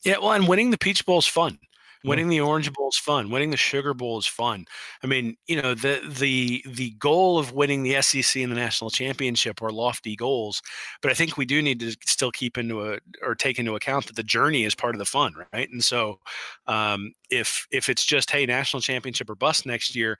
Yeah, 0.04 0.18
well, 0.18 0.32
and 0.32 0.48
winning 0.48 0.70
the 0.70 0.78
Peach 0.78 1.04
Bowl 1.04 1.18
is 1.18 1.26
fun. 1.26 1.58
Winning 2.04 2.28
the 2.28 2.40
Orange 2.40 2.72
Bowl 2.72 2.88
is 2.88 2.96
fun. 2.98 3.30
Winning 3.30 3.50
the 3.50 3.56
Sugar 3.56 3.94
Bowl 3.94 4.18
is 4.18 4.26
fun. 4.26 4.64
I 5.02 5.06
mean, 5.06 5.36
you 5.46 5.60
know, 5.60 5.74
the 5.74 6.00
the 6.08 6.62
the 6.66 6.90
goal 6.98 7.38
of 7.38 7.52
winning 7.52 7.82
the 7.82 8.00
SEC 8.02 8.42
and 8.42 8.52
the 8.52 8.56
national 8.56 8.90
championship 8.90 9.60
are 9.62 9.70
lofty 9.70 10.16
goals, 10.16 10.62
but 11.02 11.10
I 11.10 11.14
think 11.14 11.36
we 11.36 11.44
do 11.44 11.60
need 11.60 11.80
to 11.80 11.96
still 12.06 12.30
keep 12.30 12.56
into 12.58 12.92
a 12.92 12.98
or 13.22 13.34
take 13.34 13.58
into 13.58 13.74
account 13.74 14.06
that 14.06 14.16
the 14.16 14.22
journey 14.22 14.64
is 14.64 14.74
part 14.74 14.94
of 14.94 14.98
the 14.98 15.04
fun, 15.04 15.34
right? 15.52 15.68
And 15.70 15.82
so, 15.82 16.20
um, 16.66 17.12
if 17.30 17.66
if 17.70 17.88
it's 17.88 18.04
just 18.04 18.30
hey, 18.30 18.46
national 18.46 18.80
championship 18.80 19.28
or 19.30 19.34
bust 19.34 19.66
next 19.66 19.94
year, 19.96 20.18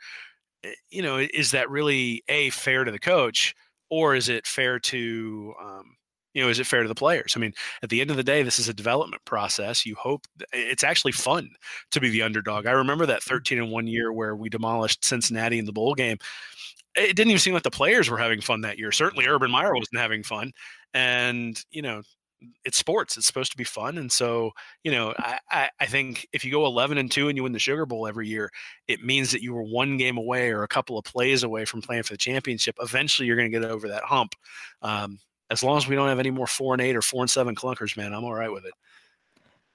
eh, 0.64 0.72
you 0.90 1.02
know, 1.02 1.18
is 1.18 1.52
that 1.52 1.70
really 1.70 2.22
a 2.28 2.50
fair 2.50 2.84
to 2.84 2.90
the 2.92 2.98
coach, 2.98 3.54
or 3.90 4.14
is 4.14 4.28
it 4.28 4.46
fair 4.46 4.78
to 4.80 5.54
um, 5.60 5.96
you 6.34 6.42
know, 6.42 6.48
is 6.48 6.58
it 6.58 6.66
fair 6.66 6.82
to 6.82 6.88
the 6.88 6.94
players? 6.94 7.34
I 7.36 7.40
mean, 7.40 7.52
at 7.82 7.88
the 7.88 8.00
end 8.00 8.10
of 8.10 8.16
the 8.16 8.22
day, 8.22 8.42
this 8.42 8.58
is 8.58 8.68
a 8.68 8.74
development 8.74 9.24
process. 9.24 9.86
You 9.86 9.94
hope 9.94 10.26
it's 10.52 10.84
actually 10.84 11.12
fun 11.12 11.50
to 11.90 12.00
be 12.00 12.10
the 12.10 12.22
underdog. 12.22 12.66
I 12.66 12.72
remember 12.72 13.06
that 13.06 13.20
mm-hmm. 13.20 13.34
13 13.34 13.58
in 13.58 13.70
one 13.70 13.86
year 13.86 14.12
where 14.12 14.36
we 14.36 14.48
demolished 14.48 15.04
Cincinnati 15.04 15.58
in 15.58 15.64
the 15.64 15.72
bowl 15.72 15.94
game. 15.94 16.18
It 16.96 17.14
didn't 17.16 17.30
even 17.30 17.38
seem 17.38 17.54
like 17.54 17.62
the 17.62 17.70
players 17.70 18.10
were 18.10 18.18
having 18.18 18.40
fun 18.40 18.62
that 18.62 18.78
year. 18.78 18.92
Certainly, 18.92 19.26
Urban 19.26 19.50
Meyer 19.50 19.74
wasn't 19.74 20.00
having 20.00 20.22
fun. 20.22 20.52
And, 20.94 21.62
you 21.70 21.82
know, 21.82 22.02
it's 22.64 22.78
sports. 22.78 23.16
It's 23.16 23.26
supposed 23.26 23.52
to 23.52 23.58
be 23.58 23.64
fun. 23.64 23.98
And 23.98 24.10
so, 24.10 24.52
you 24.84 24.92
know, 24.92 25.14
I, 25.18 25.38
I, 25.50 25.70
I, 25.80 25.86
think 25.86 26.26
if 26.32 26.44
you 26.44 26.50
go 26.50 26.66
11 26.66 26.98
and 26.98 27.10
2 27.10 27.28
and 27.28 27.36
you 27.36 27.42
win 27.42 27.52
the 27.52 27.58
Sugar 27.58 27.86
Bowl 27.86 28.06
every 28.06 28.28
year, 28.28 28.50
it 28.86 29.04
means 29.04 29.32
that 29.32 29.42
you 29.42 29.54
were 29.54 29.62
one 29.62 29.96
game 29.96 30.16
away 30.16 30.50
or 30.50 30.62
a 30.62 30.68
couple 30.68 30.98
of 30.98 31.04
plays 31.04 31.42
away 31.42 31.64
from 31.64 31.82
playing 31.82 32.04
for 32.04 32.14
the 32.14 32.18
championship. 32.18 32.76
Eventually, 32.80 33.26
you're 33.26 33.36
going 33.36 33.50
to 33.50 33.58
get 33.60 33.68
over 33.68 33.88
that 33.88 34.04
hump. 34.04 34.34
Um, 34.82 35.18
as 35.50 35.62
long 35.62 35.76
as 35.76 35.88
we 35.88 35.96
don't 35.96 36.08
have 36.08 36.18
any 36.18 36.30
more 36.30 36.46
four 36.46 36.74
and 36.74 36.82
eight 36.82 36.96
or 36.96 37.02
four 37.02 37.22
and 37.22 37.30
seven 37.30 37.54
clunkers, 37.54 37.96
man, 37.96 38.12
I'm 38.12 38.24
all 38.24 38.34
right 38.34 38.52
with 38.52 38.64
it. 38.64 38.74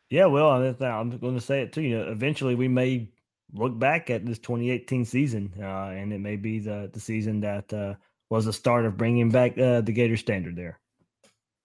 Yeah, 0.09 0.27
well, 0.27 0.51
I'm 0.51 1.17
going 1.17 1.35
to 1.35 1.41
say 1.41 1.61
it 1.61 1.73
too. 1.73 1.81
You 1.81 1.97
know, 1.97 2.11
eventually 2.11 2.55
we 2.55 2.67
may 2.67 3.09
look 3.53 3.77
back 3.77 4.09
at 4.09 4.25
this 4.25 4.39
2018 4.39 5.05
season, 5.05 5.53
uh, 5.59 5.89
and 5.89 6.13
it 6.13 6.19
may 6.19 6.35
be 6.35 6.59
the 6.59 6.89
the 6.93 6.99
season 6.99 7.39
that 7.41 7.73
uh, 7.73 7.95
was 8.29 8.45
the 8.45 8.53
start 8.53 8.85
of 8.85 8.97
bringing 8.97 9.29
back 9.29 9.57
uh, 9.57 9.81
the 9.81 9.91
Gator 9.91 10.17
standard 10.17 10.55
there. 10.55 10.79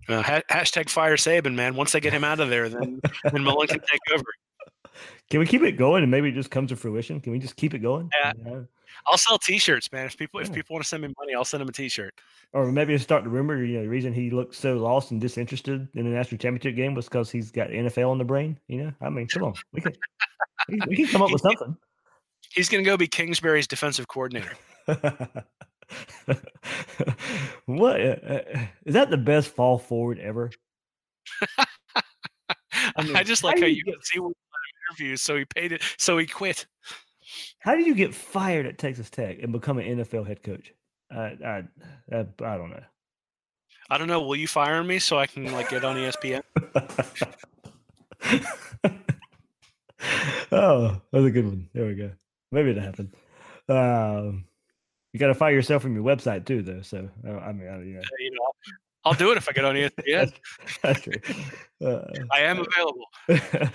Uh, 0.08 0.22
ha- 0.22 0.42
hashtag 0.50 0.88
fire 0.88 1.16
Saban, 1.16 1.54
man. 1.54 1.76
Once 1.76 1.92
they 1.92 2.00
get 2.00 2.14
him 2.14 2.24
out 2.24 2.40
of 2.40 2.48
there, 2.48 2.68
then 2.68 3.00
then 3.32 3.42
Mullen 3.42 3.68
can 3.68 3.80
take 3.80 4.00
over. 4.12 4.24
Can 5.30 5.40
we 5.40 5.46
keep 5.46 5.62
it 5.62 5.72
going 5.72 6.02
and 6.02 6.10
maybe 6.10 6.30
it 6.30 6.34
just 6.34 6.50
comes 6.50 6.70
to 6.70 6.76
fruition? 6.76 7.20
Can 7.20 7.32
we 7.32 7.38
just 7.38 7.56
keep 7.56 7.74
it 7.74 7.80
going? 7.80 8.08
Yeah. 8.24 8.32
yeah. 8.44 8.60
I'll 9.06 9.18
sell 9.18 9.38
T-shirts, 9.38 9.90
man. 9.92 10.06
If 10.06 10.16
people 10.16 10.40
if 10.40 10.52
people 10.52 10.74
want 10.74 10.84
to 10.84 10.88
send 10.88 11.02
me 11.02 11.12
money, 11.18 11.34
I'll 11.34 11.44
send 11.44 11.60
them 11.60 11.68
a 11.68 11.72
T-shirt. 11.72 12.14
Or 12.52 12.70
maybe 12.72 12.96
start 12.98 13.24
the 13.24 13.30
rumor. 13.30 13.62
You 13.62 13.78
know, 13.78 13.82
the 13.82 13.88
reason 13.88 14.12
he 14.12 14.30
looked 14.30 14.54
so 14.54 14.76
lost 14.76 15.10
and 15.10 15.20
disinterested 15.20 15.88
in 15.94 16.04
the 16.04 16.10
national 16.10 16.38
championship 16.38 16.76
game 16.76 16.94
was 16.94 17.06
because 17.06 17.30
he's 17.30 17.50
got 17.50 17.68
NFL 17.68 18.12
in 18.12 18.18
the 18.18 18.24
brain. 18.24 18.58
You 18.68 18.84
know, 18.84 18.92
I 19.00 19.10
mean, 19.10 19.26
come 19.28 19.44
on, 19.44 19.54
we 19.72 19.80
can 19.80 19.92
we 20.86 20.96
can 20.96 21.06
come 21.06 21.22
up 21.22 21.30
with 21.32 21.42
something. 21.42 21.76
He's 22.54 22.68
going 22.68 22.82
to 22.82 22.88
go 22.88 22.96
be 22.96 23.06
Kingsbury's 23.06 23.66
defensive 23.66 24.08
coordinator. 24.08 24.52
what 27.66 28.00
uh, 28.00 28.16
uh, 28.26 28.40
is 28.84 28.94
that 28.94 29.10
the 29.10 29.18
best 29.18 29.48
fall 29.48 29.78
forward 29.78 30.18
ever? 30.18 30.50
I, 32.96 33.02
mean, 33.02 33.24
just 33.24 33.44
like 33.44 33.60
how 33.60 33.66
you 33.66 33.84
get- 33.84 34.04
see 34.04 34.18
interviews, 34.90 35.22
so 35.22 35.36
he 35.36 35.44
paid 35.44 35.72
it, 35.72 35.82
so 35.98 36.18
he 36.18 36.26
quit. 36.26 36.66
How 37.58 37.74
did 37.74 37.86
you 37.86 37.94
get 37.94 38.14
fired 38.14 38.66
at 38.66 38.78
Texas 38.78 39.10
Tech 39.10 39.38
and 39.42 39.52
become 39.52 39.78
an 39.78 39.98
NFL 39.98 40.26
head 40.26 40.42
coach? 40.42 40.72
I 41.10 41.36
I, 41.44 41.62
I, 42.12 42.18
I 42.18 42.56
don't 42.56 42.70
know. 42.70 42.82
I 43.90 43.98
don't 43.98 44.08
know. 44.08 44.22
Will 44.22 44.36
you 44.36 44.48
fire 44.48 44.82
me 44.84 44.98
so 44.98 45.18
I 45.18 45.26
can 45.26 45.50
like 45.52 45.70
get 45.70 45.84
on 45.84 45.96
ESPN? 45.96 46.42
oh, 50.52 51.00
that 51.10 51.12
was 51.12 51.24
a 51.24 51.30
good 51.30 51.46
one. 51.46 51.68
There 51.72 51.86
we 51.86 51.94
go. 51.94 52.10
Maybe 52.52 52.70
it 52.70 52.76
happened. 52.76 53.14
Um, 53.68 54.44
you 55.12 55.20
got 55.20 55.28
to 55.28 55.34
fire 55.34 55.52
yourself 55.52 55.82
from 55.82 55.94
your 55.94 56.04
website 56.04 56.44
too, 56.44 56.62
though. 56.62 56.82
So 56.82 57.08
I 57.24 57.52
mean, 57.52 57.68
I, 57.68 57.82
you 57.82 57.94
know, 57.94 58.02
You 58.18 58.30
know, 58.32 58.52
I'll 59.04 59.14
do 59.14 59.30
it 59.30 59.38
if 59.38 59.48
I 59.48 59.52
get 59.52 59.64
on 59.64 59.74
ESPN. 59.74 60.32
that's 60.82 61.00
true. 61.00 61.14
Uh, 61.82 62.02
I 62.30 62.40
am 62.40 62.58
available. 62.58 63.06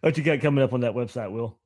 what 0.00 0.16
you 0.16 0.22
got 0.22 0.40
coming 0.40 0.62
up 0.62 0.72
on 0.72 0.80
that 0.80 0.94
website, 0.94 1.32
Will? 1.32 1.58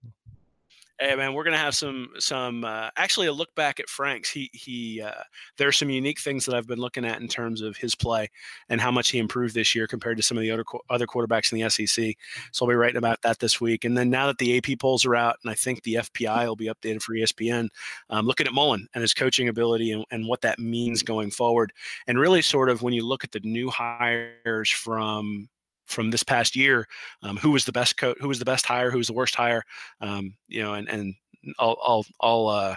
Hey 1.03 1.16
man, 1.16 1.34
we're 1.34 1.42
gonna 1.42 1.57
have 1.57 1.74
some 1.74 2.11
some 2.20 2.62
uh, 2.62 2.90
actually 2.96 3.26
a 3.26 3.32
look 3.32 3.53
back 3.57 3.80
at 3.80 3.88
Franks. 3.88 4.30
He 4.30 4.48
he. 4.53 5.03
Uh, 5.03 5.24
there 5.57 5.66
are 5.66 5.72
some 5.72 5.90
unique 5.90 6.20
things 6.20 6.46
that 6.46 6.55
I've 6.55 6.68
been 6.68 6.78
looking 6.78 7.05
at 7.05 7.20
in 7.20 7.26
terms 7.26 7.61
of 7.61 7.76
his 7.76 7.96
play 7.96 8.30
and 8.68 8.80
how 8.80 8.92
much 8.92 9.11
he 9.11 9.18
improved 9.18 9.53
this 9.53 9.74
year 9.74 9.88
compared 9.88 10.16
to 10.18 10.22
some 10.22 10.36
of 10.36 10.42
the 10.42 10.53
other 10.53 10.64
other 10.90 11.09
quarterbacks 11.09 11.53
in 11.53 11.59
the 11.59 11.68
SEC. 11.68 12.14
So 12.53 12.64
I'll 12.64 12.70
be 12.70 12.76
writing 12.76 12.98
about 12.98 13.20
that 13.22 13.40
this 13.40 13.61
week. 13.61 13.84
And 13.84 13.98
then 13.98 14.11
now 14.11 14.28
that 14.28 14.38
the 14.38 14.57
AP 14.57 14.78
polls 14.78 15.05
are 15.05 15.16
out, 15.16 15.38
and 15.42 15.50
I 15.50 15.55
think 15.55 15.82
the 15.82 15.94
FPI 15.94 16.46
will 16.46 16.55
be 16.55 16.66
updated 16.66 17.03
for 17.03 17.14
ESPN, 17.14 17.68
um, 18.09 18.24
looking 18.24 18.46
at 18.46 18.55
Mullen 18.55 18.86
and 18.94 19.03
his 19.03 19.12
coaching 19.12 19.48
ability 19.48 19.90
and, 19.90 20.05
and 20.12 20.28
what 20.28 20.42
that 20.42 20.61
means 20.61 21.03
going 21.03 21.32
forward. 21.32 21.72
And 22.07 22.16
really, 22.16 22.42
sort 22.42 22.70
of 22.70 22.82
when 22.82 22.94
you 22.94 23.05
look 23.05 23.24
at 23.24 23.32
the 23.32 23.40
new 23.40 23.70
hires 23.70 24.70
from 24.70 25.48
from 25.93 26.11
this 26.11 26.22
past 26.22 26.57
year, 26.57 26.86
um, 27.22 27.36
who 27.36 27.51
was 27.51 27.64
the 27.64 27.72
best 27.72 27.97
coach, 27.97 28.16
who 28.20 28.28
was 28.28 28.38
the 28.38 28.45
best 28.45 28.66
hire, 28.66 28.90
who 28.90 28.99
was 28.99 29.07
the 29.07 29.12
worst 29.12 29.34
hire, 29.34 29.62
um, 30.01 30.34
you 30.49 30.62
know, 30.62 30.74
and 30.74 30.88
and 30.88 31.14
I'll 31.59 31.78
I'll 31.82 32.07
I'll 32.20 32.49
uh, 32.49 32.76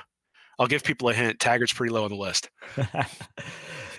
I'll 0.59 0.67
give 0.67 0.83
people 0.83 1.09
a 1.09 1.13
hint. 1.13 1.39
Taggart's 1.39 1.73
pretty 1.73 1.93
low 1.93 2.03
on 2.03 2.11
the 2.11 2.15
list. 2.15 2.49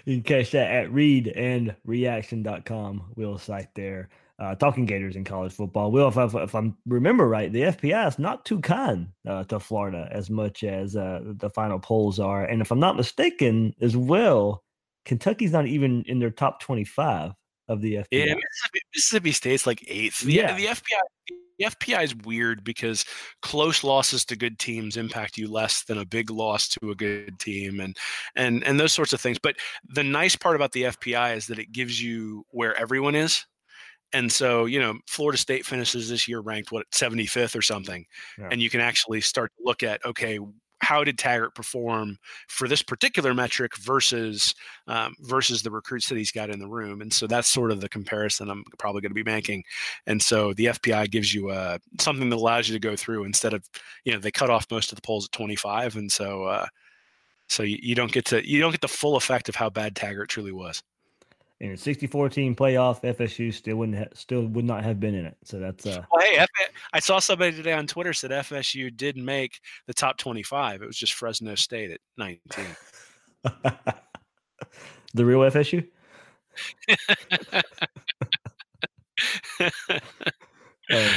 you 0.05 0.17
can 0.17 0.23
catch 0.23 0.53
that 0.53 0.71
at 0.71 0.93
read 0.93 1.29
and 1.29 1.75
reaction.com. 1.85 3.12
Will's 3.17 3.43
site 3.43 3.75
there. 3.75 4.09
Uh, 4.39 4.55
talking 4.55 4.85
Gators 4.85 5.17
in 5.17 5.25
college 5.25 5.53
football. 5.53 5.91
Will, 5.91 6.09
if 6.09 6.19
I, 6.19 6.25
if 6.43 6.55
I 6.55 6.71
remember 6.87 7.27
right, 7.27 7.51
the 7.51 7.62
FPI 7.62 8.07
is 8.07 8.19
not 8.19 8.45
too 8.45 8.61
kind 8.61 9.09
uh, 9.27 9.45
to 9.45 9.59
Florida 9.59 10.09
as 10.11 10.29
much 10.29 10.62
as 10.62 10.95
uh, 10.95 11.21
the 11.25 11.49
final 11.49 11.79
polls 11.79 12.21
are. 12.21 12.45
And 12.45 12.61
if 12.61 12.71
I'm 12.71 12.79
not 12.79 12.97
mistaken, 12.97 13.75
as 13.81 13.97
well, 13.97 14.62
Kentucky's 15.07 15.53
not 15.53 15.67
even 15.67 16.03
in 16.07 16.19
their 16.19 16.31
top 16.31 16.61
25 16.61 17.33
of 17.69 17.81
the 17.81 17.95
FPI. 17.95 18.07
Yeah, 18.11 18.35
Mississippi, 18.35 18.81
Mississippi 18.95 19.33
State's 19.33 19.67
like 19.67 19.85
eighth. 19.89 20.21
The, 20.21 20.33
Yeah. 20.33 20.57
the 20.57 20.67
FBI. 20.67 21.01
The 21.59 21.64
FPI 21.64 22.05
is 22.05 22.14
weird 22.14 22.64
because 22.64 23.07
close 23.41 23.83
losses 23.83 24.27
to 24.27 24.37
good 24.37 24.59
teams 24.59 24.99
impact 24.99 25.39
you 25.39 25.51
less 25.51 25.85
than 25.85 25.97
a 25.97 26.05
big 26.05 26.29
loss 26.31 26.69
to 26.69 26.91
a 26.91 26.95
good 26.95 27.39
team, 27.39 27.81
and 27.81 27.97
and 28.37 28.62
and 28.64 28.79
those 28.79 28.93
sorts 28.93 29.14
of 29.14 29.23
things. 29.23 29.39
But 29.39 29.57
the 29.89 30.03
nice 30.05 30.37
part 30.37 30.55
about 30.57 30.73
the 30.73 30.83
FPI 30.83 31.35
is 31.35 31.47
that 31.47 31.59
it 31.59 31.73
gives 31.73 32.01
you 32.03 32.45
where 32.51 32.77
everyone 32.77 33.14
is, 33.14 33.47
and 34.12 34.31
so 34.31 34.67
you 34.67 34.79
know 34.79 34.99
Florida 35.09 35.39
State 35.39 35.64
finishes 35.64 36.11
this 36.11 36.29
year 36.29 36.41
ranked 36.41 36.73
what 36.73 36.85
75th 36.93 37.57
or 37.57 37.62
something, 37.62 38.05
Yeah. 38.39 38.49
and 38.53 38.61
you 38.61 38.69
can 38.69 38.83
actually 38.83 39.23
start 39.23 39.51
to 39.57 39.62
look 39.64 39.83
at 39.83 40.05
okay, 40.05 40.39
how 40.87 41.03
did 41.03 41.18
Taggart 41.18 41.57
perform 41.57 42.16
for 42.47 42.68
this 42.68 42.80
particular 42.80 43.34
metric 43.34 43.76
versus 43.76 44.55
um, 44.87 45.16
versus 45.22 45.61
the 45.62 45.70
recruits 45.70 46.09
that 46.09 46.16
he's 46.16 46.30
got 46.30 46.49
in 46.49 46.61
the 46.61 46.68
room, 46.68 47.01
and 47.01 47.12
so 47.12 47.26
that's 47.26 47.49
sort 47.49 47.72
of 47.72 47.80
the 47.80 47.89
comparison 47.89 48.49
I'm 48.49 48.62
probably 48.78 49.01
going 49.01 49.11
to 49.11 49.24
be 49.24 49.28
making. 49.28 49.64
And 50.07 50.22
so 50.22 50.55
the 50.55 50.66
FPI 50.66 51.11
gives 51.11 51.34
you 51.34 51.51
uh, 51.51 51.78
something 51.99 52.30
that 52.30 52.37
allows 52.37 52.68
you 52.68 52.74
to 52.74 52.89
go 52.89 52.95
through 52.95 53.24
instead 53.24 53.53
of 53.53 53.68
you 54.05 54.12
know 54.12 54.20
they 54.20 54.30
cut 54.30 54.49
off 54.49 54.70
most 54.70 54.93
of 54.93 54.97
the 54.97 55.03
polls 55.03 55.24
at 55.24 55.32
25, 55.32 55.97
and 55.97 56.12
so 56.12 56.45
uh, 56.45 56.66
so 57.49 57.64
you, 57.64 57.78
you 57.82 57.95
don't 57.97 58.12
get 58.12 58.24
to 58.26 58.49
you 58.49 58.61
don't 58.61 58.70
get 58.70 58.80
the 58.80 58.89
full 58.89 59.16
effect 59.16 59.49
of 59.49 59.57
how 59.57 59.68
bad 59.68 59.97
Taggart 59.97 60.28
truly 60.28 60.53
was. 60.53 60.84
In 61.61 61.73
a 61.73 61.77
64 61.77 62.29
team 62.29 62.55
playoff, 62.55 63.03
FSU 63.03 63.53
still 63.53 63.77
wouldn't 63.77 63.97
ha- 63.97 64.05
still 64.13 64.47
would 64.47 64.65
not 64.67 64.85
have 64.85 65.01
been 65.01 65.15
in 65.15 65.25
it. 65.25 65.37
So 65.43 65.59
that's 65.59 65.87
uh 65.87 66.03
Well, 66.13 66.23
hey, 66.23 66.37
F- 66.37 66.49
I 66.93 67.01
saw 67.01 67.19
somebody 67.19 67.57
today 67.57 67.73
on 67.73 67.87
Twitter 67.87 68.13
said 68.13 68.31
FSU 68.31 68.95
did 68.95 69.17
make 69.17 69.59
the 69.87 69.95
top 69.95 70.19
25. 70.19 70.83
It 70.83 70.87
was 70.87 70.99
just 70.99 71.15
Fresno 71.15 71.55
State 71.55 71.91
at 71.93 72.01
19. 72.19 72.67
the 75.15 75.25
real 75.25 75.41
FSU. 75.41 75.87
Oh, 80.89 81.11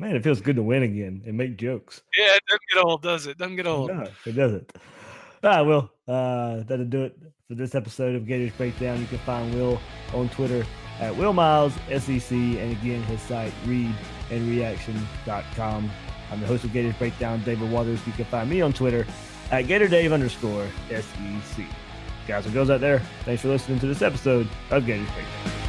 man, 0.00 0.16
it 0.16 0.24
feels 0.24 0.40
good 0.40 0.56
to 0.56 0.62
win 0.62 0.82
again 0.82 1.22
and 1.26 1.36
make 1.36 1.58
jokes. 1.58 2.02
yeah, 2.16 2.34
it 2.34 2.42
doesn't 2.48 2.62
get 2.72 2.84
old, 2.84 3.02
does 3.02 3.26
it? 3.26 3.36
Doesn't 3.36 3.56
get 3.56 3.66
old. 3.66 3.90
No, 3.90 4.06
it 4.24 4.32
doesn't. 4.32 4.72
Right, 5.42 5.60
Will. 5.60 5.92
Uh, 6.08 6.62
that'll 6.62 6.86
do 6.86 7.04
it 7.04 7.18
for 7.48 7.54
this 7.54 7.74
episode 7.76 8.16
of 8.16 8.26
Gators 8.26 8.50
Breakdown. 8.52 9.00
You 9.00 9.06
can 9.06 9.18
find 9.18 9.54
Will 9.54 9.80
on 10.12 10.28
Twitter 10.30 10.66
at 10.98 11.16
Will 11.16 11.32
Miles 11.32 11.72
SEC, 11.88 12.32
and 12.32 12.72
again 12.72 13.00
his 13.04 13.22
site 13.22 13.52
readandreaction.com. 13.64 15.90
I'm 16.32 16.40
the 16.40 16.46
host 16.46 16.64
of 16.64 16.72
Gators 16.72 16.96
Breakdown, 16.96 17.40
David 17.44 17.70
Waters. 17.70 18.04
You 18.04 18.12
can 18.14 18.24
find 18.24 18.50
me 18.50 18.62
on 18.62 18.72
Twitter 18.72 19.06
at 19.52 19.66
GatorDave 19.66 20.12
underscore 20.12 20.66
SEC. 20.88 21.64
Guys, 22.26 22.44
what 22.44 22.54
goes 22.54 22.68
out 22.68 22.80
there? 22.80 22.98
Thanks 23.24 23.42
for 23.42 23.48
listening 23.48 23.78
to 23.78 23.86
this 23.86 24.02
episode 24.02 24.48
of 24.70 24.84
Gators 24.84 25.08
Breakdown. 25.10 25.65